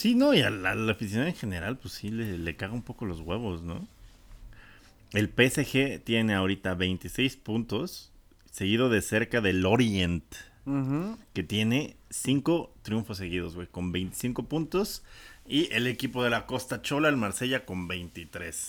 Sí, 0.00 0.14
no, 0.14 0.32
y 0.32 0.40
a 0.40 0.48
la, 0.48 0.72
afición 0.90 1.26
en 1.26 1.34
general, 1.34 1.76
pues 1.76 1.92
sí, 1.92 2.08
le, 2.08 2.38
le 2.38 2.56
caga 2.56 2.72
un 2.72 2.80
poco 2.80 3.04
los 3.04 3.20
huevos, 3.20 3.60
¿no? 3.60 3.86
El 5.12 5.26
PSG 5.28 6.02
tiene 6.02 6.32
ahorita 6.32 6.72
26 6.72 7.36
puntos, 7.36 8.10
seguido 8.50 8.88
de 8.88 9.02
cerca 9.02 9.42
del 9.42 9.66
Orient 9.66 10.24
que 11.34 11.42
tiene 11.42 11.96
cinco 12.08 12.72
triunfos 12.80 13.18
seguidos, 13.18 13.56
güey, 13.56 13.66
con 13.66 13.92
25 13.92 14.44
puntos. 14.44 15.02
Y 15.46 15.70
el 15.72 15.86
equipo 15.86 16.24
de 16.24 16.30
la 16.30 16.46
Costa 16.46 16.80
Chola, 16.80 17.10
el 17.10 17.18
Marsella, 17.18 17.66
con 17.66 17.86
23. 17.86 18.68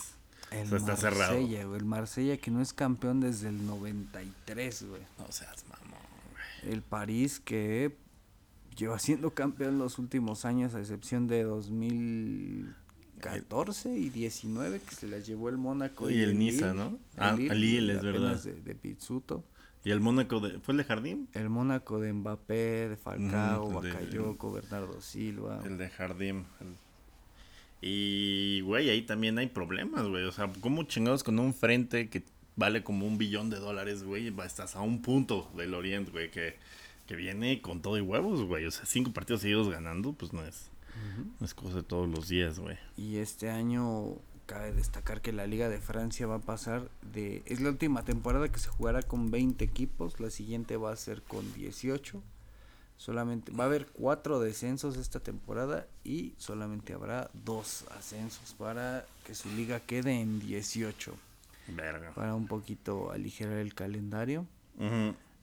El 0.50 0.70
o 0.70 0.76
está 0.76 0.96
cerrado. 0.96 1.38
el 1.38 1.84
Marsella 1.86 2.36
que 2.36 2.50
no 2.50 2.60
es 2.60 2.74
campeón 2.74 3.20
desde 3.20 3.48
el 3.48 3.66
93, 3.66 4.84
güey. 4.86 5.00
No 5.18 5.32
seas 5.32 5.64
mamón, 5.70 5.98
güey. 6.32 6.74
El 6.74 6.82
París 6.82 7.40
que 7.40 7.96
lleva 8.76 8.98
siendo 8.98 9.32
campeón 9.34 9.78
los 9.78 9.98
últimos 9.98 10.44
años, 10.44 10.74
a 10.74 10.80
excepción 10.80 11.26
de 11.26 11.44
2014 11.44 13.96
y 13.96 14.10
19, 14.10 14.80
que 14.80 14.94
se 14.94 15.08
las 15.08 15.26
llevó 15.26 15.48
el 15.48 15.56
Mónaco. 15.58 16.10
Y, 16.10 16.20
el, 16.20 16.38
Niza, 16.38 16.74
¿no? 16.74 16.98
Ah, 17.16 17.34
el 17.38 17.60
Lille, 17.60 17.94
es 17.94 18.02
verdad. 18.02 18.42
De, 18.42 18.54
de 18.54 18.74
Pizzuto. 18.74 19.44
¿Y 19.84 19.90
el 19.90 20.00
Mónaco 20.00 20.40
de, 20.40 20.60
fue 20.60 20.72
el 20.72 20.78
de 20.78 20.84
Jardín? 20.84 21.28
El 21.32 21.50
Mónaco 21.50 21.98
de 21.98 22.12
Mbappé, 22.12 22.90
de 22.90 22.96
Falcao, 22.96 23.72
Bakayoko, 23.72 24.52
Bernardo 24.52 25.00
Silva. 25.00 25.60
El 25.64 25.76
de 25.76 25.88
Jardín. 25.88 26.44
Y, 27.80 28.60
güey, 28.60 28.90
ahí 28.90 29.02
también 29.02 29.38
hay 29.38 29.48
problemas, 29.48 30.06
güey. 30.06 30.24
O 30.24 30.30
sea, 30.30 30.48
¿cómo 30.60 30.84
chingados 30.84 31.24
con 31.24 31.40
un 31.40 31.52
frente 31.52 32.08
que 32.08 32.22
vale 32.54 32.84
como 32.84 33.06
un 33.06 33.18
billón 33.18 33.50
de 33.50 33.58
dólares, 33.58 34.04
güey? 34.04 34.32
Estás 34.46 34.76
a 34.76 34.82
un 34.82 35.02
punto 35.02 35.50
del 35.56 35.74
Oriente, 35.74 36.12
güey, 36.12 36.30
que, 36.30 36.54
que 37.12 37.16
viene 37.16 37.60
con 37.60 37.82
todo 37.82 37.98
y 37.98 38.00
huevos, 38.00 38.42
güey. 38.44 38.64
O 38.64 38.70
sea, 38.70 38.86
cinco 38.86 39.12
partidos 39.12 39.42
seguidos 39.42 39.68
ganando, 39.68 40.14
pues 40.14 40.32
no 40.32 40.42
es, 40.46 40.70
no 41.38 41.44
es 41.44 41.52
cosa 41.52 41.76
de 41.76 41.82
todos 41.82 42.08
los 42.08 42.26
días, 42.26 42.58
güey. 42.58 42.78
Y 42.96 43.18
este 43.18 43.50
año 43.50 44.16
cabe 44.46 44.72
destacar 44.72 45.20
que 45.20 45.30
la 45.30 45.46
Liga 45.46 45.68
de 45.68 45.78
Francia 45.78 46.26
va 46.26 46.36
a 46.36 46.40
pasar 46.40 46.88
de... 47.12 47.42
Es 47.44 47.60
la 47.60 47.68
última 47.68 48.02
temporada 48.02 48.50
que 48.50 48.58
se 48.58 48.70
jugará 48.70 49.02
con 49.02 49.30
20 49.30 49.62
equipos, 49.62 50.20
la 50.20 50.30
siguiente 50.30 50.78
va 50.78 50.90
a 50.90 50.96
ser 50.96 51.20
con 51.20 51.52
18. 51.52 52.22
Solamente 52.96 53.52
va 53.52 53.64
a 53.64 53.66
haber 53.66 53.88
cuatro 53.88 54.40
descensos 54.40 54.96
esta 54.96 55.20
temporada 55.20 55.86
y 56.04 56.32
solamente 56.38 56.94
habrá 56.94 57.30
dos 57.44 57.84
ascensos 57.98 58.54
para 58.54 59.04
que 59.26 59.34
su 59.34 59.50
liga 59.50 59.80
quede 59.80 60.18
en 60.18 60.40
18. 60.40 61.14
Verga. 61.76 62.12
Para 62.14 62.34
un 62.34 62.46
poquito 62.46 63.10
aligerar 63.10 63.58
el 63.58 63.74
calendario. 63.74 64.46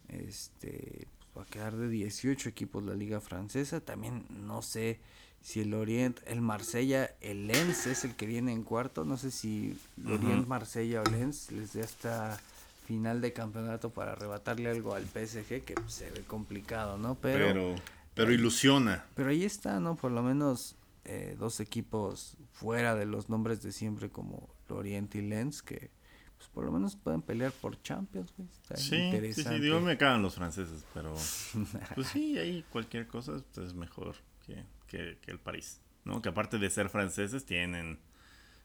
Este 0.08 1.08
va 1.40 1.44
a 1.44 1.48
quedar 1.48 1.76
de 1.76 1.90
18 1.90 2.50
equipos 2.50 2.84
la 2.84 2.94
liga 2.94 3.22
francesa. 3.22 3.80
También 3.80 4.26
no 4.46 4.62
sé 4.62 5.00
si 5.42 5.62
el 5.62 5.74
Orient, 5.74 6.20
el 6.26 6.42
Marsella, 6.42 7.16
el 7.22 7.48
Lens 7.48 7.88
es 7.88 8.04
el 8.04 8.16
que 8.16 8.26
viene 8.26 8.52
en 8.52 8.64
cuarto. 8.64 9.06
No 9.06 9.18
sé 9.18 9.32
si 9.32 9.78
el 9.98 10.12
Orient, 10.12 10.48
Marsella 10.48 11.02
o 11.02 11.06
Lens 11.06 11.52
les 11.52 11.74
dé 11.74 11.82
esta 11.82 12.40
final 12.86 13.22
de 13.22 13.34
campeonato 13.34 13.92
para 13.92 14.14
arrebatarle 14.14 14.70
algo 14.70 14.96
al 14.96 15.06
PSG, 15.06 15.64
que 15.64 15.76
se 15.88 16.10
ve 16.12 16.24
complicado, 16.28 16.98
¿no? 16.98 17.16
Pero, 17.16 17.76
Pero 18.16 18.32
ilusiona. 18.32 19.06
Pero 19.16 19.30
ahí 19.30 19.44
está, 19.46 19.80
¿no? 19.80 19.96
Por 19.96 20.12
lo 20.12 20.24
menos 20.24 20.76
eh, 21.06 21.36
dos 21.40 21.60
equipos 21.60 22.36
fuera 22.52 22.96
de 22.96 23.06
los 23.06 23.30
nombres 23.30 23.62
de 23.62 23.72
siempre 23.72 24.10
como 24.10 24.50
Lorient 24.68 25.14
y 25.16 25.22
Lens 25.22 25.62
que 25.62 25.92
pues 26.40 26.50
por 26.52 26.64
lo 26.64 26.72
menos 26.72 26.96
pueden 26.96 27.22
pelear 27.22 27.52
por 27.52 27.82
Champions, 27.84 28.34
güey. 28.38 28.48
Está 28.50 28.78
Sí, 28.78 29.12
sí, 29.34 29.44
sí, 29.44 29.60
digo, 29.60 29.82
me 29.82 29.98
cagan 29.98 30.22
los 30.22 30.36
franceses, 30.36 30.86
pero 30.94 31.14
pues 31.96 32.08
sí, 32.08 32.40
ahí 32.40 32.64
cualquier 32.72 33.08
cosa 33.08 33.44
pues, 33.54 33.68
es 33.68 33.74
mejor 33.74 34.16
que, 34.46 34.64
que, 34.88 35.18
que 35.22 35.32
el 35.32 35.40
París, 35.40 35.82
¿no? 36.06 36.22
Que 36.22 36.30
aparte 36.30 36.58
de 36.58 36.70
ser 36.70 36.88
franceses 36.88 37.46
tienen, 37.46 38.00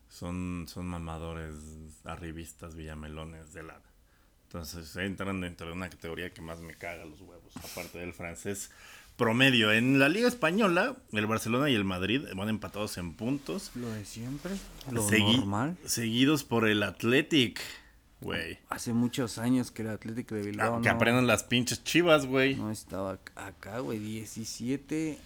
son, 0.08 0.66
son 0.68 0.86
mamadores, 0.86 1.56
arribistas, 2.04 2.76
villamelones 2.76 3.52
de 3.52 3.64
lado. 3.64 3.82
Entonces 4.44 4.94
entran 4.94 5.40
dentro 5.40 5.66
de 5.66 5.72
una 5.72 5.90
categoría 5.90 6.32
que 6.32 6.42
más 6.42 6.60
me 6.60 6.76
caga 6.76 7.04
los 7.04 7.20
huevos, 7.22 7.56
aparte 7.56 7.98
del 7.98 8.12
francés 8.12 8.70
promedio. 9.16 9.72
En 9.72 9.98
la 9.98 10.08
Liga 10.08 10.28
Española, 10.28 10.96
el 11.12 11.26
Barcelona 11.26 11.70
y 11.70 11.74
el 11.74 11.84
Madrid 11.84 12.22
van 12.34 12.48
empatados 12.48 12.98
en 12.98 13.14
puntos. 13.14 13.70
Lo 13.74 13.88
de 13.90 14.04
siempre, 14.04 14.52
lo 14.90 15.08
Segui- 15.08 15.36
normal. 15.36 15.76
Seguidos 15.86 16.44
por 16.44 16.66
el 16.68 16.82
Athletic, 16.82 17.60
güey. 18.20 18.58
Hace 18.70 18.92
muchos 18.92 19.38
años 19.38 19.70
que 19.70 19.82
el 19.82 19.88
Atlético 19.90 20.34
de 20.34 20.42
Bilbao 20.42 20.80
que 20.82 20.88
no, 20.88 20.94
aprendan 20.96 21.26
las 21.26 21.44
pinches 21.44 21.84
chivas, 21.84 22.26
güey. 22.26 22.56
no 22.56 22.70
estaba 22.70 23.14
ac- 23.14 23.30
acá, 23.36 23.78
güey. 23.80 23.98
17 23.98 25.18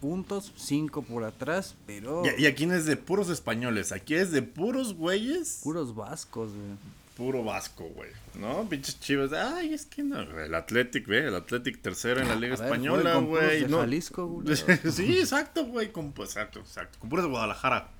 puntos, 0.00 0.52
5 0.56 1.02
por 1.02 1.22
atrás, 1.22 1.76
pero 1.86 2.24
Y, 2.36 2.42
y 2.42 2.46
aquí 2.46 2.66
no 2.66 2.74
es 2.74 2.86
de 2.86 2.96
puros 2.96 3.28
españoles, 3.28 3.92
aquí 3.92 4.14
es 4.14 4.32
de 4.32 4.42
puros 4.42 4.94
güeyes. 4.94 5.60
puros 5.62 5.94
vascos, 5.94 6.50
güey. 6.52 6.76
Puro 7.22 7.44
vasco, 7.44 7.84
güey. 7.84 8.10
¿No? 8.34 8.68
Pinches 8.68 8.98
chivas. 8.98 9.32
Ay, 9.32 9.74
es 9.74 9.86
que 9.86 10.02
no. 10.02 10.20
El 10.20 10.52
Athletic, 10.56 11.06
ve. 11.06 11.28
El 11.28 11.36
Athletic 11.36 11.80
tercero 11.80 12.20
en 12.20 12.26
la 12.26 12.34
Liga 12.34 12.56
A 12.56 12.58
ver, 12.58 12.64
Española, 12.66 13.14
güey. 13.18 13.64
no. 13.68 13.78
Jalisco, 13.78 14.26
güey. 14.26 14.56
sí, 14.90 15.18
exacto, 15.20 15.64
güey. 15.66 15.92
Exacto, 16.18 16.58
exacto. 16.58 16.98
Con 16.98 17.10
puros 17.10 17.24
de 17.24 17.30
Guadalajara. 17.30 17.90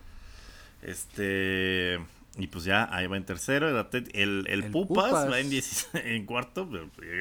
Este. 0.82 2.00
Y 2.36 2.48
pues 2.48 2.64
ya 2.64 2.92
ahí 2.92 3.06
va 3.06 3.16
en 3.16 3.24
tercero. 3.24 3.68
El, 3.68 3.86
el, 4.12 4.46
el 4.48 4.64
El 4.64 4.70
Pupas, 4.72 5.06
Pupas. 5.10 5.30
va 5.30 5.38
en, 5.38 5.50
16 5.50 6.04
en 6.04 6.26
cuarto. 6.26 6.68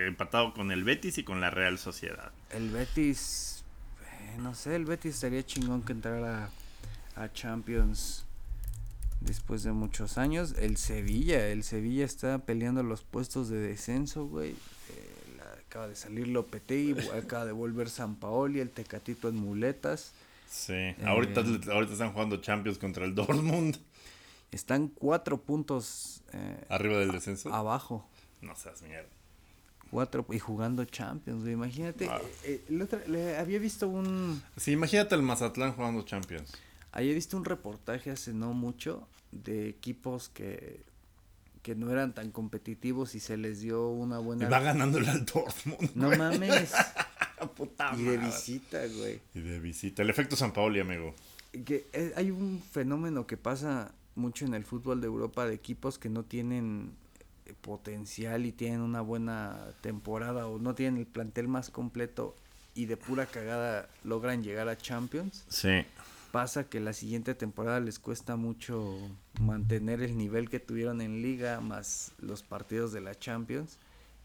Empatado 0.08 0.56
con 0.56 0.72
el 0.72 0.84
Betis 0.84 1.20
y 1.20 1.24
con 1.24 1.40
la 1.40 1.52
Real 1.52 1.78
Sociedad. 1.78 2.32
El 2.50 2.72
Betis, 2.72 3.64
eh, 4.02 4.38
no 4.40 4.56
sé, 4.56 4.76
el 4.76 4.86
Betis 4.86 5.14
estaría 5.14 5.46
chingón 5.46 5.84
que 5.84 5.94
entrara 5.94 6.50
a 7.16 7.32
Champions 7.32 8.26
después 9.22 9.64
de 9.64 9.72
muchos 9.72 10.18
años. 10.18 10.54
El 10.60 10.78
Sevilla, 10.78 11.48
el 11.48 11.64
Sevilla 11.64 12.06
está 12.06 12.40
peleando 12.40 12.84
los 12.84 13.04
puestos 13.04 13.50
de 13.50 13.58
descenso, 13.60 14.26
güey. 14.26 14.52
Eh, 14.52 15.40
acaba 15.68 15.88
de 15.88 15.96
salir 15.96 16.28
Lopetegui, 16.28 16.96
acaba 17.18 17.46
de 17.46 17.52
volver 17.54 17.90
San 17.90 18.16
Paoli, 18.16 18.60
el 18.60 18.70
Tecatito 18.70 19.30
en 19.30 19.36
muletas. 19.36 20.12
Sí. 20.50 20.96
Ahorita, 21.06 21.42
ahorita 21.72 21.94
están 21.94 22.12
jugando 22.12 22.38
Champions 22.38 22.78
contra 22.78 23.06
el 23.06 23.16
Dortmund. 23.16 23.78
Están 24.52 24.90
cuatro 24.90 25.38
puntos 25.42 26.24
eh, 26.34 26.66
Arriba 26.68 26.98
del 26.98 27.12
descenso. 27.12 27.54
abajo. 27.54 28.06
No 28.42 28.54
seas 28.58 28.82
mierda. 28.82 29.08
Cuatro 29.90 30.26
y 30.30 30.40
jugando 30.40 30.84
Champions, 30.86 31.42
güey. 31.44 31.54
Imagínate, 31.54 32.08
Ah. 32.10 32.20
eh, 32.44 32.62
el 32.70 32.82
otro- 32.82 33.00
le 33.08 33.38
había 33.38 33.60
visto 33.60 33.88
un 33.88 34.42
Sí, 34.58 34.72
imagínate 34.72 35.16
el 35.16 35.22
Mazatlán 35.22 35.72
jugando 35.74 36.02
Champions. 36.04 36.52
Había 36.92 37.14
visto 37.14 37.38
un 37.38 37.46
reportaje 37.46 38.12
hace 38.12 38.34
no 38.34 38.54
mucho 38.54 39.08
de 39.32 39.70
equipos 39.70 40.30
que, 40.30 40.82
que 41.62 41.76
no 41.76 41.90
eran 41.92 42.14
tan 42.14 42.32
competitivos 42.32 43.16
y 43.16 43.20
se 43.20 43.38
les 43.38 43.62
dio 43.62 43.90
una 43.90 44.20
Y 44.20 44.24
buena... 44.24 44.50
va 44.50 44.60
ganando 44.60 44.98
el 44.98 45.06
Dortmund. 45.26 45.92
No 45.96 46.10
mames. 46.16 46.74
Puta 47.56 47.94
y 47.98 48.04
de 48.04 48.18
visita, 48.18 48.86
güey. 48.86 49.20
Y 49.34 49.40
de 49.40 49.60
visita. 49.60 50.04
El 50.04 50.10
efecto 50.12 50.36
San 50.36 50.54
Paoli, 50.54 50.80
amigo. 50.80 51.16
Que 51.66 51.88
eh, 51.94 52.14
hay 52.16 52.30
un 52.30 52.62
fenómeno 52.72 53.26
que 53.26 53.36
pasa 53.36 53.92
mucho 54.16 54.46
en 54.46 54.54
el 54.54 54.64
fútbol 54.64 55.02
de 55.02 55.08
Europa 55.08 55.46
de 55.48 55.56
equipos 55.56 55.98
que 55.98 56.10
no 56.10 56.24
tienen 56.24 56.92
eh, 57.46 57.54
potencial 57.60 58.46
y 58.46 58.52
tienen 58.52 58.82
una 58.82 59.02
buena 59.02 59.58
temporada 59.82 60.48
o 60.48 60.60
no 60.60 60.76
tienen 60.76 61.00
el 61.00 61.08
plantel 61.08 61.48
más 61.48 61.70
completo 61.72 62.36
y 62.76 62.86
de 62.86 62.96
pura 62.96 63.26
cagada 63.26 63.90
logran 64.04 64.44
llegar 64.44 64.70
a 64.70 64.78
Champions. 64.78 65.44
Sí. 65.50 65.84
Pasa 66.32 66.70
que 66.70 66.80
la 66.80 66.94
siguiente 66.94 67.36
temporada 67.36 67.80
les 67.80 68.00
cuesta 68.00 68.36
mucho 68.36 68.98
mantener 69.40 70.02
el 70.02 70.18
nivel 70.18 70.50
que 70.50 70.60
tuvieron 70.60 71.02
en 71.02 71.22
liga 71.22 71.60
más 71.62 72.14
los 72.20 72.44
partidos 72.44 72.92
de 72.94 73.02
la 73.02 73.16
Champions 73.18 73.78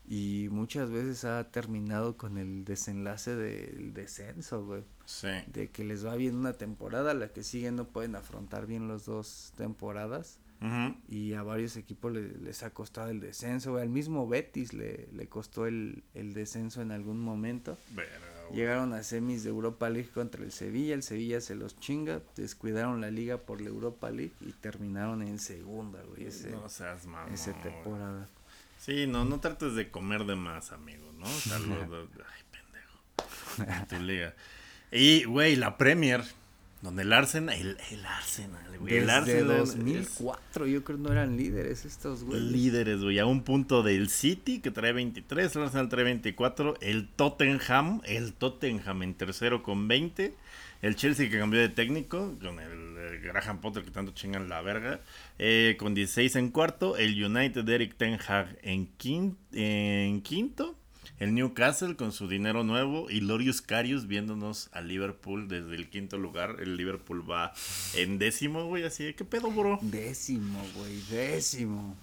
y 0.08 0.46
muchas 0.52 0.90
veces 0.90 1.24
ha 1.24 1.50
terminado 1.50 2.16
con 2.16 2.38
el 2.38 2.64
desenlace 2.64 3.34
del 3.34 3.92
descenso, 3.92 4.64
güey, 4.64 4.84
Sí. 5.04 5.28
de 5.52 5.68
que 5.70 5.82
les 5.84 6.06
va 6.06 6.14
bien 6.14 6.36
una 6.36 6.52
temporada, 6.52 7.12
la 7.14 7.28
que 7.32 7.42
sigue 7.42 7.72
no 7.72 7.88
pueden 7.88 8.14
afrontar 8.14 8.66
bien 8.66 8.86
las 8.88 9.04
dos 9.06 9.52
temporadas 9.56 10.38
y 11.08 11.34
a 11.34 11.42
varios 11.42 11.76
equipos 11.76 12.12
le- 12.12 12.38
les 12.38 12.62
ha 12.62 12.70
costado 12.70 13.10
el 13.10 13.20
descenso, 13.20 13.72
güey, 13.72 13.82
al 13.82 13.90
mismo 13.90 14.26
Betis 14.26 14.72
le, 14.72 15.06
le 15.12 15.28
costó 15.28 15.66
el, 15.66 16.02
el 16.14 16.32
descenso 16.34 16.80
en 16.82 16.92
algún 16.92 17.20
momento. 17.20 17.76
Llegaron 18.52 18.92
a 18.92 19.02
semis 19.02 19.42
de 19.44 19.50
Europa 19.50 19.88
League 19.88 20.10
contra 20.10 20.42
el 20.44 20.52
Sevilla, 20.52 20.94
el 20.94 21.02
Sevilla 21.02 21.40
se 21.40 21.54
los 21.54 21.78
chinga, 21.78 22.20
descuidaron 22.36 23.00
la 23.00 23.10
liga 23.10 23.38
por 23.38 23.60
la 23.60 23.68
Europa 23.68 24.10
League 24.10 24.32
y 24.40 24.52
terminaron 24.52 25.22
en 25.22 25.38
segunda, 25.38 26.02
güey, 26.02 26.26
ese, 26.26 26.50
No 26.50 26.68
seas 26.68 27.06
mamón. 27.06 27.34
güey. 27.34 27.62
temporada. 27.62 28.28
Sí, 28.78 29.06
no, 29.06 29.24
no 29.24 29.40
trates 29.40 29.74
de 29.74 29.90
comer 29.90 30.24
de 30.24 30.36
más, 30.36 30.72
amigo, 30.72 31.10
¿no? 31.18 31.26
Salvo 31.48 31.74
Ay, 31.74 32.42
pendejo. 32.50 33.72
En 33.72 33.86
tu 33.88 33.98
liga. 33.98 34.34
Y, 34.92 35.24
güey, 35.24 35.56
la 35.56 35.76
Premier, 35.76 36.22
donde 36.82 37.02
el 37.02 37.12
Arsenal, 37.12 37.54
el, 37.58 37.76
el 37.90 38.04
Arsenal, 38.06 38.78
güey. 38.78 38.96
el 38.98 39.10
Arsenal 39.10 39.50
es 39.62 39.74
2004 39.74 40.66
yo 40.66 40.84
creo 40.84 40.98
no 40.98 41.10
eran 41.10 41.36
líderes 41.36 41.84
estos 41.84 42.22
güeyes. 42.24 42.44
líderes, 42.44 43.02
güey, 43.02 43.18
a 43.18 43.26
un 43.26 43.42
punto 43.42 43.82
del 43.82 44.08
City 44.08 44.60
que 44.60 44.70
trae 44.70 44.92
23, 44.92 45.56
el 45.56 45.62
Arsenal 45.62 45.88
trae 45.88 46.04
24, 46.04 46.76
el 46.80 47.08
Tottenham, 47.08 48.00
el 48.04 48.32
Tottenham 48.34 49.02
en 49.02 49.14
tercero 49.14 49.62
con 49.62 49.88
20, 49.88 50.34
el 50.82 50.96
Chelsea 50.96 51.28
que 51.30 51.38
cambió 51.38 51.60
de 51.60 51.70
técnico, 51.70 52.34
con 52.40 52.60
el, 52.60 53.20
Graham 53.22 53.60
Potter 53.60 53.82
que 53.82 53.90
tanto 53.90 54.12
chingan 54.12 54.48
la 54.48 54.60
verga, 54.62 55.00
eh, 55.38 55.76
con 55.78 55.94
16 55.94 56.36
en 56.36 56.50
cuarto, 56.50 56.96
el 56.96 57.22
United 57.24 57.64
de 57.64 57.74
Eric 57.74 57.96
Ten 57.96 58.18
Hag 58.28 58.56
en, 58.62 58.88
quin- 58.98 59.34
en 59.52 60.20
quinto, 60.20 60.76
el 61.18 61.34
Newcastle 61.34 61.96
con 61.96 62.12
su 62.12 62.28
dinero 62.28 62.62
nuevo 62.64 63.10
y 63.10 63.20
Lorius 63.20 63.62
Karius 63.62 64.06
viéndonos 64.06 64.68
a 64.72 64.80
Liverpool 64.80 65.48
desde 65.48 65.74
el 65.76 65.88
quinto 65.88 66.18
lugar, 66.18 66.56
el 66.60 66.76
Liverpool 66.76 67.28
va 67.28 67.52
en 67.94 68.18
décimo, 68.18 68.66
güey, 68.66 68.84
así, 68.84 69.14
¿qué 69.14 69.24
pedo, 69.24 69.50
bro? 69.50 69.78
Décimo, 69.82 70.62
güey, 70.74 71.00
décimo. 71.10 71.96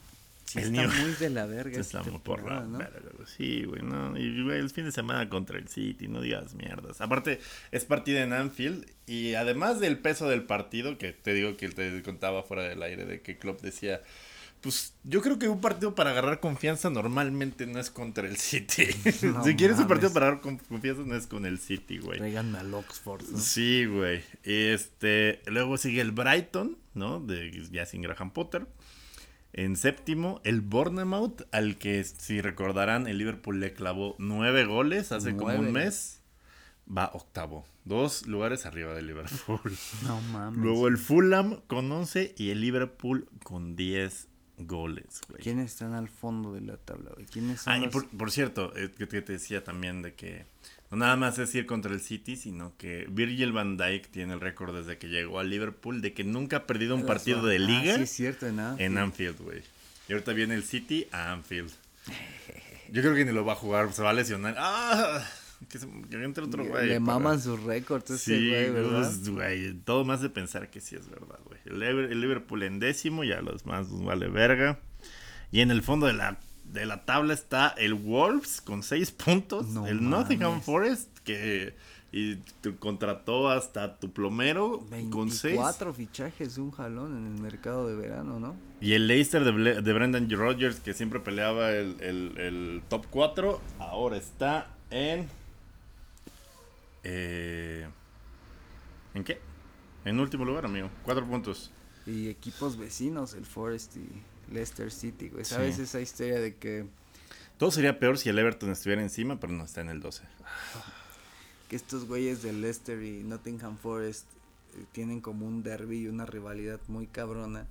Sí, 0.46 0.60
El 0.60 0.66
está 0.66 0.82
New- 0.88 1.02
muy 1.02 1.12
de 1.14 1.30
la 1.32 1.46
verga 1.48 1.72
Está 1.80 2.00
esta 2.00 2.12
muy 2.12 2.20
por 2.20 2.44
la. 2.44 2.90
Sí, 3.38 3.64
güey, 3.64 3.82
no. 3.82 4.16
Y, 4.18 4.44
güey, 4.44 4.60
el 4.60 4.70
fin 4.70 4.86
de 4.86 4.92
semana 4.92 5.28
contra 5.30 5.58
el 5.58 5.68
City, 5.68 6.08
no 6.08 6.22
digas 6.22 6.54
mierdas. 6.54 7.02
Aparte, 7.02 7.40
es 7.72 7.86
partido 7.86 8.20
en 8.20 8.34
Anfield. 8.34 8.86
Y 9.08 9.34
además 9.34 9.80
del 9.80 9.98
peso 9.98 10.30
del 10.30 10.44
partido, 10.44 10.98
que 10.98 11.12
te 11.12 11.34
digo 11.34 11.58
que 11.58 11.70
te 11.70 12.04
contaba 12.04 12.44
fuera 12.44 12.64
del 12.64 12.84
aire, 12.84 13.06
de 13.06 13.22
que 13.22 13.38
Klopp 13.38 13.62
decía. 13.62 14.02
Pues 14.64 14.94
yo 15.04 15.22
creo 15.22 15.38
que 15.38 15.50
un 15.50 15.60
partido 15.60 15.94
para 15.94 16.12
agarrar 16.12 16.40
confianza 16.40 16.90
normalmente 16.90 17.68
no 17.68 17.80
es 17.80 17.90
contra 17.92 18.28
el 18.28 18.38
City. 18.38 18.86
No 19.24 19.44
si 19.44 19.56
quieres 19.56 19.78
un 19.78 19.88
partido 19.88 20.12
para 20.14 20.28
agarrar 20.28 20.42
con- 20.42 20.58
confianza 20.58 21.04
no 21.06 21.16
es 21.16 21.28
con 21.28 21.46
el 21.46 21.60
City, 21.60 21.98
güey. 21.98 22.18
Tráiganme 22.20 22.58
al 22.60 22.74
Oxford, 22.74 23.24
¿no? 23.30 23.38
Sí, 23.38 23.86
güey. 23.86 24.24
Este, 24.44 25.42
luego 25.48 25.76
sigue 25.78 26.00
el 26.00 26.12
Brighton, 26.14 26.78
¿no? 26.94 27.20
De 27.20 27.52
ya 27.72 27.86
sin 27.86 28.02
Graham 28.04 28.32
Potter. 28.32 28.66
En 29.52 29.76
séptimo, 29.76 30.40
el 30.46 30.62
Bournemouth, 30.62 31.42
al 31.52 31.78
que 31.78 32.04
si 32.06 32.40
recordarán, 32.42 33.06
el 33.08 33.18
Liverpool 33.20 33.60
le 33.60 33.74
clavó 33.74 34.16
nueve 34.18 34.66
goles 34.66 35.12
hace 35.12 35.36
como 35.36 35.54
un 35.56 35.74
mes. 35.74 36.22
Va 36.90 37.12
octavo. 37.14 37.66
Dos 37.86 38.28
lugares 38.28 38.66
arriba 38.66 38.94
del 38.94 39.08
Liverpool. 39.08 39.60
No 40.04 40.22
mames. 40.22 40.58
Luego 40.58 40.88
el 40.88 40.98
Fulham 40.98 41.60
con 41.68 41.92
11 41.92 42.34
y 42.38 42.50
el 42.50 42.62
Liverpool 42.62 43.28
con 43.44 43.76
10 43.76 44.30
goles, 44.68 45.22
güey. 45.30 45.42
¿Quiénes 45.42 45.72
están 45.72 45.94
al 45.94 46.10
fondo 46.10 46.54
de 46.54 46.62
la 46.62 46.78
tabla, 46.78 47.12
güey? 47.14 47.26
¿Quiénes 47.28 47.62
son 47.62 47.74
Ah, 47.74 47.78
y 47.80 47.88
por, 47.90 48.08
por 48.10 48.32
cierto, 48.32 48.76
eh, 48.76 48.92
que, 48.98 49.08
que 49.08 49.22
te 49.22 49.34
decía 49.34 49.64
también 49.64 50.02
de 50.02 50.14
que 50.14 50.46
no 50.92 50.98
nada 50.98 51.16
más 51.16 51.40
es 51.40 51.54
ir 51.56 51.66
contra 51.66 51.92
el 51.94 52.02
City, 52.02 52.36
sino 52.36 52.74
que 52.78 53.08
Virgil 53.10 53.52
van 53.52 53.78
Dijk 53.78 54.10
tiene 54.12 54.34
el 54.34 54.40
récord 54.42 54.76
desde 54.76 54.98
que 54.98 55.08
llegó 55.08 55.40
a 55.40 55.44
Liverpool 55.44 56.02
de 56.02 56.14
que 56.14 56.24
nunca 56.24 56.58
ha 56.58 56.68
perdido 56.68 56.96
un 56.96 57.06
partido 57.06 57.46
de 57.46 57.56
Ah, 57.56 57.60
liga 57.60 57.96
sí, 57.96 58.02
es 58.04 58.12
cierto, 58.12 58.52
¿no? 58.52 58.76
en 58.78 58.98
Anfield, 58.98 59.40
güey. 59.42 59.62
Y 60.08 60.14
ahorita 60.14 60.34
viene 60.34 60.54
el 60.56 60.64
City 60.64 61.08
a 61.12 61.32
Anfield. 61.32 61.72
Yo 62.92 63.02
creo 63.02 63.16
que 63.16 63.26
ni 63.26 63.32
lo 63.32 63.44
va 63.46 63.54
a 63.54 63.56
jugar, 63.56 63.92
se 63.94 64.04
va 64.04 64.12
a 64.12 64.14
lesionar. 64.14 64.56
¡Ah! 64.58 65.26
Que, 65.70 65.80
se- 65.80 65.88
que 66.10 66.24
entre 66.24 66.44
otro 66.44 66.66
güey. 66.66 66.88
Le 66.88 67.00
maman 67.00 67.42
sus 67.42 67.62
récords 67.64 68.10
ese 68.12 68.38
Sí, 68.38 68.50
güey, 68.50 68.70
¿verdad? 68.72 69.12
güey, 69.32 69.74
todo 69.86 70.04
más 70.06 70.22
de 70.22 70.30
pensar 70.30 70.70
que 70.70 70.82
sí 70.82 70.96
es 70.96 71.10
verdad, 71.10 71.40
güey. 71.46 71.60
El, 71.66 71.82
el 71.84 72.22
Liverpool 72.22 72.64
en 72.64 72.80
décimo, 72.80 73.24
ya 73.24 73.42
los 73.42 73.66
más 73.66 73.90
nos 73.90 74.04
vale 74.04 74.28
verga. 74.30 74.80
Y 75.52 75.62
en 75.62 75.72
el 75.72 75.82
fondo 75.84 76.08
de 76.08 76.14
la, 76.14 76.40
de 76.66 76.86
la 76.86 77.06
tabla 77.06 77.34
está 77.34 77.70
el 77.78 77.94
Wolves 77.94 78.62
con 78.62 78.84
seis 78.84 79.12
puntos. 79.12 79.68
No 79.68 79.86
el 79.88 80.10
Nottingham. 80.10 80.62
Forest, 80.62 81.20
que 81.20 81.76
Y 82.12 82.36
te 82.62 82.76
contrató 82.76 83.50
hasta 83.50 84.00
tu 84.00 84.12
plomero 84.12 84.86
con 85.12 85.32
seis. 85.32 85.56
Cuatro 85.56 85.94
fichajes, 85.94 86.58
un 86.58 86.72
jalón 86.72 87.18
en 87.18 87.36
el 87.36 87.42
mercado 87.42 87.88
de 87.88 87.96
verano, 87.96 88.40
¿no? 88.40 88.56
Y 88.82 88.94
el 88.94 89.08
Leicester 89.08 89.44
de, 89.44 89.82
de 89.82 89.94
Brendan 89.94 90.30
Rodgers, 90.30 90.80
que 90.80 90.94
siempre 90.94 91.20
peleaba 91.20 91.72
el, 91.72 91.96
el, 92.02 92.38
el 92.38 92.82
top 92.90 93.06
4, 93.10 93.62
ahora 93.80 94.18
está 94.18 94.68
en... 94.92 95.28
Eh, 97.04 97.88
¿En 99.14 99.24
qué? 99.24 99.40
En 100.06 100.20
último 100.20 100.46
lugar, 100.46 100.66
amigo. 100.66 100.90
Cuatro 101.04 101.26
puntos. 101.26 101.72
Y 102.06 102.30
equipos 102.30 102.78
vecinos, 102.78 103.34
el 103.34 103.46
Forest 103.46 103.96
y 103.98 104.08
Leicester 104.54 104.92
City, 104.92 105.30
güey. 105.30 105.46
¿Sabes 105.46 105.80
esa 105.80 106.02
historia 106.02 106.40
de 106.40 106.56
que... 106.56 106.86
Todo 107.58 107.72
sería 107.72 108.00
peor 108.00 108.18
si 108.18 108.30
el 108.30 108.40
Everton 108.40 108.72
estuviera 108.72 109.02
encima, 109.02 109.40
pero 109.40 109.54
no 109.54 109.64
está 109.64 109.82
en 109.82 109.90
el 109.90 110.00
12. 110.00 110.24
Que 111.70 111.78
estos 111.78 112.06
güeyes 112.06 112.44
de 112.44 112.54
Leicester 112.54 113.02
y 113.02 113.24
Nottingham 113.24 113.78
Forest 113.78 114.26
eh, 114.76 114.86
tienen 114.92 115.22
como 115.22 115.48
un 115.48 115.64
derby 115.64 116.02
y 116.02 116.08
una 116.08 116.26
rivalidad 116.26 116.80
muy 116.88 117.08
cabrona. 117.08 117.66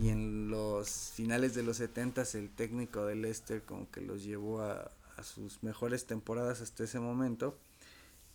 Y 0.00 0.08
en 0.08 0.50
los 0.50 1.12
finales 1.14 1.54
de 1.54 1.62
los 1.62 1.76
70 1.76 2.22
el 2.34 2.50
técnico 2.50 3.04
de 3.06 3.14
Leicester 3.14 3.62
como 3.62 3.88
que 3.90 4.00
los 4.00 4.24
llevó 4.24 4.62
a, 4.62 4.90
a 5.16 5.22
sus 5.22 5.62
mejores 5.62 6.06
temporadas 6.06 6.60
hasta 6.62 6.82
ese 6.82 6.98
momento. 6.98 7.56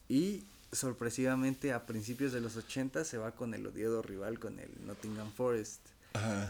Y 0.10 0.44
sorpresivamente 0.72 1.72
a 1.72 1.86
principios 1.86 2.32
de 2.34 2.42
los 2.42 2.58
80 2.58 3.06
se 3.06 3.18
va 3.18 3.32
con 3.32 3.54
el 3.54 3.66
odiado 3.66 4.02
rival, 4.02 4.40
con 4.40 4.60
el 4.60 4.70
Nottingham 4.86 5.32
Forest. 5.32 5.82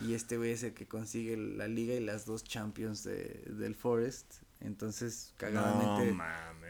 Y 0.06 0.14
este 0.14 0.38
güey 0.38 0.52
es 0.52 0.64
el 0.64 0.74
que 0.74 0.86
consigue 0.88 1.38
la 1.38 1.68
liga 1.68 1.94
y 1.94 2.02
las 2.02 2.26
dos 2.26 2.44
champions 2.44 3.04
de, 3.04 3.44
del 3.48 3.76
Forest. 3.76 4.26
Entonces, 4.60 5.34
cagadamente 5.38 6.18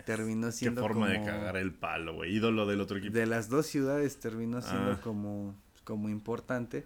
terminó 0.06 0.52
siendo 0.52 0.82
Qué 0.82 0.88
forma 0.88 1.10
de 1.10 1.24
cagar 1.24 1.58
el 1.58 1.74
palo, 1.74 2.16
güey. 2.16 2.36
Ídolo 2.36 2.66
del 2.66 2.82
otro 2.82 2.98
equipo. 2.98 3.14
De 3.14 3.26
las 3.26 3.50
dos 3.50 3.66
ciudades 3.66 4.20
terminó 4.20 4.62
siendo 4.62 4.92
ah. 4.92 5.02
como, 5.02 5.56
como 5.84 6.10
importante. 6.10 6.86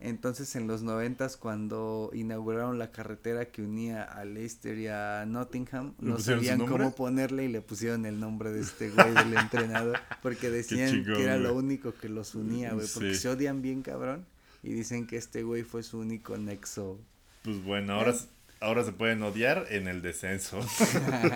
Entonces 0.00 0.54
en 0.56 0.66
los 0.66 0.82
noventas 0.82 1.36
cuando 1.36 2.10
inauguraron 2.12 2.78
la 2.78 2.90
carretera 2.90 3.46
que 3.46 3.62
unía 3.62 4.02
a 4.02 4.24
Leicester 4.24 4.76
y 4.76 4.88
a 4.88 5.24
Nottingham, 5.26 5.94
no 5.98 6.18
sabían 6.18 6.66
cómo 6.66 6.94
ponerle 6.94 7.44
y 7.44 7.48
le 7.48 7.62
pusieron 7.62 8.04
el 8.04 8.20
nombre 8.20 8.52
de 8.52 8.60
este 8.60 8.90
güey 8.90 9.14
del 9.14 9.34
entrenador 9.38 9.98
porque 10.22 10.50
decían 10.50 11.04
que 11.04 11.22
era 11.22 11.36
lo 11.38 11.54
único 11.54 11.94
que 11.94 12.08
los 12.08 12.34
unía, 12.34 12.72
güey, 12.72 12.86
porque 12.92 13.14
se 13.14 13.28
odian 13.28 13.62
bien 13.62 13.82
cabrón 13.82 14.26
y 14.62 14.72
dicen 14.72 15.06
que 15.06 15.16
este 15.16 15.42
güey 15.42 15.62
fue 15.62 15.82
su 15.82 15.98
único 15.98 16.36
nexo. 16.36 16.98
Pues 17.42 17.62
bueno, 17.62 17.94
ahora 17.94 18.14
ahora 18.64 18.84
se 18.84 18.92
pueden 18.92 19.22
odiar 19.22 19.66
en 19.70 19.88
el 19.88 20.02
descenso. 20.02 20.58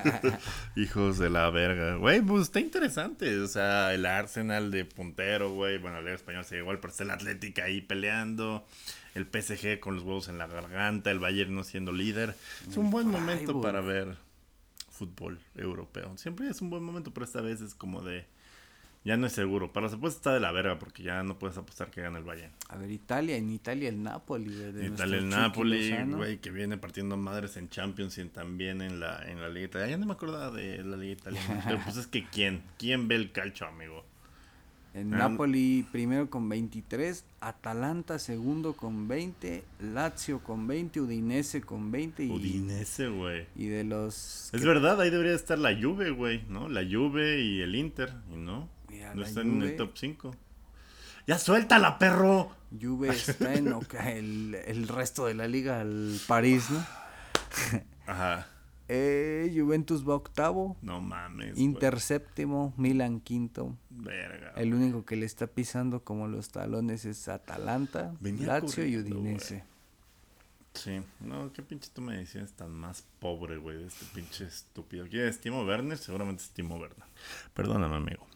Hijos 0.77 1.19
de 1.19 1.31
la 1.31 1.51
verga. 1.51 1.97
Güey, 1.97 2.21
pues 2.21 2.45
está 2.45 2.61
interesante. 2.61 3.39
O 3.41 3.47
sea, 3.47 3.95
el 3.95 4.07
Arsenal 4.07 4.71
de 4.71 4.85
puntero, 4.85 5.53
güey. 5.53 5.79
Bueno, 5.79 5.99
el 5.99 6.09
español 6.09 6.45
se 6.45 6.59
igual, 6.59 6.81
pero 6.81 6.91
está 6.91 7.05
el 7.05 7.11
Atlético 7.11 7.63
ahí 7.63 7.81
peleando. 7.81 8.67
El 9.15 9.27
PSG 9.27 9.81
con 9.81 9.95
los 9.95 10.05
huevos 10.05 10.29
en 10.29 10.39
la 10.39 10.47
garganta. 10.47 11.11
El 11.11 11.19
Bayern 11.19 11.55
no 11.55 11.65
siendo 11.65 11.93
líder. 11.93 12.35
Es 12.69 12.77
un 12.77 12.91
buen 12.91 13.09
momento 13.09 13.61
para 13.61 13.81
ver 13.81 14.17
fútbol 14.91 15.39
europeo. 15.55 16.17
Siempre 16.17 16.49
es 16.49 16.61
un 16.61 16.71
buen 16.71 16.83
momento, 16.83 17.13
pero 17.13 17.25
esta 17.25 17.41
vez 17.41 17.61
es 17.61 17.75
como 17.75 18.03
de 18.03 18.27
ya 19.09 19.17
no 19.17 19.27
es 19.27 19.33
seguro. 19.33 19.73
Para 19.73 19.85
los 19.85 19.95
apuestas 19.95 20.19
está 20.19 20.35
de 20.35 20.41
la 20.41 20.53
verga 20.53 20.79
porque 20.79 21.03
ya 21.03 21.23
no 21.23 21.39
puedes 21.39 21.57
apostar 21.57 21.91
que 21.91 22.03
gana 22.03 22.19
el 22.19 22.25
Bayern. 22.25 22.53
A 22.69 22.77
ver, 22.77 22.91
Italia, 22.91 23.37
en 23.37 23.51
Italia 23.51 23.89
el 23.89 24.03
Napoli. 24.03 24.51
De, 24.51 24.87
Italia 24.87 25.17
el 25.17 25.31
Napoli, 25.31 25.97
güey, 26.05 26.37
que 26.43 26.51
viene 26.51 26.77
partiendo 26.77 27.17
madres 27.17 27.57
en 27.57 27.71
Champions 27.71 28.19
y 28.19 28.27
también 28.27 28.83
en 28.83 29.01
la, 29.01 29.27
en 29.27 29.41
la 29.41 29.49
Liga 29.49 29.65
Italiana. 29.65 29.93
Ya 29.93 29.97
no 29.97 30.05
me 30.05 30.13
acordaba 30.13 30.51
de 30.51 30.85
la 30.85 30.99
Liga 30.99 31.13
Italiana. 31.13 31.63
pero 31.65 31.81
pues 31.83 31.97
es 31.97 32.07
que 32.07 32.27
¿quién? 32.27 32.63
¿Quién 32.77 33.09
ve 33.09 33.15
el 33.15 33.33
calcio, 33.33 33.67
amigo? 33.67 34.05
En 34.93 35.11
Napoli 35.11 35.87
primero 35.91 36.29
con 36.29 36.49
23, 36.49 37.25
Atalanta 37.41 38.19
segundo 38.19 38.75
con 38.75 39.09
20, 39.09 39.63
Lazio 39.81 40.41
con 40.41 40.67
20, 40.67 41.01
Udinese 41.01 41.63
con 41.63 41.91
20. 41.91 42.25
Y, 42.25 42.31
Udinese, 42.31 43.09
güey. 43.09 43.47
Y 43.57 43.69
de 43.69 43.85
los... 43.85 44.51
Es 44.53 44.65
verdad, 44.65 45.01
ahí 45.01 45.11
debería 45.11 45.35
estar 45.35 45.59
la 45.59 45.75
Juve, 45.75 46.11
güey, 46.11 46.43
¿no? 46.49 46.69
La 46.69 46.83
Juve 46.83 47.41
y 47.41 47.61
el 47.61 47.75
Inter, 47.75 48.13
¿y 48.99 49.15
no? 49.15 49.15
no 49.15 49.23
está 49.25 49.41
en 49.41 49.63
el 49.63 49.77
top 49.77 49.93
5. 49.95 50.35
¡Ya 51.27 51.39
suéltala, 51.39 51.99
perro! 51.99 52.51
Juve 52.81 53.11
está 53.11 53.55
en 53.55 53.75
el, 54.07 54.55
el 54.55 54.89
resto 54.89 55.27
de 55.27 55.35
la 55.35 55.47
liga, 55.47 55.81
el 55.81 56.21
París, 56.27 56.71
¿no? 56.71 56.85
Ajá. 58.07 58.47
Eh, 58.89 59.53
Juventus 59.55 60.09
va 60.09 60.15
octavo. 60.15 60.77
No 60.81 61.01
mames. 61.01 61.59
Inter 61.59 62.01
séptimo, 62.01 62.73
Milan 62.79 63.21
quinto. 63.21 63.77
Verga. 63.91 64.53
El 64.57 64.73
único 64.73 65.05
que 65.05 65.17
le 65.17 65.27
está 65.27 65.47
pisando 65.47 66.03
como 66.03 66.27
los 66.27 66.49
talones 66.49 67.05
es 67.05 67.29
Atalanta, 67.29 68.15
Lazio 68.21 68.87
y 68.87 68.97
Udinese. 68.97 69.65
Sí, 70.73 71.01
no, 71.21 71.53
qué 71.53 71.63
pinche 71.63 71.91
tú 71.93 72.01
me 72.01 72.17
decías 72.17 72.53
tan 72.53 72.71
más 72.71 73.05
pobre, 73.19 73.57
güey, 73.57 73.79
de 73.79 73.87
este 73.89 74.07
pinche 74.15 74.45
estúpido. 74.45 75.07
¿Quién 75.09 75.27
es 75.27 75.41
Timo 75.41 75.65
Werner? 75.65 75.99
Seguramente 75.99 76.45
es 76.45 76.51
Timo 76.51 76.77
Werner. 76.77 77.07
Perdóname, 77.53 77.97
amigo. 77.97 78.28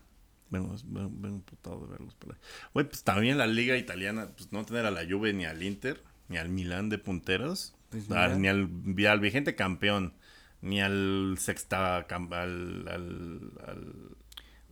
Vengo, 0.53 0.77
vengo, 0.85 1.41
putado 1.41 1.81
de 1.81 1.93
verlos 1.93 2.15
ahí. 2.27 2.37
Güey, 2.75 2.87
pues 2.87 3.03
también 3.05 3.39
la 3.39 3.47
liga 3.47 3.77
italiana, 3.79 4.29
pues 4.37 4.53
no 4.53 4.65
tener 4.67 4.85
a 4.85 4.91
la 4.91 5.01
Juve 5.09 5.33
ni 5.33 5.47
al 5.47 5.63
Inter, 5.63 6.03
ni 6.29 6.37
al 6.37 6.51
Milán 6.51 6.91
de 6.91 6.99
punteros, 6.99 7.75
pues 7.89 8.11
ni 8.11 8.49
al, 8.49 8.71
al, 9.09 9.21
vigente 9.21 9.55
campeón, 9.55 10.13
ni 10.61 10.83
al 10.83 11.37
sexta, 11.39 11.97
al, 11.97 12.89
al, 12.89 14.17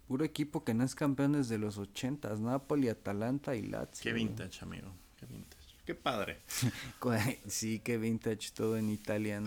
Puro 0.06 0.24
equipo 0.24 0.64
que 0.64 0.74
no 0.74 0.84
es 0.84 0.94
campeón 0.94 1.32
desde 1.32 1.56
los 1.56 1.78
ochentas, 1.78 2.40
Napoli, 2.40 2.88
Atalanta 2.88 3.56
y 3.56 3.62
Lazio. 3.62 4.02
Qué 4.02 4.12
vintage, 4.12 4.62
amigo, 4.62 4.92
qué 5.90 5.94
padre. 5.96 6.38
sí, 7.48 7.80
qué 7.82 7.98
vintage 7.98 8.50
todo 8.54 8.76
en 8.76 8.90
Italia. 8.90 9.42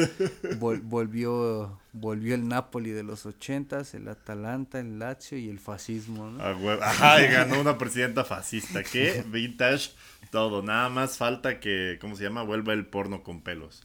volvió, 0.58 1.80
volvió 1.92 2.34
el 2.34 2.48
Napoli 2.48 2.90
de 2.90 3.04
los 3.04 3.26
ochentas, 3.26 3.94
el 3.94 4.08
Atalanta, 4.08 4.80
el 4.80 4.98
Lazio 4.98 5.38
y 5.38 5.48
el 5.48 5.60
fascismo. 5.60 6.30
¿no? 6.30 6.42
Ajá, 6.82 7.22
y 7.22 7.28
ganó 7.28 7.60
una 7.60 7.78
presidenta 7.78 8.24
fascista. 8.24 8.82
Qué 8.82 9.24
vintage 9.28 9.92
todo. 10.32 10.62
Nada 10.62 10.88
más 10.88 11.16
falta 11.16 11.60
que, 11.60 11.98
¿cómo 12.00 12.16
se 12.16 12.24
llama? 12.24 12.42
Vuelva 12.42 12.72
el 12.72 12.86
porno 12.86 13.22
con 13.22 13.40
pelos. 13.40 13.80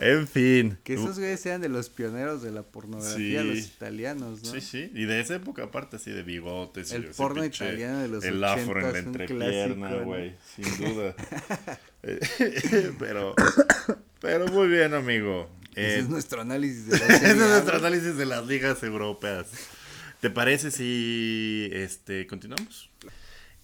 En 0.00 0.26
fin. 0.26 0.78
Que 0.82 0.94
esos 0.94 1.18
güeyes 1.18 1.40
sean 1.40 1.60
de 1.60 1.68
los 1.68 1.90
pioneros 1.90 2.42
de 2.42 2.50
la 2.50 2.62
pornografía, 2.62 3.44
los 3.44 3.58
italianos, 3.58 4.42
¿no? 4.42 4.52
Sí, 4.52 4.60
sí. 4.62 4.90
Y 4.94 5.04
de 5.04 5.20
esa 5.20 5.34
época, 5.34 5.64
aparte, 5.64 5.96
así 5.96 6.10
de 6.10 6.22
bigotes. 6.22 6.90
El 6.92 7.04
porno 7.06 7.44
italiano 7.44 7.98
de 7.98 8.08
los 8.08 8.24
El 8.24 8.42
afro 8.42 8.80
en 8.80 8.92
la 8.92 8.98
entrepierna, 8.98 9.94
güey. 9.96 10.34
Sin 10.56 10.64
duda. 10.78 11.14
pero, 12.98 13.34
pero 14.20 14.46
muy 14.48 14.68
bien, 14.68 14.94
amigo. 14.94 15.50
Ese 15.72 15.98
es 15.98 16.04
eh, 16.06 16.08
nuestro 16.08 16.40
análisis 16.40 16.86
de 16.86 16.98
las 16.98 17.10
Ese 17.10 17.30
es 17.30 17.36
nuestro 17.36 17.76
análisis 17.76 18.16
de 18.16 18.26
las 18.26 18.46
ligas 18.46 18.82
europeas. 18.82 19.48
¿Te 20.20 20.30
parece 20.30 20.70
si 20.70 21.68
este 21.72 22.26
continuamos? 22.26 22.90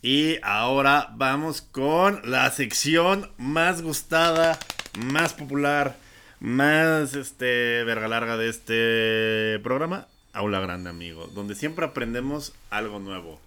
Y 0.02 0.36
ahora 0.42 1.08
vamos 1.16 1.62
con 1.62 2.20
la 2.30 2.50
sección 2.50 3.30
más 3.38 3.82
gustada, 3.82 4.58
más 4.98 5.32
popular 5.32 5.96
más 6.40 7.14
este 7.14 7.84
verga 7.84 8.08
larga 8.08 8.36
de 8.36 8.48
este 8.48 9.58
programa, 9.62 10.08
Aula 10.32 10.60
Grande, 10.60 10.90
amigo, 10.90 11.26
donde 11.28 11.54
siempre 11.54 11.86
aprendemos 11.86 12.54
algo 12.70 12.98
nuevo. 12.98 13.40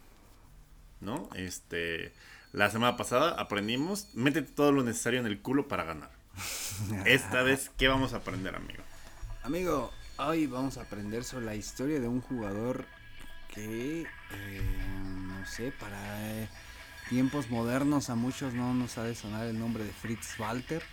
¿No? 1.02 1.30
Este, 1.36 2.12
la 2.52 2.70
semana 2.70 2.98
pasada 2.98 3.32
aprendimos, 3.40 4.08
métete 4.14 4.52
todo 4.52 4.72
lo 4.72 4.84
necesario 4.84 5.20
en 5.20 5.28
el 5.28 5.40
culo 5.40 5.68
para 5.68 5.84
ganar. 5.84 6.12
Esta 7.06 7.42
vez, 7.42 7.72
¿qué 7.78 7.88
vamos 7.88 8.14
a 8.14 8.18
aprender, 8.18 8.56
amigo? 8.56 8.84
Amigo, 9.44 9.92
hoy 10.18 10.48
vamos 10.48 10.78
a 10.78 10.82
aprender 10.82 11.24
sobre 11.24 11.46
la 11.46 11.56
historia 11.56 12.00
de 12.00 12.08
un 12.08 12.22
jugador 12.22 12.86
que, 13.54 14.02
eh, 14.02 14.62
no 15.28 15.46
sé, 15.46 15.72
para 15.72 16.32
eh, 16.32 16.50
tiempos 17.10 17.50
modernos 17.50 18.10
a 18.10 18.16
muchos 18.16 18.54
no 18.54 18.74
nos 18.74 18.98
ha 18.98 19.04
de 19.04 19.16
sonar 19.16 19.48
el 19.48 19.58
nombre 19.58 19.84
de 19.84 19.92
Fritz 19.92 20.38
Walter, 20.40 20.84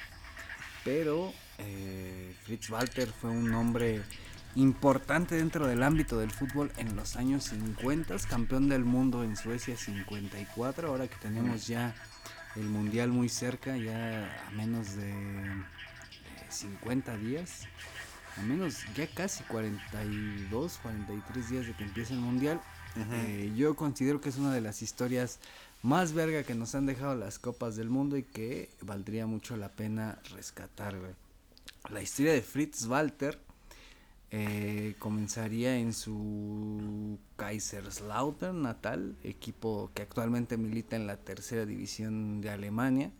pero 0.84 1.32
eh, 1.58 2.34
Fritz 2.44 2.70
Walter 2.70 3.08
fue 3.08 3.30
un 3.30 3.52
hombre 3.54 4.02
importante 4.56 5.36
dentro 5.36 5.66
del 5.66 5.82
ámbito 5.82 6.18
del 6.18 6.30
fútbol 6.30 6.72
en 6.78 6.96
los 6.96 7.16
años 7.16 7.44
50, 7.44 8.16
campeón 8.28 8.68
del 8.68 8.84
mundo 8.84 9.22
en 9.22 9.36
Suecia 9.36 9.76
54, 9.76 10.88
ahora 10.88 11.08
que 11.08 11.16
tenemos 11.16 11.66
ya 11.66 11.94
el 12.56 12.64
mundial 12.64 13.10
muy 13.10 13.28
cerca, 13.28 13.76
ya 13.76 14.46
a 14.48 14.50
menos 14.52 14.96
de 14.96 15.12
50 16.48 17.18
días, 17.18 17.64
a 18.38 18.42
menos 18.42 18.84
ya 18.94 19.06
casi 19.06 19.44
42, 19.44 20.78
43 20.82 21.50
días 21.50 21.66
de 21.66 21.74
que 21.74 21.84
empiece 21.84 22.14
el 22.14 22.20
mundial. 22.20 22.60
Eh, 22.96 23.52
yo 23.54 23.76
considero 23.76 24.22
que 24.22 24.30
es 24.30 24.38
una 24.38 24.54
de 24.54 24.62
las 24.62 24.80
historias 24.80 25.38
más 25.82 26.14
verga 26.14 26.44
que 26.44 26.54
nos 26.54 26.74
han 26.74 26.86
dejado 26.86 27.14
las 27.14 27.38
copas 27.38 27.76
del 27.76 27.90
mundo 27.90 28.16
y 28.16 28.22
que 28.22 28.70
valdría 28.80 29.26
mucho 29.26 29.54
la 29.58 29.68
pena 29.68 30.18
rescatar, 30.34 30.96
la 31.90 32.02
historia 32.02 32.32
de 32.32 32.42
Fritz 32.42 32.86
Walter 32.86 33.40
Eh, 34.32 34.96
comenzaría 34.98 35.76
en 35.78 35.92
su 35.92 37.16
Kaiserslautern 37.36 38.60
natal, 38.60 39.16
equipo 39.22 39.92
que 39.94 40.02
actualmente 40.02 40.56
milita 40.56 40.96
en 40.96 41.06
la 41.06 41.16
tercera 41.16 41.64
división 41.64 42.40
de 42.40 42.50
Alemania. 42.50 43.12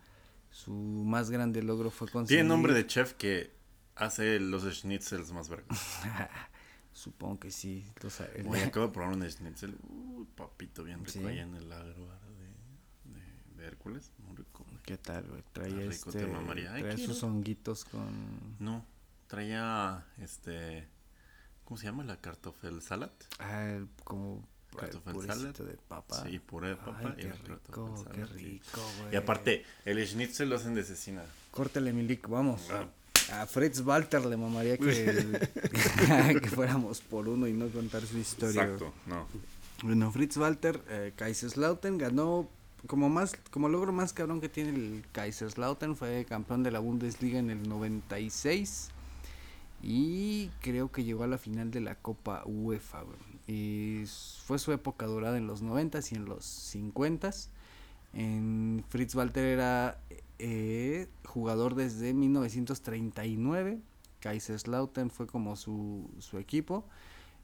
Su 0.50 0.72
más 0.72 1.30
grande 1.30 1.62
logro 1.62 1.90
fue 1.90 2.08
conseguir... 2.08 2.38
Tiene 2.38 2.48
nombre 2.48 2.74
de 2.74 2.86
chef 2.86 3.12
que 3.12 3.52
hace 3.94 4.40
los 4.40 4.64
schnitzels 4.64 5.30
más 5.32 5.48
vergas. 5.48 5.78
Supongo 6.92 7.38
que 7.38 7.50
sí. 7.52 7.84
Los, 8.02 8.20
el- 8.20 8.46
Oye, 8.48 8.64
acabo 8.64 8.86
de 8.88 8.92
probar 8.92 9.14
un 9.14 9.30
schnitzel. 9.30 9.76
Uh, 9.88 10.24
papito 10.34 10.82
bien 10.82 11.00
rico 11.04 11.12
Sí. 11.20 11.24
ahí 11.24 11.38
en 11.38 11.54
el 11.54 11.70
agro 11.70 12.06
de, 12.08 13.12
de, 13.14 13.62
de 13.62 13.66
Hércules. 13.66 14.12
Muy 14.26 14.36
rico. 14.36 14.55
¿Qué 14.86 14.96
tal, 14.96 15.24
güey? 15.24 15.42
Traía, 15.52 15.90
rico, 15.90 16.12
te 16.12 16.20
este. 16.22 16.68
Ay, 16.70 16.82
traía 16.82 16.96
sus 16.98 17.22
honguitos 17.24 17.84
con... 17.84 18.08
No, 18.60 18.84
traía 19.26 20.04
este. 20.22 20.86
¿Cómo 21.64 21.76
se 21.76 21.86
llama? 21.86 22.04
La 22.04 22.16
cartofel 22.20 22.80
salad. 22.80 23.10
Ah, 23.40 23.64
el- 23.64 23.88
como 24.04 24.46
el 24.72 24.78
Cartofel 24.78 25.26
salad. 25.26 25.54
de 25.54 25.76
papa. 25.88 26.22
Sí, 26.24 26.38
puré 26.38 26.68
de 26.70 26.76
papa 26.76 26.98
Ay, 27.00 27.14
y 27.18 27.22
qué 27.22 27.32
rico, 27.32 27.94
qué 27.94 28.02
salad, 28.14 28.28
sí. 28.36 28.44
rico, 28.44 28.80
güey. 29.00 29.14
Y 29.14 29.16
aparte, 29.16 29.64
el 29.84 30.06
schnitzel 30.06 30.48
lo 30.50 30.56
hacen 30.56 30.74
de 30.76 30.84
cecina. 30.84 31.22
Córtale, 31.50 31.92
Milik, 31.92 32.28
vamos. 32.28 32.62
Ah. 32.70 32.86
A 33.42 33.46
Fritz 33.46 33.80
Walter 33.80 34.24
le 34.24 34.36
mamaría 34.36 34.78
que, 34.78 35.40
que 36.42 36.48
fuéramos 36.48 37.00
por 37.00 37.28
uno 37.28 37.48
y 37.48 37.52
no 37.52 37.66
contar 37.70 38.02
su 38.06 38.18
historia. 38.18 38.62
Exacto, 38.62 38.94
no. 39.06 39.26
Bueno, 39.82 40.12
Fritz 40.12 40.36
Walter, 40.36 40.80
eh, 40.88 41.12
Kaiserslautern 41.16 41.98
ganó 41.98 42.48
como 42.86 43.08
más 43.08 43.36
como 43.50 43.68
logro 43.68 43.92
más 43.92 44.12
cabrón 44.12 44.40
que 44.40 44.48
tiene 44.48 44.70
el 44.70 45.04
Kaiserslautern 45.12 45.96
fue 45.96 46.24
campeón 46.24 46.62
de 46.62 46.70
la 46.70 46.78
Bundesliga 46.78 47.38
en 47.38 47.50
el 47.50 47.68
96 47.68 48.90
y 49.82 50.48
creo 50.60 50.90
que 50.90 51.04
llegó 51.04 51.24
a 51.24 51.26
la 51.26 51.38
final 51.38 51.70
de 51.70 51.80
la 51.80 51.94
Copa 51.94 52.42
UEFA. 52.44 53.04
Y 53.46 54.04
fue 54.44 54.58
su 54.58 54.72
época 54.72 55.06
dorada 55.06 55.36
en 55.36 55.46
los 55.46 55.62
90s 55.62 56.12
y 56.12 56.16
en 56.16 56.24
los 56.24 56.74
50s. 56.74 57.48
En 58.12 58.84
Fritz 58.88 59.14
Walter 59.14 59.44
era 59.44 60.00
eh, 60.38 61.08
jugador 61.24 61.74
desde 61.74 62.14
1939. 62.14 63.78
Kaiserslautern 64.20 65.10
fue 65.10 65.26
como 65.26 65.54
su, 65.56 66.10
su 66.18 66.38
equipo 66.38 66.84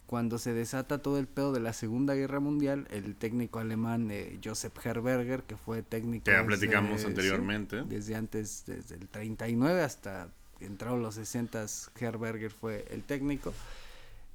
cuando 0.07 0.39
se 0.39 0.53
desata 0.53 0.99
todo 0.99 1.19
el 1.19 1.27
pedo 1.27 1.53
de 1.53 1.61
la 1.61 1.73
Segunda 1.73 2.15
Guerra 2.15 2.39
Mundial, 2.41 2.87
el 2.91 3.15
técnico 3.17 3.61
alemán 3.61 4.11
eh, 4.11 4.39
Joseph 4.45 4.75
Herberger, 4.85 5.43
que 5.45 5.57
fue 5.57 5.83
técnico 5.83 6.25
Que 6.25 6.33
ya 6.33 6.39
desde- 6.43 6.47
platicamos 6.49 7.01
sí, 7.01 7.07
anteriormente. 7.07 7.83
desde 7.85 8.15
antes, 8.15 8.65
desde 8.67 8.97
el 8.97 9.09
39 9.09 9.83
hasta 9.83 10.29
entraron 10.61 11.03
los 11.03 11.15
60, 11.17 11.65
Herberger 11.99 12.51
fue 12.53 12.85
el 12.91 13.03
técnico. 13.03 13.53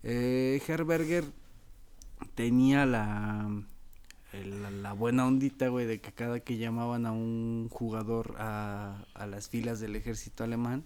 Eh, 0.04 0.62
Herberger 0.68 1.24
tenía 2.36 2.86
la, 2.86 3.50
la, 4.34 4.72
la 4.72 4.94
buena 4.94 5.26
ondita, 5.28 5.68
güey, 5.68 5.86
de 5.86 6.00
que 6.02 6.12
cada 6.12 6.40
que 6.40 6.58
llamaban 6.58 7.06
a 7.06 7.12
un 7.12 7.70
jugador 7.72 8.36
a, 8.40 9.04
a 9.14 9.28
las 9.28 9.48
filas 9.50 9.80
del 9.80 9.96
ejército 9.96 10.44
alemán, 10.44 10.84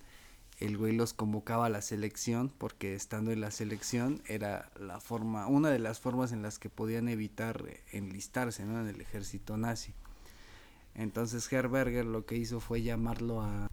el 0.61 0.77
güey 0.77 0.93
los 0.93 1.13
convocaba 1.13 1.65
a 1.65 1.69
la 1.69 1.81
selección, 1.81 2.53
porque 2.57 2.93
estando 2.93 3.31
en 3.31 3.41
la 3.41 3.49
selección 3.49 4.21
era 4.27 4.69
la 4.79 4.99
forma, 4.99 5.47
una 5.47 5.69
de 5.69 5.79
las 5.79 5.99
formas 5.99 6.31
en 6.31 6.43
las 6.43 6.59
que 6.59 6.69
podían 6.69 7.09
evitar 7.09 7.65
eh, 7.67 7.81
enlistarse, 7.91 8.63
¿no? 8.63 8.79
En 8.79 8.88
el 8.88 9.01
ejército 9.01 9.57
nazi. 9.57 9.95
Entonces 10.93 11.51
Herberger 11.51 12.05
lo 12.05 12.27
que 12.27 12.38
hizo 12.38 12.59
fue 12.59 12.83
llamarlo 12.83 13.41
a 13.41 13.71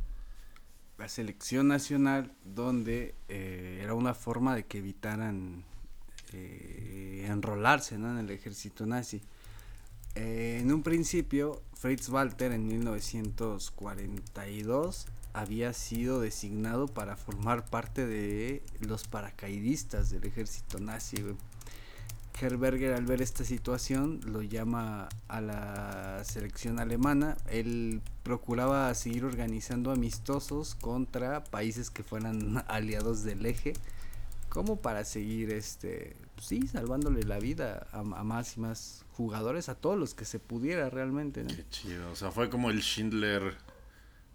la 0.96 1.08
selección 1.08 1.68
nacional, 1.68 2.32
donde 2.42 3.14
eh, 3.28 3.80
era 3.82 3.92
una 3.92 4.14
forma 4.14 4.54
de 4.54 4.64
que 4.64 4.78
evitaran 4.78 5.64
eh, 6.32 7.26
enrolarse 7.28 7.98
¿no? 7.98 8.12
en 8.12 8.18
el 8.18 8.30
ejército 8.30 8.86
nazi. 8.86 9.20
En 10.14 10.72
un 10.72 10.82
principio, 10.82 11.60
Fritz 11.74 12.08
Walter 12.08 12.52
en 12.52 12.66
1942 12.66 15.06
había 15.38 15.72
sido 15.72 16.20
designado 16.20 16.88
para 16.88 17.16
formar 17.16 17.64
parte 17.64 18.06
de 18.06 18.62
los 18.80 19.06
paracaidistas 19.06 20.10
del 20.10 20.24
ejército 20.26 20.80
nazi. 20.80 21.24
Herberger 22.40 22.92
al 22.92 23.04
ver 23.04 23.22
esta 23.22 23.44
situación 23.44 24.20
lo 24.24 24.42
llama 24.42 25.08
a 25.28 25.40
la 25.40 26.22
selección 26.24 26.80
alemana. 26.80 27.36
Él 27.50 28.00
procuraba 28.24 28.92
seguir 28.94 29.24
organizando 29.24 29.92
amistosos 29.92 30.74
contra 30.74 31.44
países 31.44 31.90
que 31.90 32.02
fueran 32.02 32.64
aliados 32.68 33.22
del 33.22 33.46
eje, 33.46 33.74
como 34.48 34.80
para 34.80 35.04
seguir, 35.04 35.52
este, 35.52 36.16
pues 36.34 36.46
sí, 36.46 36.66
salvándole 36.66 37.22
la 37.22 37.38
vida 37.38 37.86
a, 37.92 38.02
más 38.02 38.56
y 38.56 38.60
más 38.60 39.04
jugadores, 39.12 39.68
a 39.68 39.76
todos 39.76 39.98
los 39.98 40.14
que 40.14 40.24
se 40.24 40.40
pudiera 40.40 40.90
realmente. 40.90 41.44
Qué 41.46 41.64
chido. 41.70 42.10
O 42.10 42.16
sea, 42.16 42.32
fue 42.32 42.50
como 42.50 42.70
el 42.70 42.80
Schindler 42.80 43.56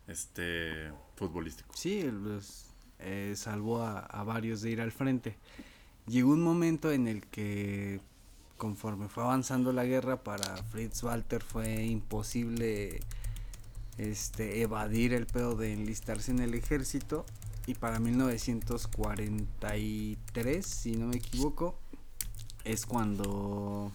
este 0.08 0.92
futbolístico. 1.16 1.74
Sí, 1.76 2.10
pues, 2.24 2.66
salvó 3.36 3.82
a, 3.82 4.00
a 4.00 4.24
varios 4.24 4.62
de 4.62 4.72
ir 4.72 4.82
al 4.82 4.92
frente. 4.92 5.36
Llegó 6.08 6.32
un 6.32 6.42
momento 6.44 6.92
en 6.92 7.08
el 7.08 7.26
que, 7.28 8.02
conforme 8.58 9.08
fue 9.08 9.24
avanzando 9.24 9.72
la 9.74 9.86
guerra, 9.86 10.24
para 10.24 10.58
Fritz 10.64 11.04
Walter 11.04 11.42
fue 11.44 11.84
imposible 11.86 13.00
este, 13.98 14.62
evadir 14.62 15.14
el 15.14 15.26
pedo 15.28 15.56
de 15.56 15.74
enlistarse 15.74 16.32
en 16.32 16.40
el 16.40 16.54
ejército. 16.54 17.26
Y 17.66 17.76
para 17.76 18.00
1943, 18.00 20.66
si 20.66 20.92
no 20.98 21.08
me 21.08 21.16
equivoco, 21.18 21.78
es 22.66 22.86
cuando 22.86 23.92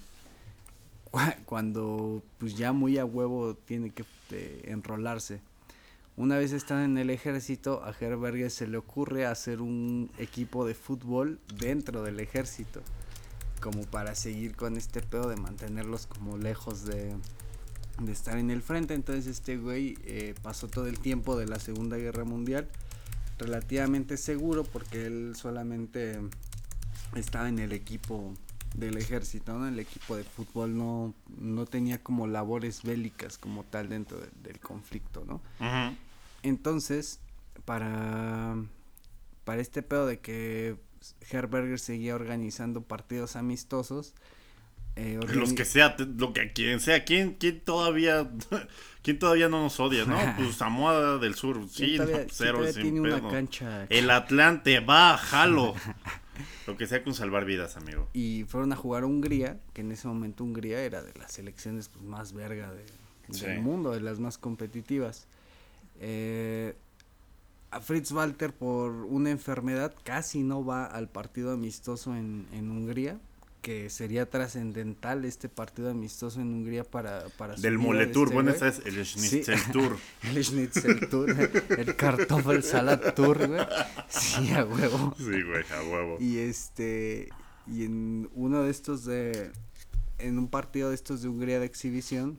cua- 1.12 1.36
cuando 1.44 2.22
pues 2.38 2.56
ya 2.56 2.72
muy 2.72 2.96
a 2.98 3.04
huevo 3.04 3.54
tiene 3.54 3.90
que 3.90 4.04
eh, 4.30 4.62
enrolarse. 4.66 5.40
Una 6.18 6.36
vez 6.36 6.52
están 6.52 6.82
en 6.82 6.98
el 6.98 7.10
ejército, 7.10 7.82
a 7.84 7.94
Herberger 7.98 8.50
se 8.50 8.66
le 8.66 8.76
ocurre 8.76 9.24
hacer 9.24 9.60
un 9.60 10.10
equipo 10.18 10.66
de 10.66 10.74
fútbol 10.74 11.38
dentro 11.60 12.02
del 12.02 12.18
ejército, 12.18 12.82
como 13.60 13.82
para 13.84 14.16
seguir 14.16 14.56
con 14.56 14.76
este 14.76 15.00
pedo 15.00 15.28
de 15.28 15.36
mantenerlos 15.36 16.06
como 16.08 16.36
lejos 16.36 16.84
de, 16.84 17.14
de 18.02 18.12
estar 18.12 18.36
en 18.36 18.50
el 18.50 18.62
frente. 18.62 18.94
Entonces 18.94 19.28
este 19.28 19.58
güey 19.58 19.96
eh, 20.04 20.34
pasó 20.42 20.66
todo 20.66 20.88
el 20.88 20.98
tiempo 20.98 21.36
de 21.38 21.46
la 21.46 21.60
Segunda 21.60 21.96
Guerra 21.96 22.24
Mundial 22.24 22.68
relativamente 23.38 24.16
seguro 24.16 24.64
porque 24.64 25.06
él 25.06 25.34
solamente 25.36 26.18
estaba 27.14 27.48
en 27.48 27.60
el 27.60 27.70
equipo 27.72 28.34
del 28.74 28.96
ejército, 28.98 29.56
¿no? 29.56 29.68
El 29.68 29.78
equipo 29.78 30.16
de 30.16 30.24
fútbol 30.24 30.76
no, 30.76 31.14
no 31.40 31.64
tenía 31.64 32.02
como 32.02 32.26
labores 32.26 32.82
bélicas 32.82 33.38
como 33.38 33.62
tal 33.62 33.88
dentro 33.88 34.18
de- 34.18 34.28
del 34.42 34.58
conflicto, 34.58 35.24
¿no? 35.24 35.40
Entonces, 36.42 37.20
para, 37.64 38.56
para 39.44 39.60
este 39.60 39.82
pedo 39.82 40.06
de 40.06 40.20
que 40.20 40.76
Herberger 41.30 41.78
seguía 41.78 42.14
organizando 42.14 42.82
partidos 42.82 43.36
amistosos, 43.36 44.14
eh, 44.96 45.18
Los 45.22 45.30
organi- 45.30 45.54
que 45.56 45.64
sea, 45.64 45.96
lo 45.98 46.32
que 46.32 46.52
quien 46.52 46.80
sea, 46.80 47.04
¿quién, 47.04 47.34
quién 47.34 47.60
todavía 47.60 48.28
quién 49.02 49.18
todavía 49.18 49.48
no 49.48 49.62
nos 49.62 49.78
odia, 49.78 50.04
no? 50.04 50.16
Pues 50.36 50.56
Samoa 50.56 51.18
del 51.18 51.34
Sur, 51.34 51.58
¿quién 51.58 51.68
sí, 51.70 51.96
todavía- 51.96 52.18
no, 52.24 52.28
cero, 52.32 52.60
tiene 52.74 53.00
una 53.00 53.28
cancha 53.28 53.86
El 53.90 54.10
Atlante, 54.10 54.80
va, 54.80 55.16
jalo. 55.16 55.74
Lo 56.68 56.76
que 56.76 56.86
sea 56.86 57.02
con 57.02 57.14
salvar 57.14 57.44
vidas, 57.44 57.76
amigo. 57.76 58.08
y 58.12 58.44
fueron 58.46 58.72
a 58.72 58.76
jugar 58.76 59.02
a 59.02 59.06
Hungría, 59.06 59.58
que 59.72 59.80
en 59.80 59.90
ese 59.90 60.06
momento 60.06 60.44
Hungría 60.44 60.80
era 60.82 61.02
de 61.02 61.12
las 61.14 61.32
selecciones 61.32 61.88
pues, 61.88 62.04
más 62.04 62.32
verga 62.32 62.72
de- 62.72 62.86
Sí. 63.30 63.44
del 63.44 63.60
mundo, 63.60 63.90
de 63.90 64.00
las 64.00 64.20
más 64.20 64.38
competitivas. 64.38 65.26
Eh, 66.00 66.74
a 67.70 67.80
Fritz 67.80 68.12
Walter 68.12 68.52
por 68.52 68.90
una 68.92 69.30
enfermedad 69.30 69.94
casi 70.04 70.42
no 70.42 70.64
va 70.64 70.86
al 70.86 71.08
partido 71.08 71.52
amistoso 71.52 72.16
en, 72.16 72.46
en 72.52 72.70
Hungría, 72.70 73.18
que 73.60 73.90
sería 73.90 74.30
trascendental 74.30 75.24
este 75.24 75.48
partido 75.48 75.90
amistoso 75.90 76.40
en 76.40 76.48
Hungría 76.48 76.84
para, 76.84 77.26
para 77.36 77.56
Del 77.56 77.76
Moletour, 77.76 78.28
este 78.28 78.34
bueno, 78.34 78.50
este 78.52 78.68
es 78.68 78.78
el 78.86 79.04
Schnitzel 79.04 79.58
Sí. 79.58 79.72
Tour. 79.72 79.96
El 80.22 80.44
Schnitzel 80.44 81.08
Tour, 81.10 81.36
el 81.76 81.96
Kartoffel 81.96 82.62
Salad 82.62 83.12
Tour, 83.14 83.46
güey. 83.46 83.60
Sí, 84.08 84.50
a 84.52 84.64
huevo. 84.64 85.14
Sí, 85.18 85.24
güey, 85.42 85.64
a 85.76 85.82
huevo. 85.82 86.16
Y 86.20 86.38
este, 86.38 87.28
y 87.66 87.84
en 87.84 88.30
uno 88.34 88.62
de 88.62 88.70
estos 88.70 89.04
de, 89.04 89.50
en 90.18 90.38
un 90.38 90.48
partido 90.48 90.88
de 90.88 90.94
estos 90.94 91.20
de 91.20 91.28
Hungría 91.28 91.60
de 91.60 91.66
exhibición, 91.66 92.38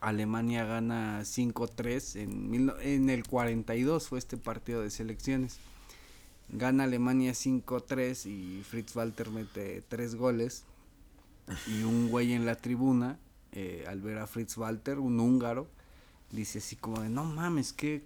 Alemania 0.00 0.64
gana 0.64 1.20
5-3 1.22 2.20
en, 2.20 2.70
en 2.80 3.10
el 3.10 3.26
42 3.26 4.08
fue 4.08 4.18
este 4.18 4.36
partido 4.36 4.82
de 4.82 4.90
selecciones. 4.90 5.58
Gana 6.50 6.84
Alemania 6.84 7.32
5-3 7.32 8.26
y 8.26 8.62
Fritz 8.62 8.96
Walter 8.96 9.30
mete 9.30 9.82
3 9.88 10.14
goles. 10.14 10.64
Y 11.66 11.82
un 11.82 12.08
güey 12.10 12.32
en 12.32 12.46
la 12.46 12.54
tribuna, 12.54 13.18
eh, 13.52 13.84
al 13.88 14.00
ver 14.00 14.18
a 14.18 14.26
Fritz 14.26 14.56
Walter, 14.56 14.98
un 14.98 15.18
húngaro, 15.18 15.68
dice 16.30 16.58
así 16.58 16.76
como 16.76 17.00
de, 17.00 17.08
no 17.08 17.24
mames, 17.24 17.72
qué, 17.72 18.04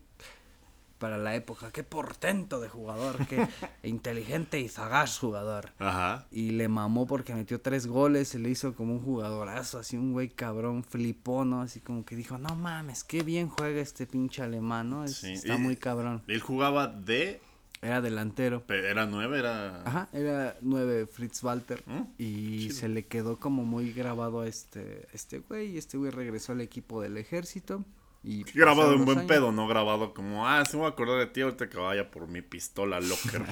para 1.03 1.19
la 1.19 1.35
época, 1.35 1.73
qué 1.73 1.83
portento 1.83 2.61
de 2.61 2.69
jugador, 2.69 3.27
qué 3.27 3.37
inteligente 3.83 4.61
y 4.61 4.69
sagaz 4.69 5.19
jugador. 5.19 5.70
Ajá. 5.81 6.27
Y 6.31 6.51
le 6.51 6.69
mamó 6.69 7.09
porque 7.09 7.35
metió 7.35 7.61
tres 7.61 7.89
goles, 7.89 8.29
se 8.29 8.39
le 8.39 8.51
hizo 8.51 8.74
como 8.77 8.93
un 8.95 9.01
jugadorazo, 9.03 9.81
así 9.81 9.97
un 9.97 10.12
güey 10.12 10.29
cabrón, 10.29 10.85
flipó, 10.85 11.45
¿no? 11.45 11.61
Así 11.62 11.81
como 11.81 12.05
que 12.05 12.15
dijo, 12.15 12.39
no 12.39 12.55
mames, 12.55 13.03
qué 13.03 13.24
bien 13.24 13.49
juega 13.49 13.81
este 13.81 14.07
pinche 14.07 14.43
alemán, 14.43 14.91
¿no? 14.91 15.05
Es- 15.05 15.16
Sí, 15.16 15.33
Está 15.33 15.57
y- 15.57 15.59
muy 15.59 15.74
cabrón. 15.77 16.23
Él 16.29 16.41
jugaba 16.41 16.87
de. 16.87 17.41
Era 17.81 18.01
delantero. 18.01 18.62
pe- 18.65 18.89
Era 18.89 19.07
nueve, 19.07 19.41
era. 19.41 19.83
Ajá, 19.83 20.09
era 20.12 20.57
nueve 20.61 21.07
Fritz 21.09 21.43
Walter 21.43 21.83
Mm, 21.87 22.03
y 22.16 22.59
chido. 22.69 22.77
se 22.77 22.89
le 22.89 23.07
quedó 23.07 23.41
como 23.41 23.65
muy 23.65 23.93
grabado 23.93 24.43
a 24.43 24.47
este, 24.47 25.09
este 25.12 25.41
güey 25.41 25.73
y 25.73 25.79
este 25.79 25.99
güey 25.99 26.12
regresó 26.12 26.53
al 26.53 26.61
equipo 26.61 27.03
del 27.03 27.16
ejército 27.16 27.85
y 28.24 28.44
Grabado 28.53 28.94
en 28.94 29.05
buen 29.05 29.19
años. 29.19 29.28
pedo, 29.28 29.53
no 29.53 29.66
grabado 29.66 30.15
como, 30.15 30.47
ah, 30.47 30.65
se 30.65 30.77
me 30.77 30.82
voy 30.82 30.90
a 30.90 30.93
acordar 30.93 31.19
de 31.19 31.27
ti 31.27 31.40
ahorita 31.40 31.69
que 31.69 31.77
vaya 31.77 32.11
por 32.11 32.28
mi 32.28 32.43
pistola 32.43 33.01
locker. 33.01 33.44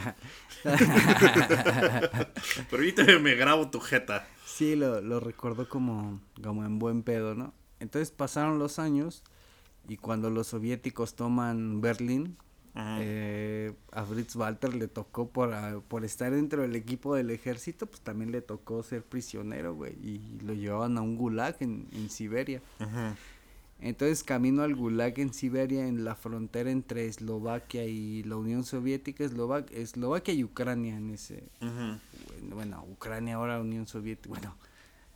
Permíteme, 2.70 3.18
me 3.18 3.34
grabo 3.34 3.70
tu 3.70 3.80
jeta. 3.80 4.26
Sí, 4.44 4.76
lo, 4.76 5.01
lo 5.01 5.20
recordó 5.20 5.68
como, 5.68 6.20
como 6.42 6.64
en 6.64 6.78
buen 6.78 7.02
pedo, 7.02 7.34
¿no? 7.34 7.55
Entonces 7.80 8.10
pasaron 8.10 8.59
los 8.59 8.78
años 8.78 9.22
y 9.88 9.97
cuando 9.97 10.30
los 10.30 10.48
soviéticos 10.48 11.16
toman 11.16 11.80
Berlín, 11.80 12.36
eh, 12.76 13.72
a 13.90 14.05
Fritz 14.05 14.36
Walter 14.36 14.74
le 14.74 14.86
tocó 14.86 15.30
por, 15.30 15.52
ah, 15.52 15.80
por 15.88 16.05
estar 16.05 16.30
dentro 16.30 16.62
del 16.62 16.76
equipo 16.76 17.16
del 17.16 17.30
ejército, 17.30 17.86
pues 17.86 18.01
también 18.02 18.30
le 18.30 18.42
tocó 18.42 18.82
ser 18.84 19.02
prisionero, 19.02 19.74
güey, 19.74 19.94
y 19.94 20.38
lo 20.44 20.52
llevaban 20.55 20.97
a 20.97 21.01
un 21.01 21.16
gulag 21.16 21.56
en, 21.60 21.88
en 21.92 22.09
Siberia. 22.10 22.62
Ajá. 22.78 23.16
Entonces 23.82 24.23
camino 24.23 24.62
al 24.62 24.74
gulag 24.74 25.19
en 25.19 25.32
Siberia, 25.32 25.86
en 25.86 26.05
la 26.05 26.15
frontera 26.15 26.70
entre 26.70 27.07
Eslovaquia 27.07 27.85
y 27.86 28.23
la 28.24 28.36
Unión 28.36 28.65
Soviética, 28.65 29.24
Eslovaquia, 29.24 29.78
Eslovaquia 29.78 30.35
y 30.35 30.44
Ucrania 30.44 30.97
en 30.97 31.11
ese, 31.11 31.44
bueno, 31.61 32.01
bueno, 32.55 32.85
Ucrania 32.90 33.36
ahora 33.36 33.59
Unión 33.59 33.86
Soviética, 33.86 34.28
bueno, 34.28 34.55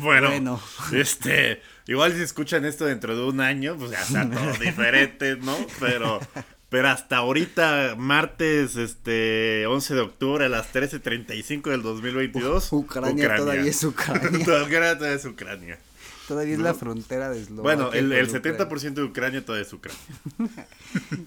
bueno, 0.00 0.28
Bueno. 0.28 0.60
este, 0.92 1.60
igual 1.86 2.12
si 2.14 2.22
escuchan 2.22 2.64
esto 2.64 2.86
dentro 2.86 3.16
de 3.16 3.24
un 3.24 3.40
año, 3.40 3.76
pues 3.76 3.90
ya 3.90 4.00
está 4.02 4.28
todo 4.28 4.52
diferente, 4.60 5.36
¿no? 5.36 5.56
Pero, 5.80 6.20
pero 6.68 6.88
hasta 6.88 7.18
ahorita, 7.18 7.94
martes, 7.98 8.76
este, 8.76 9.66
11 9.66 9.94
de 9.94 10.00
octubre 10.00 10.44
a 10.46 10.48
las 10.48 10.72
13.35 10.72 11.70
del 11.70 11.82
2022. 11.82 12.72
Ucrania, 12.72 13.36
todavía 13.36 13.70
es 13.70 13.82
Ucrania. 13.84 14.30
Ucrania 14.38 14.98
todavía 14.98 15.16
es 15.16 15.24
Ucrania. 15.24 15.78
Todavía 16.28 16.54
es 16.54 16.60
la 16.60 16.72
frontera 16.74 17.30
de 17.30 17.40
Eslovaquia. 17.42 17.62
Bueno, 17.84 17.92
el, 17.92 18.12
el 18.12 18.28
con 18.28 18.36
Ucrania. 18.38 18.68
70% 18.68 18.94
de 18.94 19.02
Ucrania 19.04 19.44
todavía 19.44 19.66
es 19.66 19.72
Ucrania. 19.72 20.00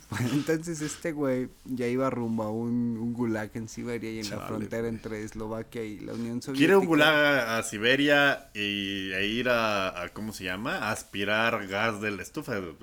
Bueno, 0.09 0.29
entonces 0.33 0.81
este 0.81 1.11
güey 1.11 1.49
ya 1.65 1.87
iba 1.87 2.09
rumbo 2.09 2.43
a 2.43 2.51
un, 2.51 2.97
un 2.99 3.13
gulag 3.13 3.49
en 3.55 3.67
Siberia 3.67 4.11
y 4.11 4.19
en 4.19 4.29
la 4.29 4.39
frontera 4.41 4.87
entre 4.87 5.23
Eslovaquia 5.23 5.83
y 5.83 5.99
la 5.99 6.13
Unión 6.13 6.41
Soviética. 6.41 6.57
Quiere 6.59 6.75
un 6.77 6.85
gulag 6.85 7.13
a, 7.15 7.57
a 7.57 7.63
Siberia 7.63 8.49
y 8.53 9.11
a 9.13 9.21
ir 9.21 9.49
a, 9.49 10.03
a- 10.03 10.09
¿cómo 10.09 10.33
se 10.33 10.43
llama? 10.43 10.77
A 10.77 10.91
aspirar 10.91 11.67
gas 11.67 11.99
de 12.01 12.11
la 12.11 12.21
estufa, 12.21 12.55
lo 12.55 12.73
mismo, 12.73 12.79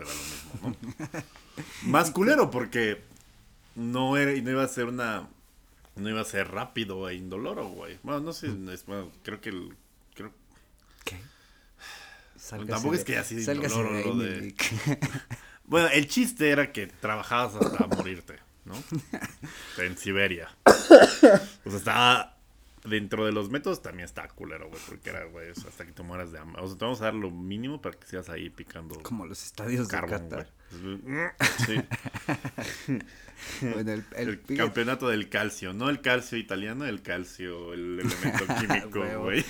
¿no? 0.62 0.76
Más 1.90 2.10
culero 2.10 2.50
porque 2.50 3.00
no 3.76 4.16
era, 4.16 4.32
no 4.42 4.50
iba 4.50 4.64
a 4.64 4.68
ser 4.68 4.86
una, 4.86 5.28
no 5.96 6.08
iba 6.10 6.20
a 6.20 6.24
ser 6.24 6.48
rápido 6.50 7.08
e 7.08 7.14
indoloro, 7.14 7.68
güey. 7.68 7.98
Bueno, 8.02 8.20
no 8.20 8.32
sé, 8.32 8.48
es- 8.72 8.86
bueno, 8.86 9.10
creo 9.22 9.40
que 9.40 9.50
el. 9.50 9.74
Tampoco 12.58 12.94
es 12.94 13.04
que 13.04 13.22
indoloro 13.30 13.92
de 13.94 14.04
lo 14.04 14.16
de- 14.16 14.54
bueno, 15.64 15.88
el 15.88 16.06
chiste 16.08 16.50
era 16.50 16.72
que 16.72 16.86
trabajabas 16.86 17.54
hasta 17.56 17.86
morirte, 17.86 18.36
¿no? 18.64 18.74
En 19.82 19.96
Siberia. 19.96 20.48
O 20.66 21.70
sea, 21.70 21.76
estaba 21.78 22.36
dentro 22.84 23.24
de 23.24 23.30
los 23.32 23.48
métodos 23.48 23.80
también 23.80 24.04
está 24.06 24.26
culero, 24.28 24.68
güey, 24.68 24.80
porque 24.88 25.10
era, 25.10 25.24
güey, 25.26 25.50
hasta 25.50 25.86
que 25.86 25.92
te 25.92 26.02
mueras 26.02 26.32
de 26.32 26.38
hambre. 26.40 26.60
O 26.62 26.66
sea, 26.68 26.76
te 26.76 26.84
vamos 26.84 27.00
a 27.00 27.04
dar 27.04 27.14
lo 27.14 27.30
mínimo 27.30 27.80
para 27.80 27.96
que 27.96 28.06
sigas 28.06 28.28
ahí 28.28 28.50
picando 28.50 29.00
Como 29.02 29.24
los 29.26 29.42
estadios 29.44 29.86
de 29.88 29.92
carbón, 29.92 30.28
güey. 30.28 30.30
Qatar. 30.30 30.52
Sí. 31.66 31.80
Bueno, 33.60 33.92
el, 33.92 34.04
el- 34.16 34.28
El 34.28 34.38
fíjate- 34.38 34.56
campeonato 34.56 35.08
del 35.08 35.28
calcio, 35.28 35.72
no 35.72 35.90
el 35.90 36.00
calcio 36.00 36.38
italiano, 36.38 36.84
el 36.84 37.02
calcio, 37.02 37.72
el 37.72 37.98
elemento 37.98 38.44
químico, 38.60 39.04
güey. 39.20 39.44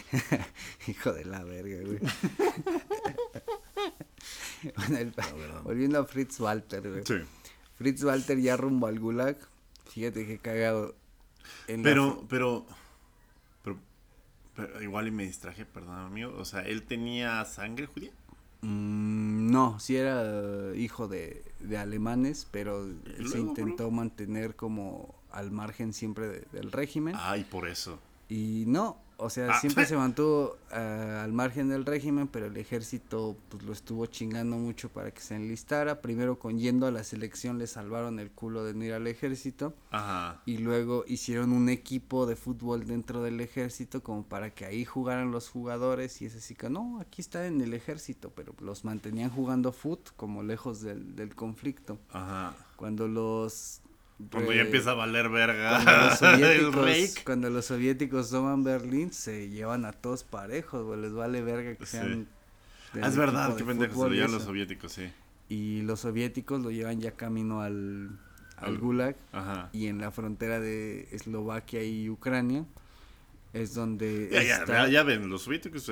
Hijo 0.88 1.12
de 1.12 1.24
la 1.24 1.42
verga, 1.44 1.78
güey. 1.84 1.98
Bueno, 4.76 4.98
el- 4.98 5.12
volviendo 5.64 5.98
a 5.98 6.04
Fritz 6.04 6.38
Walter, 6.40 6.88
güey. 6.88 7.02
Sí. 7.04 7.14
Fritz 7.76 8.04
Walter 8.04 8.38
ya 8.38 8.56
rumbo 8.56 8.86
al 8.86 9.00
gulag. 9.00 9.36
Fíjate 9.86 10.26
que 10.26 10.38
cagado. 10.38 10.94
En 11.66 11.78
la 11.82 11.84
Pero, 11.84 12.24
pero, 12.28 12.66
pero, 14.54 14.82
igual 14.82 15.08
y 15.08 15.10
me 15.10 15.24
distraje, 15.24 15.64
perdón, 15.64 15.96
amigo. 15.98 16.32
O 16.36 16.44
sea, 16.44 16.60
él 16.62 16.84
tenía 16.84 17.44
sangre 17.44 17.86
judía. 17.86 18.12
Mm, 18.60 19.50
no, 19.50 19.80
sí 19.80 19.96
era 19.96 20.72
hijo 20.76 21.08
de, 21.08 21.42
de 21.58 21.78
alemanes, 21.78 22.46
pero 22.52 22.84
él 22.84 23.00
se 23.16 23.38
luego, 23.38 23.48
intentó 23.48 23.90
mantener 23.90 24.54
como 24.54 25.12
al 25.32 25.50
margen 25.50 25.92
siempre 25.92 26.28
de- 26.28 26.46
del 26.52 26.70
régimen. 26.70 27.16
Ay, 27.18 27.42
por 27.42 27.66
eso. 27.66 27.98
Y 28.28 28.64
no, 28.68 29.01
o 29.16 29.30
sea, 29.30 29.50
Ah. 29.52 29.60
siempre 29.60 29.86
se 29.86 29.96
mantuvo 29.96 30.56
eh, 30.72 31.20
al 31.22 31.32
margen 31.32 31.68
del 31.68 31.84
régimen, 31.84 32.28
pero 32.28 32.46
el 32.46 32.56
ejército 32.56 33.36
pues 33.48 33.62
lo 33.62 33.72
estuvo 33.72 34.06
chingando 34.06 34.56
mucho 34.56 34.88
para 34.88 35.10
que 35.10 35.20
se 35.20 35.36
enlistara. 35.36 36.00
Primero 36.00 36.38
con 36.38 36.58
yendo 36.58 36.86
a 36.86 36.90
la 36.90 37.04
selección 37.04 37.58
le 37.58 37.66
salvaron 37.66 38.18
el 38.18 38.30
culo 38.30 38.64
de 38.64 38.74
no 38.74 38.84
ir 38.84 38.92
al 38.94 39.06
ejército. 39.06 39.74
Ajá. 39.90 40.42
Y 40.46 40.58
luego 40.58 41.04
hicieron 41.06 41.52
un 41.52 41.68
equipo 41.68 42.26
de 42.26 42.36
fútbol 42.36 42.86
dentro 42.86 43.22
del 43.22 43.40
ejército 43.40 44.02
como 44.02 44.24
para 44.24 44.50
que 44.54 44.64
ahí 44.64 44.84
jugaran 44.84 45.30
los 45.30 45.48
jugadores 45.48 46.20
y 46.22 46.26
es 46.26 46.36
así 46.36 46.54
que 46.54 46.68
no, 46.70 46.98
aquí 47.00 47.20
está 47.20 47.46
en 47.46 47.60
el 47.60 47.74
ejército, 47.74 48.30
pero 48.34 48.54
los 48.60 48.84
mantenían 48.84 49.30
jugando 49.30 49.72
foot 49.72 50.10
como 50.16 50.42
lejos 50.42 50.80
del, 50.82 51.14
del 51.16 51.34
conflicto. 51.34 51.98
Ajá. 52.10 52.54
Cuando 52.76 53.06
los... 53.08 53.80
Cuando 54.30 54.52
ya 54.52 54.62
empieza 54.62 54.90
a 54.92 54.94
valer 54.94 55.28
verga. 55.28 55.80
cuando 55.84 56.06
los, 56.08 56.18
soviéticos, 56.74 57.24
cuando 57.24 57.50
los 57.50 57.64
soviéticos 57.66 58.30
toman 58.30 58.62
Berlín 58.64 59.12
se 59.12 59.48
llevan 59.48 59.84
a 59.84 59.92
todos 59.92 60.24
parejos, 60.24 60.84
güey, 60.84 61.00
les 61.00 61.12
vale 61.12 61.42
verga 61.42 61.74
que 61.76 61.86
Sí. 61.86 61.92
sean... 61.98 62.28
del 62.94 63.04
Ah, 63.04 63.08
es 63.08 63.16
verdad, 63.16 63.56
qué 63.56 63.62
de 63.62 63.68
pendejo 63.68 64.02
se 64.04 64.08
lo 64.10 64.14
llevan 64.14 64.32
los 64.32 64.42
soviéticos, 64.42 64.92
sí. 64.92 65.10
Y 65.48 65.82
los 65.82 66.00
soviéticos 66.00 66.60
lo 66.62 66.70
llevan 66.70 67.00
ya 67.00 67.12
camino 67.12 67.60
al, 67.62 68.10
al 68.56 68.68
Al- 68.68 68.78
Gulag 68.78 69.16
Ajá. 69.32 69.70
y 69.72 69.86
en 69.86 69.98
la 69.98 70.10
frontera 70.10 70.60
de 70.60 71.08
Eslovaquia 71.12 71.82
y 71.82 72.08
Ucrania 72.10 72.64
es 73.52 73.74
donde 73.74 74.30
Ya, 74.32 74.42
ya, 74.42 74.56
está- 74.58 74.86
ya, 74.86 74.88
ya 74.88 75.02
ven, 75.02 75.28
los 75.28 75.42
soviéticos 75.42 75.90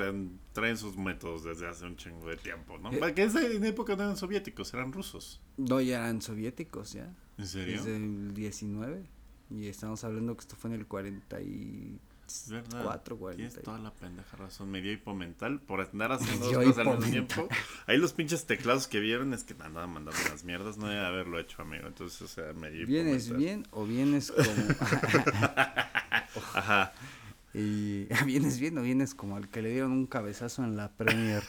traen 0.53 0.77
sus 0.77 0.97
métodos 0.97 1.43
desde 1.43 1.67
hace 1.67 1.85
un 1.85 1.95
chingo 1.95 2.27
de 2.27 2.37
tiempo, 2.37 2.77
¿no? 2.79 2.91
Eh. 2.91 2.97
Porque 2.99 3.23
esa 3.23 3.45
en 3.45 3.63
época 3.65 3.95
no 3.95 4.03
eran 4.03 4.17
soviéticos, 4.17 4.73
eran 4.73 4.91
rusos. 4.93 5.39
no 5.57 5.79
ya 5.81 5.99
eran 5.99 6.21
soviéticos 6.21 6.93
ya 6.93 7.13
¿En 7.41 7.47
serio? 7.47 7.77
desde 7.77 7.95
el 7.95 8.33
19 8.35 9.03
y 9.49 9.67
estamos 9.67 10.03
hablando 10.03 10.35
que 10.35 10.41
esto 10.41 10.55
fue 10.55 10.69
en 10.69 10.79
el 10.79 10.85
44 10.85 11.99
Es 12.27 12.49
verdad. 12.49 13.01
40 13.03 13.35
Tienes 13.35 13.61
toda 13.61 13.79
la 13.79 13.91
pendeja 13.91 14.37
razón. 14.37 14.69
Me 14.69 14.79
dio 14.79 14.93
hipomental 14.93 15.59
por 15.59 15.81
andar 15.81 16.13
haciendo 16.13 16.45
dos 16.51 16.63
cosas 16.63 16.77
al 16.77 16.97
mismo 16.99 17.11
tiempo. 17.11 17.49
Ahí 17.87 17.97
los 17.97 18.13
pinches 18.13 18.45
teclados 18.45 18.87
que 18.87 18.99
vieron 18.99 19.33
es 19.33 19.43
que 19.43 19.55
me 19.55 19.65
andaban 19.65 19.89
mandando 19.89 20.19
las 20.29 20.43
mierdas. 20.43 20.77
No 20.77 20.87
debe 20.87 21.05
haberlo 21.05 21.39
hecho, 21.39 21.61
amigo. 21.61 21.87
Entonces, 21.87 22.21
o 22.21 22.27
sea, 22.27 22.53
me 22.53 22.69
dio 22.69 22.85
vienes 22.85 23.35
bien 23.35 23.67
o 23.71 23.85
vienes 23.85 24.31
como 24.31 24.47
Ajá. 26.53 26.93
y 27.53 28.05
vienes 28.25 28.59
bien 28.59 28.77
o 28.77 28.83
vienes 28.83 29.15
como 29.15 29.35
al 29.35 29.49
que 29.49 29.61
le 29.61 29.71
dieron 29.71 29.91
un 29.91 30.05
cabezazo 30.05 30.63
en 30.63 30.77
la 30.77 30.89
Premier 30.91 31.43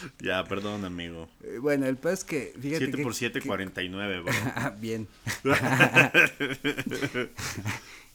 Ya, 0.20 0.44
perdón, 0.44 0.84
amigo. 0.84 1.28
Eh, 1.42 1.58
bueno 1.58 1.86
el 1.86 1.96
peor 1.96 2.14
es 2.14 2.24
que 2.24 2.52
fíjate 2.60 2.86
7 2.86 2.96
que, 2.96 3.02
por 3.02 3.14
7, 3.14 3.40
que- 3.40 3.46
49, 3.48 4.20
bro. 4.22 4.32
Ah, 4.56 4.70
bien 4.78 5.08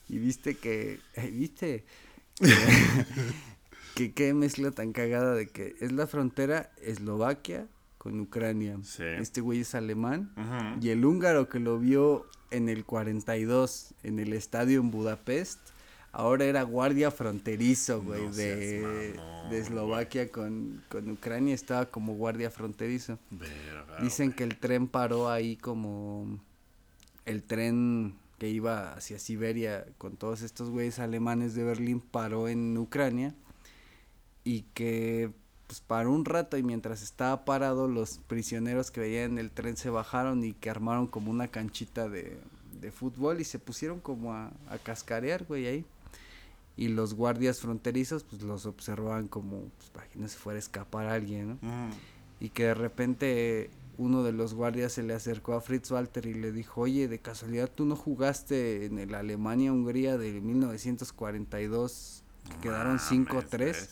y 0.09 0.17
viste 0.17 0.55
que 0.55 0.99
eh, 1.15 1.29
viste 1.31 1.85
que 3.95 4.13
qué 4.13 4.33
mezcla 4.33 4.71
tan 4.71 4.91
cagada 4.91 5.33
de 5.33 5.47
que 5.47 5.75
es 5.79 5.91
la 5.91 6.07
frontera 6.07 6.71
Eslovaquia 6.81 7.67
con 7.97 8.19
Ucrania. 8.19 8.77
Sí. 8.83 9.03
Este 9.03 9.41
güey 9.41 9.61
es 9.61 9.73
alemán 9.73 10.31
y 10.81 10.89
el 10.89 11.03
húngaro 11.05 11.49
que 11.49 11.59
lo 11.59 11.79
vio 11.79 12.27
en 12.51 12.69
el 12.69 12.85
42 12.85 13.93
en 14.03 14.19
el 14.19 14.33
estadio 14.33 14.79
en 14.79 14.91
Budapest 14.91 15.59
ahora 16.15 16.45
era 16.45 16.63
guardia 16.63 17.11
fronterizo, 17.11 18.01
güey, 18.01 18.23
No 18.23 18.31
de, 18.31 19.15
de 19.49 19.57
Eslovaquia 19.59 20.31
con, 20.31 20.81
con 20.89 21.09
Ucrania 21.11 21.53
estaba 21.53 21.85
como 21.87 22.13
guardia 22.15 22.49
fronterizo. 22.49 23.19
Verga, 23.31 24.01
Dicen 24.01 24.27
güey. 24.27 24.37
que 24.37 24.43
el 24.45 24.57
tren 24.57 24.87
paró 24.87 25.29
ahí 25.29 25.57
como 25.57 26.39
el 27.25 27.43
tren 27.43 28.15
que 28.37 28.49
iba 28.49 28.93
hacia 28.93 29.19
Siberia 29.19 29.85
con 29.97 30.17
todos 30.17 30.41
estos 30.41 30.69
güeyes 30.69 30.99
alemanes 30.99 31.53
de 31.55 31.63
Berlín 31.63 31.99
paró 32.01 32.47
en 32.47 32.77
Ucrania 32.77 33.33
y 34.43 34.61
que 34.73 35.31
pues 35.67 35.81
paró 35.81 36.11
un 36.11 36.25
rato 36.25 36.57
y 36.57 36.63
mientras 36.63 37.01
estaba 37.01 37.43
parado 37.45 37.87
los 37.87 38.19
prisioneros 38.27 38.91
que 38.91 38.99
veían 39.01 39.31
en 39.31 39.37
el 39.39 39.51
tren 39.51 39.77
se 39.77 39.89
bajaron 39.89 40.43
y 40.43 40.53
que 40.53 40.69
armaron 40.69 41.07
como 41.07 41.31
una 41.31 41.47
canchita 41.47 42.07
de, 42.07 42.37
de 42.79 42.91
fútbol 42.91 43.41
y 43.41 43.45
se 43.45 43.57
pusieron 43.57 43.99
como 43.99 44.33
a, 44.33 44.51
a 44.69 44.77
cascarear, 44.77 45.45
güey, 45.45 45.65
ahí. 45.65 45.85
Y 46.77 46.89
los 46.89 47.13
guardias 47.13 47.59
fronterizos 47.61 48.23
pues 48.23 48.41
los 48.41 48.65
observaban 48.65 49.27
como 49.27 49.69
pues, 49.77 49.89
para 49.91 50.07
que 50.09 50.19
no 50.19 50.27
se 50.27 50.37
fuera 50.37 50.57
a 50.57 50.59
escapar 50.59 51.07
alguien, 51.07 51.47
¿no? 51.49 51.53
Mm. 51.61 51.91
y 52.41 52.49
que 52.49 52.63
de 52.65 52.73
repente 52.73 53.69
uno 53.97 54.23
de 54.23 54.33
los 54.33 54.53
guardias 54.53 54.91
se 54.91 55.03
le 55.03 55.13
acercó 55.13 55.53
a 55.53 55.61
Fritz 55.61 55.89
Walter 55.91 56.25
y 56.25 56.33
le 56.33 56.51
dijo, 56.51 56.81
oye, 56.81 57.07
de 57.07 57.19
casualidad 57.19 57.71
tú 57.73 57.85
no 57.85 57.95
jugaste 57.95 58.85
en 58.85 58.99
el 58.99 59.15
Alemania-Hungría 59.15 60.17
de 60.17 60.41
1942, 60.41 62.23
que 62.49 62.57
quedaron 62.57 62.97
Mames, 62.97 63.09
5-3. 63.29 63.57
¿ves? 63.57 63.89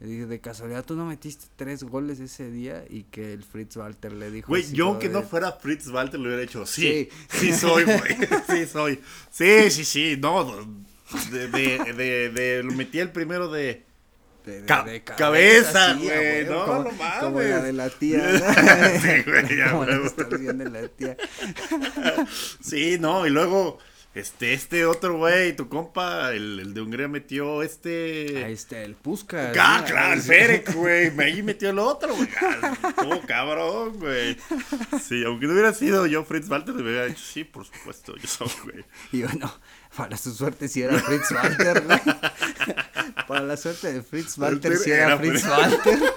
Le 0.00 0.06
dije, 0.08 0.26
de 0.26 0.40
casualidad 0.40 0.84
tú 0.84 0.96
no 0.96 1.06
metiste 1.06 1.46
tres 1.56 1.84
goles 1.84 2.18
ese 2.20 2.50
día 2.50 2.84
y 2.88 3.04
que 3.04 3.32
el 3.32 3.44
Fritz 3.44 3.76
Walter 3.76 4.12
le 4.12 4.30
dijo... 4.32 4.48
Güey, 4.48 4.72
yo 4.72 4.88
aunque 4.88 5.08
no 5.08 5.22
fuera 5.22 5.52
Fritz 5.52 5.88
Walter 5.88 6.18
lo 6.18 6.26
hubiera 6.26 6.42
hecho. 6.42 6.66
Sí, 6.66 7.08
sí, 7.28 7.52
Sí. 7.52 7.52
soy, 7.52 7.84
güey. 7.84 7.98
Sí, 8.48 8.66
soy. 8.66 9.00
Sí, 9.30 9.70
sí, 9.70 9.84
sí. 9.84 10.16
No, 10.20 10.44
de, 11.30 11.48
de, 11.48 11.92
de, 11.94 12.28
de- 12.30 12.62
lo 12.62 12.72
metí 12.72 12.98
el 13.00 13.10
primero 13.10 13.48
de. 13.50 13.82
de- 14.44 14.60
de- 14.62 14.66
Ca- 14.66 14.82
de 14.84 15.02
cabeza, 15.02 15.94
güey, 15.94 16.44
no, 16.46 16.64
como, 16.66 16.84
no 16.84 16.90
mames. 16.92 17.18
Como 17.20 17.40
la 17.40 17.62
de 17.62 17.72
la 17.72 17.90
tía. 17.90 18.20
Sí, 19.02 19.30
güey, 19.30 19.56
ya, 19.56 19.70
como 19.72 19.84
la 19.86 19.98
de 19.98 20.70
la 20.70 20.88
tía. 20.88 21.16
Sí, 22.60 22.96
no, 22.98 23.26
y 23.26 23.30
luego. 23.30 23.78
Este, 24.14 24.52
este 24.52 24.84
otro 24.84 25.16
güey, 25.16 25.56
tu 25.56 25.70
compa, 25.70 26.32
el, 26.34 26.60
el 26.60 26.74
de 26.74 26.82
Hungría 26.82 27.08
metió 27.08 27.62
este. 27.62 28.44
Ahí 28.44 28.52
está 28.52 28.82
el 28.82 28.94
Puskas. 28.94 29.56
Ah, 29.58 29.78
¿no? 29.80 29.86
claro, 29.86 30.12
el 30.12 30.20
Ferek, 30.20 30.74
güey. 30.74 31.10
me- 31.12 31.24
Ahí 31.32 31.42
metió 31.42 31.70
el 31.70 31.78
otro, 31.78 32.14
güey. 32.14 32.28
Ah, 32.42 32.74
Estuvo 32.90 33.22
cabrón, 33.22 33.98
güey. 33.98 34.36
Sí, 35.02 35.24
aunque 35.24 35.46
no 35.46 35.54
hubiera 35.54 35.72
sido 35.72 36.04
yo 36.04 36.24
Fritz 36.24 36.46
Walter, 36.50 36.74
me 36.74 36.82
hubiera 36.82 37.06
dicho, 37.06 37.24
sí, 37.24 37.44
por 37.44 37.64
supuesto, 37.64 38.14
yo 38.18 38.28
soy, 38.28 38.50
güey. 38.64 38.84
Y 39.12 39.22
bueno, 39.22 39.50
para 39.96 40.16
su 40.16 40.32
suerte 40.34 40.68
si 40.68 40.82
era 40.82 40.98
Fritz 40.98 41.30
Walter, 41.30 41.84
güey. 41.84 41.98
Para 43.28 43.44
la 43.44 43.56
suerte 43.56 43.92
de 43.92 44.02
Fritz 44.02 44.36
Walter 44.36 44.76
si 44.76 44.90
era 44.90 45.06
Era 45.06 45.18
Fritz. 45.18 45.44
Walter. 45.46 45.98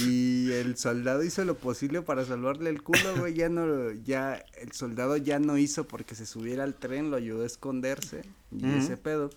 Y 0.00 0.50
el 0.52 0.76
soldado 0.76 1.22
hizo 1.22 1.44
lo 1.44 1.56
posible 1.56 2.02
para 2.02 2.24
salvarle 2.24 2.68
el 2.70 2.82
culo, 2.82 3.16
güey. 3.16 3.34
Ya 3.34 3.48
no, 3.48 3.92
ya, 4.04 4.44
el 4.60 4.72
soldado 4.72 5.16
ya 5.16 5.38
no 5.38 5.56
hizo 5.56 5.86
porque 5.86 6.14
se 6.14 6.26
subiera 6.26 6.64
al 6.64 6.74
tren, 6.74 7.10
lo 7.10 7.16
ayudó 7.16 7.44
a 7.44 7.46
esconderse 7.46 8.22
y 8.50 8.66
ese 8.76 8.96
pedo. 8.96 9.30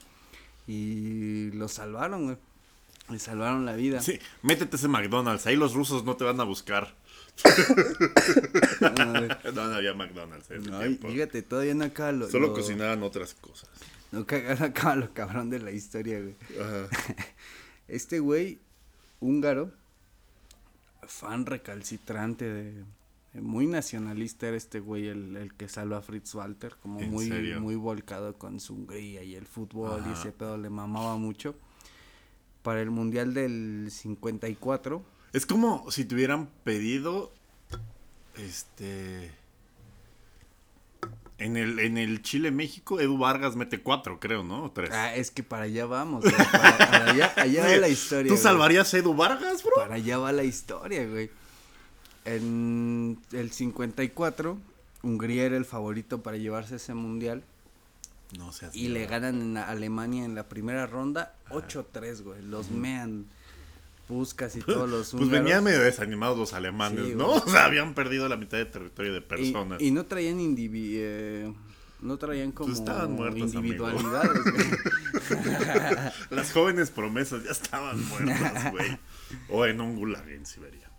Y 0.68 1.52
lo 1.52 1.68
salvaron, 1.68 2.26
güey. 2.26 2.38
Le 3.10 3.20
salvaron 3.20 3.66
la 3.66 3.76
vida. 3.76 4.02
Sí, 4.02 4.20
métete 4.42 4.76
ese 4.76 4.88
McDonald's, 4.88 5.46
ahí 5.46 5.56
los 5.56 5.74
rusos 5.74 6.04
no 6.04 6.18
te 6.18 6.24
van 6.24 6.40
a 6.40 6.44
buscar. 6.44 6.94
No, 9.54 9.62
había 9.62 9.94
McDonald's 9.94 10.50
en 10.52 10.62
ese 10.62 10.72
no, 10.72 10.80
tiempo. 10.80 11.08
fíjate, 11.10 11.42
todavía 11.42 11.74
no 11.76 11.86
acaba 11.86 12.12
lo, 12.12 12.30
Solo 12.30 12.48
lo- 12.48 12.54
cocinaban 12.54 13.04
otras 13.04 13.34
cosas. 13.36 13.70
no 14.12 14.26
ca- 14.26 14.56
no 14.60 14.66
acaba 14.66 14.96
lo 14.96 15.14
cabrón 15.14 15.50
de 15.50 15.60
la 15.60 15.72
historia, 15.72 16.20
güey. 16.20 16.36
Ajá. 16.60 16.88
Este 17.88 18.20
güey 18.20 18.60
húngaro, 19.22 19.72
fan 21.08 21.46
recalcitrante 21.46 22.44
de, 22.46 22.84
muy 23.34 23.66
nacionalista 23.66 24.50
era 24.50 24.58
este 24.58 24.82
güey 24.82 25.08
el, 25.08 25.38
el 25.38 25.54
que 25.54 25.70
salva 25.70 26.00
a 26.00 26.02
Fritz 26.02 26.36
Walter, 26.36 26.76
como 26.82 27.00
¿En 27.00 27.10
muy 27.12 27.30
serio? 27.30 27.62
muy 27.62 27.76
volcado 27.76 28.38
con 28.38 28.60
su 28.60 28.74
Hungría 28.74 29.24
y 29.24 29.36
el 29.36 29.46
fútbol 29.46 30.04
y 30.06 30.12
ese 30.12 30.34
pedo 30.34 30.58
le 30.58 30.70
mamaba 30.70 31.16
mucho. 31.18 31.56
Para 32.62 32.82
el 32.82 32.92
Mundial 32.92 33.34
del 33.34 33.88
54, 33.90 35.02
Es 35.34 35.46
como 35.46 35.90
si 35.92 36.06
te 36.06 36.16
hubieran 36.16 36.50
pedido. 36.64 37.32
Este. 38.38 39.32
En 41.40 41.56
el, 41.56 41.78
en 41.80 42.00
el 42.00 42.24
Chile-México, 42.24 43.00
Edu 43.00 43.18
Vargas 43.20 43.56
mete 43.56 43.80
cuatro, 43.80 44.20
creo, 44.20 44.44
¿no? 44.44 44.64
O 44.66 44.72
tres. 44.72 44.90
ah, 44.92 45.14
es 45.16 45.30
que 45.30 45.44
para 45.44 45.64
allá 45.66 45.86
vamos, 45.86 46.24
güey, 46.24 46.34
para, 46.36 46.78
para 46.80 47.12
allá, 47.12 47.34
allá 47.38 47.64
va 47.68 47.76
la 47.78 47.90
historia. 47.90 48.24
¿Tú 48.30 48.34
güey. 48.34 48.42
salvarías 48.44 48.92
a 48.92 48.98
Edu 48.98 49.14
Vargas, 49.14 49.62
bro? 49.64 49.74
Para 49.76 49.96
allá 49.96 50.18
va 50.18 50.32
la 50.32 50.44
historia, 50.44 51.06
güey. 51.08 51.30
En 52.26 53.20
el 53.34 53.52
54, 53.52 54.58
Hungría 55.04 55.44
era 55.44 55.58
el 55.58 55.66
favorito 55.66 56.24
para 56.24 56.38
llevarse 56.38 56.78
ese 56.78 56.96
mundial. 56.96 57.44
No 58.38 58.52
seas 58.52 58.76
Y 58.76 58.88
le 58.90 59.06
ganan 59.06 59.40
en 59.40 59.58
a- 59.58 59.66
Alemania 59.70 60.26
en 60.26 60.34
la 60.34 60.50
primera 60.50 60.88
ronda 60.88 61.36
8-3, 61.52 62.24
güey. 62.24 62.42
Los 62.42 62.72
mean 62.72 63.28
Puskas 64.08 64.56
y 64.56 64.60
todos 64.64 64.90
los 64.90 65.12
Pues 65.12 65.24
húngaros. 65.24 65.32
venían 65.44 65.64
medio 65.64 65.82
desanimados 65.82 66.38
los 66.38 66.54
alemanes, 66.54 67.06
Sí, 67.08 67.14
¿no? 67.16 67.28
O 67.34 67.50
sea, 67.50 67.66
habían 67.66 67.94
perdido 67.94 68.28
la 68.30 68.38
mitad 68.38 68.58
de 68.58 68.66
territorio 68.66 69.14
de 69.14 69.22
personas. 69.22 69.82
y 69.82 69.92
no 69.92 70.06
traían 70.06 70.40
indivi 70.40 70.94
eh, 70.96 71.54
no 72.00 72.18
traían 72.18 72.52
como 72.52 72.68
Pues 72.70 72.80
estaban 72.80 73.12
muertos, 73.14 73.54
individualidades. 73.56 74.42
Las 76.30 76.52
jóvenes 76.52 76.92
promesas 76.92 77.44
ya 77.44 77.52
estaban 77.52 78.04
muertas, 78.08 78.72
güey. 78.72 78.98
O 79.50 79.66
en 79.66 79.82
un 79.82 79.96
gulag 79.96 80.28
en 80.30 80.46
Siberia. 80.46 80.90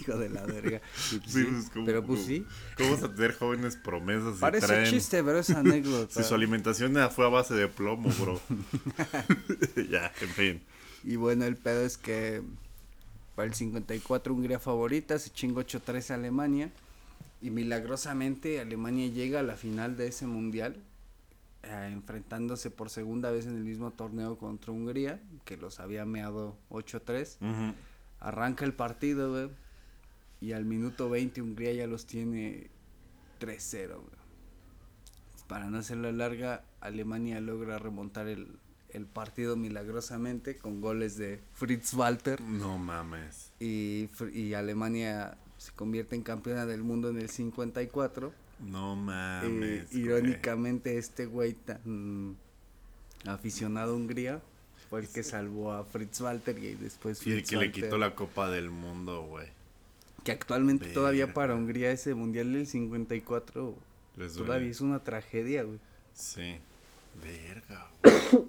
Hijo 0.00 0.16
de 0.18 0.28
la 0.30 0.44
verga. 0.46 0.80
Pues 0.80 1.02
Sí, 1.04 1.20
sí, 1.26 1.44
pues, 1.44 1.70
¿cómo- 1.70 1.86
pero 1.86 2.04
pues 2.04 2.24
sí. 2.24 2.46
¿Cómo 2.76 2.92
vas 2.92 3.02
a 3.02 3.14
tener 3.14 3.34
jóvenes 3.36 3.76
promesas 3.76 4.34
si 4.36 4.40
Parece 4.40 4.66
traen... 4.66 4.90
chiste, 4.90 5.22
pero 5.22 5.38
es 5.38 5.50
anécdota. 5.50 6.12
Si 6.22 6.28
su 6.28 6.34
alimentación 6.34 6.94
fue 7.10 7.26
a 7.26 7.28
base 7.28 7.54
de 7.54 7.68
plomo, 7.68 8.10
bro. 8.20 8.40
ya, 9.90 10.12
en 10.20 10.28
fin. 10.28 10.62
Y 11.04 11.16
bueno, 11.16 11.44
el 11.44 11.56
pedo 11.56 11.82
es 11.84 11.96
que 11.96 12.42
para 13.34 13.46
el 13.48 13.54
54 13.54 14.34
Hungría 14.34 14.58
favorita, 14.58 15.18
se 15.18 15.30
chinga 15.30 15.62
8-3 15.62 16.10
a 16.10 16.14
Alemania. 16.14 16.70
Y 17.42 17.50
milagrosamente 17.50 18.60
Alemania 18.60 19.06
llega 19.08 19.40
a 19.40 19.42
la 19.42 19.56
final 19.56 19.96
de 19.96 20.08
ese 20.08 20.26
mundial, 20.26 20.76
eh, 21.62 21.88
enfrentándose 21.92 22.70
por 22.70 22.90
segunda 22.90 23.30
vez 23.30 23.46
en 23.46 23.56
el 23.56 23.64
mismo 23.64 23.92
torneo 23.92 24.36
contra 24.36 24.72
Hungría, 24.72 25.20
que 25.46 25.56
los 25.56 25.80
había 25.80 26.04
meado 26.04 26.56
8-3. 26.68 27.36
Ujú. 27.40 27.74
Arranca 28.20 28.66
el 28.66 28.74
partido, 28.74 29.30
güey. 29.32 29.48
Y 30.40 30.52
al 30.52 30.64
minuto 30.64 31.08
20 31.10 31.42
Hungría 31.42 31.72
ya 31.72 31.86
los 31.86 32.06
tiene 32.06 32.68
3-0, 33.40 33.88
güey. 33.96 34.20
Para 35.46 35.68
no 35.68 35.78
hacerla 35.78 36.12
larga, 36.12 36.64
Alemania 36.80 37.40
logra 37.40 37.78
remontar 37.78 38.28
el, 38.28 38.48
el 38.90 39.06
partido 39.06 39.56
milagrosamente 39.56 40.56
con 40.56 40.80
goles 40.80 41.16
de 41.16 41.40
Fritz 41.54 41.92
Walter. 41.94 42.40
No 42.40 42.78
mames. 42.78 43.50
Y, 43.60 44.08
y 44.32 44.54
Alemania 44.54 45.36
se 45.58 45.72
convierte 45.72 46.14
en 46.16 46.22
campeona 46.22 46.66
del 46.66 46.82
mundo 46.82 47.10
en 47.10 47.18
el 47.18 47.28
54. 47.28 48.32
No 48.60 48.92
Eh, 48.92 48.96
mames. 48.96 49.90
güey. 49.90 50.02
irónicamente, 50.02 50.98
este 50.98 51.26
güey 51.26 51.54
tan 51.54 52.36
aficionado 53.26 53.92
a 53.92 53.96
Hungría 53.96 54.40
fue 54.88 55.00
el 55.00 55.08
que 55.08 55.22
salvó 55.22 55.72
a 55.72 55.84
Fritz 55.84 56.20
Walter 56.20 56.56
y 56.58 56.74
después 56.74 57.26
Y 57.26 57.30
el 57.32 57.36
Fritz 57.38 57.50
que 57.50 57.56
le 57.56 57.72
quitó 57.72 57.98
la 57.98 58.14
Copa 58.14 58.50
del 58.50 58.70
Mundo, 58.70 59.22
güey. 59.24 59.48
Que 60.24 60.32
actualmente 60.32 60.86
todavía 60.88 61.32
para 61.32 61.54
Hungría 61.54 61.90
ese 61.90 62.14
mundial 62.14 62.52
del 62.52 62.66
54 62.66 63.74
Les 64.16 64.34
todavía 64.34 64.70
es 64.70 64.80
una 64.80 65.02
tragedia, 65.02 65.62
güey. 65.62 65.78
Sí. 66.14 66.58
Verga. 67.22 67.90
güey. 68.02 68.48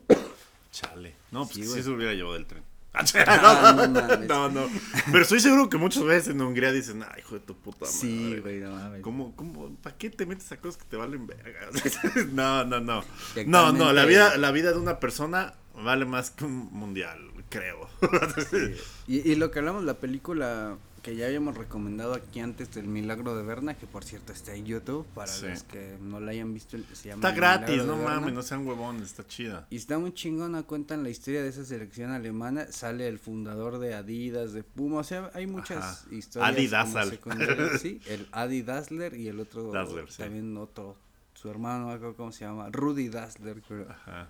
Chale. 0.72 1.16
No, 1.32 1.46
pues 1.46 1.72
Sí, 1.72 1.84
se 1.84 1.90
hubiera 1.90 2.14
llevado 2.14 2.36
el 2.36 2.46
tren. 2.46 2.64
Ah, 2.94 3.74
no 3.88 3.88
no, 3.88 4.50
no. 4.50 4.70
Pero 5.12 5.24
estoy 5.24 5.40
seguro 5.40 5.70
que 5.70 5.78
muchas 5.78 6.04
veces 6.04 6.30
en 6.30 6.42
Hungría 6.42 6.72
dicen, 6.72 7.04
ay, 7.04 7.22
hijo 7.22 7.36
de 7.36 7.42
tu 7.42 7.56
puta 7.56 7.86
madre. 7.86 7.94
Sí, 7.98 8.38
güey, 8.42 8.60
no 8.60 8.72
mames. 8.72 9.02
¿Cómo, 9.02 9.34
cómo, 9.36 9.74
¿Para 9.78 9.96
qué 9.98 10.10
te 10.10 10.26
metes 10.26 10.52
a 10.52 10.58
cosas 10.58 10.82
que 10.82 10.90
te 10.90 10.98
valen 10.98 11.26
verga? 11.26 11.70
no, 12.34 12.66
no, 12.66 12.82
no. 12.82 13.04
No, 13.46 13.72
no, 13.72 13.94
la 13.94 14.06
vida, 14.06 14.38
la 14.38 14.52
vida 14.52 14.72
de 14.72 14.80
una 14.80 15.00
persona 15.00 15.54
vale 15.74 16.06
más 16.06 16.32
que 16.32 16.44
un 16.44 16.70
mundial, 16.72 17.32
creo. 17.50 17.90
Y, 19.08 19.30
y 19.32 19.36
lo 19.36 19.52
que 19.52 19.60
hablamos, 19.60 19.84
la 19.84 19.96
película 19.96 20.78
que 21.02 21.16
ya 21.16 21.26
habíamos 21.26 21.58
recomendado 21.58 22.14
aquí 22.14 22.40
antes 22.40 22.74
del 22.76 22.86
Milagro 22.88 23.36
de 23.36 23.44
Berna, 23.44 23.74
que 23.76 23.88
por 23.88 24.04
cierto 24.04 24.34
está 24.34 24.54
en 24.54 24.66
YouTube, 24.66 25.06
para 25.16 25.28
Sí. 25.32 25.48
los 25.48 25.64
que 25.64 25.98
no 26.02 26.20
la 26.20 26.32
hayan 26.32 26.54
visto, 26.54 26.78
se 26.94 27.10
llama 27.10 27.28
Está 27.28 27.36
gratis, 27.36 27.84
no 27.86 27.98
mames, 27.98 28.34
no 28.34 28.44
sean 28.44 28.68
huevones, 28.68 29.04
está 29.04 29.26
chida. 29.26 29.66
Y 29.72 29.78
está 29.78 29.98
muy 29.98 30.14
chingona, 30.14 30.64
cuentan 30.64 31.02
la 31.04 31.10
historia 31.10 31.42
de 31.42 31.50
esa 31.50 31.66
selección 31.66 32.12
alemana, 32.12 32.68
sale 32.72 33.08
el 33.08 33.18
fundador 33.18 33.80
de 33.80 33.96
Adidas, 33.96 34.54
de 34.54 34.64
Puma, 34.64 35.00
o 35.00 35.04
sea, 35.04 35.32
hay 35.34 35.48
muchas 35.48 35.84
Ajá. 35.84 36.06
historias. 36.16 36.52
Adi 36.52 36.68
como 36.70 36.72
Dassler. 36.94 37.10
secundarias, 37.10 37.82
Sí, 37.82 38.00
el 38.08 38.28
Adi 38.32 38.62
Dassler 38.62 39.14
y 39.16 39.28
el 39.28 39.40
otro, 39.40 39.72
Dassler, 39.72 40.12
sí. 40.12 40.20
también 40.22 40.56
otro, 40.58 40.98
su 41.34 41.50
hermano, 41.50 41.80
no 41.80 41.88
me 41.88 41.94
acuerdo 41.94 42.16
cómo 42.16 42.32
se 42.32 42.46
llama, 42.46 42.70
Rudy 42.70 43.10
Dassler, 43.10 43.62
creo. 43.62 43.90
Ajá. 43.90 44.30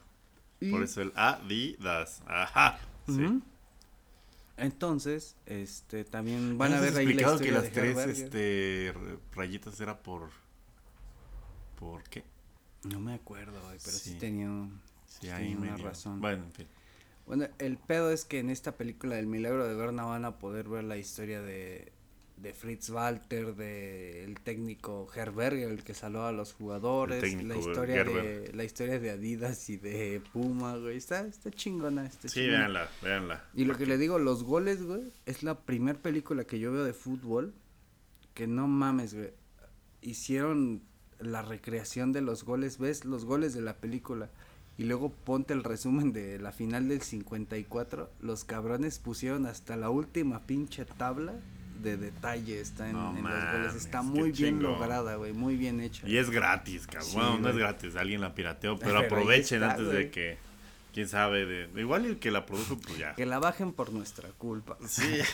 Y- 0.61 0.71
Por 0.71 0.83
eso 0.83 1.01
el 1.01 1.11
Adidas. 1.15 2.21
Ajá. 2.27 2.79
Sí. 3.07 3.41
Entonces, 4.61 5.35
este, 5.45 6.05
también 6.05 6.57
van 6.57 6.73
a 6.73 6.77
¿Habías 6.77 6.93
ver 6.93 7.07
ahí 7.07 7.13
la 7.13 7.37
que 7.39 7.51
las 7.51 7.71
tres 7.71 7.97
este, 7.97 8.93
rayitas 9.33 9.79
era 9.81 10.01
por... 10.01 10.29
¿Por 11.79 12.03
qué? 12.03 12.23
No 12.83 12.99
me 12.99 13.13
acuerdo, 13.15 13.59
güey, 13.63 13.77
pero 13.83 13.97
sí, 13.97 14.11
Sí. 14.11 14.17
tenía 14.19 14.49
ahí 15.35 15.55
una 15.55 15.71
medio- 15.71 15.85
razón. 15.85 16.21
Bueno, 16.21 16.43
en 16.45 16.51
fin. 16.51 16.67
Bueno, 17.25 17.47
el 17.59 17.77
pedo 17.77 18.11
es 18.11 18.25
que 18.25 18.39
en 18.39 18.49
esta 18.49 18.77
película 18.77 19.15
del 19.15 19.27
Milagro 19.27 19.67
de 19.67 19.75
Berna 19.75 20.03
van 20.03 20.25
a 20.25 20.37
poder 20.39 20.67
ver 20.69 20.83
la 20.83 20.97
historia 20.97 21.41
de, 21.41 21.91
de 22.41 22.53
Fritz 22.53 22.89
Walter, 22.89 23.55
de 23.55 24.23
el 24.23 24.39
técnico 24.39 25.07
Herberger, 25.13 25.69
el 25.69 25.83
que 25.83 25.93
salvó 25.93 26.23
a 26.23 26.31
los 26.31 26.53
jugadores, 26.53 27.21
la 27.43 27.55
historia 27.55 28.03
de 28.03 28.51
la 28.53 28.63
historia 28.63 28.99
de 28.99 29.11
Adidas 29.11 29.69
y 29.69 29.77
de 29.77 30.21
Puma, 30.33 30.75
güey. 30.77 30.97
Está, 30.97 31.27
está 31.27 31.51
chingona, 31.51 32.05
está 32.05 32.27
Sí, 32.27 32.41
chingona. 32.41 32.57
véanla, 32.59 32.89
véanla. 33.01 33.45
Y 33.53 33.65
lo 33.65 33.77
que 33.77 33.85
le 33.85 33.97
digo, 33.97 34.17
los 34.17 34.43
goles, 34.43 34.81
güey, 34.83 35.03
es 35.25 35.43
la 35.43 35.59
primer 35.61 35.99
película 35.99 36.43
que 36.45 36.59
yo 36.59 36.71
veo 36.71 36.83
de 36.83 36.93
fútbol 36.93 37.53
que 38.33 38.47
no 38.47 38.67
mames, 38.67 39.13
güey. 39.13 39.29
Hicieron 40.01 40.81
la 41.19 41.41
recreación 41.43 42.11
de 42.11 42.21
los 42.21 42.43
goles, 42.43 42.79
ves 42.79 43.05
los 43.05 43.25
goles 43.25 43.53
de 43.53 43.61
la 43.61 43.75
película 43.77 44.29
y 44.77 44.85
luego 44.85 45.09
ponte 45.11 45.53
el 45.53 45.63
resumen 45.63 46.11
de 46.11 46.39
la 46.39 46.51
final 46.51 46.87
del 46.87 47.01
54, 47.01 48.09
los 48.19 48.45
cabrones 48.45 48.97
pusieron 48.97 49.45
hasta 49.45 49.75
la 49.75 49.91
última 49.91 50.39
pinche 50.47 50.85
tabla 50.85 51.33
de 51.81 51.97
detalle 51.97 52.59
está 52.59 52.89
en, 52.89 52.93
No 52.93 53.17
en 53.17 53.23
los 53.23 53.51
goles, 53.51 53.75
está 53.75 54.01
muy 54.01 54.31
bien 54.31 54.61
lograda, 54.61 55.15
güey, 55.15 55.33
muy 55.33 55.55
bien 55.55 55.81
hecha. 55.81 56.07
Y 56.07 56.17
es 56.17 56.29
gratis, 56.29 56.87
cabrón. 56.87 57.09
Sí, 57.09 57.15
bueno, 57.15 57.39
no 57.39 57.49
es 57.49 57.57
gratis, 57.57 57.95
alguien 57.95 58.21
la 58.21 58.33
pirateó, 58.35 58.77
pero, 58.79 58.99
aprovechen 58.99 59.61
está, 59.61 59.73
antes 59.73 59.91
de 59.91 60.11
que, 60.11 60.37
quién 60.93 61.07
sabe, 61.07 61.45
de, 61.45 61.81
igual 61.81 62.05
el 62.05 62.19
que 62.19 62.31
la 62.31 62.45
produjo, 62.45 62.77
pues 62.77 62.97
ya. 62.97 63.15
Que 63.15 63.25
la 63.25 63.39
bajen 63.39 63.73
por 63.73 63.91
nuestra 63.91 64.29
culpa. 64.37 64.77
Sí. 64.87 65.19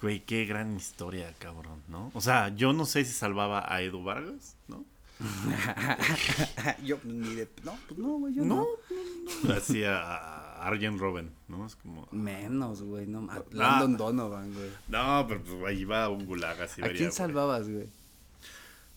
Güey, 0.00 0.20
qué 0.20 0.44
gran 0.44 0.76
historia, 0.76 1.32
cabrón, 1.38 1.82
¿no? 1.88 2.10
O 2.12 2.20
sea, 2.20 2.54
yo 2.54 2.74
no 2.74 2.84
sé 2.84 3.06
si 3.06 3.12
salvaba 3.12 3.64
a 3.72 3.80
Edu 3.80 4.04
Vargas, 4.04 4.54
¿no? 4.68 4.84
yo 6.84 6.98
ni 7.04 7.34
de 7.36 7.48
no, 7.62 7.78
pues 7.88 7.98
no, 7.98 8.08
güey, 8.18 8.34
yo 8.34 8.44
No, 8.44 8.56
no. 8.56 8.66
no, 8.66 9.48
no. 9.48 9.54
Así 9.54 9.82
a, 9.84 10.02
a 10.02 10.43
Arjen 10.66 10.98
Robben, 10.98 11.30
¿no? 11.48 11.66
Es 11.66 11.76
como... 11.76 12.08
Menos, 12.10 12.82
güey, 12.82 13.06
no. 13.06 13.28
Ah. 13.30 13.42
Landon 13.52 13.96
Donovan, 13.96 14.52
güey. 14.54 14.70
No, 14.88 15.24
pero 15.28 15.42
pues 15.42 15.64
ahí 15.66 15.84
va 15.84 16.08
un 16.08 16.24
gulag 16.26 16.60
así. 16.62 16.80
¿A 16.82 16.86
vería, 16.86 16.98
quién 16.98 17.12
salvabas, 17.12 17.68
güey? 17.68 17.88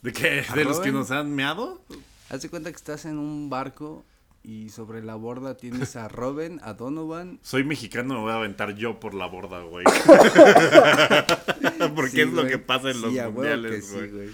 ¿De 0.01 0.13
qué? 0.13 0.43
¿A 0.47 0.55
¿De 0.55 0.63
los 0.63 0.79
que 0.79 0.91
nos 0.91 1.11
han 1.11 1.33
meado? 1.35 1.81
Haz 2.29 2.41
de 2.41 2.49
cuenta 2.49 2.69
que 2.69 2.75
estás 2.77 3.05
en 3.05 3.17
un 3.17 3.49
barco 3.49 4.05
y 4.43 4.69
sobre 4.69 5.03
la 5.03 5.15
borda 5.15 5.57
tienes 5.57 5.95
a 5.95 6.07
Robin, 6.07 6.59
a 6.63 6.73
Donovan. 6.73 7.39
Soy 7.41 7.63
mexicano, 7.63 8.15
me 8.15 8.19
voy 8.21 8.31
a 8.31 8.35
aventar 8.35 8.75
yo 8.75 8.99
por 8.99 9.13
la 9.13 9.25
borda, 9.27 9.61
güey. 9.63 9.85
Porque 11.95 12.11
Sí, 12.11 12.21
es 12.21 12.33
lo 12.33 12.45
que 12.45 12.57
pasa 12.57 12.91
en 12.91 13.01
los 13.01 13.13
Sí, 13.13 13.19
mundiales, 13.31 13.91
güey. 13.93 14.05
sí, 14.09 14.15
güey. 14.15 14.29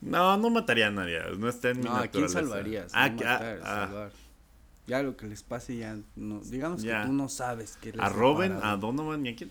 No, 0.00 0.36
no 0.36 0.50
mataría 0.50 0.86
a 0.86 0.90
nadie. 0.90 1.18
No 1.38 1.48
está 1.48 1.70
en 1.70 1.78
mi 1.78 1.84
No, 1.84 1.96
¿a 1.96 2.06
quién 2.06 2.24
naturaleza. 2.24 2.40
salvarías? 2.40 2.92
Ah, 2.94 3.08
No 3.08 3.16
que- 3.18 3.24
matar, 3.24 3.60
ah, 3.62 3.64
ah. 3.64 3.86
salvar. 3.86 4.12
Ya 4.88 5.02
lo 5.04 5.16
que 5.16 5.26
les 5.28 5.42
pase 5.44 5.76
ya 5.76 5.96
no, 6.16 6.40
digamos 6.40 6.82
Ya. 6.82 7.02
que 7.02 7.06
tú 7.08 7.12
no 7.12 7.28
sabes 7.28 7.78
qué 7.80 7.92
les 7.92 8.00
a 8.00 8.08
Robin, 8.08 8.52
a. 8.62 8.76
Donovan 8.76 9.24
y 9.26 9.28
a 9.28 9.36
quién? 9.36 9.50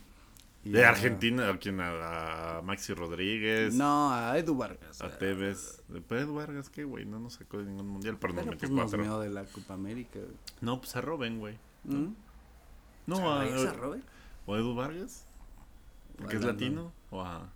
Y 0.66 0.72
De 0.72 0.84
a- 0.84 0.90
Argentina, 0.90 1.48
¿a 1.48 1.58
quién? 1.58 1.80
A, 1.80 2.58
a 2.58 2.62
Maxi 2.64 2.94
Rodríguez. 2.94 3.74
No, 3.76 4.12
a 4.12 4.38
Edu 4.38 4.56
Vargas. 4.58 5.00
A 5.02 5.18
Tevez. 5.18 5.82
De 5.88 6.02
Pedro 6.02 6.34
Vargas, 6.34 6.70
¿qué, 6.70 6.84
güey? 6.84 7.06
No 7.06 7.20
nos 7.20 7.36
sacó 7.36 7.60
de 7.60 7.66
ningún 7.66 7.88
mundial, 7.88 8.18
pero 8.20 8.34
nos 8.34 8.42
Pero 8.44 8.52
metió 8.56 8.68
pues 8.68 8.92
nos 9.00 9.22
de 9.22 9.30
la 9.30 9.46
Copa 9.46 9.76
América. 9.76 10.20
güey. 10.20 10.34
No, 10.60 10.80
pues 10.82 10.94
a 10.98 11.02
Robin, 11.02 11.40
güey. 11.40 11.58
¿Mm? 11.86 12.08
No, 13.06 13.16
a, 13.32 13.46
¿Salvarías 13.46 13.66
a 13.68 13.74
Robin? 13.78 14.04
o 14.46 14.56
a 14.56 14.58
Edu 14.58 14.76
Vargas, 14.76 15.26
porque 16.18 16.36
es 16.36 16.44
latino. 16.44 16.92
O 17.12 17.22
a, 17.22 17.50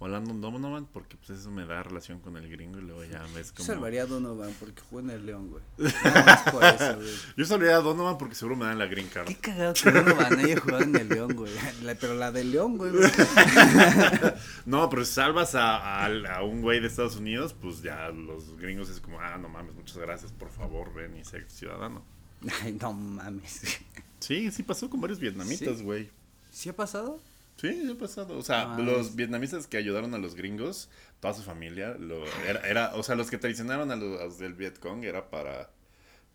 o 0.00 0.06
Landon 0.06 0.40
Donovan, 0.40 0.86
porque 0.86 1.16
pues 1.16 1.40
eso 1.40 1.50
me 1.50 1.66
da 1.66 1.82
relación 1.82 2.20
con 2.20 2.36
el 2.36 2.48
gringo 2.48 2.78
y 2.78 2.82
luego 2.82 3.04
ya 3.04 3.20
ves 3.34 3.48
Yo 3.48 3.54
como... 3.56 3.66
salvaría 3.66 4.02
a 4.02 4.06
Donovan 4.06 4.54
porque 4.60 4.80
juega 4.88 5.08
en 5.12 5.18
el 5.20 5.26
León, 5.26 5.50
güey. 5.50 5.62
Por 6.52 6.64
eso, 6.64 6.94
güey. 6.96 7.08
Yo 7.36 7.44
salvaría 7.44 7.76
a 7.76 7.80
Donovan 7.80 8.16
porque 8.16 8.36
seguro 8.36 8.54
me 8.54 8.66
dan 8.66 8.78
la 8.78 8.86
green 8.86 9.08
card. 9.08 9.26
Qué 9.26 9.34
cagado 9.34 9.74
que 9.74 9.90
Donovan 9.90 10.38
haya 10.38 10.60
jugado 10.60 10.84
en 10.84 10.94
el 10.94 11.08
León, 11.08 11.34
güey. 11.34 11.52
La- 11.82 11.96
pero 11.96 12.14
la 12.14 12.30
del 12.30 12.52
León, 12.52 12.76
güey. 12.78 12.92
güey. 12.92 13.10
No, 14.66 14.88
pero 14.88 15.04
si 15.04 15.14
salvas 15.14 15.54
a, 15.54 16.04
a- 16.04 16.36
a 16.36 16.42
un 16.42 16.62
güey 16.62 16.80
de 16.80 16.86
Estados 16.86 17.16
Unidos, 17.16 17.54
pues 17.60 17.82
ya 17.82 18.08
los 18.10 18.56
gringos 18.58 18.88
es 18.90 19.00
como, 19.00 19.18
ah, 19.20 19.36
no 19.38 19.48
mames, 19.48 19.74
muchas 19.74 19.96
gracias, 19.98 20.30
por 20.32 20.50
favor, 20.50 20.92
ven 20.94 21.16
y 21.16 21.24
sé 21.24 21.44
ciudadano. 21.48 22.04
Ay, 22.62 22.76
no 22.80 22.92
mames. 22.92 23.78
Sí, 24.20 24.50
sí 24.52 24.62
pasó 24.62 24.88
con 24.90 25.00
varios 25.00 25.18
vietnamitas, 25.18 25.78
¿Sí? 25.78 25.84
güey. 25.84 26.10
¿Sí 26.50 26.68
ha 26.68 26.76
pasado? 26.76 27.20
Sí, 27.60 27.72
sí 27.82 27.90
ha 27.90 27.98
pasado. 27.98 28.38
O 28.38 28.42
sea, 28.42 28.74
Ah, 28.74 28.78
los 28.78 29.16
vietnamistas 29.16 29.66
que 29.66 29.76
ayudaron 29.76 30.14
a 30.14 30.18
los 30.18 30.34
gringos, 30.36 30.88
toda 31.20 31.34
su 31.34 31.42
familia, 31.42 31.94
lo, 31.98 32.24
era, 32.46 32.60
era, 32.68 32.94
o 32.94 33.02
sea, 33.02 33.16
los 33.16 33.30
que 33.30 33.38
traicionaron 33.38 33.90
a 33.90 33.96
los, 33.96 34.20
a 34.20 34.24
los 34.24 34.38
del 34.38 34.54
Vietcong 34.54 35.04
era 35.04 35.28
para 35.30 35.70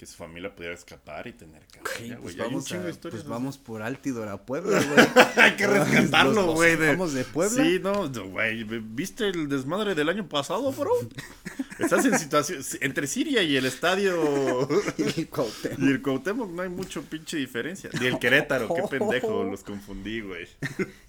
que 0.03 0.11
su 0.11 0.17
familia 0.17 0.53
pudiera 0.53 0.75
escapar 0.75 1.25
y 1.27 1.31
tener 1.33 1.61
Ay, 1.61 1.69
cabaña, 2.09 2.17
pues 2.21 2.35
vamos, 2.37 2.71
a- 2.71 3.09
pues 3.09 3.25
vamos 3.25 3.57
por 3.57 3.81
Altidor 3.81 4.27
a 4.27 4.45
Puebla, 4.45 4.81
güey. 4.95 5.07
Hay 5.37 5.55
que 5.55 5.65
rescatarlo, 5.67 6.53
güey. 6.53 6.75
de- 6.75 6.87
sacamos 6.87 7.13
de 7.13 7.23
Puebla. 7.23 7.63
Sí, 7.63 7.79
no, 7.81 8.09
güey. 8.29 8.63
¿Viste 8.63 9.27
el 9.29 9.47
desmadre 9.47 9.95
del 9.95 10.09
año 10.09 10.27
pasado, 10.27 10.71
bro? 10.73 10.91
Estás 11.79 12.05
en 12.05 12.19
situación. 12.19 12.61
Entre 12.81 13.07
Siria 13.07 13.41
y 13.43 13.55
el 13.55 13.65
estadio. 13.65 14.67
Y 15.17 15.25
Cuauhtémoc. 15.25 15.79
Y 15.79 15.87
el 15.87 16.01
Cuauhtémoc 16.01 16.51
no 16.51 16.61
hay 16.61 16.69
mucho 16.69 17.01
pinche 17.03 17.37
diferencia. 17.37 17.89
Y 18.01 18.05
el 18.05 18.19
Querétaro, 18.19 18.67
qué 18.73 18.83
pendejo, 18.89 19.43
los 19.45 19.63
confundí, 19.63 20.21
güey. 20.21 20.47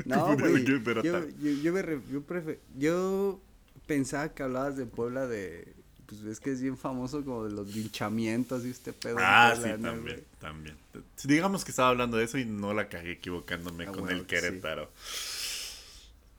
No, 0.05 0.37
güey. 0.37 0.65
Yo- 0.65 0.79
Yo, 0.83 1.51
yo, 1.63 1.73
me 1.73 1.83
re- 1.83 2.01
yo, 2.11 2.23
prefe- 2.27 2.59
yo 2.77 3.41
pensaba 3.87 4.33
que 4.33 4.43
hablabas 4.43 4.77
de 4.77 4.87
Puebla 4.87 5.27
de. 5.27 5.75
Pues 6.23 6.33
es 6.33 6.41
que 6.41 6.53
es 6.53 6.61
bien 6.63 6.77
famoso 6.77 7.25
como 7.25 7.45
de 7.45 7.53
los 7.53 7.75
linchamientos 7.75 8.65
y 8.65 8.71
este 8.71 8.93
pedo. 8.93 9.17
Ah, 9.21 9.53
sí, 9.55 9.63
¿no, 9.63 9.89
también, 9.91 10.03
güey? 10.03 10.25
también. 10.41 10.77
Digamos 11.25 11.65
que 11.65 11.71
estaba 11.71 11.89
hablando 11.89 12.17
de 12.17 12.25
eso 12.25 12.39
y 12.39 12.45
no 12.45 12.73
la 12.75 12.89
cagué 12.89 13.13
equivocándome 13.13 13.85
Ah, 13.89 13.93
con 13.93 14.09
el 14.11 14.21
sí. 14.21 14.27
Querétaro. 14.27 14.91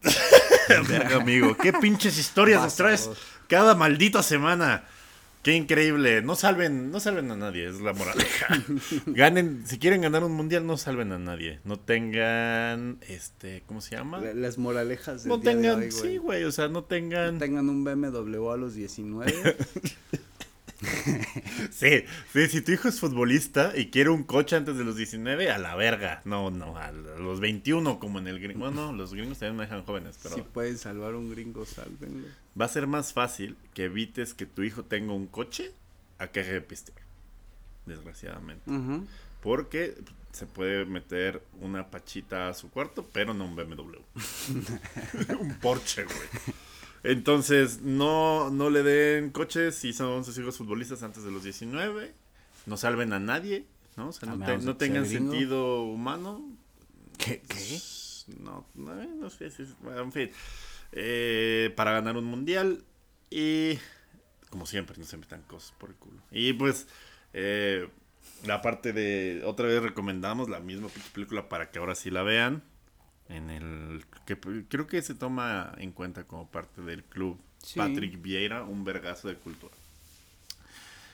Verga, 0.87 1.17
amigo, 1.17 1.55
qué 1.57 1.73
pinches 1.73 2.17
historias 2.17 2.61
nos 2.61 2.75
traes 2.75 3.09
cada 3.47 3.75
maldita 3.75 4.21
semana. 4.23 4.83
Qué 5.45 5.53
increíble. 5.53 6.23
No 6.23 6.35
salven, 6.35 6.89
no 6.89 6.99
salven 6.99 7.29
a 7.29 7.35
nadie, 7.37 7.69
es 7.69 7.79
la 7.79 7.93
moraleja. 7.93 8.47
Ganen, 9.05 9.61
si 9.67 9.77
quieren 9.77 10.01
ganar 10.01 10.23
un 10.23 10.31
mundial, 10.31 10.65
no 10.65 10.75
salven 10.75 11.11
a 11.11 11.19
nadie. 11.19 11.59
No 11.63 11.79
tengan, 11.79 12.97
este, 13.07 13.61
¿cómo 13.67 13.79
se 13.79 13.95
llama? 13.95 14.19
La- 14.21 14.33
Las 14.33 14.57
moralejas 14.57 15.21
del 15.23 15.29
No 15.29 15.37
día 15.37 15.51
de 15.51 15.55
tengan, 15.61 15.79
hoy, 15.83 15.89
güey. 15.91 16.01
sí, 16.11 16.17
güey, 16.17 16.43
o 16.45 16.51
sea, 16.51 16.67
no 16.67 16.83
tengan. 16.85 17.37
tengan 17.37 17.69
un 17.69 17.83
BMW 17.83 18.49
a 18.49 18.57
los 18.57 18.73
19. 18.73 19.31
Sí, 21.71 22.03
sí, 22.33 22.47
si 22.47 22.61
tu 22.61 22.71
hijo 22.73 22.87
es 22.89 22.99
futbolista 22.99 23.71
y 23.75 23.89
quiere 23.89 24.09
un 24.09 24.23
coche 24.23 24.55
antes 24.55 24.77
de 24.77 24.83
los 24.83 24.95
19, 24.97 25.49
a 25.49 25.57
la 25.57 25.75
verga. 25.75 26.21
No, 26.25 26.51
no, 26.51 26.77
a 26.77 26.91
los 26.91 27.39
21 27.39 27.97
como 27.99 28.19
en 28.19 28.27
el 28.27 28.39
gringo. 28.39 28.59
Bueno, 28.59 28.91
los 28.93 29.13
gringos 29.13 29.39
también 29.39 29.55
me 29.57 29.63
dejan 29.63 29.83
jóvenes, 29.83 30.19
pero 30.21 30.35
si 30.35 30.41
pueden 30.41 30.77
salvar 30.77 31.15
un 31.15 31.29
gringo, 31.31 31.65
sálvenlo. 31.65 32.27
Va 32.59 32.65
a 32.65 32.69
ser 32.69 32.87
más 32.87 33.13
fácil 33.13 33.57
que 33.73 33.85
evites 33.85 34.33
que 34.33 34.45
tu 34.45 34.63
hijo 34.63 34.83
tenga 34.83 35.13
un 35.13 35.27
coche 35.27 35.71
a 36.19 36.27
que 36.27 36.43
de 36.43 36.61
pistear. 36.61 36.97
Desgraciadamente. 37.85 38.71
Porque 39.41 39.95
se 40.31 40.45
puede 40.47 40.85
meter 40.85 41.41
una 41.61 41.89
pachita 41.89 42.49
a 42.49 42.53
su 42.53 42.69
cuarto, 42.69 43.07
pero 43.13 43.33
no 43.33 43.45
un 43.45 43.55
BMW. 43.55 43.97
un 45.39 45.55
Porsche, 45.61 46.03
güey. 46.05 46.17
Entonces, 47.03 47.81
no, 47.81 48.49
no 48.49 48.69
le 48.69 48.81
den 48.83 49.29
coches 49.29 49.75
si 49.75 49.93
son 49.93 50.25
sus 50.25 50.37
hijos 50.39 50.57
futbolistas 50.57 51.03
antes 51.03 51.23
de 51.23 51.31
los 51.31 51.43
19. 51.43 52.13
No 52.65 52.77
salven 52.77 53.13
a 53.13 53.19
nadie, 53.19 53.65
¿no? 53.95 54.09
O 54.09 54.11
sea, 54.11 54.27
no, 54.35 54.43
te- 54.43 54.57
no 54.57 54.75
tengan 54.75 55.03
gringo. 55.03 55.31
sentido 55.31 55.83
humano. 55.83 56.41
¿Qué? 57.19 57.41
¿Qué? 57.47 57.79
No, 58.43 58.65
no, 58.73 58.95
no 58.95 59.29
sé 59.29 59.51
si 59.51 59.61
es- 59.63 59.75
en 59.95 60.11
fin. 60.11 60.31
Eh, 60.95 61.71
para 61.75 61.91
ganar 61.91 62.17
un 62.17 62.25
mundial. 62.25 62.83
Y 63.29 63.77
como 64.49 64.65
siempre, 64.65 64.97
no 64.97 65.05
se 65.05 65.17
metan 65.17 65.41
cosas 65.43 65.73
por 65.77 65.89
el 65.89 65.95
culo. 65.95 66.21
Y 66.31 66.53
pues, 66.53 66.87
eh, 67.33 67.87
la 68.45 68.61
parte 68.61 68.93
de. 68.93 69.43
Otra 69.45 69.67
vez 69.67 69.81
recomendamos 69.83 70.49
la 70.49 70.59
misma 70.59 70.87
película 71.13 71.47
para 71.49 71.69
que 71.69 71.79
ahora 71.79 71.95
sí 71.95 72.09
la 72.09 72.23
vean. 72.23 72.63
En 73.29 73.49
el. 73.49 74.05
que 74.25 74.37
creo 74.67 74.87
que 74.87 75.01
se 75.01 75.15
toma 75.15 75.73
en 75.77 75.91
cuenta 75.91 76.25
como 76.25 76.49
parte 76.49 76.81
del 76.81 77.03
club 77.03 77.39
Sí. 77.65 77.79
Patrick 77.79 78.21
Vieira, 78.21 78.63
un 78.63 78.83
vergazo 78.83 79.27
de 79.27 79.35
cultura. 79.35 79.73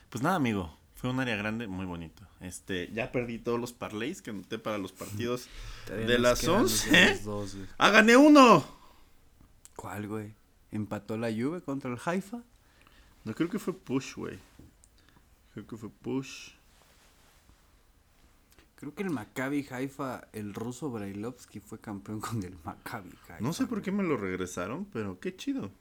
Pues 0.09 0.21
nada, 0.21 0.35
amigo. 0.35 0.77
Fue 0.95 1.09
un 1.09 1.19
área 1.19 1.37
grande, 1.37 1.65
muy 1.65 1.85
bonito. 1.85 2.27
Este, 2.41 2.91
ya 2.93 3.11
perdí 3.11 3.39
todos 3.39 3.59
los 3.59 3.71
parlays 3.71 4.21
que 4.21 4.31
anoté 4.31 4.59
para 4.59 4.77
los 4.77 4.91
partidos 4.91 5.47
de 5.87 6.19
las 6.19 6.41
quedan 6.41 6.63
los 6.63 6.85
11. 6.85 6.91
de 6.91 7.09
los 7.11 7.23
dos, 7.23 7.55
güey. 7.55 7.67
¡Ah, 7.77 7.89
gané 7.89 8.17
uno! 8.17 8.80
¿Cuál, 9.81 10.07
güey? 10.07 10.35
¿Empató 10.71 11.17
la 11.17 11.31
Juve 11.31 11.61
contra 11.61 11.89
el 11.91 11.97
Haifa? 12.05 12.43
No, 13.25 13.33
creo 13.33 13.49
que 13.49 13.57
fue 13.57 13.73
Push, 13.73 14.13
güey. 14.15 14.37
Creo 15.53 15.65
que 15.65 15.75
fue 15.75 15.89
Push. 15.89 16.51
Creo 18.75 18.93
que 18.93 19.01
el 19.01 19.09
Maccabi 19.09 19.65
Haifa, 19.71 20.27
el 20.33 20.53
ruso 20.53 20.91
Brailovsky 20.91 21.59
fue 21.61 21.79
campeón 21.79 22.19
con 22.21 22.43
el 22.43 22.55
Maccabi 22.63 23.09
Haifa. 23.09 23.39
No 23.39 23.53
sé 23.53 23.65
por 23.65 23.81
qué 23.81 23.91
me 23.91 24.03
lo 24.03 24.17
regresaron, 24.17 24.85
pero 24.85 25.19
qué 25.19 25.35
chido. 25.35 25.71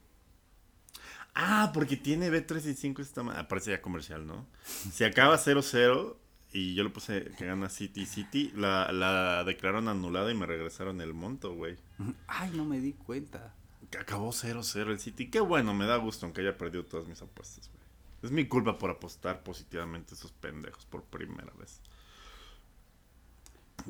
Ah, 1.35 1.69
porque 1.71 1.95
tiene 1.95 2.31
B365 2.31 2.99
esta 3.01 3.21
ma- 3.21 3.39
ah, 3.39 3.47
Parece 3.47 3.69
ya 3.69 3.83
comercial, 3.83 4.25
¿no? 4.25 4.47
Si 4.65 5.03
acaba 5.03 5.37
0-0 5.37 6.15
y 6.53 6.73
yo 6.73 6.83
le 6.83 6.89
puse 6.89 7.31
que 7.37 7.45
gana 7.45 7.69
City 7.69 8.07
City, 8.07 8.51
la, 8.55 8.91
la 8.91 9.43
declararon 9.43 9.87
anulada 9.89 10.31
y 10.31 10.35
me 10.35 10.47
regresaron 10.47 11.01
el 11.01 11.13
monto, 11.13 11.53
güey. 11.53 11.77
Ay, 12.27 12.49
no 12.55 12.65
me 12.65 12.79
di 12.79 12.93
cuenta. 12.93 13.53
Que 13.91 13.97
acabó 13.99 14.31
0-0 14.31 14.89
el 14.89 14.99
City. 14.99 15.29
Qué 15.29 15.41
bueno, 15.41 15.73
me 15.73 15.85
da 15.85 15.97
gusto, 15.97 16.25
aunque 16.25 16.41
haya 16.41 16.57
perdido 16.57 16.85
todas 16.85 17.07
mis 17.07 17.21
apuestas, 17.21 17.69
güey. 17.69 17.81
Es 18.23 18.31
mi 18.31 18.47
culpa 18.47 18.77
por 18.77 18.89
apostar 18.89 19.43
positivamente 19.43 20.13
a 20.13 20.17
esos 20.17 20.31
pendejos 20.31 20.85
por 20.85 21.03
primera 21.03 21.51
vez. 21.59 21.81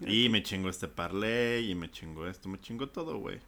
Y 0.01 0.29
me 0.29 0.41
chingó 0.41 0.69
este 0.69 0.87
parlay, 0.87 1.69
y 1.69 1.75
me 1.75 1.91
chingó 1.91 2.27
esto, 2.27 2.49
me 2.49 2.59
chingó 2.59 2.89
todo, 2.89 3.17
güey. 3.17 3.39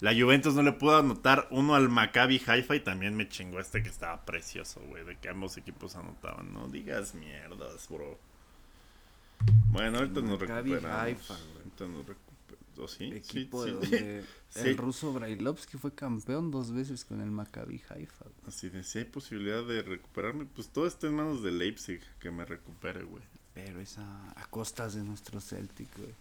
La 0.00 0.12
Juventus 0.12 0.54
no 0.54 0.62
le 0.62 0.72
pudo 0.72 0.96
anotar 0.96 1.46
uno 1.50 1.76
al 1.76 1.88
Maccabi 1.88 2.42
Haifa 2.44 2.74
y 2.74 2.80
también 2.80 3.14
me 3.14 3.28
chingó 3.28 3.60
este 3.60 3.84
que 3.84 3.88
estaba 3.88 4.24
precioso, 4.24 4.80
güey, 4.88 5.04
de 5.04 5.16
que 5.16 5.28
ambos 5.28 5.56
equipos 5.58 5.94
anotaban. 5.94 6.52
No 6.52 6.66
digas 6.66 7.14
mierdas, 7.14 7.88
bro. 7.88 8.18
Bueno, 9.68 9.98
ahorita 9.98 10.20
nos 10.22 10.40
Maccabi 10.40 10.70
recuperamos. 10.70 11.04
Haifa, 11.04 11.34
ahorita 11.34 11.84
nos 11.86 12.06
recuperamos. 12.06 12.31
¿O 12.78 12.88
sí? 12.88 13.12
Equipo 13.12 13.64
Sí, 13.64 13.70
de 13.72 13.80
sí. 13.86 13.90
donde 13.90 14.24
Sí. 14.48 14.60
el 14.68 14.76
ruso 14.76 15.12
Brailovsky 15.12 15.78
fue 15.78 15.94
campeón 15.94 16.50
dos 16.50 16.72
veces 16.72 17.04
con 17.04 17.20
el 17.20 17.30
Maccabi 17.30 17.82
Haifa. 17.88 18.24
güey. 18.24 18.36
Así 18.48 18.68
de, 18.68 18.82
si 18.84 18.98
hay 18.98 19.04
posibilidad 19.04 19.64
de 19.64 19.82
recuperarme, 19.82 20.44
pues 20.46 20.68
todo 20.68 20.86
está 20.86 21.06
en 21.06 21.14
manos 21.14 21.42
de 21.42 21.52
Leipzig, 21.52 22.00
que 22.20 22.30
me 22.30 22.44
recupere, 22.44 23.02
güey. 23.02 23.22
Pero 23.54 23.80
es 23.80 23.98
a, 23.98 24.30
a 24.36 24.46
costas 24.46 24.94
de 24.94 25.02
nuestro 25.02 25.40
Celtic, 25.40 25.88
güey. 25.96 26.14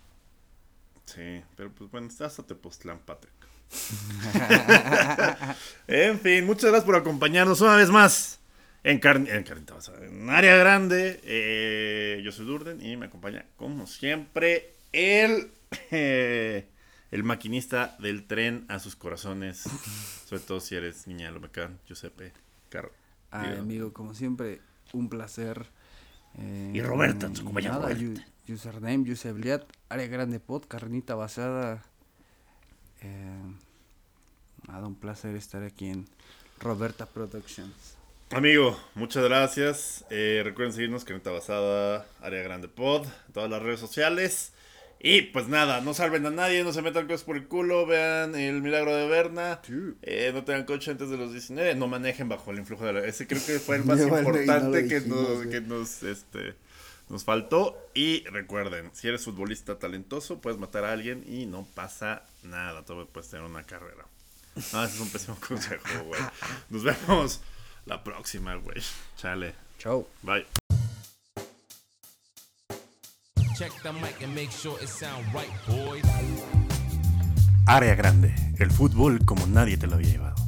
Sí, 1.06 1.44
pero 1.58 1.72
pues 1.72 1.90
bueno, 1.92 2.08
estás 2.08 2.40
a 2.40 2.44
Tepoztlán, 2.44 3.00
Patrick. 3.00 3.34
en 5.88 6.20
fin, 6.20 6.46
muchas 6.46 6.66
gracias 6.70 6.84
por 6.84 6.96
acompañarnos 6.96 7.62
una 7.62 7.76
vez 7.76 7.90
más 7.90 8.40
en, 8.84 9.00
Carn 9.00 9.28
en 9.28 9.46
en 9.46 10.30
Área 10.30 10.56
Grande. 10.58 11.20
Eh, 11.24 12.22
yo 12.24 12.32
soy 12.32 12.46
Durden 12.46 12.86
y 12.86 12.98
me 12.98 13.06
acompaña, 13.08 13.46
como 13.58 13.88
siempre, 13.88 14.74
el, 14.92 15.52
eh, 15.92 16.68
el 17.12 17.24
maquinista 17.24 17.96
del 18.00 18.26
tren 18.28 18.66
a 18.70 18.80
sus 18.80 18.96
corazones. 18.96 19.64
Sobre 20.26 20.42
todo 20.44 20.60
si 20.60 20.76
eres 20.76 21.08
niña 21.08 21.28
de 21.28 21.34
Lomecán, 21.34 21.80
Giuseppe 21.88 22.34
Carro. 22.70 22.92
Ay, 23.32 23.50
Digo, 23.52 23.62
amigo, 23.62 23.94
como 23.94 24.14
siempre, 24.14 24.62
un 24.94 25.10
placer. 25.10 25.66
Eh, 26.38 26.72
Y 26.74 26.82
Roberta, 26.82 27.30
su 27.34 27.44
compañera 27.44 27.76
Roberta. 27.76 28.26
Username, 28.48 29.06
Yusebliat, 29.06 29.64
área 29.90 30.08
grande 30.08 30.40
pod, 30.40 30.66
carnita 30.68 31.16
basada. 31.16 31.84
Eh, 33.02 33.42
nada, 34.68 34.88
un 34.88 34.96
placer 34.96 35.36
estar 35.36 35.64
aquí 35.64 35.88
en 35.88 36.06
Roberta 36.60 37.06
Productions. 37.06 37.96
Amigo, 38.32 38.80
muchas 38.96 39.24
gracias. 39.26 40.06
Eh, 40.10 40.42
recuerden 40.44 40.74
seguirnos, 40.74 41.04
Carnita 41.04 41.32
Basada, 41.32 42.06
Área 42.22 42.42
Grande 42.44 42.70
Pod, 42.70 43.06
todas 43.34 43.50
las 43.50 43.62
redes 43.62 43.80
sociales. 43.82 44.54
Y 45.04 45.24
pues 45.24 45.48
nada, 45.48 45.82
no 45.82 45.96
salven 45.96 46.26
a 46.28 46.30
nadie, 46.30 46.64
no 46.64 46.74
se 46.74 46.84
metan 46.84 47.08
cosas 47.08 47.24
por 47.24 47.36
el 47.36 47.48
culo, 47.48 47.88
vean 47.88 48.36
el 48.36 48.62
milagro 48.62 48.96
de 48.96 49.08
Berna. 49.08 49.60
Eh, 50.04 50.30
no 50.32 50.44
tengan 50.44 50.66
coche 50.66 50.92
antes 50.92 51.10
de 51.10 51.18
los 51.18 51.32
19, 51.32 51.74
no 51.74 51.88
manejen 51.88 52.30
bajo 52.30 52.52
el 52.52 52.60
influjo 52.60 52.86
de 52.86 52.94
la... 52.94 53.00
Ese 53.00 53.26
creo 53.26 53.44
que 53.44 53.60
fue 53.60 53.78
el 53.78 53.86
más 53.86 54.00
importante 54.00 54.88
que, 54.88 55.00
dijimos, 55.00 55.30
nos, 55.30 55.48
que 55.48 55.62
nos, 55.62 56.04
este, 56.04 56.54
nos 57.10 57.24
faltó. 57.24 57.90
Y 57.96 58.26
recuerden, 58.26 58.92
si 58.94 59.08
eres 59.08 59.26
futbolista 59.26 59.80
talentoso, 59.80 60.40
puedes 60.40 60.60
matar 60.60 60.86
a 60.86 60.92
alguien 60.92 61.24
y 61.28 61.48
no 61.48 61.68
pasa 61.74 62.24
nada, 62.44 62.86
todo 62.86 63.08
puedes 63.08 63.28
tener 63.28 63.44
una 63.44 63.64
carrera. 63.64 64.06
No, 64.72 64.84
ese 64.84 64.96
es 64.96 65.00
un 65.00 65.10
pésimo 65.10 65.38
consejo, 65.48 66.04
güey. 66.06 66.22
Nos 66.70 66.84
vemos 66.84 67.42
la 67.88 68.04
próxima, 68.04 68.54
güey. 68.54 68.78
Chale. 69.18 69.56
Chao. 69.80 70.08
Bye. 70.22 70.46
Check 73.62 73.84
the 73.84 73.94
mic 73.94 74.24
and 74.24 74.34
make 74.34 74.50
sure 74.50 74.76
it 74.82 74.90
sound 74.90 75.24
right, 75.36 75.52
boys. 75.68 76.02
Área 77.68 77.94
grande. 77.94 78.34
El 78.58 78.72
fútbol 78.72 79.24
como 79.24 79.46
nadie 79.46 79.78
te 79.78 79.86
lo 79.86 79.98
había 79.98 80.10
llevado. 80.10 80.41